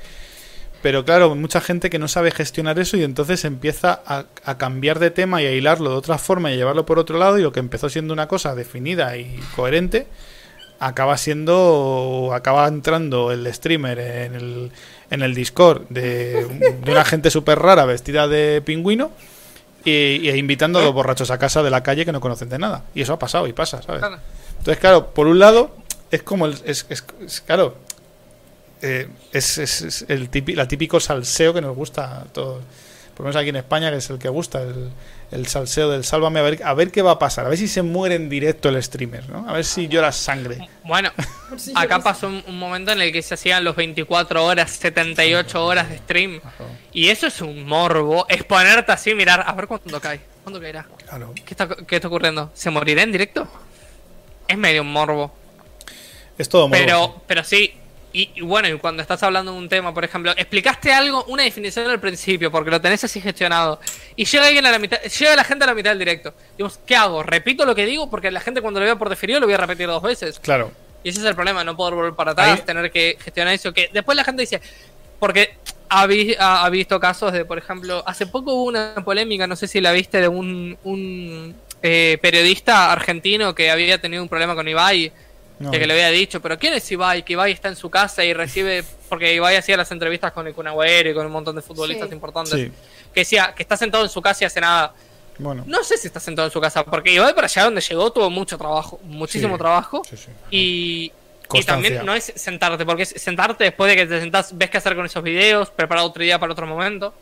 [0.81, 5.11] Pero claro, mucha gente que no sabe gestionar eso y entonces empieza a, cambiar de
[5.11, 7.51] tema y a hilarlo de otra forma y a llevarlo por otro lado y lo
[7.51, 10.07] que empezó siendo una cosa definida y coherente
[10.79, 14.71] acaba siendo acaba entrando el streamer en el,
[15.11, 16.45] en el Discord de,
[16.81, 19.11] de una gente súper rara vestida de pingüino
[19.85, 22.59] y, y invitando a los borrachos a casa de la calle que no conocen de
[22.59, 22.83] nada.
[22.93, 24.03] Y eso ha pasado y pasa, ¿sabes?
[24.57, 25.71] Entonces, claro, por un lado,
[26.11, 26.53] es como el.
[26.65, 27.75] Es, es, es claro.
[28.81, 32.63] Eh, es, es, el típico, la típico salseo que nos gusta a todos.
[33.19, 34.91] Por lo menos aquí en España, que es el que gusta, el,
[35.31, 37.67] el salseo del sálvame, a ver, a ver qué va a pasar, a ver si
[37.67, 39.45] se muere en directo el streamer, ¿no?
[39.45, 40.69] A ver si llora sangre.
[40.85, 41.11] Bueno,
[41.75, 45.89] acá pasó un, un, momento en el que se hacían los 24 horas, 78 horas
[45.89, 46.39] de stream.
[46.93, 50.87] Y eso es un morbo, exponerte así, mirar, a ver cuándo cae, cuándo caerá.
[51.05, 51.33] Claro.
[51.35, 52.51] ¿Qué está, ¿Qué está ocurriendo?
[52.53, 53.45] ¿Se morirá en directo?
[54.47, 55.35] Es medio un morbo.
[56.37, 56.81] Es todo morbo.
[56.81, 57.78] Pero, pero sí,
[58.11, 61.43] y, y, bueno, y cuando estás hablando de un tema, por ejemplo, explicaste algo, una
[61.43, 63.79] definición al principio, porque lo tenés así gestionado,
[64.15, 66.33] y llega alguien a la mitad, llega la gente a la mitad del directo.
[66.57, 67.21] Digamos, ¿qué hago?
[67.21, 68.09] ¿Repito lo que digo?
[68.09, 70.39] Porque la gente cuando lo vea por definido lo voy a repetir dos veces.
[70.39, 70.71] Claro.
[71.03, 72.65] Y ese es el problema, no poder volver para atrás, Ahí...
[72.65, 73.71] tener que gestionar eso.
[73.73, 74.59] Que después la gente dice,
[75.19, 75.55] porque
[75.89, 79.55] ha, vi, ha, ha, visto casos de, por ejemplo, hace poco hubo una polémica, no
[79.55, 84.55] sé si la viste, de un, un eh, periodista argentino que había tenido un problema
[84.55, 85.11] con Ibai
[85.59, 85.71] no.
[85.71, 87.23] que le había dicho, pero ¿quién es Ibai?
[87.23, 90.53] Que Ibai está en su casa y recibe, porque Ibai hacía las entrevistas con el
[90.53, 92.15] Kun Agüero y con un montón de futbolistas sí.
[92.15, 92.71] importantes, sí.
[93.13, 94.93] que decía que está sentado en su casa y hace nada.
[95.37, 95.63] Bueno.
[95.67, 98.29] No sé si está sentado en su casa, porque Ibai para allá donde llegó tuvo
[98.29, 99.59] mucho trabajo, muchísimo sí.
[99.59, 100.01] trabajo,
[100.49, 101.11] y,
[101.53, 104.77] y, también no es sentarte, porque es sentarte después de que te sentás, ves qué
[104.77, 107.13] hacer con esos videos, preparar otro día para otro momento.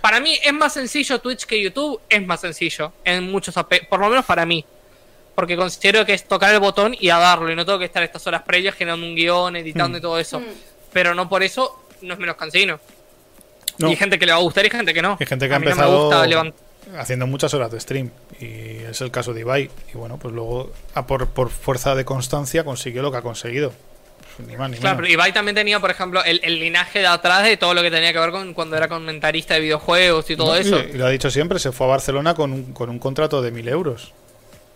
[0.00, 4.00] Para mí es más sencillo Twitch que YouTube, es más sencillo en muchos aspectos, por
[4.00, 4.64] lo menos para mí
[5.34, 8.02] porque considero que es tocar el botón y a darlo y no tengo que estar
[8.02, 10.00] estas horas previas generando un guion, editando mm.
[10.00, 10.40] y todo eso.
[10.40, 10.44] Mm.
[10.92, 12.78] Pero no por eso no es menos cansino.
[13.78, 13.88] No.
[13.88, 15.16] Y hay gente que le va a gustar y gente que no.
[15.18, 16.52] Hay gente que a ha empezado no
[16.98, 20.72] haciendo muchas horas de stream y es el caso de Ibai y bueno, pues luego
[20.94, 23.72] a por, por fuerza de constancia consiguió lo que ha conseguido.
[24.46, 27.44] Ni más, ni claro, pero Ibai también tenía, por ejemplo, el, el, linaje de atrás
[27.44, 30.54] de todo lo que tenía que ver con cuando era comentarista de videojuegos y todo
[30.54, 30.78] no, eso.
[30.80, 33.42] Y, y, lo ha dicho siempre, se fue a Barcelona con un, con un contrato
[33.42, 34.12] de mil euros.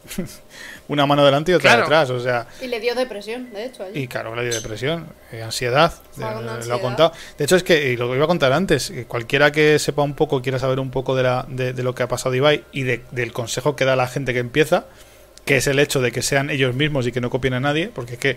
[0.88, 1.82] una mano delante y otra Claro.
[1.82, 3.82] detrás, o sea, Y le dio depresión, de hecho.
[3.84, 4.00] Allí.
[4.00, 7.12] y claro, le dio depresión, eh, ansiedad, eh, lo ha contado.
[7.38, 10.14] De hecho es que, y lo iba a contar antes, que cualquiera que sepa un
[10.14, 12.82] poco, quiera saber un poco de, la, de, de lo que ha pasado Ibai y
[12.84, 14.86] de- del consejo que da la gente que empieza,
[15.44, 17.88] que es el hecho de que sean ellos mismos y que no copien a nadie,
[17.94, 18.36] porque es que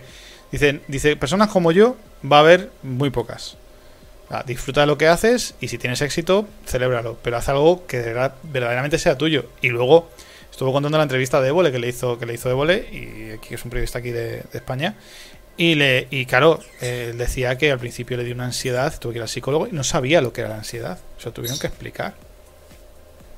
[0.51, 3.57] dicen, dice, personas como yo va a haber muy pocas.
[4.31, 7.98] Ah, disfruta de lo que haces y si tienes éxito, celébralo, pero haz algo que
[7.98, 9.45] de verdad- verdaderamente sea tuyo.
[9.61, 10.11] Y luego
[10.60, 13.56] estuvo contando la entrevista de Évole que le hizo, que le hizo Évole, y que
[13.56, 14.94] es un periodista aquí de, de España.
[15.56, 19.14] Y, le, y claro, eh, él decía que al principio le dio una ansiedad, tuvo
[19.14, 21.00] que ir al psicólogo y no sabía lo que era la ansiedad.
[21.18, 22.14] Se lo tuvieron que explicar.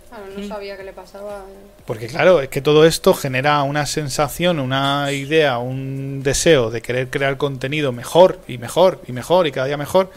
[0.09, 1.45] Claro, no sabía qué le pasaba.
[1.85, 7.11] Porque claro, es que todo esto genera una sensación, una idea, un deseo de querer
[7.11, 10.09] crear contenido mejor y mejor y mejor y cada día mejor.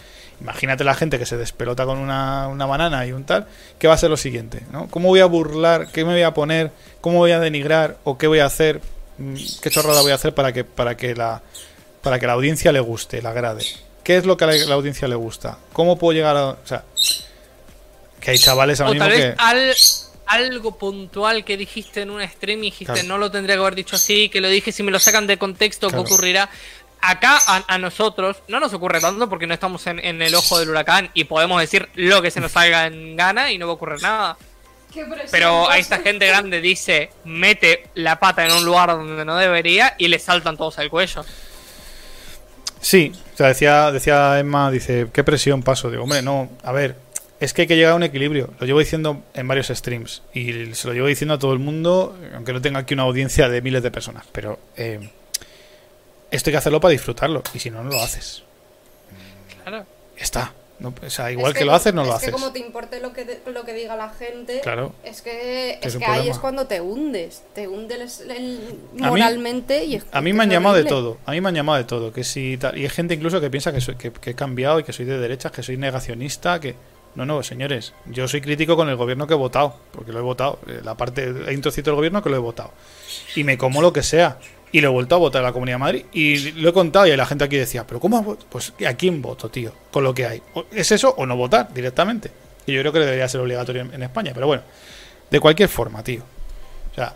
[0.45, 3.47] Imagínate la gente que se despelota con una, una banana y un tal,
[3.79, 4.61] ¿qué va a ser lo siguiente?
[4.71, 4.89] ¿no?
[4.91, 5.89] ¿Cómo voy a burlar?
[5.91, 6.71] ¿Qué me voy a poner?
[7.01, 7.97] ¿Cómo voy a denigrar?
[8.05, 8.83] ¿O qué voy a hacer?
[9.17, 11.41] Mm, ¿Qué chorrada voy a hacer para que, para que, la,
[12.03, 13.65] para que la audiencia le guste, le agrade?
[14.03, 15.57] ¿Qué es lo que a la, la audiencia le gusta?
[15.73, 16.49] ¿Cómo puedo llegar a...?
[16.51, 16.85] O sea,
[18.21, 19.23] que hay chavales ahora O mismo tal que...
[19.29, 19.75] vez al,
[20.27, 23.09] algo puntual que dijiste en un stream y dijiste Claro.
[23.09, 25.39] no lo tendría que haber dicho así, que lo dije, si me lo sacan de
[25.39, 26.05] contexto, Claro.
[26.05, 26.51] ¿qué ocurrirá?
[27.07, 30.59] Acá a, a nosotros no nos ocurre tanto porque no estamos en, en el ojo
[30.59, 33.73] del huracán y podemos decir lo que se nos salga en gana y no va
[33.73, 34.37] a ocurrir nada.
[35.31, 39.95] Pero a esta gente grande dice, mete la pata en un lugar donde no debería
[39.99, 41.25] y le saltan todos al cuello.
[42.81, 45.91] Sí, o sea, decía, decía Emma, dice, ¿qué presión paso?
[45.91, 46.97] Digo, hombre, no, a ver,
[47.41, 48.51] es que hay que llegar a un equilibrio.
[48.59, 52.17] Lo llevo diciendo en varios streams y se lo llevo diciendo a todo el mundo,
[52.35, 55.11] aunque no tenga aquí una audiencia de miles de personas, pero eh,
[56.37, 58.43] esto hay que hacerlo para disfrutarlo y si no, no lo haces.
[59.65, 59.87] Claro.
[60.17, 60.53] Está.
[60.81, 62.31] No, o sea, igual Es que, lo haces, no es lo que haces.
[62.33, 64.93] como te importe lo que, lo que diga la gente, Claro.
[65.05, 67.45] es que, Que es que ahí es cuando te hundes.
[67.55, 68.59] Te hundes el- el-
[68.93, 71.55] mí- moralmente y es A mí me han llamado de todo, a mí me han
[71.55, 74.31] llamado de todo, que si y hay gente incluso que piensa que, soy, que, que
[74.31, 76.75] he cambiado y que soy de derechas, que soy negacionista, que
[77.15, 80.23] no, no, señores, yo soy crítico con el gobierno que he votado, porque lo he
[80.23, 82.73] votado, eh, la parte hay un trocito del gobierno que lo he votado
[83.37, 84.39] y me como lo que sea
[84.75, 87.07] y lo he vuelto a votar en la Comunidad de Madrid y lo he contado
[87.07, 90.03] y la gente aquí decía, pero cómo has vot-?" pues a quién voto, tío, con
[90.03, 92.33] lo que hay, es eso o no votar directamente
[92.67, 94.65] y yo creo que debería ser obligatorio en, en España, pero bueno,
[95.31, 96.23] de cualquier forma, tío,
[96.91, 97.15] o sea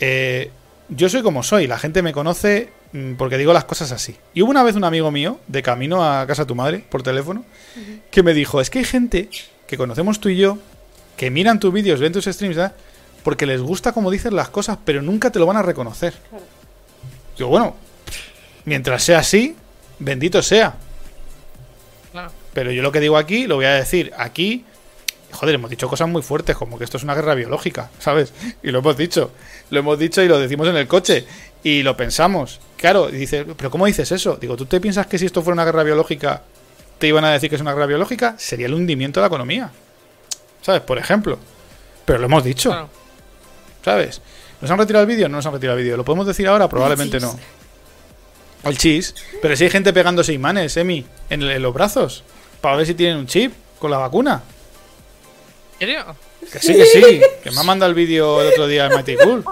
[0.00, 0.50] eh,
[0.88, 4.16] yo soy como soy, la gente me conoce mm, porque digo las cosas así.
[4.32, 7.02] Y hubo una vez un amigo mío, de camino a casa de tu madre, por
[7.02, 7.44] teléfono,
[8.10, 9.28] que me dijo, es que hay gente
[9.66, 10.56] que conocemos tú y yo,
[11.18, 12.74] que miran tus vídeos, ven tus streams, ¿verdad?
[13.22, 16.14] porque les gusta como dices las cosas, pero nunca te lo van a reconocer.
[17.40, 17.74] Digo, bueno,
[18.66, 19.56] mientras sea así,
[19.98, 20.74] bendito sea.
[22.12, 22.30] Claro.
[22.52, 24.66] Pero yo lo que digo aquí, lo voy a decir aquí.
[25.32, 28.34] Joder, hemos dicho cosas muy fuertes, como que esto es una guerra biológica, ¿sabes?
[28.62, 29.30] Y lo hemos dicho.
[29.70, 31.24] Lo hemos dicho y lo decimos en el coche.
[31.64, 32.60] Y lo pensamos.
[32.76, 34.36] Claro, y dice, ¿pero cómo dices eso?
[34.36, 36.42] Digo, ¿tú te piensas que si esto fuera una guerra biológica,
[36.98, 38.34] te iban a decir que es una guerra biológica?
[38.36, 39.70] Sería el hundimiento de la economía.
[40.60, 40.82] ¿Sabes?
[40.82, 41.38] Por ejemplo.
[42.04, 42.68] Pero lo hemos dicho.
[42.68, 42.90] Claro.
[43.82, 44.20] ¿Sabes?
[44.60, 45.28] ¿Nos han retirado el vídeo?
[45.28, 45.96] No nos han retirado el vídeo.
[45.96, 46.68] ¿Lo podemos decir ahora?
[46.68, 47.38] Probablemente no.
[48.64, 49.14] El chis.
[49.40, 52.24] Pero si hay gente pegándose imanes, Emi, en, en los brazos.
[52.60, 54.42] Para ver si tienen un chip con la vacuna.
[55.78, 56.16] ¿En serio?
[56.52, 57.20] Que sí, que sí.
[57.42, 59.44] Que me ha mandado el vídeo el otro día en Mighty Cool.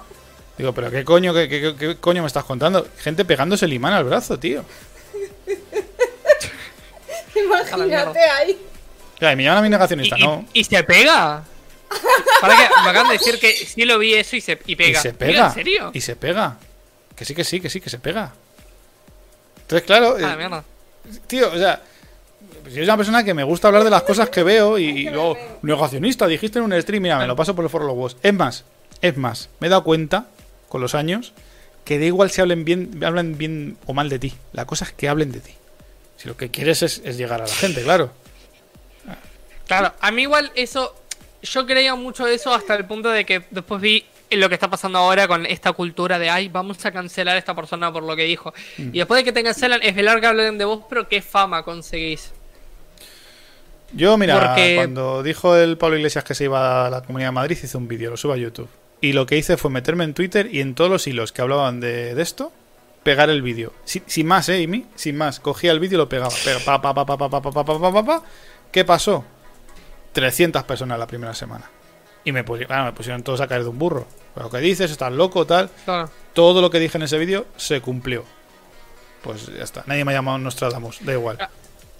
[0.58, 2.86] Digo, pero ¿qué coño, qué, qué- qué coño me estás contando?
[2.98, 4.64] Gente pegándose el imán al brazo, tío.
[7.34, 8.58] Imagínate ahí.
[9.20, 10.44] Ya, y me llaman a mi ¿Y, negacionista, y- no.
[10.52, 11.44] y se pega?
[12.40, 14.76] Para que me acaban de decir que sí lo vi eso y se y Y
[14.76, 15.00] pega.
[15.00, 15.46] se Tío, pega.
[15.48, 15.90] ¿En serio?
[15.94, 16.56] Y se pega.
[17.16, 18.32] Que sí, que sí, que sí, que se pega.
[19.62, 20.64] Entonces, claro, Ah, eh, mierda.
[21.26, 21.82] tío, o sea,
[22.66, 25.10] yo soy una persona que me gusta hablar de las cosas que veo y, y
[25.10, 27.96] luego, negacionista, dijiste en un stream, mira, me lo paso por el foro de los
[27.96, 28.16] huevos.
[28.22, 28.64] Es más,
[29.02, 30.26] es más, me he dado cuenta
[30.68, 31.32] con los años
[31.84, 34.34] que da igual si hablen bien, hablan bien o mal de ti.
[34.52, 35.54] La cosa es que hablen de ti.
[36.18, 38.10] Si lo que quieres es, es llegar a la gente, claro.
[39.66, 40.94] Claro, a mí igual eso.
[41.42, 44.98] Yo creía mucho eso hasta el punto de que después vi lo que está pasando
[44.98, 48.24] ahora con esta cultura de ay, vamos a cancelar a esta persona por lo que
[48.24, 48.52] dijo.
[48.76, 48.88] Mm.
[48.92, 51.62] Y después de que te cancelan, es velar que hablen de vos, pero qué fama
[51.62, 52.32] conseguís.
[53.92, 57.32] Yo, mira, Porque- cuando dijo el Pablo Iglesias que se iba a la Comunidad de
[57.32, 58.68] Madrid, hice un vídeo, lo subo a YouTube.
[59.00, 61.80] Y lo que hice fue meterme en Twitter y en todos los hilos que hablaban
[61.80, 62.52] de, de esto,
[63.04, 63.72] pegar el vídeo.
[63.84, 64.84] Sin, sin más, ¿eh, Amy?
[64.96, 65.40] Sin más.
[65.40, 66.34] Cogía el vídeo y lo pegaba.
[66.44, 68.22] Pega, pa, pa, pa, pa, pa, pa, pa, pa, pa, pa, pa, pa.
[68.72, 69.24] ¿Qué pasó?
[70.18, 71.70] 300 personas la primera semana.
[72.24, 74.06] Y me, pusieron- claro, me pusieron todos a caer de un burro.
[74.36, 75.70] Lo que dices, estás loco, tal.
[75.84, 76.10] Claro.
[76.32, 78.24] Todo lo que dije en ese vídeo se cumplió.
[79.22, 79.82] Pues ya está.
[79.86, 81.04] Nadie me ha llamado Nostradamus.
[81.04, 81.38] Da igual.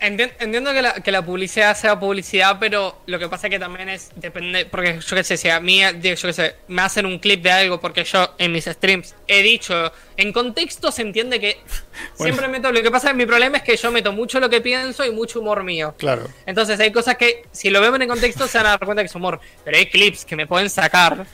[0.00, 3.88] Enti- Entiendo que la, que la publicidad sea publicidad, pero lo que pasa que también
[3.88, 7.18] es, depende, porque yo qué sé, si a mí, yo qué sé, me hacen un
[7.18, 11.58] clip de algo porque yo en mis streams he dicho, en contexto se entiende que
[12.18, 12.34] Bueno.
[12.34, 14.48] siempre meto, lo que pasa es que mi problema es que yo meto mucho lo
[14.48, 15.94] que pienso y mucho humor mío.
[15.98, 16.28] Claro.
[16.46, 19.06] Entonces hay cosas que si lo vemos en contexto se van a dar cuenta que
[19.08, 21.26] es humor, pero hay clips que me pueden sacar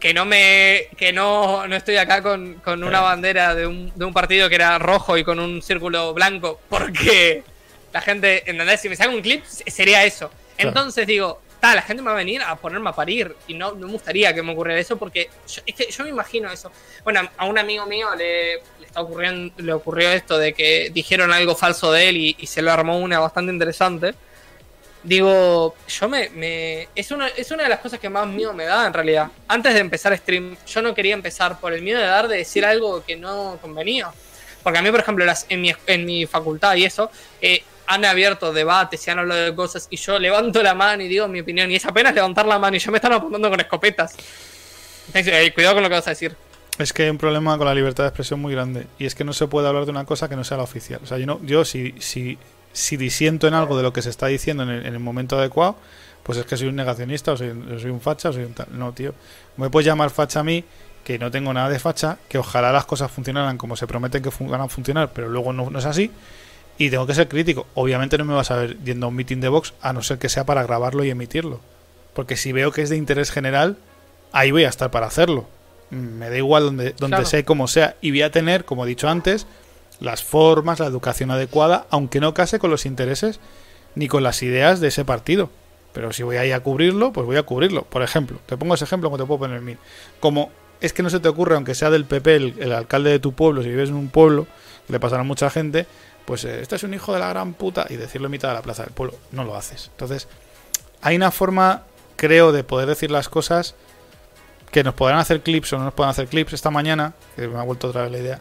[0.00, 4.04] que no me que no, no estoy acá con, con una bandera de un, de
[4.04, 7.44] un partido que era rojo y con un círculo blanco porque
[7.92, 8.80] la gente, ¿entendés?
[8.80, 10.30] Si me saca un clip se- sería eso.
[10.56, 10.68] Claro.
[10.70, 13.72] Entonces digo, ta, la gente me va a venir a ponerme a parir y no,
[13.72, 16.70] no me gustaría que me ocurriera eso porque yo, es que yo me imagino eso.
[17.04, 21.32] Bueno, a un amigo mío le, le está ocurriendo, le ocurrió esto de que dijeron
[21.32, 24.14] algo falso de él y, y se lo armó una bastante interesante.
[25.04, 28.64] Digo, yo me, me- es, una, es una de las cosas que más miedo me
[28.66, 29.28] da en realidad.
[29.48, 32.64] Antes de empezar stream, yo no quería empezar por el miedo de dar de decir
[32.64, 34.12] algo que no convenía.
[34.62, 38.04] Porque a mí, por ejemplo, las, en, mi, en mi facultad y eso, eh, han
[38.06, 41.40] abierto debates, se han hablado de cosas y yo levanto la mano y digo mi
[41.40, 41.70] opinión.
[41.70, 44.14] Y es apenas levantar la mano y yo me están apuntando con escopetas.
[45.12, 46.34] Eh, cuidado con lo que vas a decir.
[46.78, 48.86] Es que hay un problema con la libertad de expresión muy grande.
[48.98, 51.00] Y es que no se puede hablar de una cosa que no sea la oficial.
[51.02, 52.38] O sea, yo, no, yo si, si,
[52.72, 55.38] si disiento en algo de lo que se está diciendo en el, en el momento
[55.38, 55.76] adecuado,
[56.22, 58.68] pues es que soy un negacionista o soy, soy un facha o soy un tal.
[58.70, 59.14] No, tío.
[59.58, 60.64] Me puedes llamar facha a mí,
[61.04, 64.30] que no tengo nada de facha, que ojalá las cosas funcionaran como se prometen que
[64.40, 66.10] van a funcionar, pero luego no es así.
[66.78, 67.66] Y tengo que ser crítico.
[67.74, 70.18] Obviamente no me vas a ver yendo a un meeting de Vox, a no ser
[70.18, 71.60] que sea para grabarlo y emitirlo.
[72.14, 73.76] Porque si veo que es de interés general,
[74.32, 75.46] ahí voy a estar para hacerlo.
[75.90, 77.26] Me da igual donde, donde Claro.
[77.26, 77.96] sea y como sea.
[78.00, 79.46] Y voy a tener, como he dicho antes,
[80.00, 83.38] las formas, la educación adecuada, aunque no case con los intereses
[83.94, 85.50] ni con las ideas de ese partido.
[85.92, 87.82] Pero si voy a ir a cubrirlo, pues voy a cubrirlo.
[87.82, 89.76] Por ejemplo, te pongo ese ejemplo como te puedo poner mil.
[90.20, 93.18] Como es que no se te ocurre, aunque sea del PP, el, el alcalde de
[93.18, 94.46] tu pueblo, si vives en un pueblo,
[94.88, 95.86] le pasará a mucha gente,
[96.24, 98.54] pues eh, este es un hijo de la gran puta y decirlo en mitad de
[98.54, 99.16] la plaza del pueblo.
[99.32, 99.88] No lo haces.
[99.92, 100.28] Entonces,
[101.00, 101.82] hay una forma,
[102.16, 103.74] creo, de poder decir las cosas
[104.70, 106.52] que nos podrán hacer clips o no nos puedan hacer clips.
[106.52, 108.40] Esta mañana, que me ha vuelto otra vez la idea,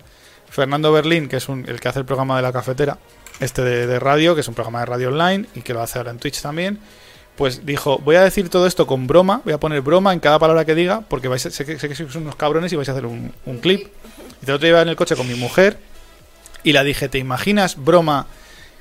[0.49, 2.97] Fernando Berlín, que es un- el que hace el programa de la cafetera,
[3.39, 6.11] este de, radio, que es un programa de radio online y que lo hace ahora
[6.11, 6.79] en Twitch también,
[7.35, 10.37] pues dijo, voy a decir todo esto con broma, voy a poner broma en cada
[10.39, 13.05] palabra que diga, porque vais a- sé, que, sois unos cabrones y vais a hacer
[13.05, 13.87] un, clip.
[14.41, 15.77] Y te lo iba en el coche con mi mujer
[16.63, 18.27] y la dije, ¿te imaginas broma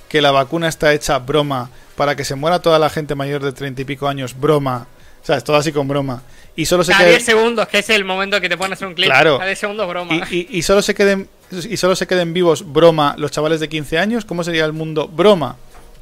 [0.09, 3.53] que la vacuna está hecha broma para que se muera toda la gente mayor de
[3.53, 4.87] treinta y pico años broma
[5.23, 6.23] O sea, es todo así con broma.
[6.57, 7.11] Y solo se Cada queda...
[7.17, 9.07] 10 segundos, que es el momento que te pueden hacer un clip.
[9.09, 9.37] Claro.
[9.39, 10.15] Cada 10 segundos broma.
[10.31, 11.29] Y, y- y solo se queden
[11.69, 15.09] y solo se queden vivos broma los chavales de 15 años, ¿cómo sería el mundo
[15.09, 15.57] broma?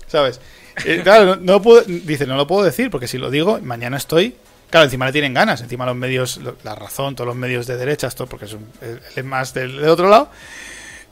[0.06, 0.40] ¿Sabes?
[0.84, 4.34] Eh, claro, no, puedo, dice, no lo puedo decir porque si lo digo, mañana estoy.
[4.70, 8.14] Claro, encima le tienen ganas, encima los medios, la razón, todos los medios de derechas,
[8.14, 8.70] todo, porque es, un-
[9.16, 10.30] es más del, del otro lado,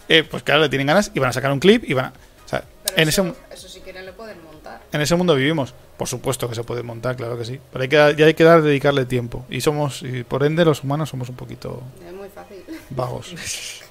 [0.08, 2.12] eh, pues claro, le tienen ganas y van a sacar un clip y van a.
[2.44, 2.64] o sea,
[2.96, 4.80] en, ese, eso si quieren lo pueden montar.
[4.92, 5.74] en ese mundo vivimos.
[5.96, 7.58] Por supuesto que se puede montar, claro que sí.
[7.72, 9.46] Pero hay que, dar- ya hay que dar, dedicarle tiempo.
[9.48, 12.62] Y somos, y por ende, los humanos somos un poquito Es muy fácil.
[12.90, 13.32] vagos.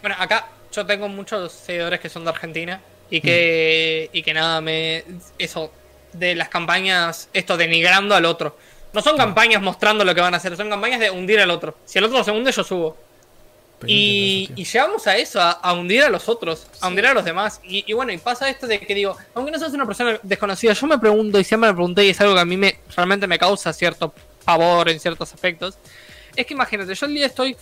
[0.00, 2.80] Bueno, acá yo tengo muchos seguidores que son de Argentina
[3.10, 5.04] y que, y que nada, me.
[5.38, 5.72] Eso,
[6.12, 8.56] de las campañas, esto denigrando al otro.
[8.92, 11.76] No son campañas mostrando lo que van a hacer, son campañas de hundir al otro.
[11.84, 12.96] Si el otro se hunde, yo subo.
[13.86, 17.60] Y, llegamos a eso, a, a hundir a los otros, a hundir a los demás.
[17.62, 20.72] Y, y bueno, y pasa esto de que digo, aunque no seas una persona desconocida,
[20.72, 23.26] yo me pregunto, y siempre me pregunté, y es algo que a mí me, realmente
[23.26, 24.12] me causa cierto
[24.44, 25.78] pavor en ciertos aspectos,
[26.34, 27.56] es que imagínate, yo el día estoy,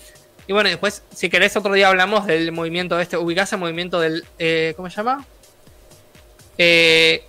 [0.47, 4.25] y bueno, después, si querés, otro día hablamos del movimiento este, ubicás el movimiento del,
[4.39, 5.27] eh, ¿cómo se llama?
[6.57, 7.25] Eh,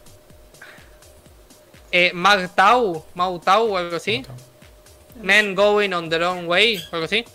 [1.91, 4.23] eh, Magtau, Mautau o algo así.
[5.21, 7.25] Men going on their own way, o algo así.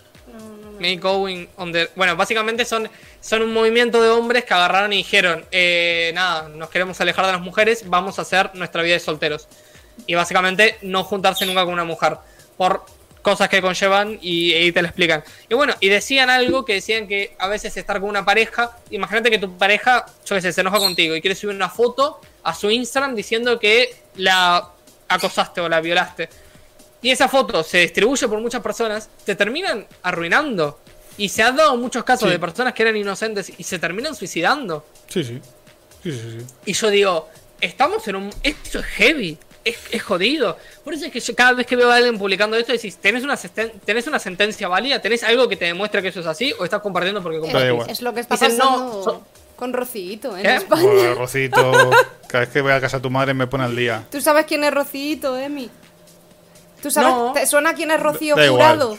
[0.79, 1.91] Me going on the...
[1.95, 2.89] Bueno, básicamente son,
[3.21, 7.33] son un movimiento de hombres que agarraron y dijeron, eh, nada, nos queremos alejar de
[7.33, 9.49] las mujeres, vamos a hacer nuestra vida de solteros.
[10.07, 12.17] Y básicamente no juntarse nunca con una mujer.
[12.57, 12.85] Por
[13.23, 15.23] cosas que conllevan y, y te lo explican.
[15.49, 19.31] Y bueno, y decían algo que decían que a veces estar con una pareja, imagínate
[19.31, 22.55] que tu pareja, yo qué sé, se enoja contigo y quiere subir una foto a
[22.55, 24.69] su Instagram diciendo que la
[25.09, 26.29] acosaste o la violaste
[27.03, 30.79] y esa foto se distribuye por muchas personas, te terminan arruinando.
[31.19, 32.33] Y se han dado muchos casos Sí.
[32.33, 34.87] de personas que eran inocentes y se terminan suicidando.
[35.09, 35.41] Sí, sí.
[36.03, 36.47] Sí, sí, sí.
[36.65, 37.29] Y yo digo,
[37.61, 38.31] estamos en un...
[38.43, 40.57] Esto es heavy, es, es jodido.
[40.83, 43.23] Por eso es que yo cada vez que veo a alguien publicando esto, decís, ¿tenés
[43.25, 45.01] una, ¿tenés una sentencia válida?
[45.03, 46.55] ¿Tenés algo que te demuestre que eso es así?
[46.59, 47.89] ¿O estás compartiendo porque compartís?
[47.89, 50.57] Es lo que está Dicen, no, pasando so- con Rocito en ¿Qué?
[50.57, 50.83] España.
[50.83, 51.91] Joder, Rocito,
[52.27, 54.05] cada vez que voy a casa de tu madre me pone al día.
[54.11, 55.71] ¿Tú sabes quién es Rocito, Emi?
[56.83, 57.11] ¿Tú sabes?
[57.15, 57.33] No.
[57.33, 58.75] ¿Te suena quién es Rocío Da igual.
[58.79, 58.99] Jurado?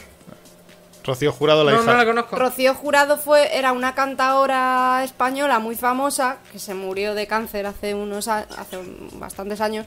[1.04, 1.92] Rocío Jurado, la No, hija.
[1.92, 2.36] no la conozco.
[2.36, 7.92] Rocío Jurado fue, era una cantadora española muy famosa que se murió de cáncer hace
[7.94, 9.86] unos hace un- bastantes años.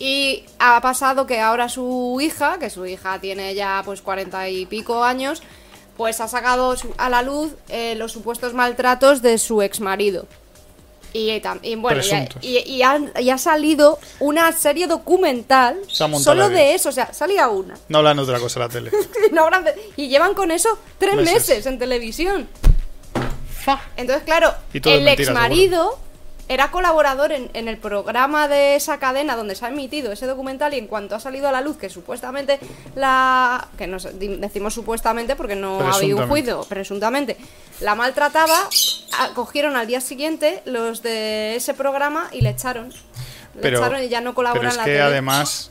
[0.00, 4.66] Y ha pasado que ahora su hija, que su hija tiene ya pues cuarenta y
[4.66, 5.40] pico años,
[5.96, 10.26] pues ha sacado su- a la luz eh, los supuestos maltratos de su ex marido.
[11.12, 12.00] Y, tam- y bueno,
[12.40, 12.82] y, y- y
[13.20, 17.74] y ha salido una serie documental Se solo de eso, o sea, salía una.
[17.88, 18.90] No hablan otra cosa en la tele.
[19.32, 21.34] No habrán de- y llevan con eso tres Meses.
[21.34, 22.48] meses en televisión.
[23.96, 25.98] Entonces, claro, Y el ex marido
[26.50, 30.74] era colaborador en, en el programa de esa cadena donde se ha emitido ese documental
[30.74, 32.58] y en cuanto ha salido a la luz que supuestamente
[32.96, 33.68] la...
[33.78, 37.36] que nos decimos supuestamente porque no ha habido un juicio, presuntamente,
[37.78, 38.68] la maltrataba,
[39.36, 42.88] cogieron al día siguiente los de ese programa y le echaron.
[42.88, 45.02] Le Pero, echaron y ya no pero colaboran es en la que tele.
[45.02, 45.70] además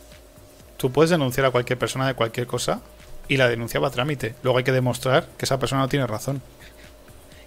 [0.77, 2.80] tú puedes denunciar a cualquier persona de cualquier cosa
[3.27, 4.33] y la denuncia va a trámite.
[4.43, 6.41] Luego hay que demostrar que esa persona no tiene razón.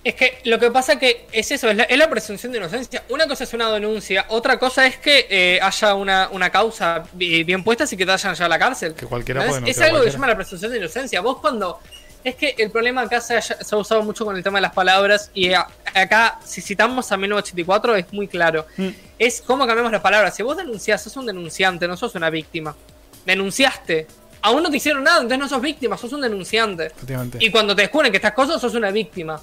[0.05, 3.05] Es que lo que pasa que es eso, es la, es la presunción de inocencia.
[3.09, 7.45] Una cosa es una denuncia, otra cosa es que eh, haya una, una causa bi-
[7.45, 8.95] bien puesta y que te hayan llevado a la cárcel.
[8.95, 10.13] Que cualquiera puede Es algo que se cualquiera.
[10.13, 11.21] llama la presunción de inocencia.
[11.21, 11.79] Vos cuando...
[12.25, 14.63] Es que el problema acá se, haya- se ha usado mucho con el tema de
[14.63, 18.67] las palabras y a- acá, si citamos a 1984, es muy claro.
[18.77, 18.89] Mm.
[19.19, 20.35] Es cómo cambiamos las palabras.
[20.35, 22.75] Si vos denunciás, sos un denunciante, no sos una víctima.
[23.27, 24.07] Denunciaste.
[24.43, 26.91] Aún no te hicieron nada, entonces no sos víctima, sos un denunciante.
[27.41, 29.41] Y cuando te descubren que estas cosas, sos una víctima.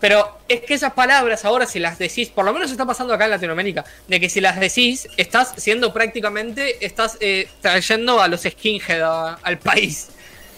[0.00, 3.26] Pero es que esas palabras ahora, si las decís, por lo menos está pasando acá
[3.26, 8.42] en Latinoamérica, de que si las decís, estás siendo prácticamente, estás eh, trayendo a los
[8.42, 10.08] skinhead a- al país.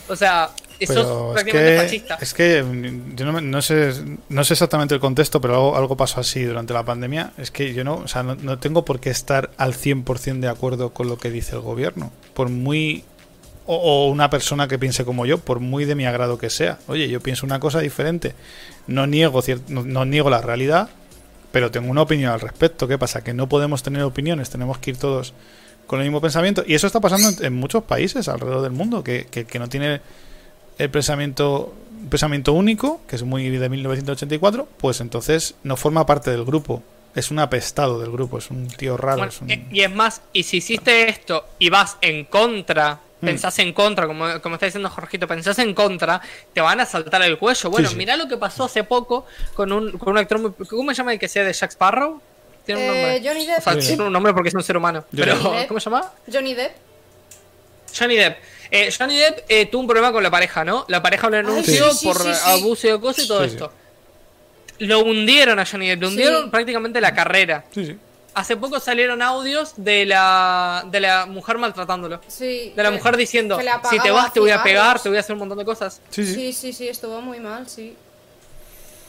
[0.08, 2.18] O sea, Pero es prácticamente que, fascista.
[2.20, 3.92] es que mm, yo no, no sé,
[4.28, 7.32] no sé exactamente el contexto, pero algo, algo pasó así durante la pandemia.
[7.38, 10.48] Es que yo no, o sea, no, no tengo por qué estar al 100% de
[10.48, 12.12] acuerdo con lo que dice el gobierno.
[12.34, 13.04] Por muy.
[13.66, 16.78] O, o una persona que piense como yo, por muy de mi agrado que sea.
[16.88, 18.34] Oye, yo pienso una cosa diferente.
[18.88, 20.88] No niego, no, no niego la realidad,
[21.52, 22.88] pero tengo una opinión al respecto.
[22.88, 23.22] ¿Qué pasa?
[23.22, 25.32] Que no podemos tener opiniones, tenemos que ir todos
[25.86, 26.64] con el mismo pensamiento.
[26.66, 29.68] Y eso está pasando en, en muchos países alrededor del mundo, que, que- que no
[29.68, 30.00] tiene
[30.78, 31.72] el pensamiento,
[32.10, 36.82] pensamiento único, que es muy de 1984, pues entonces no forma parte del grupo.
[37.14, 39.18] Es un apestado del grupo, es un tío raro.
[39.18, 43.00] Bueno, es un- Y es más, y si hiciste esto y vas en contra.
[43.22, 46.20] Pensás en contra, como, como está diciendo Jorgito, pensás en contra,
[46.52, 47.70] te van a saltar el cuello.
[47.70, 47.96] Bueno, sí.
[47.96, 50.52] mirá lo que pasó hace poco con un, con un actor muy...
[50.68, 52.20] ¿Cómo se llama el que sea de Jack Sparrow?
[52.66, 53.28] Tiene un Eh, nombre.
[53.28, 53.58] Johnny Depp.
[53.58, 55.04] O sea, Johnny tiene un nombre porque es un ser humano.
[55.10, 55.68] Johnny Pero, Depp.
[55.68, 56.12] ¿cómo se llama?
[56.32, 56.72] Johnny Depp.
[57.98, 58.38] Johnny Depp.
[58.70, 60.84] Eh, Johnny Depp eh, tuvo un problema con la pareja, ¿no?
[60.88, 62.40] La pareja lo denunció sí, sí, por sí, sí.
[62.44, 63.54] abuso y cosas y todo Sí, sí.
[63.56, 63.72] esto.
[64.78, 66.14] Lo hundieron a Johnny Depp, lo Sí.
[66.14, 67.64] hundieron prácticamente la carrera.
[67.72, 67.96] Sí, sí.
[68.34, 72.20] Hace poco salieron audios de la, de la mujer maltratándolo.
[72.28, 72.72] Sí.
[72.74, 75.08] De la que- mujer diciendo, que le si te vas te voy a pegar, te
[75.10, 76.00] voy a hacer un montón de cosas.
[76.10, 76.34] Sí, sí.
[76.34, 77.94] Sí, sí, sí, estuvo muy mal, sí.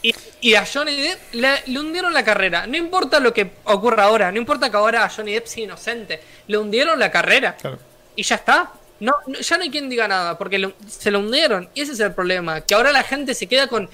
[0.02, 2.68] Y, y a Johnny Depp le, le hundieron la carrera.
[2.68, 6.22] No importa lo que ocurra ahora, no importa que ahora Johnny Depp sea inocente.
[6.48, 7.56] Le hundieron la carrera.
[7.56, 7.80] Claro.
[8.18, 8.72] Y ya está.
[9.00, 11.69] No, no- ya no hay quien diga nada, porque lo- se lo hundieron.
[11.74, 12.60] Y ese es el problema.
[12.61, 13.90] Que ahora la gente se queda con.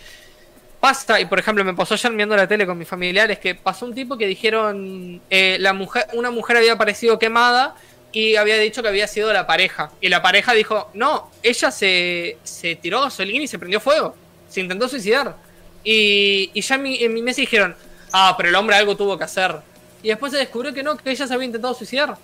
[0.80, 3.86] Pasa, y por ejemplo, me pasó ayer viendo la tele con mis familiares, que pasó
[3.86, 5.22] un tipo que dijeron.
[5.30, 7.76] eh, la mujer, una mujer había aparecido quemada
[8.14, 9.92] y había dicho que había sido la pareja.
[10.00, 14.16] Y la pareja dijo: No, ella se, se tiró gasolina y se prendió fuego.
[14.50, 15.36] Se intentó suicidar.
[15.84, 17.76] Y, y ya en mi, en mi mesa dijeron:
[18.14, 19.58] Ah, pero el hombre algo tuvo que hacer.
[20.02, 22.16] Y después se descubrió que no, que ella se había intentado suicidar.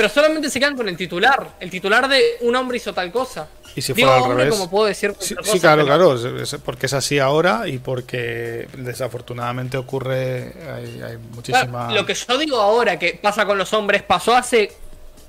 [0.00, 1.56] Pero solamente se quedan con el titular.
[1.60, 3.48] El titular de un hombre hizo tal cosa.
[3.76, 4.58] Y si Digo fuera al hombre revés.
[4.58, 6.62] como puedo decir Sí, otra sí, cosa, claro, pero- claro.
[6.64, 10.54] porque es así ahora y porque desafortunadamente ocurre.
[10.74, 11.68] Hay, hay muchísima.
[11.88, 14.72] Claro, lo que yo digo ahora que pasa con los hombres pasó hace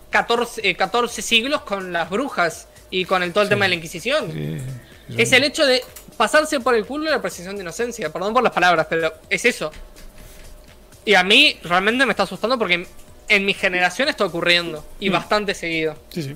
[0.09, 3.75] 14, eh, 14 siglos con las brujas y con el todo el tema de la
[3.75, 4.31] Inquisición.
[4.31, 4.57] Sí,
[5.17, 5.83] Es el hecho de
[6.15, 8.09] pasarse por el culo la presunción de inocencia.
[8.09, 9.69] Perdón por las palabras, pero es eso.
[11.03, 12.87] Y a mí realmente me está asustando porque
[13.35, 14.85] en, mi generación está ocurriendo.
[14.99, 15.13] Y Mm.
[15.13, 15.95] bastante seguido.
[16.09, 16.35] Sí, sí.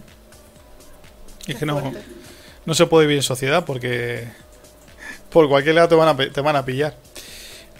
[1.47, 1.93] Y es que no,
[2.65, 4.27] no se puede vivir en sociedad porque
[5.29, 6.95] por cualquier lado te van a, te van a pillar.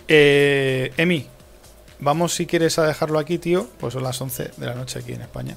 [0.08, 1.28] Eh, Emi,
[2.00, 3.68] vamos si quieres a dejarlo aquí, tío.
[3.80, 5.56] Pues son las 11 de la noche aquí en España.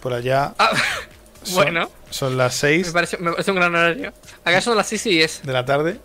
[0.00, 0.70] Por allá Ah,
[1.42, 4.12] son, bueno, son las me 6 parece, me parece un gran horario.
[4.44, 5.42] Acá son las 6 y 10.
[5.44, 5.98] de la tarde.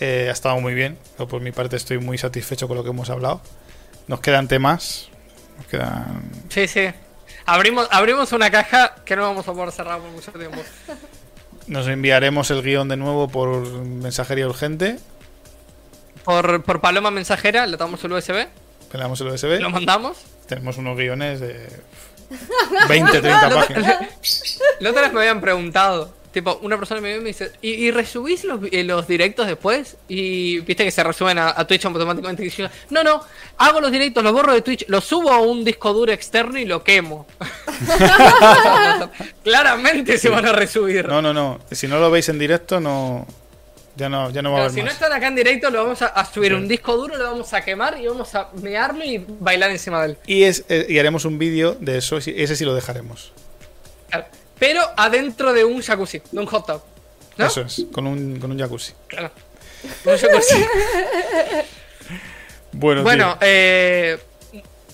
[0.00, 0.98] Eh, ha estado muy bien.
[1.18, 3.42] Yo por mi parte estoy muy satisfecho con lo que hemos hablado.
[4.08, 5.09] Nos quedan temas.
[5.68, 6.88] Quedan Sí, sí.
[7.46, 10.60] Abrimos, abrimos una caja que no vamos a poder cerrar por mucho tiempo.
[11.66, 13.50] Nos enviaremos el guion de nuevo por
[13.84, 14.98] mensajería urgente.
[16.24, 18.46] Por, por Paloma Mensajera, le damos el USB,
[18.90, 19.60] Peleamos el USB.
[19.60, 20.18] lo mandamos.
[20.46, 21.68] Tenemos unos guiones de
[22.88, 23.96] 20, 30 páginas.
[24.80, 27.70] La otra vez me habían preguntado, tipo, una persona me viene y me dice, ¿y,
[27.70, 29.96] y resubís los, eh, los directos después?
[30.08, 32.44] Y viste que se resuben a, a Twitch automáticamente.
[32.44, 33.22] Y yo, no, no,
[33.58, 36.64] hago los directos, los borro de Twitch, los subo a un disco duro externo y
[36.64, 37.26] lo quemo.
[39.44, 41.08] Claramente se van a resubir.
[41.08, 41.58] No, no, no.
[41.70, 43.26] Si no lo veis en directo, no.
[43.96, 45.82] Ya no, ya no va a Pero haber si no están acá en directo, lo
[45.82, 46.68] vamos a, a subir a un Sí.
[46.68, 50.18] disco duro, lo vamos a quemar y vamos a mearlo y bailar encima de él.
[50.26, 52.16] Y, es, eh, y haremos un vídeo de eso.
[52.18, 53.32] y Ese sí lo dejaremos.
[54.08, 54.26] Claro.
[54.60, 56.82] Pero adentro de un jacuzzi, de un hot tub.
[57.36, 57.46] ¿no?
[57.46, 58.92] Eso es, con un, con un jacuzzi.
[59.08, 59.32] Claro.
[60.04, 60.64] Un jacuzzi.
[62.72, 64.16] Bueno, bueno, eh,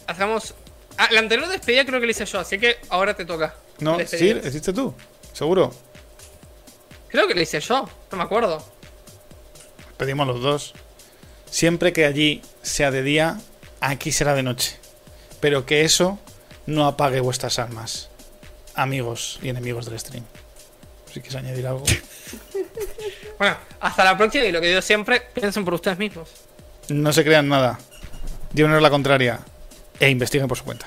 [0.06, 0.54] hacemos.
[0.96, 3.54] Ah, la anterior despedida creo que la hice yo, así que ahora te toca.
[3.80, 4.36] No, sí, despedir.
[4.36, 4.94] ¿lo hiciste tú?
[5.34, 5.74] ¿Seguro?
[7.08, 8.64] Creo que la hice yo, no me acuerdo.
[9.98, 10.74] Pedimos los dos.
[11.50, 13.38] Siempre que allí sea de día,
[13.80, 14.78] aquí será de noche.
[15.40, 16.18] Pero que eso
[16.64, 18.08] no apague vuestras almas,
[18.76, 20.24] amigos y enemigos del stream.
[21.12, 21.84] Si quieres añadir algo.
[23.38, 26.30] Bueno, hasta la próxima y lo que digo siempre, piensen por ustedes mismos.
[26.88, 27.78] No se crean nada.
[28.50, 29.40] Díganos la contraria.
[30.00, 30.86] E investiguen por su cuenta.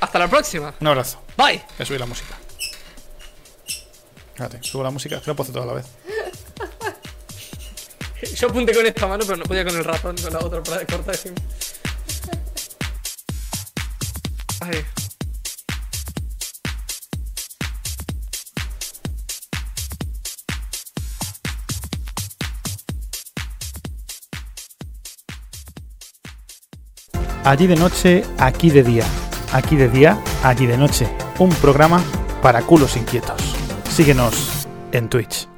[0.00, 0.74] Hasta la próxima.
[0.78, 1.20] Un abrazo.
[1.36, 1.56] Bye.
[1.56, 2.36] Voy a subir la música.
[4.34, 5.86] Fíjate, subo la música, que no puedo hacer toda la vez.
[8.36, 10.86] Yo apunté con esta mano, pero no podía con el ratón, con la otra para
[10.86, 11.16] cortar.
[14.60, 14.84] Ay.
[27.46, 29.04] Allí de noche, aquí de día.
[29.52, 31.06] Aquí de día, allí de noche.
[31.38, 32.02] Un programa
[32.42, 33.54] para culos inquietos.
[33.88, 35.55] Síguenos en Twitch.